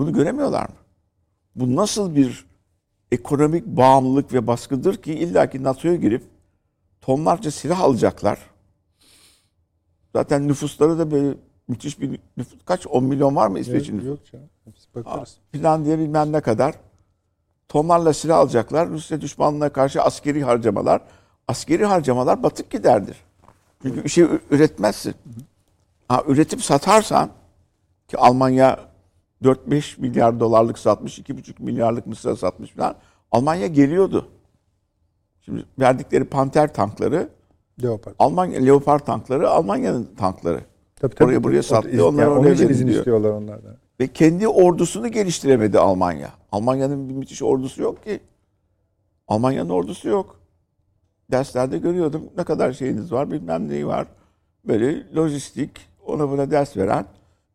bunu 0.01 0.13
göremiyorlar 0.13 0.69
mı? 0.69 0.75
Bu 1.55 1.75
nasıl 1.75 2.15
bir 2.15 2.45
ekonomik 3.11 3.65
bağımlılık 3.65 4.33
ve 4.33 4.47
baskıdır 4.47 4.97
ki 4.97 5.13
illaki 5.13 5.63
NATO'ya 5.63 5.95
girip 5.95 6.23
tonlarca 7.01 7.51
silah 7.51 7.79
alacaklar. 7.79 8.39
Zaten 10.15 10.47
nüfusları 10.47 10.99
da 10.99 11.11
böyle 11.11 11.37
müthiş 11.67 11.99
bir 11.99 12.19
nüfus. 12.37 12.59
Kaç? 12.65 12.87
10 12.87 13.03
milyon 13.03 13.35
var 13.35 13.47
mı 13.47 13.59
İsveç'in 13.59 13.93
nüfusu? 13.93 14.09
Yok 14.09 14.25
canım. 14.31 14.49
Biz 14.67 14.87
bakarız. 14.95 15.37
Finlandiya 15.51 15.99
bilmem 15.99 16.31
ne 16.31 16.41
kadar. 16.41 16.75
Tonlarla 17.69 18.13
silah 18.13 18.37
alacaklar. 18.37 18.89
Rusya 18.89 19.21
düşmanlığına 19.21 19.69
karşı 19.69 20.01
askeri 20.01 20.43
harcamalar. 20.43 21.01
Askeri 21.47 21.85
harcamalar 21.85 22.43
batık 22.43 22.69
giderdir. 22.69 23.17
Çünkü 23.81 24.03
bir 24.03 24.09
şey 24.09 24.27
üretmezsin. 24.49 25.15
Ha, 26.07 26.23
üretip 26.27 26.63
satarsan 26.63 27.29
ki 28.07 28.17
Almanya 28.17 28.90
4-5 29.43 30.01
milyar 30.01 30.39
dolarlık 30.39 30.79
satmış, 30.79 31.19
2,5 31.19 31.63
milyarlık 31.63 32.07
Mısır'a 32.07 32.35
satmış 32.35 32.71
falan. 32.71 32.95
Almanya 33.31 33.67
geliyordu. 33.67 34.27
Şimdi 35.41 35.65
verdikleri 35.79 36.23
Panter 36.25 36.73
tankları, 36.73 37.29
Leopard. 37.83 38.15
Almanya 38.19 38.59
Leopard 38.59 38.99
tankları 38.99 39.49
Almanya'nın 39.49 40.09
tankları. 40.17 40.61
Tabii, 40.95 41.15
tabii. 41.15 41.27
Oraya 41.27 41.43
buraya 41.43 41.63
sattı, 41.63 42.07
onlar 42.07 42.23
yani 42.23 42.39
oraya 42.39 42.53
izin 42.53 42.87
diyor. 42.87 42.97
istiyorlar 42.97 43.29
onlardan. 43.29 43.77
Ve 43.99 44.07
kendi 44.07 44.47
ordusunu 44.47 45.07
geliştiremedi 45.07 45.79
Almanya. 45.79 46.29
Almanya'nın 46.51 47.09
bir 47.09 47.13
müthiş 47.13 47.43
ordusu 47.43 47.81
yok 47.81 48.03
ki. 48.03 48.19
Almanya'nın 49.27 49.69
ordusu 49.69 50.09
yok. 50.09 50.39
Derslerde 51.31 51.77
görüyordum 51.77 52.23
ne 52.37 52.43
kadar 52.43 52.73
şeyiniz 52.73 53.11
var 53.11 53.31
bilmem 53.31 53.69
neyi 53.69 53.87
var. 53.87 54.07
Böyle 54.65 55.15
lojistik 55.15 55.71
ona 56.05 56.29
buna 56.29 56.51
ders 56.51 56.77
veren 56.77 57.05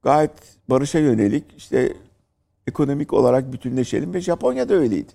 gayet 0.06 0.30
barışa 0.68 0.98
yönelik 0.98 1.44
işte 1.56 1.94
ekonomik 2.66 3.12
olarak 3.12 3.52
bütünleşelim 3.52 4.14
ve 4.14 4.20
Japonya'da 4.20 4.74
öyleydi. 4.74 5.12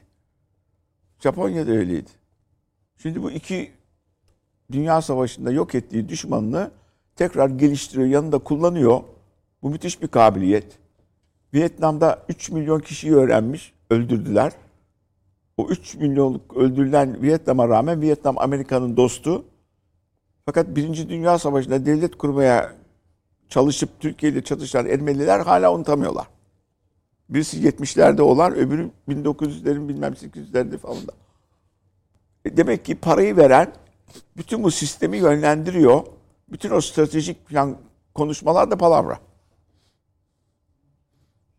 Japonya'da 1.19 1.71
öyleydi. 1.71 2.09
Şimdi 2.97 3.23
bu 3.23 3.31
iki 3.31 3.71
dünya 4.71 5.01
savaşında 5.01 5.51
yok 5.51 5.75
ettiği 5.75 6.09
düşmanını 6.09 6.71
tekrar 7.15 7.49
geliştiriyor, 7.49 8.07
yanında 8.07 8.39
kullanıyor. 8.39 9.01
Bu 9.61 9.69
müthiş 9.69 10.01
bir 10.01 10.07
kabiliyet. 10.07 10.77
Vietnam'da 11.53 12.25
3 12.29 12.49
milyon 12.49 12.79
kişiyi 12.79 13.15
öğrenmiş, 13.15 13.73
öldürdüler. 13.89 14.51
O 15.57 15.69
3 15.69 15.95
milyonluk 15.95 16.57
öldürülen 16.57 17.21
Vietnam'a 17.21 17.69
rağmen 17.69 18.01
Vietnam 18.01 18.37
Amerika'nın 18.37 18.97
dostu. 18.97 19.45
Fakat 20.45 20.75
Birinci 20.75 21.09
Dünya 21.09 21.39
Savaşı'nda 21.39 21.85
devlet 21.85 22.17
kurmaya 22.17 22.80
çalışıp 23.51 23.99
Türkiye 23.99 24.31
ile 24.31 24.43
çatışan 24.43 24.85
Ermeniler 24.85 25.39
hala 25.39 25.73
unutamıyorlar. 25.73 26.27
Birisi 27.29 27.67
70'lerde 27.67 28.21
olan, 28.21 28.55
öbürü 28.55 28.89
1900'lerin 29.09 29.87
bilmem 29.87 30.13
800'lerde 30.13 30.77
falan 30.77 31.07
da. 31.07 31.11
E 32.45 32.57
Demek 32.57 32.85
ki 32.85 32.95
parayı 32.95 33.37
veren 33.37 33.73
bütün 34.37 34.63
bu 34.63 34.71
sistemi 34.71 35.17
yönlendiriyor. 35.17 36.03
Bütün 36.51 36.71
o 36.71 36.81
stratejik 36.81 37.47
plan 37.47 37.77
konuşmalar 38.13 38.71
da 38.71 38.77
palavra. 38.77 39.19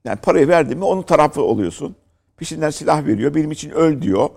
Yani 0.05 0.17
parayı 0.17 0.49
verdin 0.49 0.79
mi 0.79 0.85
onun 0.85 1.03
tarafı 1.03 1.43
oluyorsun. 1.43 1.97
Peşinden 2.37 2.71
silah 2.71 3.07
veriyor. 3.07 3.35
Benim 3.35 3.51
için 3.51 3.71
öl 3.71 4.03
diyor. 4.03 4.31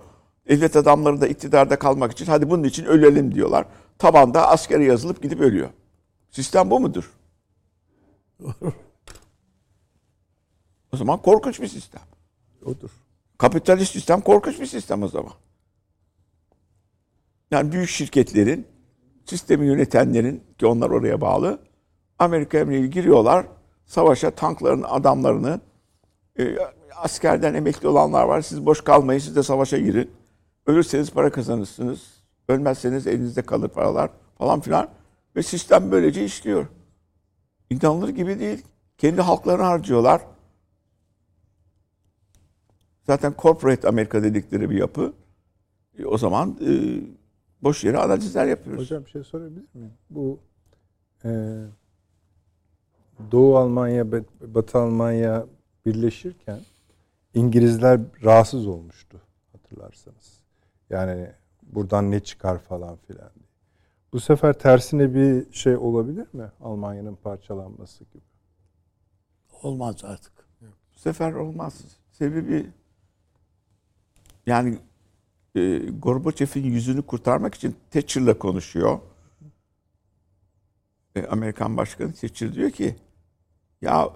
Devlet 0.48 0.76
adamları 0.76 1.20
da 1.20 1.26
iktidarda 1.26 1.78
kalmak 1.78 2.12
için 2.12 2.26
hadi 2.26 2.50
bunun 2.50 2.64
için 2.64 2.84
ölelim 2.84 3.34
diyorlar. 3.34 3.66
Tabanda 3.98 4.48
askere 4.48 4.84
yazılıp 4.84 5.22
gidip 5.22 5.40
ölüyor. 5.40 5.68
Sistem 6.30 6.70
bu 6.70 6.80
mudur? 6.80 7.16
o 10.92 10.96
zaman 10.96 11.22
korkunç 11.22 11.60
bir 11.60 11.68
sistem. 11.68 12.02
Odur. 12.64 12.90
Kapitalist 13.38 13.92
sistem 13.92 14.20
korkunç 14.20 14.60
bir 14.60 14.66
sistem 14.66 15.02
o 15.02 15.08
zaman. 15.08 15.32
Yani 17.50 17.72
büyük 17.72 17.88
şirketlerin, 17.88 18.66
sistemi 19.24 19.66
yönetenlerin 19.66 20.44
ki 20.58 20.66
onlar 20.66 20.90
oraya 20.90 21.20
bağlı, 21.20 21.58
Amerika 22.18 22.58
emriyle 22.58 22.86
giriyorlar, 22.86 23.46
savaşa 23.86 24.30
tankların 24.30 24.82
adamlarını, 24.82 25.60
e, 26.38 26.56
askerden 26.96 27.54
emekli 27.54 27.88
olanlar 27.88 28.24
var, 28.24 28.40
siz 28.40 28.66
boş 28.66 28.80
kalmayın, 28.80 29.20
siz 29.20 29.36
de 29.36 29.42
savaşa 29.42 29.78
girin. 29.78 30.10
Ölürseniz 30.66 31.10
para 31.10 31.30
kazanırsınız, 31.30 32.00
ölmezseniz 32.48 33.06
elinizde 33.06 33.42
kalır 33.42 33.68
paralar 33.68 34.10
falan 34.38 34.60
filan. 34.60 34.88
Ve 35.36 35.42
sistem 35.42 35.90
böylece 35.90 36.24
işliyor. 36.24 36.66
İnanılır 37.70 38.08
gibi 38.08 38.38
değil. 38.40 38.64
Kendi 38.98 39.20
halklarını 39.20 39.62
harcıyorlar. 39.62 40.22
Zaten 43.06 43.34
corporate 43.38 43.88
Amerika 43.88 44.22
dedikleri 44.22 44.70
bir 44.70 44.76
yapı. 44.78 45.12
E, 45.98 46.04
o 46.04 46.18
zaman 46.18 46.58
e, 46.66 47.00
boş 47.62 47.84
yere 47.84 47.98
analizler 47.98 48.46
yapıyoruz. 48.46 48.82
Hocam 48.82 49.04
bir 49.04 49.10
şey 49.10 49.24
sorabilir 49.24 49.64
miyim? 49.74 49.92
Bu 50.10 50.38
e, 51.24 51.30
Doğu 53.32 53.56
Almanya, 53.56 54.02
Bat- 54.12 54.54
Batı 54.54 54.78
Almanya 54.78 55.46
birleşirken 55.86 56.60
İngilizler 57.34 58.00
rahatsız 58.24 58.66
olmuştu 58.66 59.20
hatırlarsanız. 59.52 60.40
Yani 60.90 61.30
buradan 61.62 62.10
ne 62.10 62.20
çıkar 62.20 62.58
falan 62.58 62.96
filan. 62.96 63.30
Bu 64.16 64.20
sefer 64.20 64.52
tersine 64.52 65.14
bir 65.14 65.52
şey 65.52 65.76
olabilir 65.76 66.26
mi? 66.32 66.52
Almanya'nın 66.60 67.16
parçalanması 67.16 68.04
gibi. 68.04 68.22
Olmaz 69.62 70.04
artık. 70.04 70.32
Bu 70.94 70.98
sefer 70.98 71.32
olmaz. 71.32 71.84
Sebebi 72.12 72.70
yani 74.46 74.78
e, 75.54 75.78
Gorbaçov'un 75.78 76.60
yüzünü 76.60 77.02
kurtarmak 77.02 77.54
için 77.54 77.76
Thatcher'la 77.90 78.38
konuşuyor. 78.38 79.00
E, 81.16 81.26
Amerikan 81.26 81.76
Başkanı 81.76 82.12
Thatcher 82.12 82.54
diyor 82.54 82.70
ki 82.70 82.96
ya 83.82 84.10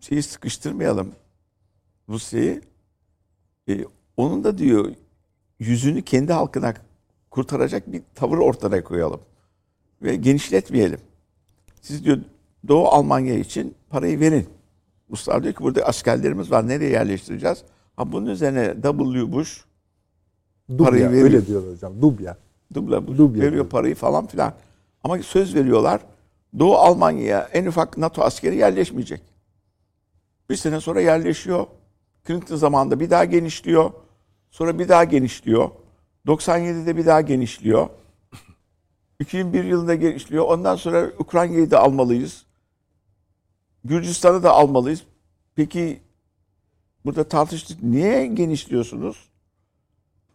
şeyi 0.00 0.22
sıkıştırmayalım 0.22 1.14
Rusya'yı. 2.08 2.62
E, 3.68 3.84
onun 4.16 4.44
da 4.44 4.58
diyor 4.58 4.94
yüzünü 5.58 6.02
kendi 6.02 6.32
halkına 6.32 6.85
kurtaracak 7.36 7.92
bir 7.92 8.02
tavır 8.14 8.38
ortaya 8.38 8.84
koyalım. 8.84 9.20
Ve 10.02 10.16
genişletmeyelim. 10.16 10.98
Siz 11.80 12.04
diyor 12.04 12.18
Doğu 12.68 12.88
Almanya 12.88 13.34
için 13.34 13.74
parayı 13.90 14.20
verin. 14.20 14.46
Ruslar 15.10 15.42
diyor 15.42 15.54
ki 15.54 15.60
burada 15.60 15.82
askerlerimiz 15.82 16.50
var. 16.50 16.68
Nereye 16.68 16.90
yerleştireceğiz? 16.90 17.62
Ha 17.96 18.12
bunun 18.12 18.26
üzerine 18.26 18.74
W. 18.82 19.32
Bush 19.32 19.64
Dubya, 20.70 20.84
Parayı 20.86 21.10
veriyor. 21.10 21.24
öyle 21.24 21.46
diyorlar 21.46 21.72
hocam. 21.74 22.02
Dubya. 22.02 22.36
Dubla 22.74 23.06
Bush 23.06 23.18
Dubya 23.18 23.40
veriyor 23.40 23.52
diyor. 23.52 23.68
parayı 23.68 23.94
falan 23.94 24.26
filan. 24.26 24.52
Ama 25.04 25.18
söz 25.18 25.54
veriyorlar. 25.54 26.00
Doğu 26.58 26.74
Almanya'ya 26.74 27.48
en 27.52 27.66
ufak 27.66 27.98
NATO 27.98 28.22
askeri 28.22 28.56
yerleşmeyecek. 28.56 29.22
Bir 30.50 30.56
sene 30.56 30.80
sonra 30.80 31.00
yerleşiyor. 31.00 31.66
Clinton 32.26 32.56
zamanında 32.56 33.00
bir 33.00 33.10
daha 33.10 33.24
genişliyor. 33.24 33.90
Sonra 34.50 34.78
bir 34.78 34.88
daha 34.88 35.04
genişliyor. 35.04 35.70
97'de 36.26 36.96
bir 36.96 37.06
daha 37.06 37.20
genişliyor. 37.20 37.88
2001 39.20 39.64
yılında 39.64 39.94
genişliyor. 39.94 40.44
Ondan 40.44 40.76
sonra 40.76 41.12
Ukrayna'yı 41.18 41.70
da 41.70 41.80
almalıyız. 41.80 42.46
Gürcistan'ı 43.84 44.42
da 44.42 44.52
almalıyız. 44.52 45.02
Peki 45.54 46.00
burada 47.04 47.24
tartıştık. 47.24 47.82
Niye 47.82 48.26
genişliyorsunuz? 48.26 49.28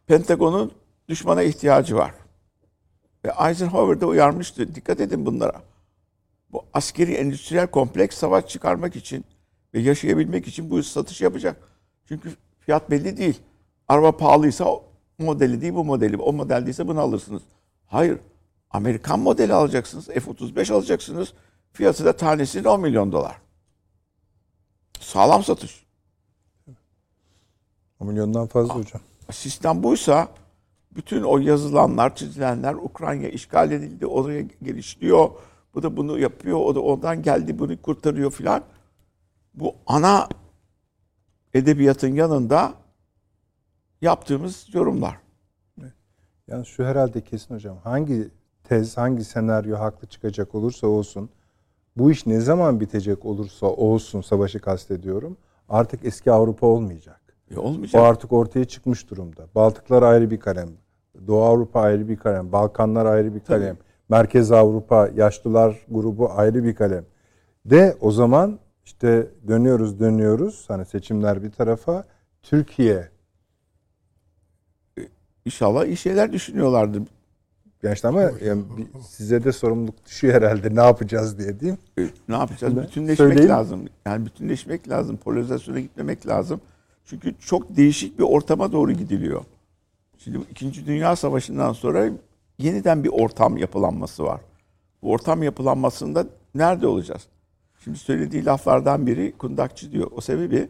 Pentagon'un 0.08 0.72
düşmana 1.10 1.44
ihtiyacı 1.44 1.96
var. 1.96 2.14
Ve 3.26 3.32
Eisenhower 3.48 4.02
da 4.02 4.06
uyarmıştı. 4.06 4.76
Dikkat 4.76 5.02
edin 5.02 5.26
bunlara. 5.26 5.62
Bu 6.52 6.66
askeri 6.74 7.14
endüstriyel 7.14 7.68
kompleks 7.68 8.18
savaş 8.18 8.48
çıkarmak 8.48 8.96
için 8.96 9.26
ve 9.74 9.80
yaşayabilmek 9.80 10.48
için 10.48 10.72
bu 10.72 10.84
satış 10.84 11.22
yapacak. 11.22 11.58
Çünkü 12.08 12.36
fiyat 12.60 12.92
belli 12.92 13.18
değil. 13.18 13.40
Araba 13.88 14.18
pahalıysa 14.18 14.66
modeli 15.22 15.62
değil 15.62 15.74
bu 15.74 15.86
modeli. 15.86 16.18
O 16.18 16.34
model 16.34 16.66
değilse 16.66 16.88
bunu 16.88 17.00
alırsınız. 17.00 17.42
Hayır. 17.88 18.20
Amerikan 18.72 19.20
modeli 19.20 19.54
alacaksınız. 19.54 20.08
F-35 20.08 20.74
alacaksınız. 20.74 21.34
Fiyatı 21.74 22.06
da 22.06 22.14
tanesinin 22.18 22.64
10 22.64 22.82
milyon 22.82 23.12
dolar. 23.12 23.38
Sağlam 25.00 25.44
satış. 25.44 25.86
O 28.00 28.06
milyondan 28.06 28.48
fazla 28.48 28.76
hocam. 28.76 29.02
Sistem 29.32 29.84
buysa 29.84 30.28
bütün 30.96 31.24
o 31.24 31.38
yazılanlar, 31.38 32.16
çizilenler 32.16 32.74
Ukrayna 32.74 33.28
işgal 33.28 33.72
edildi, 33.72 34.06
oraya 34.06 34.42
gelişliyor. 34.64 35.30
Bu 35.76 35.84
da 35.84 35.98
bunu 35.98 36.20
yapıyor, 36.20 36.58
o 36.58 36.76
da 36.76 36.80
oradan 36.80 37.22
geldi 37.22 37.60
bunu 37.60 37.82
kurtarıyor 37.82 38.32
filan. 38.32 38.64
Bu 39.54 39.76
ana 39.88 40.30
edebiyatın 41.54 42.16
yanında 42.16 42.74
yaptığımız 44.02 44.68
yorumlar. 44.74 45.18
Yani 46.48 46.66
şu 46.66 46.86
herhalde 46.86 47.22
kesin 47.22 47.56
hocam. 47.56 47.78
Hangi 47.84 48.28
tez, 48.64 48.98
hangi 48.98 49.24
senaryo 49.24 49.80
haklı 49.80 50.08
çıkacak 50.08 50.56
olursa 50.56 50.88
olsun, 50.88 51.30
bu 51.98 52.12
iş 52.12 52.26
ne 52.26 52.40
zaman 52.40 52.80
bitecek 52.80 53.26
olursa 53.26 53.66
olsun 53.68 54.22
savaşı 54.22 54.60
kastediyorum. 54.60 55.38
Artık 55.70 56.06
eski 56.06 56.32
Avrupa 56.32 56.68
olmayacak. 56.68 57.22
E 57.52 57.58
O 57.58 57.62
olmayacak. 57.62 58.02
artık 58.02 58.34
ortaya 58.34 58.66
çıkmış 58.66 59.10
durumda. 59.10 59.48
Baltıklar 59.56 60.04
ayrı 60.04 60.32
bir 60.32 60.40
kalem. 60.40 60.70
Doğu 61.28 61.44
Avrupa 61.44 61.82
ayrı 61.82 62.10
bir 62.10 62.18
kalem. 62.18 62.52
Balkanlar 62.52 63.06
ayrı 63.06 63.36
bir 63.36 63.40
kalem. 63.40 63.78
Merkez 64.10 64.52
Avrupa, 64.52 65.10
yaşlılar 65.16 65.86
grubu 65.90 66.32
ayrı 66.32 66.64
bir 66.64 66.76
kalem. 66.76 67.06
De 67.66 67.98
o 68.02 68.12
zaman 68.12 68.60
işte 68.86 69.28
dönüyoruz 69.48 70.00
dönüyoruz. 70.00 70.66
Hani 70.68 70.86
seçimler 70.86 71.44
bir 71.44 71.52
tarafa. 71.52 72.04
Türkiye 72.42 73.10
İnşallah 75.46 75.86
iyi 75.86 75.98
şeyler 75.98 76.34
düşünüyorlardır. 76.34 77.04
Gençler 77.82 78.10
ama 78.10 78.22
yani 78.22 78.64
bir- 78.78 79.02
size 79.02 79.44
de 79.44 79.52
sorumluluk 79.52 80.06
düşüyor 80.06 80.34
herhalde 80.34 80.76
ne 80.76 80.82
yapacağız 80.82 81.40
diye 81.40 81.60
değil 81.60 81.72
mi? 81.72 81.78
E, 82.00 82.10
Ne 82.30 82.36
yapacağız? 82.36 82.76
Bütünleşmek 82.78 83.18
Söyleyin. 83.18 83.50
lazım. 83.50 83.86
Yani 84.06 84.26
bütünleşmek 84.26 84.90
lazım. 84.90 85.18
Polarizasyona 85.18 85.80
gitmemek 85.80 86.28
lazım. 86.28 86.62
Çünkü 87.06 87.36
çok 87.40 87.78
değişik 87.78 88.20
bir 88.20 88.24
ortama 88.24 88.72
doğru 88.72 88.92
gidiliyor. 88.92 89.44
Şimdi 90.18 90.40
bu 90.40 90.44
İkinci 90.52 90.86
Dünya 90.86 91.16
Savaşı'ndan 91.16 91.74
sonra 91.74 92.10
yeniden 92.60 93.04
bir 93.04 93.10
ortam 93.10 93.58
yapılanması 93.58 94.24
var. 94.24 94.42
Bu 95.04 95.12
ortam 95.12 95.44
yapılanmasında 95.44 96.26
nerede 96.56 96.88
olacağız? 96.88 97.22
Şimdi 97.84 97.98
söylediği 97.98 98.46
laflardan 98.46 99.08
biri 99.08 99.32
kundakçı 99.38 99.92
diyor. 99.92 100.12
O 100.16 100.22
sebebi 100.22 100.70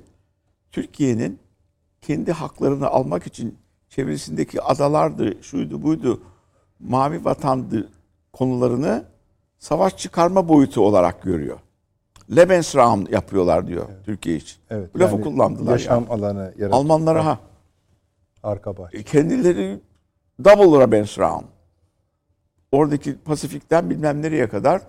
Türkiye'nin 0.72 1.39
kendi 2.02 2.31
haklarını 2.31 2.88
almak 2.88 3.27
için 3.27 3.57
çevresindeki 3.91 4.61
adalardı, 4.61 5.43
şuydu 5.43 5.84
buydu, 5.84 6.22
mavi 6.80 7.26
vatandı 7.26 7.89
konularını 8.34 9.05
savaş 9.57 9.97
çıkarma 9.97 10.49
boyutu 10.49 10.81
olarak 10.81 11.22
görüyor. 11.22 11.59
Lebensraum 12.35 13.07
yapıyorlar 13.11 13.68
diyor 13.68 13.85
Türkiye 14.05 14.35
için. 14.35 14.57
Evet. 14.69 14.95
Bu 14.95 14.99
lafı 14.99 15.15
yani 15.15 15.23
kullandılar 15.23 15.72
Yaşam 15.72 16.03
ya. 16.03 16.09
alanı 16.09 16.39
yaratmak. 16.57 16.73
Almanlara 16.73 17.26
ha. 17.26 17.39
Arka 18.43 18.77
bahçe. 18.77 18.97
E, 18.97 19.03
Kendileri 19.03 19.80
double 20.43 20.80
Lebensraum. 20.80 21.43
Oradaki 22.72 23.18
Pasifik'ten 23.18 23.89
bilmem 23.89 24.22
nereye 24.22 24.49
kadar 24.49 24.81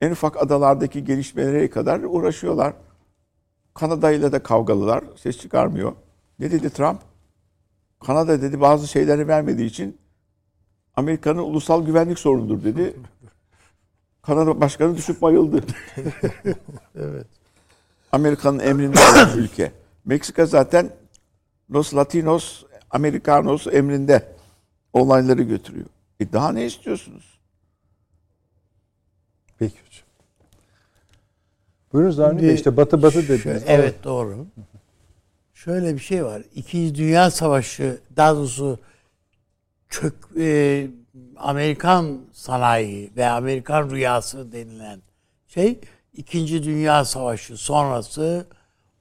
en 0.00 0.10
ufak 0.10 0.42
adalardaki 0.42 1.04
gelişmelere 1.04 1.70
kadar 1.70 2.00
uğraşıyorlar. 2.00 2.72
Kanada 3.74 4.10
ile 4.10 4.32
de 4.32 4.38
kavgalılar. 4.38 5.04
Ses 5.16 5.38
çıkarmıyor. 5.38 5.92
Ne 6.38 6.50
dedi 6.50 6.70
Trump? 6.70 7.09
Kanada 8.06 8.42
dedi 8.42 8.60
bazı 8.60 8.88
şeyleri 8.88 9.28
vermediği 9.28 9.68
için 9.68 9.98
Amerika'nın 10.96 11.38
ulusal 11.42 11.86
güvenlik 11.86 12.18
sorunudur 12.18 12.64
dedi. 12.64 12.96
Kanada 14.22 14.60
başkanı 14.60 14.96
düşüp 14.96 15.22
bayıldı. 15.22 15.62
Evet. 16.96 17.26
Amerika'nın 18.12 18.58
emrinde 18.58 18.98
olan 19.00 19.28
ülke. 19.38 19.72
Meksika 20.04 20.46
zaten 20.46 20.90
Los 21.70 21.94
Latinos, 21.94 22.62
Americanos 22.90 23.66
emrinde 23.66 24.32
olayları 24.92 25.42
götürüyor. 25.42 25.86
E 26.20 26.32
daha 26.32 26.52
ne 26.52 26.66
istiyorsunuz? 26.66 27.38
Peki 29.58 29.74
hocam. 29.86 30.06
Buyurunuz 31.92 32.20
Avni 32.20 32.42
Bey 32.42 32.54
işte 32.54 32.76
batı 32.76 33.02
batı 33.02 33.28
dediniz. 33.28 33.62
evet 33.66 34.04
doğru. 34.04 34.46
Şöyle 35.64 35.94
bir 35.94 36.00
şey 36.00 36.24
var. 36.24 36.42
İkinci 36.54 36.94
Dünya 36.94 37.30
Savaşı 37.30 38.00
daha 38.16 38.36
doğrusu 38.36 38.78
çök 39.88 40.14
e, 40.38 40.86
Amerikan 41.36 42.20
sanayi 42.32 43.10
ve 43.16 43.26
Amerikan 43.26 43.90
rüyası 43.90 44.52
denilen 44.52 45.02
şey 45.48 45.80
İkinci 46.12 46.62
Dünya 46.62 47.04
Savaşı 47.04 47.56
sonrası 47.56 48.46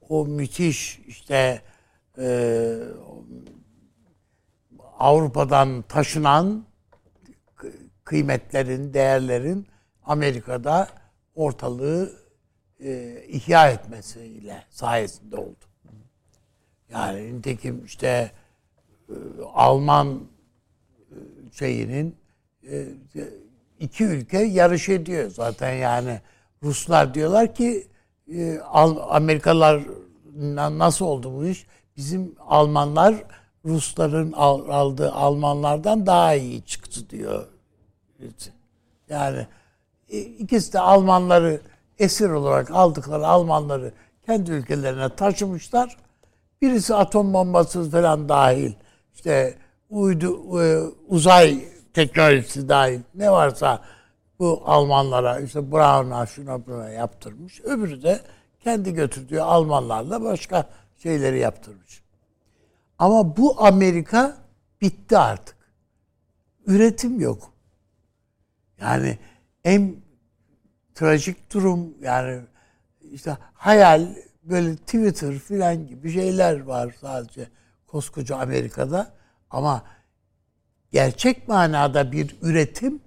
o 0.09 0.25
müthiş 0.25 0.99
işte 1.07 1.61
e, 2.17 2.77
Avrupa'dan 4.99 5.81
taşınan 5.81 6.65
kı- 7.57 7.89
kıymetlerin, 8.03 8.93
değerlerin 8.93 9.67
Amerika'da 10.03 10.87
ortalığı 11.35 12.11
e, 12.79 13.23
ihya 13.27 13.69
etmesiyle 13.69 14.63
sayesinde 14.69 15.35
oldu. 15.35 15.68
Yani 16.93 17.37
nitekim 17.37 17.85
işte 17.85 18.31
e, 19.09 19.13
Alman 19.53 20.19
e, 21.11 21.15
şeyinin 21.51 22.15
e, 22.71 22.85
iki 23.79 24.03
ülke 24.03 24.37
yarış 24.39 24.89
ediyor 24.89 25.29
zaten 25.31 25.73
yani 25.73 26.21
Ruslar 26.63 27.13
diyorlar 27.13 27.55
ki 27.55 27.87
Al- 28.71 29.15
Amerikalılar 29.15 29.81
na- 30.35 30.77
nasıl 30.79 31.05
oldu 31.05 31.33
bu 31.37 31.45
iş? 31.45 31.65
Bizim 31.97 32.35
Almanlar 32.47 33.15
Rusların 33.65 34.31
al- 34.31 34.69
aldığı 34.69 35.11
Almanlardan 35.11 36.05
daha 36.05 36.35
iyi 36.35 36.61
çıktı 36.65 37.09
diyor. 37.09 37.47
Yani 39.09 39.47
ikisi 40.39 40.73
de 40.73 40.79
Almanları 40.79 41.61
esir 41.99 42.29
olarak 42.29 42.71
aldıkları 42.71 43.27
Almanları 43.27 43.93
kendi 44.25 44.51
ülkelerine 44.51 45.15
taşımışlar. 45.15 45.97
Birisi 46.61 46.95
atom 46.95 47.33
bombası 47.33 47.89
falan 47.89 48.29
dahil, 48.29 48.73
işte 49.13 49.57
uydu, 49.89 50.61
e, 50.63 50.79
uzay 51.07 51.63
teknolojisi 51.93 52.69
dahil 52.69 52.99
ne 53.15 53.31
varsa 53.31 53.81
bu 54.39 54.61
Almanlara 54.65 55.39
işte 55.39 55.71
Braun'a 55.71 56.25
şuna 56.25 56.65
buna 56.65 56.89
yaptırmış. 56.89 57.61
Öbürü 57.61 58.03
de 58.03 58.21
kendi 58.59 58.93
götürdüğü 58.93 59.39
Almanlarla 59.39 60.23
başka 60.23 60.69
şeyleri 60.97 61.39
yaptırmış. 61.39 62.03
Ama 62.99 63.37
bu 63.37 63.65
Amerika 63.65 64.37
bitti 64.81 65.17
artık. 65.17 65.55
Üretim 66.65 67.19
yok. 67.19 67.53
Yani 68.81 69.17
en 69.63 69.95
trajik 70.95 71.53
durum 71.53 71.93
yani 72.01 72.41
işte 73.11 73.37
hayal 73.53 74.07
böyle 74.49 74.75
Twitter 74.75 75.39
filan 75.39 75.87
gibi 75.87 76.11
şeyler 76.11 76.59
var 76.59 76.95
sadece 77.01 77.49
koskoca 77.87 78.37
Amerika'da 78.37 79.11
ama 79.49 79.83
gerçek 80.91 81.47
manada 81.47 82.11
bir 82.11 82.35
üretim 82.41 83.01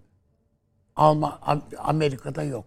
Alman 0.97 1.63
Amerika'da 1.79 2.43
yok. 2.43 2.65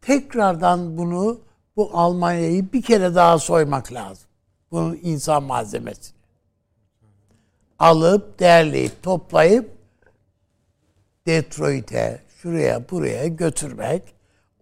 Tekrardan 0.00 0.98
bunu 0.98 1.40
bu 1.76 1.90
Almanya'yı 1.92 2.72
bir 2.72 2.82
kere 2.82 3.14
daha 3.14 3.38
soymak 3.38 3.92
lazım. 3.92 4.28
Bunun 4.70 4.98
insan 5.02 5.42
malzemesini. 5.42 6.16
Alıp, 7.78 8.38
derleyip, 8.38 9.02
toplayıp 9.02 9.76
Detroit'e, 11.26 12.22
şuraya, 12.42 12.90
buraya 12.90 13.26
götürmek. 13.26 14.02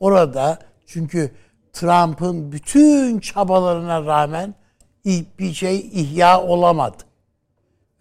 Orada 0.01 0.59
çünkü 0.87 1.31
Trump'ın 1.75 2.53
bütün 2.53 3.19
çabalarına 3.19 4.05
rağmen 4.05 4.55
bir 5.39 5.53
şey 5.53 5.79
ihya 5.81 6.43
olamadı. 6.43 6.97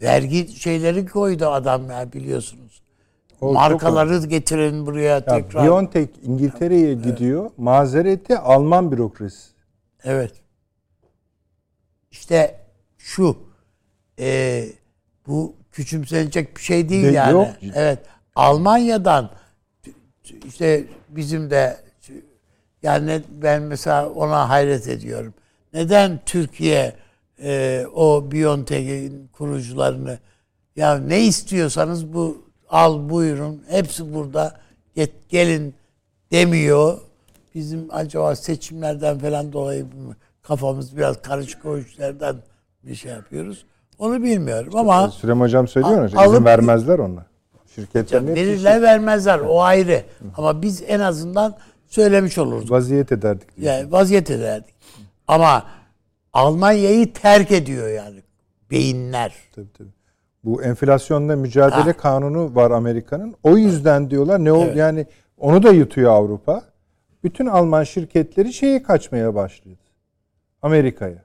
Vergi 0.01 0.47
şeyleri 0.47 1.05
koydu 1.05 1.47
adam 1.47 1.89
ya 1.89 2.13
biliyorsunuz. 2.13 2.81
O 3.41 3.53
Markaları 3.53 4.27
getirin 4.27 4.85
buraya 4.85 5.03
Ya 5.03 5.25
tekrar. 5.25 5.65
Biontech 5.65 6.09
İngiltere'ye 6.23 6.93
gidiyor. 6.93 7.51
Mazereti 7.57 8.37
Alman 8.37 8.91
bürokrasi. 8.91 9.51
Evet. 10.03 10.31
İşte 12.11 12.59
şu 12.97 13.37
e, 14.19 14.65
bu 15.27 15.55
küçümsenecek 15.71 16.57
bir 16.57 16.61
şey 16.61 16.89
değil 16.89 17.03
De- 17.03 17.11
yani. 17.11 17.31
yok. 17.31 17.47
Evet. 17.75 17.99
Almanya'dan 18.35 19.29
işte 20.45 20.85
bizim 21.09 21.49
de 21.49 21.82
yani 22.83 23.21
ben 23.41 23.61
mesela 23.61 24.09
ona 24.09 24.49
hayret 24.49 24.87
ediyorum. 24.87 25.33
Neden 25.73 26.19
Türkiye 26.25 26.93
e, 27.43 27.85
o 27.95 28.31
Biontech'in 28.31 29.27
kurucularını 29.27 30.17
ya 30.75 30.97
ne 30.97 31.21
istiyorsanız 31.25 32.13
bu 32.13 32.37
al 32.69 33.09
buyurun 33.09 33.63
hepsi 33.69 34.13
burada 34.13 34.63
Get, 34.95 35.29
gelin 35.29 35.75
demiyor. 36.31 36.97
Bizim 37.55 37.87
acaba 37.91 38.35
seçimlerden 38.35 39.19
falan 39.19 39.53
dolayı 39.53 39.85
kafamız 40.41 40.97
biraz 40.97 41.21
karışık 41.21 41.65
o 41.65 41.77
işlerden 41.77 42.35
bir 42.83 42.95
şey 42.95 43.11
yapıyoruz. 43.11 43.65
Onu 43.99 44.23
bilmiyorum 44.23 44.75
ama 44.75 45.11
Sürem 45.11 45.39
Hocam 45.41 45.67
söylüyor 45.67 45.97
ya, 46.01 46.05
izin 46.07 46.17
alıp- 46.17 46.45
vermezler 46.45 46.99
ona. 46.99 47.25
Şirketlerin 47.75 48.27
hepsi 48.27 48.35
verirler 48.41 48.81
vermezler 48.81 49.39
o 49.39 49.61
ayrı. 49.61 50.03
Ama 50.37 50.61
biz 50.61 50.83
en 50.87 50.99
azından 50.99 51.55
söylemiş 51.93 52.37
olurduk. 52.37 52.71
vaziyet 52.71 53.11
ederdik. 53.11 53.57
diyor. 53.57 53.73
Yani 53.73 53.91
vaziyet 53.91 54.31
ederdik. 54.31 54.75
Ama 55.27 55.65
Almanya'yı 56.33 57.13
terk 57.13 57.51
ediyor 57.51 57.87
yani 57.89 58.23
beyinler. 58.71 59.33
Tabii, 59.55 59.73
tabii. 59.77 59.89
Bu 60.43 60.63
enflasyonla 60.63 61.35
mücadele 61.35 61.91
Ha. 61.91 61.97
kanunu 61.97 62.55
var 62.55 62.71
Amerika'nın. 62.71 63.35
O 63.43 63.57
yüzden 63.57 64.09
diyorlar 64.09 64.43
ne 64.43 64.51
oldu 64.51 64.65
Evet. 64.67 64.77
yani 64.77 65.05
onu 65.37 65.63
da 65.63 65.71
yutuyor 65.71 66.11
Avrupa. 66.11 66.63
Bütün 67.23 67.45
Alman 67.45 67.83
şirketleri 67.83 68.53
şeye 68.53 68.83
kaçmaya 68.83 69.35
başladı. 69.35 69.77
Amerika'ya. 70.61 71.23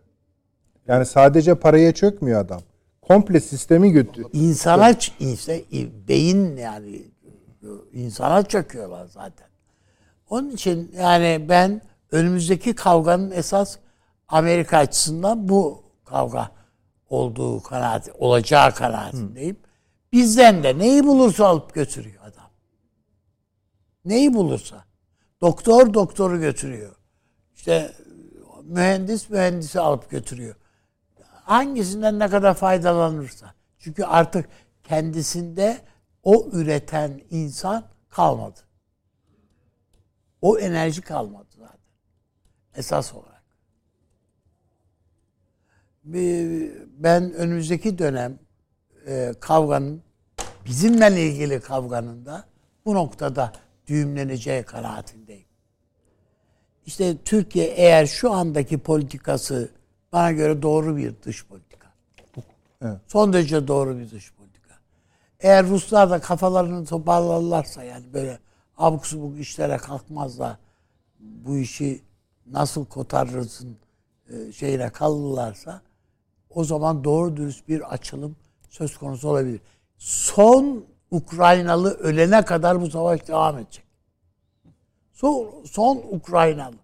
Yani 0.88 1.06
sadece 1.06 1.54
paraya 1.54 1.92
çökmüyor 1.94 2.40
adam. 2.40 2.60
Komple 3.02 3.40
sistemi 3.40 3.90
götürüyor. 3.92 4.30
İnsana 4.32 4.94
inse, 5.20 5.64
beyin 6.08 6.56
yani 6.56 7.02
insana 7.92 8.42
çöküyorlar 8.42 9.06
zaten. 9.06 9.47
Onun 10.30 10.50
için 10.50 10.92
yani 10.96 11.46
ben 11.48 11.82
önümüzdeki 12.12 12.74
kavganın 12.74 13.30
esas 13.30 13.78
Amerika 14.28 14.78
açısından 14.78 15.48
bu 15.48 15.82
kavga 16.05 16.50
olduğu 17.10 17.62
kanaati, 17.62 18.12
olacağı 18.12 18.74
kanaatindeyim. 18.74 19.56
Bizden 20.12 20.62
de 20.62 20.78
neyi 20.78 21.05
bulursa 21.05 21.46
alıp 21.46 21.74
götürüyor 21.74 22.22
adam. 22.22 22.50
Neyi 24.05 24.34
bulursa. 24.34 24.84
Doktor 25.40 25.94
doktoru 25.94 26.40
götürüyor. 26.40 26.96
İşte 27.55 27.92
mühendis 28.62 29.30
mühendisi 29.30 29.80
alıp 29.80 30.10
götürüyor. 30.10 30.55
Hangisinden 31.44 32.18
ne 32.18 32.28
kadar 32.28 32.55
faydalanırsa. 32.55 33.55
Çünkü 33.78 34.05
artık 34.05 34.48
kendisinde 34.84 35.78
o 36.22 36.48
üreten 36.52 37.20
insan 37.30 37.84
kalmadı. 38.10 38.60
O 40.43 40.59
enerji 40.59 41.02
kalmadı 41.02 41.47
zaten. 41.59 41.78
Esas 42.77 43.15
olarak. 43.15 43.43
Bir- 46.05 46.73
Ben 46.98 47.32
önümüzdeki 47.32 47.98
dönem 47.98 48.39
e, 49.06 49.32
kavganın 49.40 50.02
bizimle 50.66 51.23
ilgili 51.27 51.60
kavganın 51.60 52.27
da 52.27 52.44
bu 52.85 52.94
noktada 52.94 53.52
düğümleneceği 53.86 54.62
kanaatindeyim. 54.62 55.48
İşte 56.86 57.16
Türkiye 57.24 57.66
eğer 57.66 58.06
şu 58.06 58.32
andaki 58.32 58.78
politikası 58.78 59.70
bana 60.12 60.32
göre 60.32 60.62
doğru 60.62 60.97
bir 60.97 61.15
dış 61.23 61.47
politika. 61.47 61.89
Evet. 62.82 62.98
Son 63.06 63.32
derece 63.32 63.69
doğru 63.69 63.98
bir 63.98 64.10
dış 64.10 64.32
politika. 64.32 64.74
Eğer 65.40 65.66
Ruslar 65.66 66.10
da 66.10 66.20
kafalarını 66.20 66.86
toparlarlarsa 66.86 67.82
yani 67.85 68.12
böyle 68.15 68.39
abuk 68.78 69.06
subuk 69.06 69.38
işlere 69.38 69.76
kalkmazlar 69.76 70.56
bu 71.20 71.59
işi 71.59 72.02
nasıl 72.46 72.84
kotarırsın 72.84 73.76
e, 74.30 74.52
şeyine 74.52 74.90
kalırlarsa 74.90 75.82
o 76.50 76.64
zaman 76.64 77.05
doğru 77.05 77.36
dürüst 77.36 77.68
bir 77.68 77.92
açılım 77.94 78.36
söz 78.68 78.96
konusu 78.96 79.28
olabilir. 79.28 79.60
Son 79.98 80.84
Ukraynalı 81.10 81.94
ölene 81.94 82.44
kadar 82.44 82.80
bu 82.80 82.90
savaş 82.90 83.28
devam 83.28 83.59
edecek. 83.59 83.84
Son, 85.12 85.64
son 85.64 85.96
Ukraynalı. 86.10 86.76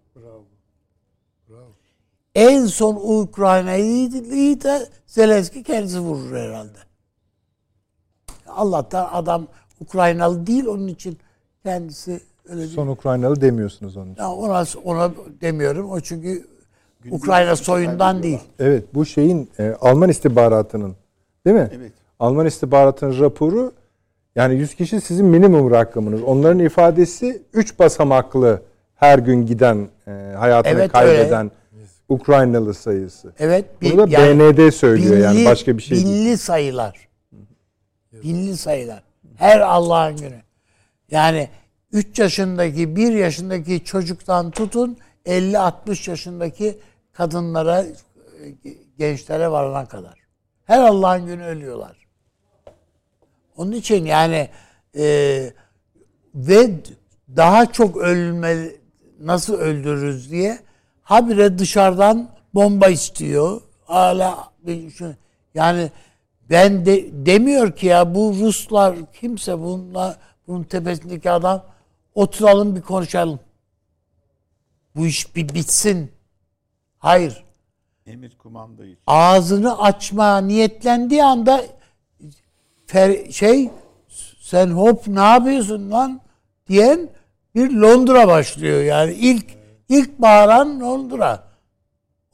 En 2.35 2.65
son 2.65 2.95
Ukrayna'yı 2.95 4.63
da 4.63 4.87
Zelenski 5.05 5.63
kendisi 5.63 5.99
vurur 5.99 6.35
herhalde. 6.35 6.77
Allah'tan 8.47 9.09
adam 9.11 9.47
Ukraynalı 9.79 10.47
değil 10.47 10.65
onun 10.65 10.87
için 10.87 11.19
kendisi 11.65 12.19
öyle 12.49 12.61
bir 12.61 12.67
Son 12.67 12.87
Ukraynalı 12.87 13.41
demiyorsunuz 13.41 13.97
onun 13.97 14.11
için. 14.11 14.21
ya 14.21 14.31
ona 14.31 14.65
ona 14.83 15.11
demiyorum. 15.41 15.91
O 15.91 15.99
çünkü 15.99 16.47
Ukrayna 17.11 17.55
soyundan 17.55 18.23
değil. 18.23 18.39
Evet 18.59 18.83
bu 18.93 19.05
şeyin 19.05 19.49
e, 19.59 19.75
Alman 19.81 20.09
istihbaratının 20.09 20.95
değil 21.45 21.55
mi? 21.55 21.69
Evet. 21.75 21.91
Alman 22.19 22.45
istihbaratının 22.45 23.19
raporu 23.19 23.71
yani 24.35 24.55
100 24.55 24.75
kişi 24.75 25.01
sizin 25.01 25.25
minimum 25.25 25.71
rakamınız. 25.71 26.23
Onların 26.23 26.59
ifadesi 26.59 27.41
3 27.53 27.79
basamaklı 27.79 28.61
her 28.95 29.19
gün 29.19 29.45
giden 29.45 29.87
e, 30.07 30.11
hayatını 30.37 30.73
Evet, 30.73 30.91
kaybeden 30.91 31.51
Ukraynalı 32.09 32.73
sayısı. 32.73 33.33
Evet. 33.39 33.65
Bunu 33.81 33.97
da 33.97 34.07
BND 34.07 34.71
söylüyor 34.71 35.17
yani, 35.17 35.45
başka 35.45 35.77
bir 35.77 35.81
şey 35.83 35.97
binli 35.97 36.25
değil. 36.25 36.37
sayılar. 36.37 37.07
Binli 38.23 38.57
sayılar. 38.57 39.03
Her 39.35 39.59
Allah'ın 39.59 40.17
günü. 40.17 40.45
Yani 41.11 41.49
3 41.91 42.19
yaşındaki, 42.19 42.95
1 42.95 43.13
yaşındaki 43.13 43.83
çocuktan 43.83 44.51
tutun 44.51 44.97
50-60 45.25 46.09
yaşındaki 46.09 46.79
kadınlara, 47.13 47.81
e, 47.81 47.93
gençlere 48.97 49.51
varana 49.51 49.85
kadar. 49.85 50.19
Her 50.65 50.79
Allah'ın 50.79 51.25
günü 51.25 51.43
ölüyorlar. 51.43 52.07
Onun 53.57 53.71
için 53.71 54.05
yani 54.05 54.49
e, 54.97 55.05
ve 56.35 56.69
daha 57.35 57.71
çok 57.71 57.97
ölme 57.97 58.71
nasıl 59.19 59.53
öldürürüz 59.53 60.31
diye 60.31 60.59
habire 61.01 61.57
dışarıdan 61.57 62.29
bomba 62.53 62.87
istiyor. 62.87 63.61
Hala 63.85 64.51
yani 65.53 65.91
ben 66.49 66.85
de 66.85 67.25
demiyor 67.25 67.71
ki 67.71 67.87
ya 67.87 68.15
bu 68.15 68.35
Ruslar 68.39 68.95
kimse 69.13 69.59
bununla 69.59 70.17
bunun 70.47 70.63
tepesindeki 70.63 71.31
adam 71.31 71.65
oturalım 72.15 72.75
bir 72.75 72.81
konuşalım. 72.81 73.39
Bu 74.95 75.05
iş 75.07 75.35
bir 75.35 75.49
bitsin. 75.53 76.11
Hayır 76.99 77.43
Emir 78.05 78.37
kumandayı. 78.37 78.97
ağzını 79.07 79.81
açma 79.81 80.37
niyetlendiği 80.41 81.23
anda 81.23 81.63
fer, 82.85 83.31
şey 83.31 83.69
sen 84.39 84.67
hop 84.67 85.07
ne 85.07 85.19
yapıyorsun 85.21 85.91
lan 85.91 86.21
diyen 86.67 87.09
bir 87.55 87.71
Londra 87.71 88.27
başlıyor 88.27 88.83
yani 88.83 89.13
ilk 89.13 89.45
ilk 89.89 90.19
bağıran 90.21 90.79
Londra. 90.79 91.43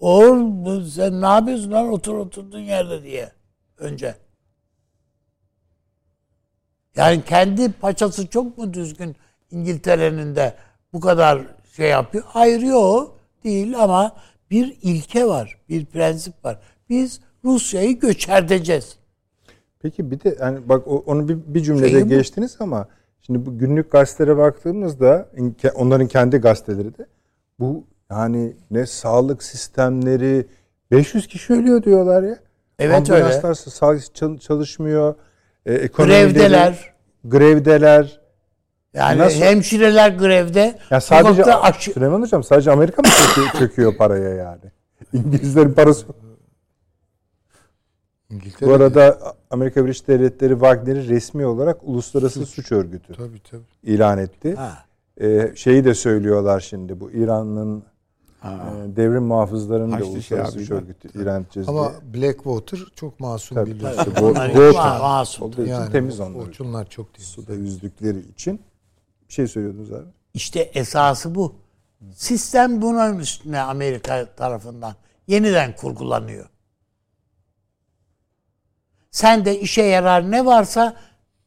Bu- 0.01 0.85
sen 0.85 1.21
ne 1.21 1.25
yapıyorsun 1.25 1.71
lan 1.71 1.89
otur 1.89 2.13
oturduğun 2.17 2.59
yerde 2.59 3.03
diye. 3.03 3.31
Önce. 3.77 4.15
Yani 6.95 7.22
kendi 7.26 7.72
paçası 7.72 8.27
çok 8.27 8.57
mu 8.57 8.73
düzgün 8.73 9.15
İngiltere'nin 9.51 10.35
de 10.35 10.53
bu 10.93 10.99
kadar 10.99 11.41
şey 11.76 11.89
yapıyor? 11.89 12.23
Hayır 12.27 12.61
yok 12.61 13.18
değil 13.43 13.84
ama 13.84 14.15
bir 14.51 14.77
ilke 14.81 15.27
var, 15.27 15.57
bir 15.69 15.85
prensip 15.85 16.45
var. 16.45 16.59
Biz 16.89 17.19
Rusya'yı 17.45 17.99
göçerdeceğiz. 17.99 18.95
Peki 19.81 20.11
bir 20.11 20.19
de 20.23 20.38
yani 20.39 20.69
bak 20.69 20.84
onu 20.88 21.30
bir, 21.30 21.38
bir 21.47 21.61
cümlede 21.61 21.89
Şeyi 21.89 22.03
bu. 22.05 22.09
geçtiniz 22.09 22.57
ama 22.59 22.88
şimdi 23.22 23.45
bu 23.45 23.57
günlük 23.57 23.91
gazetelere 23.91 24.38
baktığımızda 24.38 25.30
onların 25.76 26.07
kendi 26.07 26.38
gazeteleri 26.38 26.97
de 26.97 27.05
bu 27.59 27.84
yani 28.11 28.53
ne 28.72 28.85
sağlık 28.85 29.43
sistemleri 29.43 30.45
500 30.91 31.27
kişi 31.27 31.53
ölüyor 31.53 31.84
diyorlar 31.84 32.23
ya. 32.23 32.39
Evet, 32.80 33.09
öyle. 33.09 33.23
Ambulanslar 33.23 33.53
sağ- 33.53 33.99
çal- 34.13 34.38
çalışmıyor. 34.38 35.15
E, 35.65 35.73
ekonomileri- 35.75 36.33
Grevdeler. 36.33 36.93
Grevdeler. 37.25 38.21
Yani 38.93 39.17
Nasıl? 39.19 39.39
hemşireler 39.39 40.09
grevde. 40.09 40.79
Ya 40.89 41.01
sadece 41.01 41.43
aşı- 41.55 41.91
Süleyman 41.91 42.21
Hocam 42.21 42.43
sadece 42.43 42.71
Amerika 42.71 43.01
mı 43.01 43.07
çöküyor, 43.07 43.47
çöküyor 43.59 43.95
paraya 43.97 44.29
yani? 44.29 44.61
İngilizlerin 45.13 45.73
parası. 45.73 46.05
İngiltere 48.29 48.69
Bu 48.69 48.73
arada 48.73 49.17
Amerika 49.49 49.83
Birleşik 49.85 50.07
Devletleri 50.07 50.53
Wagner'i 50.53 51.07
resmi 51.09 51.45
olarak 51.45 51.77
uluslararası 51.83 52.45
suç 52.45 52.71
örgütü 52.71 53.13
tabii 53.13 53.39
tabii. 53.51 53.61
ilan 53.83 54.17
etti. 54.17 54.55
Ha. 54.55 54.77
Ee, 55.21 55.51
şeyi 55.55 55.85
de 55.85 55.93
söylüyorlar 55.93 56.59
şimdi 56.59 56.99
bu 56.99 57.11
İran'ın 57.11 57.83
Ha. 58.41 58.73
e, 58.91 58.95
devrim 58.95 59.23
muhafızlarının 59.23 59.91
da 59.91 59.95
Haçlı 59.95 60.07
uluslararası 60.07 60.65
şey 60.65 60.77
örgütü 60.77 61.22
ilan 61.22 61.41
edeceğiz 61.41 61.69
Ama. 61.69 61.91
Blackwater 62.13 62.80
çok 62.95 63.19
masum 63.19 63.55
Tabii, 63.55 63.72
biliyorsun. 63.72 64.13
Bu- 64.22 64.73
masum. 64.73 65.47
Olduğu 65.47 65.61
için 65.61 65.72
Yani 65.72 65.91
temiz 65.91 66.19
onlar. 66.19 66.59
Onlar 66.59 66.89
çok 66.89 67.13
temiz. 67.13 67.27
Suda 67.27 67.53
yüzdükleri 67.53 68.19
için. 68.19 68.61
Bir 69.30 69.34
şey 69.34 69.47
söylüyordunuz 69.47 69.91
abi. 69.91 70.07
İşte 70.34 70.59
esası 70.59 71.35
bu. 71.35 71.55
Sistem 72.15 72.81
bunun 72.81 73.19
üstüne 73.19 73.61
Amerika 73.61 74.35
tarafından 74.35 74.95
yeniden 75.27 75.76
kurgulanıyor. 75.76 76.49
Sen 79.11 79.45
de 79.45 79.59
işe 79.59 79.81
yarar 79.81 80.31
ne 80.31 80.45
varsa 80.45 80.95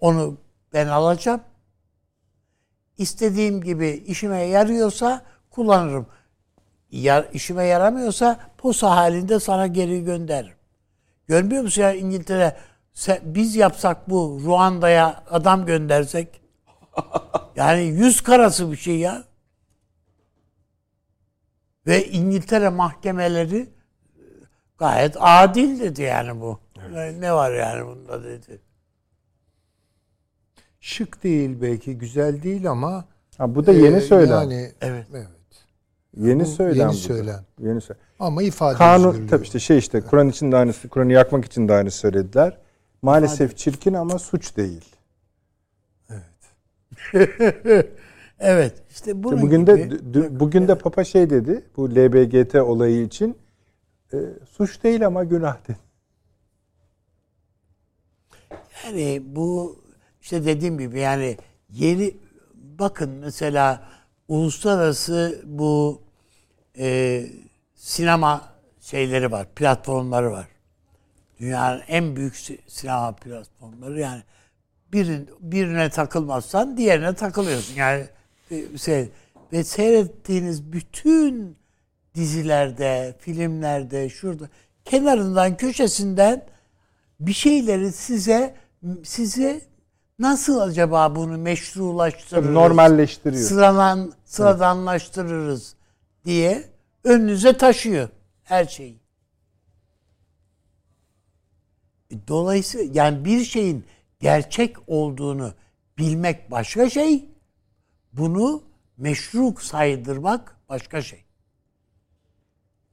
onu 0.00 0.36
ben 0.72 0.88
alacağım. 0.88 1.40
İstediğim 2.98 3.60
gibi 3.60 3.88
işime 3.88 4.42
yarıyorsa 4.42 5.22
kullanırım. 5.50 6.06
Ya, 7.02 7.24
işime 7.32 7.64
yaramıyorsa 7.64 8.40
posa 8.58 8.96
halinde 8.96 9.40
sana 9.40 9.66
geri 9.66 10.04
gönderirim. 10.04 10.54
Görmüyor 11.26 11.62
musun 11.62 11.82
ya 11.82 11.92
İngiltere 11.92 12.56
sen- 12.92 13.20
biz 13.24 13.56
yapsak 13.56 14.10
bu 14.10 14.40
Ruanda'ya 14.44 15.24
adam 15.30 15.66
göndersek 15.66 16.40
yani 17.56 17.82
yüz 17.82 18.20
karası 18.20 18.72
bir 18.72 18.76
şey 18.76 18.98
ya. 18.98 19.24
Ve 21.86 22.06
İngiltere 22.10 22.68
mahkemeleri 22.68 23.58
e, 23.58 23.68
gayet 24.78 25.16
adil 25.20 25.80
dedi 25.80 26.02
yani 26.02 26.40
bu. 26.40 26.60
Ne- 26.90 27.20
Ne 27.20 27.34
var 27.34 27.52
yani 27.52 27.86
bunda 27.86 28.24
dedi. 28.24 28.60
Şık 30.80 31.24
değil 31.24 31.62
belki, 31.62 31.98
güzel 31.98 32.42
değil 32.42 32.70
ama 32.70 33.04
Ha, 33.38 33.54
bu 33.54 33.66
da 33.66 33.72
yeni 33.72 33.96
e, 33.96 34.00
söylem. 34.00 34.32
Yani 34.40 34.72
Evet. 34.80 35.06
evet. 35.12 35.28
Yeni 36.16 36.42
bu 36.42 36.46
söylem. 36.46 36.78
yeni 36.78 36.88
bu 36.88 36.92
da. 36.92 36.96
söylem. 36.96 37.44
Yeni 37.60 37.80
söylem. 37.80 38.02
Ama 38.18 38.42
ifade 38.42 38.78
Kanun 38.78 39.08
özgürlüğü. 39.08 39.26
tabii 39.26 39.44
işte 39.44 39.58
şey 39.58 39.78
işte 39.78 40.00
Kur'an 40.00 40.28
için 40.28 40.52
de 40.52 40.56
aynısı, 40.56 40.88
Kur'an'ı 40.88 41.12
yakmak 41.12 41.44
için 41.44 41.68
de 41.68 41.72
aynı 41.72 41.90
söylediler. 41.90 42.58
Maalesef 43.02 43.56
çirkin 43.56 43.94
ama 43.94 44.18
suç 44.18 44.56
değil. 44.56 44.84
Evet. 48.40 48.74
işte 48.90 49.22
bunun 49.22 49.42
bugün 49.42 49.60
gibi, 49.60 49.66
de 49.66 49.82
dü- 50.18 50.40
bugün 50.40 50.68
de 50.68 50.78
Papa 50.78 51.04
şey 51.04 51.30
dedi 51.30 51.64
bu 51.76 51.90
LBGT 51.90 52.54
olayı 52.54 53.02
için 53.02 53.38
e, 54.12 54.16
suç 54.50 54.82
değil 54.82 55.06
ama 55.06 55.24
günah 55.24 55.68
dedi. 55.68 55.78
Yani 58.84 59.22
bu 59.26 59.78
işte 60.20 60.44
dediğim 60.44 60.78
gibi 60.78 61.00
yani 61.00 61.36
yeni 61.70 62.16
bakın 62.54 63.10
mesela 63.10 63.88
uluslararası 64.28 65.42
bu 65.44 66.03
e, 66.78 67.26
sinema 67.74 68.42
şeyleri 68.80 69.32
var, 69.32 69.46
platformları 69.56 70.32
var. 70.32 70.46
Dünyanın 71.40 71.82
en 71.88 72.16
büyük 72.16 72.36
si- 72.36 72.58
sinema 72.66 73.12
platformları 73.12 74.00
yani 74.00 74.22
birin, 74.92 75.30
birine 75.40 75.90
takılmazsan 75.90 76.76
diğerine 76.76 77.14
takılıyorsun. 77.14 77.74
Yani 77.74 78.04
e, 78.50 78.78
şey, 78.78 79.08
ve 79.52 79.64
seyrettiğiniz 79.64 80.72
bütün 80.72 81.56
dizilerde, 82.14 83.16
filmlerde, 83.18 84.08
şurada 84.08 84.48
kenarından, 84.84 85.56
köşesinden 85.56 86.42
bir 87.20 87.32
şeyleri 87.32 87.92
size 87.92 88.54
size 89.04 89.60
nasıl 90.18 90.60
acaba 90.60 91.16
bunu 91.16 91.38
meşrulaştırırız? 91.38 92.50
Normalleştiriyor. 92.50 93.42
Sıralan, 93.42 94.12
sıradanlaştırırız 94.24 95.74
diye 96.24 96.70
önünüze 97.04 97.56
taşıyor 97.56 98.08
her 98.42 98.64
şeyi. 98.64 99.00
E, 102.10 102.28
Dolayısıyla 102.28 102.90
yani 102.94 103.24
bir 103.24 103.44
şeyin 103.44 103.84
gerçek 104.20 104.76
olduğunu 104.86 105.54
bilmek 105.98 106.50
başka 106.50 106.90
şey, 106.90 107.28
bunu 108.12 108.62
meşru 108.96 109.54
saydırmak 109.60 110.56
başka 110.68 111.02
şey. 111.02 111.24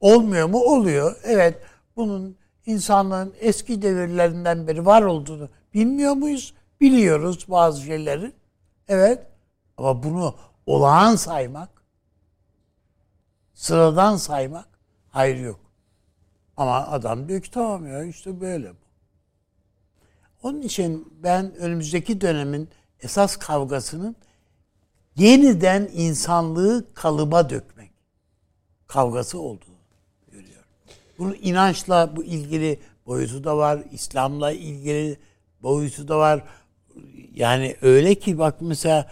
Olmuyor 0.00 0.48
mu? 0.48 0.58
Oluyor. 0.58 1.16
Evet. 1.22 1.62
Bunun 1.96 2.36
insanlığın 2.66 3.34
eski 3.40 3.82
devirlerinden 3.82 4.66
beri 4.66 4.86
var 4.86 5.02
olduğunu 5.02 5.48
bilmiyor 5.74 6.14
muyuz? 6.14 6.54
Biliyoruz 6.80 7.46
bazı 7.48 7.82
şeyleri. 7.82 8.32
Evet. 8.88 9.26
Ama 9.76 10.02
bunu 10.02 10.34
olağan 10.66 11.16
saymak, 11.16 11.81
sıradan 13.62 14.16
saymak 14.16 14.68
hayır 15.10 15.36
yok. 15.36 15.60
Ama 16.56 16.86
adam 16.86 17.28
diyor 17.28 17.42
ki 17.42 17.50
tamam 17.50 17.86
ya 17.86 18.04
işte 18.04 18.40
böyle 18.40 18.70
bu. 18.70 18.76
Onun 20.42 20.62
için 20.62 21.12
ben 21.22 21.54
önümüzdeki 21.54 22.20
dönemin 22.20 22.68
esas 23.00 23.36
kavgasının 23.36 24.16
yeniden 25.16 25.90
insanlığı 25.92 26.94
kalıba 26.94 27.50
dökmek 27.50 27.90
kavgası 28.86 29.38
olduğunu 29.38 29.76
görüyorum. 30.32 30.68
Bunun 31.18 31.36
inançla 31.42 32.16
bu 32.16 32.24
ilgili 32.24 32.80
boyutu 33.06 33.44
da 33.44 33.56
var, 33.56 33.82
İslam'la 33.92 34.52
ilgili 34.52 35.18
boyutu 35.62 36.08
da 36.08 36.18
var. 36.18 36.44
Yani 37.34 37.76
öyle 37.82 38.14
ki 38.14 38.38
bak 38.38 38.54
mesela 38.60 39.10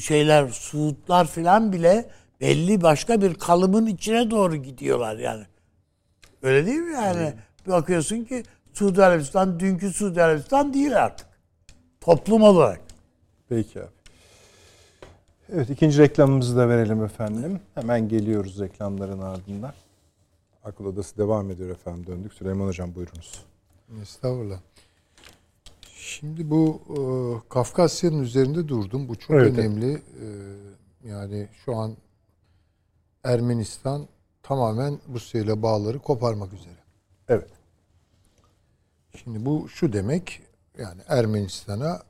şeyler 0.00 0.48
Suudlar 0.48 1.26
falan 1.26 1.72
bile 1.72 2.10
belli 2.40 2.82
başka 2.82 3.20
bir 3.20 3.34
kalıbın 3.34 3.86
içine 3.86 4.30
doğru 4.30 4.56
gidiyorlar 4.56 5.16
yani. 5.16 5.44
Öyle 6.42 6.66
değil 6.66 6.78
mi 6.78 6.92
yani? 6.92 7.34
Bir 7.66 7.72
bakıyorsun 7.72 8.24
ki 8.24 8.42
Suudi 8.72 9.04
Arabistan 9.04 9.60
dünkü 9.60 9.92
Suudi 9.92 10.22
Arabistan 10.22 10.74
değil 10.74 11.04
artık. 11.04 11.26
Toplum 12.00 12.42
olarak. 12.42 12.80
Peki 13.48 13.80
abi. 13.80 13.88
Evet 15.52 15.70
ikinci 15.70 15.98
reklamımızı 15.98 16.56
da 16.56 16.68
verelim 16.68 17.04
efendim. 17.04 17.60
Hemen 17.74 18.08
geliyoruz 18.08 18.60
reklamların 18.60 19.20
ardından. 19.20 19.72
Akıl 20.64 20.84
Odası 20.84 21.16
devam 21.18 21.50
ediyor 21.50 21.70
efendim. 21.70 22.06
Döndük. 22.06 22.32
Süleyman 22.32 22.66
Hocam 22.66 22.94
buyurunuz. 22.94 23.44
Estağfurullah. 24.02 24.58
Şimdi 25.96 26.50
bu 26.50 26.80
e, 26.88 26.98
Kafkasya'nın 27.48 28.22
üzerinde 28.22 28.68
durdum. 28.68 29.08
Bu 29.08 29.16
çok 29.16 29.30
Evet. 29.36 29.58
önemli. 29.58 29.92
E, 29.94 30.26
yani 31.08 31.48
şu 31.64 31.76
an 31.76 31.96
Ermenistan 33.26 34.08
tamamen 34.42 35.00
Rusya 35.14 35.40
ile 35.40 35.62
bağları 35.62 35.98
koparmak 35.98 36.52
üzere. 36.52 36.78
Evet. 37.28 37.50
Şimdi 39.16 39.44
bu 39.44 39.68
şu 39.68 39.92
demek 39.92 40.42
yani 40.78 41.02
Ermenistan'a 41.08 42.02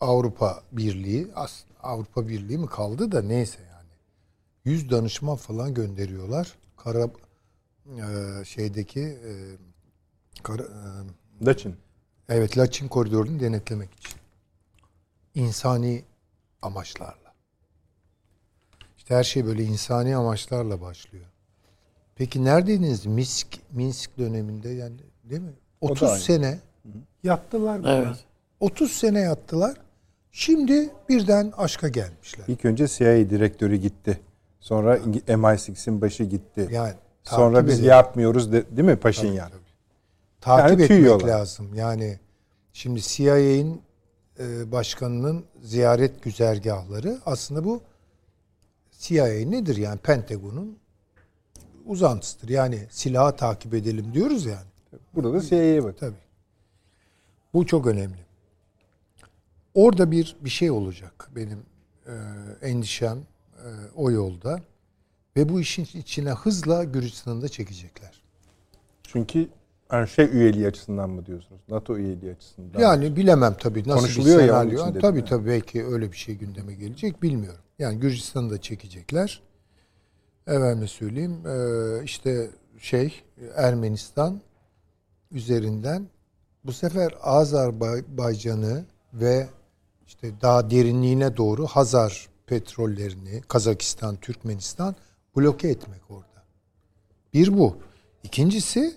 Avrupa 0.00 0.62
Birliği 0.72 1.28
aslında 1.34 1.80
Avrupa 1.82 2.28
Birliği 2.28 2.58
mi 2.58 2.66
kaldı 2.66 3.12
da 3.12 3.22
neyse 3.22 3.58
yani. 3.72 3.90
Yüz 4.64 4.90
danışman 4.90 5.36
falan 5.36 5.74
gönderiyorlar. 5.74 6.54
Kara 6.76 7.10
e, 7.86 8.44
şeydeki 8.44 9.00
e, 9.00 9.32
kara, 10.42 10.62
e, 10.62 11.46
Laçin. 11.46 11.76
Evet, 12.28 12.58
Laçin 12.58 12.88
koridorunu 12.88 13.40
denetlemek 13.40 13.94
için. 13.94 14.18
İnsani 15.34 16.04
amaçlarla. 16.62 17.19
Her 19.10 19.24
şey 19.24 19.46
böyle 19.46 19.64
insani 19.64 20.16
amaçlarla 20.16 20.80
başlıyor. 20.80 21.24
Peki 22.16 22.44
neredeydiniz 22.44 23.06
Minsk 23.06 23.46
Minsk 23.72 24.18
döneminde 24.18 24.68
yani 24.68 24.96
değil 25.24 25.40
mi? 25.40 25.52
30 25.80 26.08
aynı. 26.08 26.20
sene 26.20 26.58
Yattılar 27.22 27.80
Evet. 27.84 28.06
biraz. 28.06 28.20
30 28.60 28.92
sene 28.92 29.20
yattılar. 29.20 29.76
Şimdi 30.32 30.90
birden 31.08 31.52
aşka 31.56 31.88
gelmişler. 31.88 32.44
İlk 32.48 32.64
önce 32.64 32.88
CIA 32.88 33.30
direktörü 33.30 33.76
gitti. 33.76 34.20
Sonra 34.60 34.96
İngi- 34.98 35.22
MI6'in 35.26 36.00
başı 36.00 36.24
gitti. 36.24 36.68
Yani 36.72 36.92
Sonra 37.24 37.66
biz 37.66 37.74
edelim. 37.74 37.88
yapmıyoruz 37.90 38.52
de- 38.52 38.76
değil 38.76 38.88
mi 38.88 38.96
Paşinyan? 38.96 39.50
takip 40.40 40.64
Yani 40.64 40.72
etmek 40.72 40.88
tüyüyorlar. 40.88 41.28
lazım. 41.28 41.74
Yani 41.74 42.18
şimdi 42.72 43.02
CIA'in 43.02 43.82
e, 44.38 44.72
başkanının 44.72 45.44
ziyaret 45.62 46.22
güzergahları 46.22 47.18
aslında 47.26 47.64
bu 47.64 47.80
CIA 49.00 49.26
nedir 49.26 49.76
yani 49.76 49.98
Pentagon'un 49.98 50.78
uzantısıdır. 51.86 52.48
Yani 52.48 52.86
silahı 52.90 53.36
takip 53.36 53.74
edelim 53.74 54.14
diyoruz 54.14 54.46
yani. 54.46 54.66
Burada 55.14 55.32
da 55.32 55.40
CIA'ye 55.40 55.84
bak. 55.84 55.98
Tabii. 55.98 56.14
Bu 57.54 57.66
çok 57.66 57.86
önemli. 57.86 58.18
Orada 59.74 60.10
bir 60.10 60.36
bir 60.40 60.50
şey 60.50 60.70
olacak 60.70 61.28
benim 61.36 61.62
e, 62.06 62.12
endişem 62.62 63.18
e, 63.56 63.68
o 63.94 64.10
yolda 64.10 64.60
ve 65.36 65.48
bu 65.48 65.60
işin 65.60 65.88
içine 65.94 66.30
hızla 66.30 66.84
Gürcistan'ı 66.84 67.42
da 67.42 67.48
çekecekler. 67.48 68.22
Çünkü 69.02 69.48
yani 69.92 70.08
şey 70.08 70.24
üyeliği 70.26 70.66
açısından 70.66 71.10
mı 71.10 71.26
diyorsunuz? 71.26 71.60
NATO 71.68 71.96
üyeliği 71.96 72.32
açısından. 72.32 72.80
Yani 72.80 73.16
bilemem 73.16 73.56
tabii 73.60 73.80
nasıl 73.88 74.00
Konuşuluyor 74.00 74.38
bir 74.38 74.44
ya 74.44 74.60
senaryo. 74.60 74.86
dedim 74.86 75.00
tabii 75.00 75.18
yani. 75.18 75.28
tabii 75.28 75.46
belki 75.48 75.84
öyle 75.86 76.12
bir 76.12 76.16
şey 76.16 76.34
gündeme 76.34 76.74
gelecek 76.74 77.22
bilmiyorum. 77.22 77.60
Yani 77.80 78.00
Gürcistan'ı 78.00 78.50
da 78.50 78.60
çekecekler. 78.60 79.42
Efendime 80.46 80.86
söyleyeyim 80.86 81.46
e, 81.46 82.04
işte 82.04 82.50
şey 82.78 83.22
Ermenistan 83.56 84.40
üzerinden 85.30 86.06
bu 86.64 86.72
sefer 86.72 87.14
Azerbaycan'ı 87.22 88.84
ve 89.12 89.48
işte 90.06 90.40
daha 90.42 90.70
derinliğine 90.70 91.36
doğru 91.36 91.66
Hazar 91.66 92.28
petrollerini 92.46 93.42
Kazakistan, 93.48 94.16
Türkmenistan 94.16 94.94
bloke 95.36 95.68
etmek 95.68 96.10
orada. 96.10 96.44
Bir 97.34 97.58
bu. 97.58 97.76
İkincisi 98.22 98.96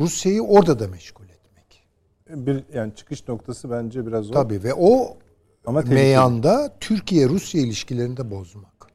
Rusya'yı 0.00 0.42
orada 0.42 0.78
da 0.78 0.88
meşgul 0.88 1.24
etmek. 1.24 1.84
bir 2.28 2.64
yani 2.74 2.94
çıkış 2.94 3.28
noktası 3.28 3.70
bence 3.70 4.06
biraz 4.06 4.30
o. 4.30 4.34
Tabii 4.34 4.64
ve 4.64 4.74
o 4.74 5.16
Ama 5.66 5.80
tehlikeli. 5.80 6.00
meyanda 6.00 6.76
Türkiye-Rusya 6.80 7.60
ilişkilerini 7.60 8.16
de 8.16 8.30
bozmak. 8.30 8.86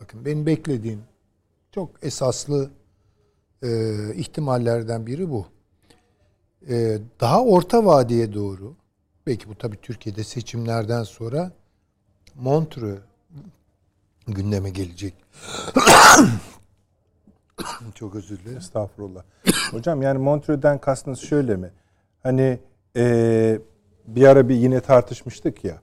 Bakın 0.00 0.24
benim 0.24 0.46
beklediğim 0.46 1.00
çok 1.72 2.04
esaslı 2.04 2.70
e, 3.62 3.68
ihtimallerden 4.14 5.06
biri 5.06 5.30
bu. 5.30 5.46
E, 6.68 6.98
daha 7.20 7.44
orta 7.44 7.84
vadeye 7.84 8.32
doğru, 8.32 8.74
belki 9.26 9.48
bu 9.48 9.54
tabii 9.54 9.76
Türkiye'de 9.82 10.24
seçimlerden 10.24 11.02
sonra 11.02 11.52
Montreux 12.34 13.00
gündeme 14.26 14.70
gelecek. 14.70 15.14
çok 17.94 18.14
özür 18.14 18.38
dilerim. 18.38 18.58
Estağfurullah. 18.58 19.22
Hocam 19.70 20.02
yani 20.02 20.18
Montreux'den 20.18 20.80
kastınız 20.80 21.20
şöyle 21.20 21.56
mi? 21.56 21.70
Hani 22.22 22.58
eee, 22.96 23.60
bir 24.06 24.26
ara 24.26 24.48
bir 24.48 24.54
yine 24.54 24.80
tartışmıştık 24.80 25.64
ya. 25.64 25.80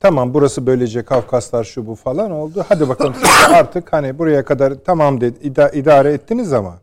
Tamam 0.00 0.34
burası 0.34 0.66
böylece 0.66 1.04
Kafkaslar 1.04 1.64
şu 1.64 1.86
bu 1.86 1.94
falan 1.94 2.30
oldu. 2.30 2.64
Hadi 2.68 2.88
bakalım 2.88 3.14
siz 3.14 3.30
artık 3.54 3.92
hani 3.92 4.18
buraya 4.18 4.44
kadar 4.44 4.74
tamam 4.84 5.20
dedi, 5.20 5.38
ida- 5.48 5.74
idare 5.76 6.12
ettiniz 6.12 6.52
ama 6.52 6.78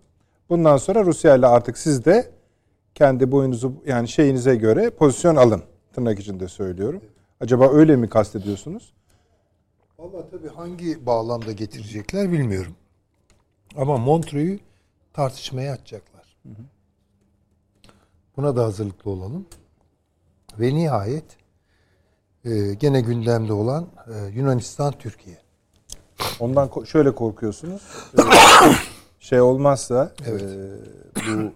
bundan 0.49 0.77
sonra 0.77 1.05
Rusya 1.05 1.35
ile 1.35 1.47
artık 1.47 1.77
siz 1.77 2.05
de 2.05 2.31
kendi 2.95 3.31
boyunuzu 3.31 3.73
yani 3.85 4.07
şeyinize 4.07 4.55
göre 4.55 4.89
pozisyon 4.89 5.35
alın. 5.35 5.63
Tırnak 5.93 6.19
içinde 6.19 6.47
söylüyorum. 6.47 7.01
Acaba 7.41 7.69
öyle 7.69 7.95
mi 7.95 8.09
kastediyorsunuz? 8.09 8.93
Vallahi 9.99 10.29
tabii 10.31 10.47
hangi 10.49 11.05
bağlamda 11.05 11.51
getirecekler 11.51 12.31
bilmiyorum. 12.31 12.75
Ama 13.77 13.97
Montreux'u 13.97 14.59
tartışmaya 15.13 15.73
açacaklar. 15.73 16.37
Buna 18.37 18.55
da 18.55 18.63
hazırlıklı 18.63 19.11
olalım. 19.11 19.45
Ve 20.59 20.75
nihayet 20.75 21.25
e, 22.45 22.73
gene 22.73 23.01
gündemde 23.01 23.53
olan 23.53 23.87
e, 24.07 24.27
Yunanistan 24.35 24.93
Türkiye. 24.99 25.37
Ondan 26.39 26.67
ko- 26.67 26.85
şöyle 26.85 27.15
korkuyorsunuz. 27.15 27.81
Ee, 28.19 29.27
şey 29.27 29.41
olmazsa 29.41 30.13
e, 30.27 30.31
bu 31.15 31.19
hmm, 31.21 31.51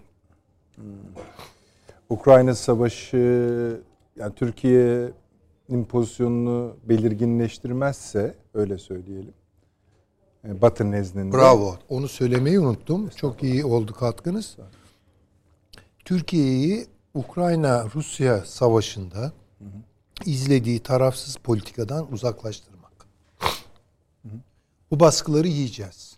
Ukrayna 2.10 2.54
savaşı 2.54 3.80
yani 4.16 4.34
Türkiye'nin 4.34 5.84
pozisyonunu 5.84 6.76
belirginleştirmezse 6.84 8.34
öyle 8.54 8.78
söyleyelim. 8.78 9.34
e, 10.44 10.62
Batı 10.62 10.90
nezdinde. 10.90 11.36
Bravo. 11.36 11.76
Onu 11.88 12.08
söylemeyi 12.08 12.60
unuttum. 12.60 13.08
Çok 13.08 13.42
iyi 13.42 13.64
oldu 13.64 13.94
katkınız. 13.94 14.56
Türkiye'yi 16.04 16.86
Ukrayna-Rusya 17.14 18.44
savaşında 18.44 19.32
izlediği 20.26 20.82
tarafsız 20.82 21.36
politikadan 21.36 22.12
uzaklaştırmak. 22.12 23.06
Bu 24.90 25.00
baskıları 25.00 25.48
yiyeceğiz. 25.48 26.16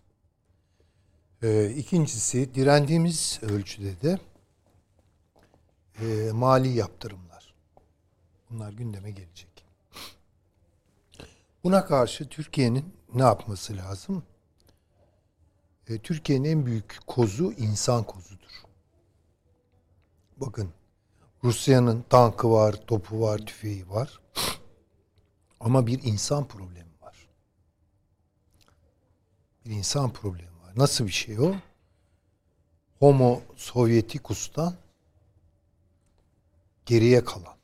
Ee, 1.42 1.70
ikincisi 1.70 2.54
direndiğimiz 2.54 3.40
ölçüde 3.42 4.00
de 4.00 4.18
e, 6.00 6.32
mali 6.32 6.68
yaptırımlar. 6.68 7.54
Bunlar 8.50 8.72
gündeme 8.72 9.10
gelecek. 9.10 9.64
Buna 11.64 11.86
karşı 11.86 12.28
Türkiye'nin 12.28 12.94
ne 13.14 13.22
yapması 13.22 13.76
lazım? 13.76 14.22
E, 15.88 15.98
Türkiye'nin 15.98 16.44
en 16.44 16.66
büyük 16.66 16.98
kozu 17.06 17.52
insan 17.52 18.04
kozudur. 18.04 18.62
Bakın 20.36 20.70
Rusya'nın 21.44 22.04
tankı 22.10 22.50
var, 22.50 22.72
topu 22.86 23.20
var, 23.20 23.38
tüfeği 23.38 23.88
var. 23.88 24.20
Ama 25.60 25.86
bir 25.86 26.02
insan 26.02 26.48
problemi 26.48 26.92
var. 27.02 27.28
Bir 29.64 29.70
insan 29.70 30.12
problemi 30.12 30.60
var. 30.62 30.72
Nasıl 30.76 31.06
bir 31.06 31.12
şey 31.12 31.40
o? 31.40 31.54
Homo 32.98 33.40
Sovyeticus'tan 33.56 34.74
geriye 36.86 37.24
kalan 37.24 37.56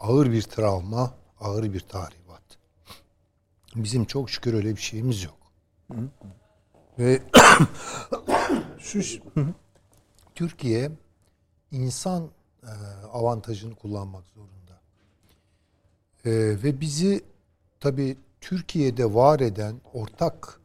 ağır 0.00 0.32
bir 0.32 0.42
travma, 0.42 1.14
ağır 1.40 1.72
bir 1.72 1.80
tahribat. 1.80 2.42
Bizim 3.74 4.04
çok 4.04 4.30
şükür 4.30 4.54
öyle 4.54 4.76
bir 4.76 4.80
şeyimiz 4.80 5.22
yok. 5.22 5.38
Ve 6.98 7.22
şu 8.78 9.00
Türkiye 10.34 10.90
insan 11.72 12.30
e, 12.62 12.70
avantajını 13.12 13.74
kullanmak 13.74 14.24
zorunda. 14.34 14.80
E, 16.24 16.30
ve 16.62 16.80
bizi 16.80 17.24
tabii 17.80 18.16
Türkiye'de 18.40 19.14
var 19.14 19.40
eden 19.40 19.80
ortak 19.94 20.60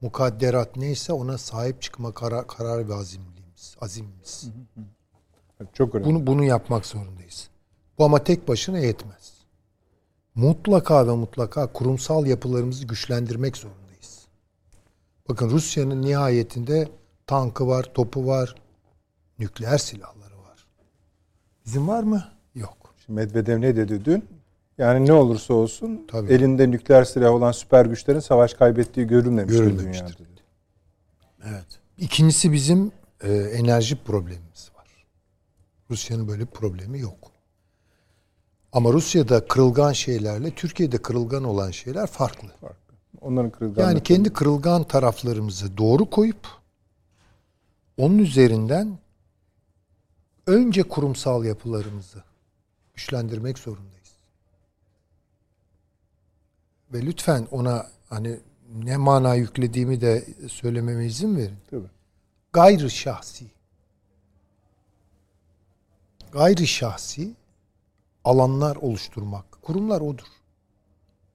mukadderat 0.00 0.76
neyse 0.76 1.12
ona 1.12 1.38
sahip 1.38 1.82
çıkma 1.82 2.14
karar, 2.14 2.46
karar 2.46 2.88
ve 2.88 2.94
azimliğimiz, 2.94 3.76
azimimiz. 3.80 4.48
Çok 5.72 5.94
önemli. 5.94 6.10
Bunu 6.10 6.26
bunu 6.26 6.44
yapmak 6.44 6.86
zorundayız. 6.86 7.48
Bu 7.98 8.04
ama 8.04 8.24
tek 8.24 8.48
başına 8.48 8.78
yetmez. 8.78 9.38
Mutlaka 10.34 11.06
ve 11.06 11.12
mutlaka 11.12 11.72
kurumsal 11.72 12.26
yapılarımızı 12.26 12.86
güçlendirmek 12.86 13.56
zorundayız. 13.56 14.26
Bakın 15.28 15.50
Rusya'nın 15.50 16.02
nihayetinde 16.02 16.88
tankı 17.26 17.66
var, 17.66 17.90
topu 17.94 18.26
var, 18.26 18.54
nükleer 19.38 19.78
silahları 19.78 20.27
Bizim 21.68 21.88
var 21.88 22.02
mı? 22.02 22.24
Yok. 22.54 22.94
Şimdi 23.06 23.20
Medvedev 23.20 23.60
ne 23.60 23.76
dedi 23.76 24.04
dün? 24.04 24.24
Yani 24.78 25.06
ne 25.06 25.12
olursa 25.12 25.54
olsun 25.54 26.04
Tabii. 26.10 26.32
elinde 26.32 26.70
nükleer 26.70 27.04
silah 27.04 27.32
olan 27.32 27.52
süper 27.52 27.86
güçlerin 27.86 28.20
savaş 28.20 28.54
kaybettiği 28.54 29.06
görülmemiştir, 29.06 29.58
Görülmemiştir. 29.64 30.06
dünyada. 30.18 30.32
dedi. 30.32 30.40
Evet. 31.44 31.66
İkincisi 31.98 32.52
bizim 32.52 32.92
e, 33.22 33.32
enerji 33.32 33.96
problemimiz 34.04 34.70
var. 34.78 34.86
Rusya'nın 35.90 36.28
böyle 36.28 36.40
bir 36.42 36.46
problemi 36.46 37.00
yok. 37.00 37.32
Ama 38.72 38.92
Rusya'da 38.92 39.46
kırılgan 39.46 39.92
şeylerle 39.92 40.50
Türkiye'de 40.50 40.98
kırılgan 40.98 41.44
olan 41.44 41.70
şeyler 41.70 42.06
farklı. 42.06 42.48
Onların 43.20 43.50
kırılganlığı. 43.50 43.88
Yani 43.88 44.02
kendi 44.02 44.32
kırılgan 44.32 44.84
taraflarımızı 44.84 45.76
doğru 45.76 46.10
koyup 46.10 46.46
onun 47.96 48.18
üzerinden 48.18 48.98
önce 50.48 50.82
kurumsal 50.82 51.44
yapılarımızı 51.44 52.22
güçlendirmek 52.94 53.58
zorundayız. 53.58 54.12
Ve 56.92 57.06
lütfen 57.06 57.46
ona 57.50 57.86
hani 58.08 58.40
ne 58.74 58.96
mana 58.96 59.34
yüklediğimi 59.34 60.00
de 60.00 60.24
söylememe 60.48 61.06
izin 61.06 61.36
verin. 61.36 61.56
Tabii. 61.70 61.90
Gayrı 62.52 62.90
şahsi. 62.90 63.44
Gayrı 66.32 66.66
şahsi 66.66 67.34
alanlar 68.24 68.76
oluşturmak. 68.76 69.62
Kurumlar 69.62 70.00
odur. 70.00 70.26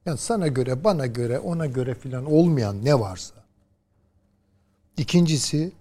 Yani 0.06 0.18
sana 0.18 0.48
göre, 0.48 0.84
bana 0.84 1.06
göre, 1.06 1.38
ona 1.38 1.66
göre 1.66 1.94
filan 1.94 2.24
olmayan 2.24 2.84
ne 2.84 3.00
varsa. 3.00 3.34
İkincisi 4.96 5.72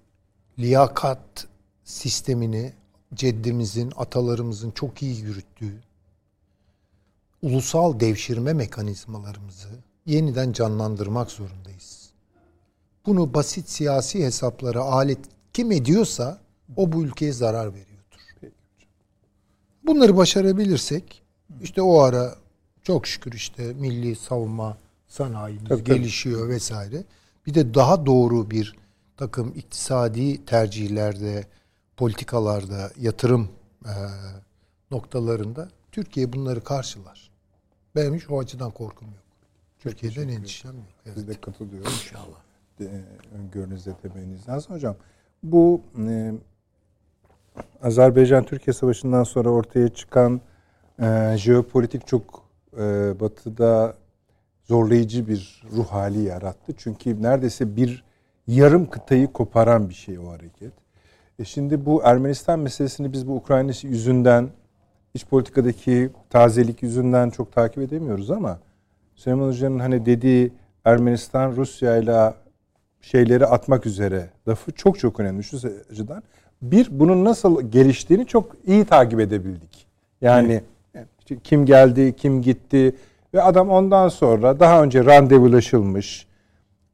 liyakat 0.59 1.47
sistemini 1.83 2.73
ceddimizin, 3.15 3.93
atalarımızın 3.95 4.71
çok 4.71 5.03
iyi 5.03 5.19
yürüttüğü 5.19 5.81
ulusal 7.41 7.99
devşirme 7.99 8.53
mekanizmalarımızı 8.53 9.69
yeniden 10.05 10.53
canlandırmak 10.53 11.31
zorundayız. 11.31 12.09
Bunu 13.05 13.33
basit 13.33 13.69
siyasi 13.69 14.23
hesaplara 14.25 14.81
alet 14.81 15.19
kim 15.53 15.71
ediyorsa 15.71 16.39
o 16.75 16.91
bu 16.91 17.03
ülkeye 17.03 17.31
zarar 17.31 17.67
veriyordur. 17.73 17.93
Bunları 19.83 20.17
başarabilirsek 20.17 21.23
işte 21.61 21.81
o 21.81 21.99
ara 22.01 22.35
çok 22.83 23.07
şükür 23.07 23.31
işte 23.31 23.73
milli 23.73 24.15
savunma 24.15 24.77
sanayimiz 25.07 25.69
Tabii, 25.69 25.83
tabii. 25.83 25.97
gelişiyor 25.97 26.49
vesaire. 26.49 27.03
Bir 27.45 27.53
de 27.53 27.73
daha 27.73 28.05
doğru 28.05 28.51
bir 28.51 28.75
takım 29.17 29.53
iktisadi 29.55 30.45
tercihlerde, 30.45 31.47
politikalarda, 31.97 32.91
yatırım 32.99 33.49
eee, 33.85 33.91
noktalarında 34.91 35.67
Türkiye 35.91 36.33
bunları 36.33 36.63
karşılar. 36.63 37.31
Benim 37.95 38.15
hiç 38.15 38.29
o 38.29 38.39
açıdan 38.39 38.71
korkum 38.71 39.07
yok. 39.07 39.17
Türkiye'den 39.79 40.27
endişem 40.27 40.75
yok. 40.75 40.85
Evet. 41.05 41.17
Biz 41.17 41.27
de 41.27 41.33
katılıyoruz. 41.41 41.93
İnşallah. 41.93 42.43
Öngörünüzde 43.39 43.91
demeniz 44.03 44.49
lazım 44.49 44.75
hocam. 44.75 44.95
Bu 45.43 45.81
e, 46.07 46.33
Azerbaycan-Türkiye 47.83 48.73
Savaşı'ndan 48.73 49.23
sonra 49.23 49.49
ortaya 49.49 49.89
çıkan 49.89 50.41
e, 51.01 51.35
jeopolitik 51.37 52.07
çok 52.07 52.43
e, 52.77 52.79
batıda 53.19 53.95
zorlayıcı 54.63 55.27
bir 55.27 55.63
ruh 55.71 55.87
hali 55.87 56.21
yarattı. 56.23 56.73
Çünkü 56.77 57.21
neredeyse 57.21 57.75
bir 57.75 58.03
yarım 58.47 58.89
kıtayı 58.89 59.33
koparan 59.33 59.89
bir 59.89 59.93
şey 59.93 60.19
o 60.19 60.29
hareket. 60.31 60.73
E 61.39 61.45
şimdi 61.45 61.85
bu 61.85 62.01
Ermenistan 62.03 62.59
meselesini 62.59 63.13
biz 63.13 63.27
bu 63.27 63.35
Ukrayna 63.35 63.71
yüzünden 63.81 64.49
iç 65.13 65.25
politikadaki 65.25 66.09
tazelik 66.29 66.83
yüzünden 66.83 67.29
çok 67.29 67.51
takip 67.51 67.77
edemiyoruz 67.77 68.31
ama 68.31 68.59
Süleyman 69.15 69.47
Hoca'nın 69.47 69.79
hani 69.79 70.05
dediği 70.05 70.51
Ermenistan 70.85 71.55
Rusya 71.55 71.97
ile 71.97 72.33
şeyleri 73.01 73.45
atmak 73.45 73.85
üzere 73.85 74.29
lafı 74.47 74.71
çok 74.71 74.99
çok 74.99 75.19
önemli 75.19 75.43
şu 75.43 75.57
açıdan. 75.91 76.23
Bir, 76.61 76.87
bunun 76.91 77.25
nasıl 77.25 77.71
geliştiğini 77.71 78.25
çok 78.27 78.55
iyi 78.67 78.85
takip 78.85 79.19
edebildik. 79.19 79.87
Yani 80.21 80.61
işte 81.19 81.37
kim 81.43 81.65
geldi, 81.65 82.15
kim 82.17 82.41
gitti 82.41 82.95
ve 83.33 83.41
adam 83.41 83.69
ondan 83.69 84.09
sonra 84.09 84.59
daha 84.59 84.83
önce 84.83 85.05
randevulaşılmış, 85.05 86.27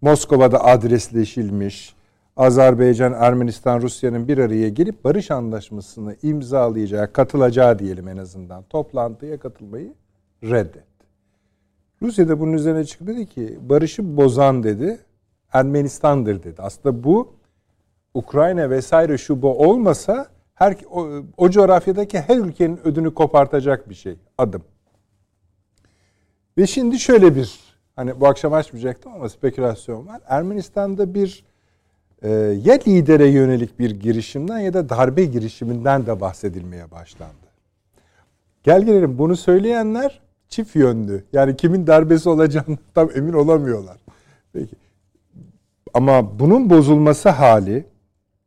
Moskova'da 0.02 0.64
adresleşilmiş, 0.64 1.96
Azerbaycan, 2.40 3.14
Ermenistan, 3.14 3.82
Rusya'nın 3.82 4.28
bir 4.28 4.38
araya 4.38 4.70
gelip 4.70 5.04
barış 5.04 5.32
anlaşmasını 5.32 6.16
imzalayacağı, 6.22 7.14
katılacağı 7.14 7.80
diyelim 7.80 8.08
en 8.08 8.18
azından 8.18 8.64
toplantıya 8.64 9.40
katılmayı 9.40 9.94
reddetti. 10.44 11.06
Rusya 12.02 12.30
da 12.30 12.40
bunun 12.40 12.54
üzerine 12.54 12.86
çıktı 12.86 13.08
dedi 13.08 13.26
ki 13.26 13.60
barışı 13.62 14.18
bozan 14.18 14.64
dedi 14.64 15.00
Ermenistan'dır 15.54 16.44
dedi. 16.44 16.62
Aslında 16.62 17.04
bu 17.04 17.34
Ukrayna 18.14 18.70
vesaire 18.70 19.18
şu 19.18 19.42
bu 19.42 19.70
olmasa 19.70 20.28
her 20.54 20.76
o, 20.92 21.08
o 21.38 21.50
coğrafyadaki 21.50 22.20
her 22.20 22.38
ülkenin 22.38 22.80
ödünü 22.84 23.14
kopartacak 23.14 23.90
bir 23.90 23.96
şey 23.96 24.16
adım. 24.38 24.64
Ve 26.58 26.68
şimdi 26.68 27.00
şöyle 27.00 27.36
bir 27.36 27.60
hani 27.96 28.22
bu 28.22 28.28
akşam 28.28 28.54
açmayacaktım 28.54 29.14
ama 29.14 29.30
spekülasyon 29.30 30.08
var. 30.08 30.22
Ermenistan'da 30.28 31.14
bir 31.14 31.49
ya 32.64 32.80
lidere 32.88 33.28
yönelik 33.28 33.80
bir 33.80 33.92
girişimden 33.92 34.60
ya 34.60 34.74
da 34.74 34.90
darbe 34.90 35.26
girişiminden 35.26 36.06
de 36.06 36.22
bahsedilmeye 36.22 36.92
başlandı. 36.92 37.50
Gel 38.64 38.82
gelelim 38.82 39.18
bunu 39.18 39.36
söyleyenler 39.36 40.22
çift 40.50 40.76
yönlü. 40.76 41.24
Yani 41.34 41.58
kimin 41.58 41.88
darbesi 41.88 42.30
olacağını 42.30 42.78
tam 42.96 43.10
emin 43.16 43.34
olamıyorlar. 43.34 43.98
Peki. 44.54 44.76
Ama 45.94 46.40
bunun 46.40 46.70
bozulması 46.70 47.30
hali 47.30 47.86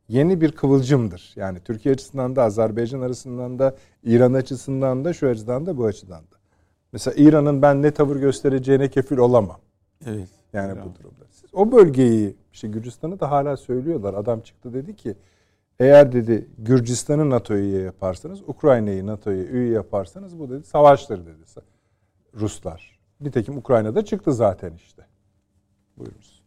yeni 0.09 0.41
bir 0.41 0.53
kıvılcımdır. 0.53 1.33
Yani 1.37 1.61
Türkiye 1.61 1.95
açısından 1.95 2.37
da 2.37 2.43
Azerbaycan 2.43 3.01
arasından 3.01 3.59
da 3.59 3.77
İran 4.05 4.33
açısından 4.33 5.05
da 5.05 5.13
şu 5.13 5.29
açıdan 5.29 5.67
da 5.67 5.77
bu 5.77 5.85
açıdan 5.85 6.21
da. 6.21 6.37
Mesela 6.93 7.15
İran'ın 7.17 7.63
ben 7.63 7.83
ne 7.83 7.91
tavır 7.91 8.17
göstereceğine 8.17 8.89
kefil 8.89 9.17
olamam. 9.17 9.59
Evet. 10.07 10.29
Yani 10.53 10.73
bu 10.73 10.99
durumda. 10.99 11.25
Siz 11.31 11.51
o 11.53 11.73
bölgeyi 11.73 12.37
işte 12.53 12.69
Gürcistan'ı 12.69 13.21
da 13.21 13.31
hala 13.31 13.57
söylüyorlar. 13.57 14.15
Adam 14.15 14.41
çıktı 14.41 14.75
dedi 14.75 14.97
ki 14.97 15.15
eğer 15.81 16.13
dedi 16.13 16.49
Gürcistan'ı 16.59 17.31
NATO'ya 17.31 17.61
üye 17.61 17.83
yaparsanız, 17.83 18.43
Ukrayna'yı 18.43 19.07
NATO'ya 19.07 19.45
üye 19.45 19.73
yaparsanız 19.73 20.39
bu 20.39 20.51
dedi 20.51 20.65
savaştır 20.65 21.27
dedi 21.27 21.65
Ruslar. 22.35 22.99
Nitekim 23.21 23.57
Ukrayna'da 23.57 24.05
çıktı 24.05 24.33
zaten 24.33 24.73
işte. 24.75 25.07
Buyurunuz. 25.97 26.43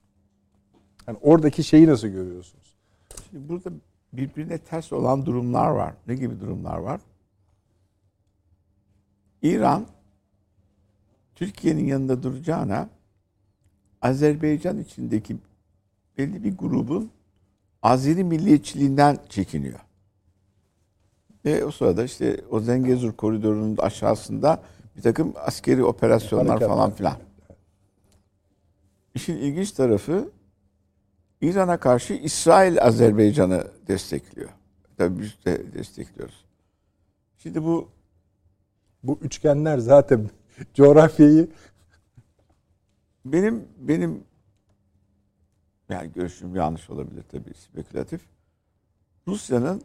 Yani 1.08 1.18
oradaki 1.22 1.64
şeyi 1.64 1.88
nasıl 1.88 2.08
görüyorsunuz? 2.08 2.76
Şimdi 3.30 3.50
burada 3.50 3.70
birbirine 4.14 4.58
ters 4.58 4.94
olan 4.94 5.26
durumlar 5.26 5.70
var. 5.70 5.94
Ne 6.08 6.16
gibi 6.16 6.40
durumlar 6.40 6.78
var? 6.78 7.02
İran 9.42 9.86
Türkiye'nin 11.36 11.86
yanında 11.86 12.24
duracağına 12.24 12.90
Azerbaycan 14.02 14.80
içindeki 14.80 15.38
belli 16.18 16.44
bir 16.44 16.58
grubun 16.58 17.12
Azeri 17.84 18.24
milliyetçiliğinden 18.24 19.18
çekiniyor. 19.30 19.80
Ve 21.46 21.66
o 21.66 21.72
sırada 21.72 22.04
işte 22.04 22.42
o 22.50 22.60
Zengezur 22.60 23.14
koridorunun 23.14 23.78
aşağısında 23.78 24.64
bir 24.98 25.02
takım 25.02 25.34
askeri 25.36 25.84
operasyonlar 25.84 26.48
Harekatlar. 26.48 26.76
falan 26.76 26.92
filan. 26.92 27.18
İşin 29.16 29.38
ilginç 29.38 29.72
tarafı 29.72 30.32
İran'a 31.42 31.80
karşı 31.80 32.14
İsrail 32.14 32.82
Azerbaycan'ı 32.82 33.68
destekliyor. 33.88 34.50
Tabii 34.98 35.22
biz 35.22 35.46
de 35.46 35.74
destekliyoruz. 35.74 36.46
Şimdi 37.38 37.64
bu 37.64 37.90
Bu 39.04 39.20
üçgenler 39.22 39.78
zaten 39.78 40.30
coğrafyayı 40.74 41.48
benim 43.26 43.68
benim 43.80 44.24
yani 45.90 46.12
görüşüm 46.14 46.56
yanlış 46.56 46.90
olabilir 46.90 47.24
tabii 47.32 47.54
spekülatif. 47.54 48.22
Rusya'nın 49.28 49.82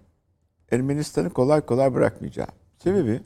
Ermenistan'ı 0.73 1.31
kolay 1.31 1.61
kolay 1.61 1.95
bırakmayacağı. 1.95 2.47
Sebebi 2.79 3.21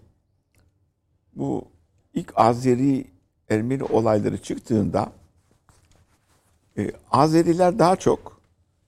bu 1.37 1.69
ilk 2.15 2.33
Azeri 2.37 3.07
Ermeni 3.51 3.85
olayları 3.85 4.43
çıktığında 4.43 5.13
e, 6.79 6.91
Azeriler 7.11 7.79
daha 7.79 7.97
çok 7.97 8.41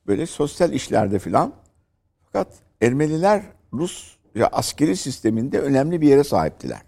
böyle 0.06 0.26
sosyal 0.26 0.72
işlerde 0.72 1.18
filan 1.18 1.52
fakat 2.24 2.48
Ermeniler 2.80 3.42
Rus 3.72 4.16
ya 4.34 4.46
askeri 4.46 4.96
sisteminde 4.96 5.60
önemli 5.60 6.00
bir 6.00 6.08
yere 6.08 6.24
sahiptiler. 6.24 6.82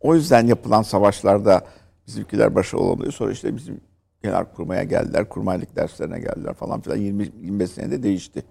O 0.00 0.14
yüzden 0.14 0.46
yapılan 0.46 0.82
savaşlarda 0.82 1.66
bizimkiler 2.06 2.54
başarılı 2.54 2.84
olamıyor. 2.84 3.12
Sonra 3.12 3.32
işte 3.32 3.56
bizim 3.56 3.80
genel 4.28 4.44
kurmaya 4.44 4.82
geldiler, 4.82 5.28
kurmaylık 5.28 5.76
derslerine 5.76 6.20
geldiler 6.20 6.54
falan 6.54 6.80
filan 6.80 6.98
20-25 6.98 7.66
senede 7.66 8.02
değişti. 8.02 8.44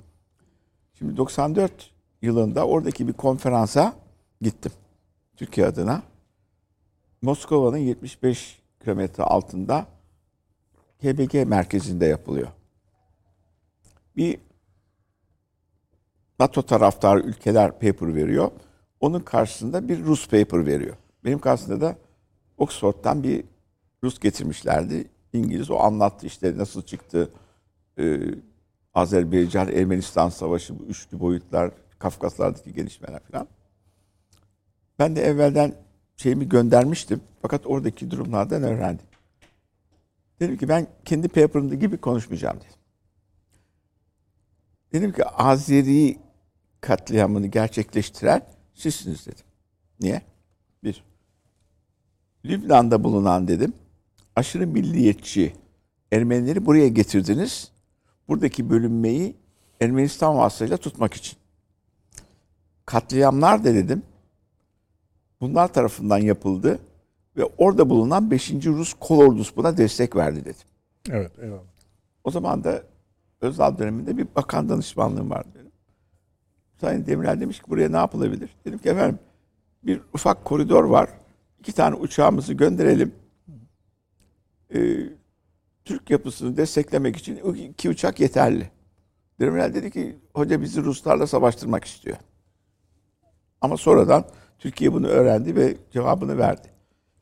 Şimdi 0.94 1.18
94 1.18 1.92
yılında 2.22 2.68
oradaki 2.68 3.08
bir 3.08 3.14
konferansa 3.14 3.94
gittim. 4.42 4.72
Türkiye 5.36 5.68
adına. 5.68 6.04
Moskova'nın 7.22 7.78
75 7.78 8.62
kilometre 8.84 9.24
altında 9.24 9.86
KBG 11.00 11.48
merkezinde 11.48 12.06
yapılıyor. 12.06 12.48
Bir 14.16 14.40
NATO 16.40 16.62
taraftarı 16.62 17.20
ülkeler 17.20 17.72
paper 17.72 18.16
veriyor. 18.16 18.52
Onun 19.00 19.20
karşısında 19.20 19.88
bir 19.88 20.06
Rus 20.06 20.28
paper 20.28 20.66
veriyor. 20.66 20.96
Benim 21.26 21.40
karşısında 21.40 21.82
da 21.82 21.96
Oxford'dan 22.58 23.24
bir 23.24 23.44
Rus 24.04 24.20
getirmişlerdi. 24.20 25.17
İngiliz 25.34 25.72
o 25.72 25.80
anlattı 25.80 26.28
işte 26.28 26.58
nasıl 26.58 26.82
çıktı 26.82 27.30
e, 28.00 28.20
Azerbaycan 28.94 29.68
Ermenistan 29.68 30.30
savaşı 30.30 30.80
bu 30.80 30.84
üçlü 30.84 31.20
boyutlar 31.20 31.72
Kafkaslardaki 32.00 32.74
gelişmeler 32.74 33.20
falan. 33.32 33.48
Ben 35.00 35.16
de 35.16 35.22
evvelden 35.22 35.76
şeyimi 36.18 36.50
göndermiştim. 36.50 37.22
Fakat 37.42 37.68
oradaki 37.68 38.12
durumlardan 38.12 38.64
öğrendim. 38.64 39.06
Dedim 40.40 40.58
ki 40.58 40.70
ben 40.70 40.88
kendi 41.06 41.28
paper'ımda 41.28 41.76
gibi 41.76 41.98
konuşmayacağım 41.98 42.58
dedim. 42.58 42.80
Dedim 44.94 45.12
ki 45.12 45.26
Azeri 45.26 46.18
katliamını 46.82 47.48
gerçekleştiren 47.48 48.42
sizsiniz 48.74 49.28
dedim. 49.28 49.46
Niye? 50.00 50.22
Bir. 50.84 51.04
Lübnan'da 52.46 53.04
bulunan 53.04 53.48
dedim. 53.48 53.74
Aşırı 54.38 54.68
milliyetçi 54.68 55.54
Ermenileri 56.12 56.66
buraya 56.66 56.88
getirdiniz. 56.88 57.72
Buradaki 58.28 58.70
bölünmeyi 58.70 59.36
Ermenistan 59.82 60.38
vasıtasıyla 60.38 60.78
tutmak 60.78 61.14
için. 61.14 61.38
Katliamlar 62.86 63.64
da 63.64 63.74
dedim. 63.74 64.04
Bunlar 65.42 65.74
tarafından 65.74 66.18
yapıldı 66.18 66.80
ve 67.38 67.46
orada 67.58 67.90
bulunan 67.90 68.32
5. 68.32 68.52
Rus 68.52 68.94
kolordusu 69.00 69.56
buna 69.56 69.78
destek 69.78 70.16
verdi 70.16 70.46
dedim. 70.46 70.68
Evet, 71.10 71.32
eyvallah. 71.42 71.62
O 72.24 72.32
zaman 72.32 72.64
da 72.64 72.84
Özal 73.42 73.78
döneminde 73.78 74.18
bir 74.18 74.28
bakan 74.36 74.70
danışmanlığım 74.70 75.30
var 75.30 75.46
dedim. 75.54 75.72
Sayın 76.82 77.06
Demirel 77.06 77.42
demiş 77.42 77.60
ki 77.60 77.70
buraya 77.70 77.90
ne 77.90 77.98
yapılabilir? 77.98 78.50
Dedim 78.66 78.80
ki 78.80 78.90
efendim 78.90 79.20
bir 79.84 80.02
ufak 80.14 80.46
koridor 80.46 80.84
var. 80.84 81.10
İki 81.60 81.74
tane 81.74 81.96
uçağımızı 81.96 82.54
gönderelim. 82.54 83.14
Ee, 84.76 84.98
Türk 85.86 86.10
yapısını 86.10 86.58
desteklemek 86.58 87.16
için 87.16 87.36
iki 87.56 87.90
uçak 87.90 88.20
yeterli. 88.20 88.70
Demirel 89.40 89.74
dedi 89.74 89.92
ki 89.92 90.20
hoca 90.34 90.62
bizi 90.62 90.84
Ruslarla 90.84 91.28
savaştırmak 91.28 91.86
istiyor. 91.86 92.18
Ama 93.62 93.78
sonradan 93.78 94.26
Türkiye 94.60 94.94
bunu 94.94 95.08
öğrendi 95.08 95.56
ve 95.56 95.78
cevabını 95.92 96.38
verdi. 96.38 96.68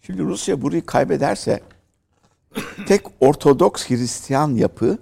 Şimdi 0.01 0.21
Rusya 0.23 0.61
burayı 0.61 0.85
kaybederse 0.85 1.61
tek 2.87 3.01
Ortodoks 3.19 3.89
Hristiyan 3.89 4.49
yapı 4.55 4.97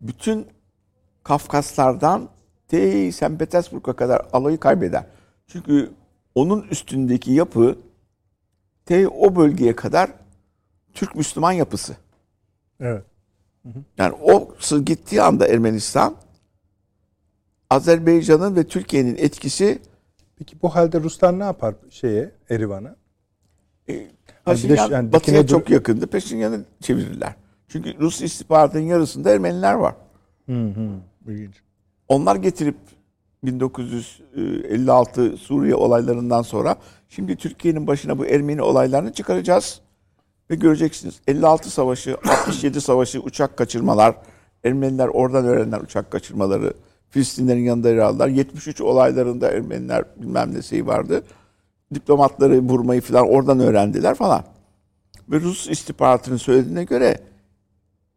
bütün 0.00 0.46
Kafkaslardan 1.22 2.28
te 2.68 3.12
St. 3.12 3.38
Petersburg'a 3.38 3.92
kadar 3.92 4.26
alayı 4.32 4.58
kaybeder. 4.60 5.06
Çünkü 5.46 5.90
onun 6.34 6.62
üstündeki 6.62 7.32
yapı 7.32 7.78
te 8.86 9.08
o 9.08 9.36
bölgeye 9.36 9.76
kadar 9.76 10.10
Türk 10.94 11.14
Müslüman 11.16 11.52
yapısı. 11.52 11.96
Evet. 12.80 13.04
Yani 13.98 14.14
o 14.22 14.54
gittiği 14.84 15.22
anda 15.22 15.46
Ermenistan 15.48 16.16
Azerbaycan'ın 17.70 18.56
ve 18.56 18.64
Türkiye'nin 18.64 19.16
etkisi 19.16 19.78
Peki 20.38 20.62
bu 20.62 20.74
halde 20.74 21.00
Ruslar 21.00 21.38
ne 21.38 21.44
yapar 21.44 21.74
şeye, 21.90 22.30
Erivan'a? 22.50 22.96
e, 23.88 24.06
Paşinyan 24.44 24.90
yani 24.90 25.12
batıya 25.12 25.20
dikine 25.20 25.42
dur- 25.42 25.48
çok 25.48 25.70
yakındı. 25.70 26.06
Peşinyan'ı 26.06 26.64
çevirirler. 26.80 27.34
Çünkü 27.68 27.98
Rus 28.00 28.22
istihbaratının 28.22 28.82
yarısında 28.82 29.30
Ermeniler 29.30 29.74
var. 29.74 29.94
Hı 30.46 30.64
hı. 30.64 30.90
İlginç. 31.26 31.54
Onlar 32.08 32.36
getirip 32.36 32.76
1956 33.44 35.36
Suriye 35.36 35.74
olaylarından 35.74 36.42
sonra 36.42 36.76
şimdi 37.08 37.36
Türkiye'nin 37.36 37.86
başına 37.86 38.18
bu 38.18 38.26
Ermeni 38.26 38.62
olaylarını 38.62 39.12
çıkaracağız. 39.12 39.80
Ve 40.50 40.54
göreceksiniz 40.54 41.20
56 41.26 41.70
savaşı, 41.70 42.16
67 42.28 42.80
savaşı, 42.80 43.20
uçak 43.20 43.56
kaçırmalar, 43.56 44.16
Ermeniler 44.64 45.08
oradan 45.08 45.44
öğrenen 45.44 45.80
uçak 45.80 46.10
kaçırmaları, 46.10 46.74
Filistinlerin 47.10 47.64
yanında 47.64 47.90
yer 47.90 47.98
aldılar. 47.98 48.28
73 48.28 48.80
olaylarında 48.80 49.50
Ermeniler 49.50 50.04
bilmem 50.16 50.54
ne 50.54 50.62
şey 50.62 50.86
vardı. 50.86 51.24
Diplomatları 51.94 52.60
vurmayı 52.60 53.00
falan 53.00 53.28
oradan 53.28 53.60
öğrendiler 53.60 54.14
falan. 54.14 54.44
Ve 55.28 55.40
Rus 55.40 55.68
istihbaratının 55.68 56.36
söylediğine 56.36 56.84
göre 56.84 57.18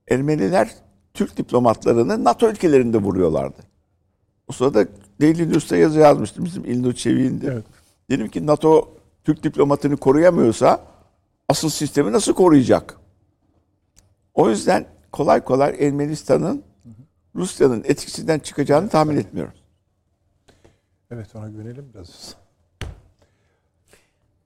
Ermeniler 0.10 0.76
Türk 1.14 1.38
diplomatlarını 1.38 2.24
NATO 2.24 2.50
ülkelerinde 2.50 2.98
vuruyorlardı. 2.98 3.62
O 4.48 4.54
sırada 4.54 4.88
Daily 5.22 5.50
News'ta 5.50 5.78
yazı 5.78 6.00
yazmıştım 6.00 6.46
bizim 6.46 6.66
İlnur 6.66 6.94
Çevik'indi. 6.94 7.50
Evet. 7.54 7.66
Dedim 8.10 8.28
ki 8.28 8.48
NATO 8.48 8.90
Türk 9.24 9.44
diplomatını 9.44 9.98
koruyamıyorsa 9.98 10.82
asıl 11.50 11.70
sistemi 11.70 12.12
nasıl 12.12 12.34
koruyacak? 12.34 12.98
O 14.34 14.50
yüzden 14.50 14.88
kolay 15.12 15.44
kolay 15.44 15.88
Ermenistan'ın 15.88 16.64
Rusya'nın 17.36 17.84
etkisinden 17.88 18.40
çıkacağını 18.40 18.90
tahmin 18.90 19.18
etmiyorum. 19.18 19.54
Evet 21.12 21.36
ona 21.36 21.50
güvenelim 21.50 21.92
biraz. 21.94 22.36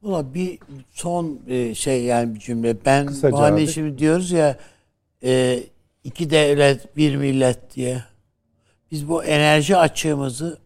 Valla 0.01 0.33
bir 0.33 0.59
son 0.89 1.39
e, 1.47 1.75
şey 1.75 2.03
yani 2.03 2.35
bir 2.35 2.39
cümle. 2.39 2.85
Ben 2.85 3.05
Kısaca 3.05 3.31
bu 3.31 3.39
hani 3.39 3.67
şimdi 3.67 3.97
diyoruz 3.97 4.31
ya 4.31 4.57
e, 5.23 5.63
iki 6.03 6.29
devlet 6.29 6.97
bir 6.97 7.15
millet 7.15 7.75
diye. 7.75 8.03
Biz 8.91 9.07
bu 9.09 9.23
enerji 9.23 9.77
açığımızı 9.77 10.57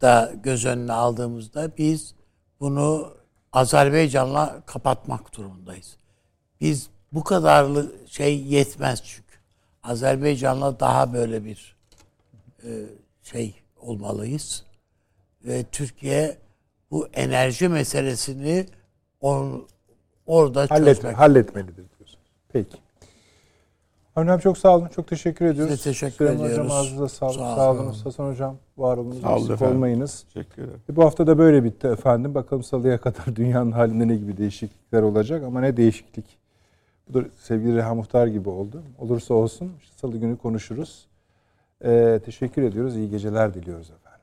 da 0.00 0.32
göz 0.42 0.64
önüne 0.64 0.92
aldığımızda 0.92 1.76
biz 1.78 2.14
bunu 2.60 3.15
Azerbaycan'la 3.56 4.62
kapatmak 4.66 5.36
durumundayız. 5.36 5.96
Biz 6.60 6.88
bu 7.12 7.24
kadarlı 7.24 7.92
şey 8.06 8.42
yetmez 8.42 9.02
çünkü. 9.04 9.36
Azerbaycan'la 9.82 10.80
daha 10.80 11.12
böyle 11.12 11.44
bir 11.44 11.76
e, 12.64 12.70
şey 13.22 13.54
olmalıyız. 13.80 14.64
Ve 15.44 15.64
Türkiye 15.72 16.38
bu 16.90 17.08
enerji 17.08 17.68
meselesini 17.68 18.66
on, 19.20 19.68
orada 20.26 20.66
Hallet, 20.68 20.96
çözmek. 20.96 21.18
halletmelidir 21.18 21.76
diyorsunuz. 21.98 22.18
Peki. 22.48 22.76
Avni 24.16 24.32
abi 24.32 24.42
çok 24.42 24.58
sağ 24.58 24.76
olun. 24.76 24.88
Çok 24.88 25.08
teşekkür 25.08 25.44
ediyoruz. 25.44 25.82
teşekkür 25.82 26.16
Süleyman 26.16 26.36
ediyoruz. 26.46 26.64
Hocam 26.64 26.76
ağzınıza 26.78 27.08
sağlık. 27.08 27.34
Sağ 27.36 27.56
Sağ, 27.56 27.70
olun. 27.72 27.92
Hasan 28.04 28.28
Hocam 28.30 28.56
var 28.78 28.96
olunuz. 28.96 29.20
Sağ 29.20 29.36
olun 29.36 29.52
efendim. 29.52 29.76
olmayınız. 29.76 30.24
Teşekkür 30.34 30.62
ederim. 30.62 30.80
E, 30.92 30.96
Bu 30.96 31.04
hafta 31.04 31.26
da 31.26 31.38
böyle 31.38 31.64
bitti 31.64 31.86
efendim. 31.86 32.34
Bakalım 32.34 32.62
salıya 32.62 33.00
kadar 33.00 33.36
dünyanın 33.36 33.72
halinde 33.72 34.08
ne 34.08 34.16
gibi 34.16 34.36
değişiklikler 34.36 35.02
olacak 35.02 35.44
ama 35.44 35.60
ne 35.60 35.76
değişiklik. 35.76 36.38
Bu 37.08 37.14
da 37.14 37.24
sevgili 37.40 37.76
Reha 37.76 37.94
Muhtar 37.94 38.26
gibi 38.26 38.48
oldu. 38.48 38.82
Olursa 38.98 39.34
olsun 39.34 39.72
salı 39.96 40.16
günü 40.16 40.36
konuşuruz. 40.36 41.06
Ee, 41.84 42.20
teşekkür 42.24 42.62
ediyoruz. 42.62 42.96
İyi 42.96 43.10
geceler 43.10 43.54
diliyoruz 43.54 43.90
efendim. 43.90 44.20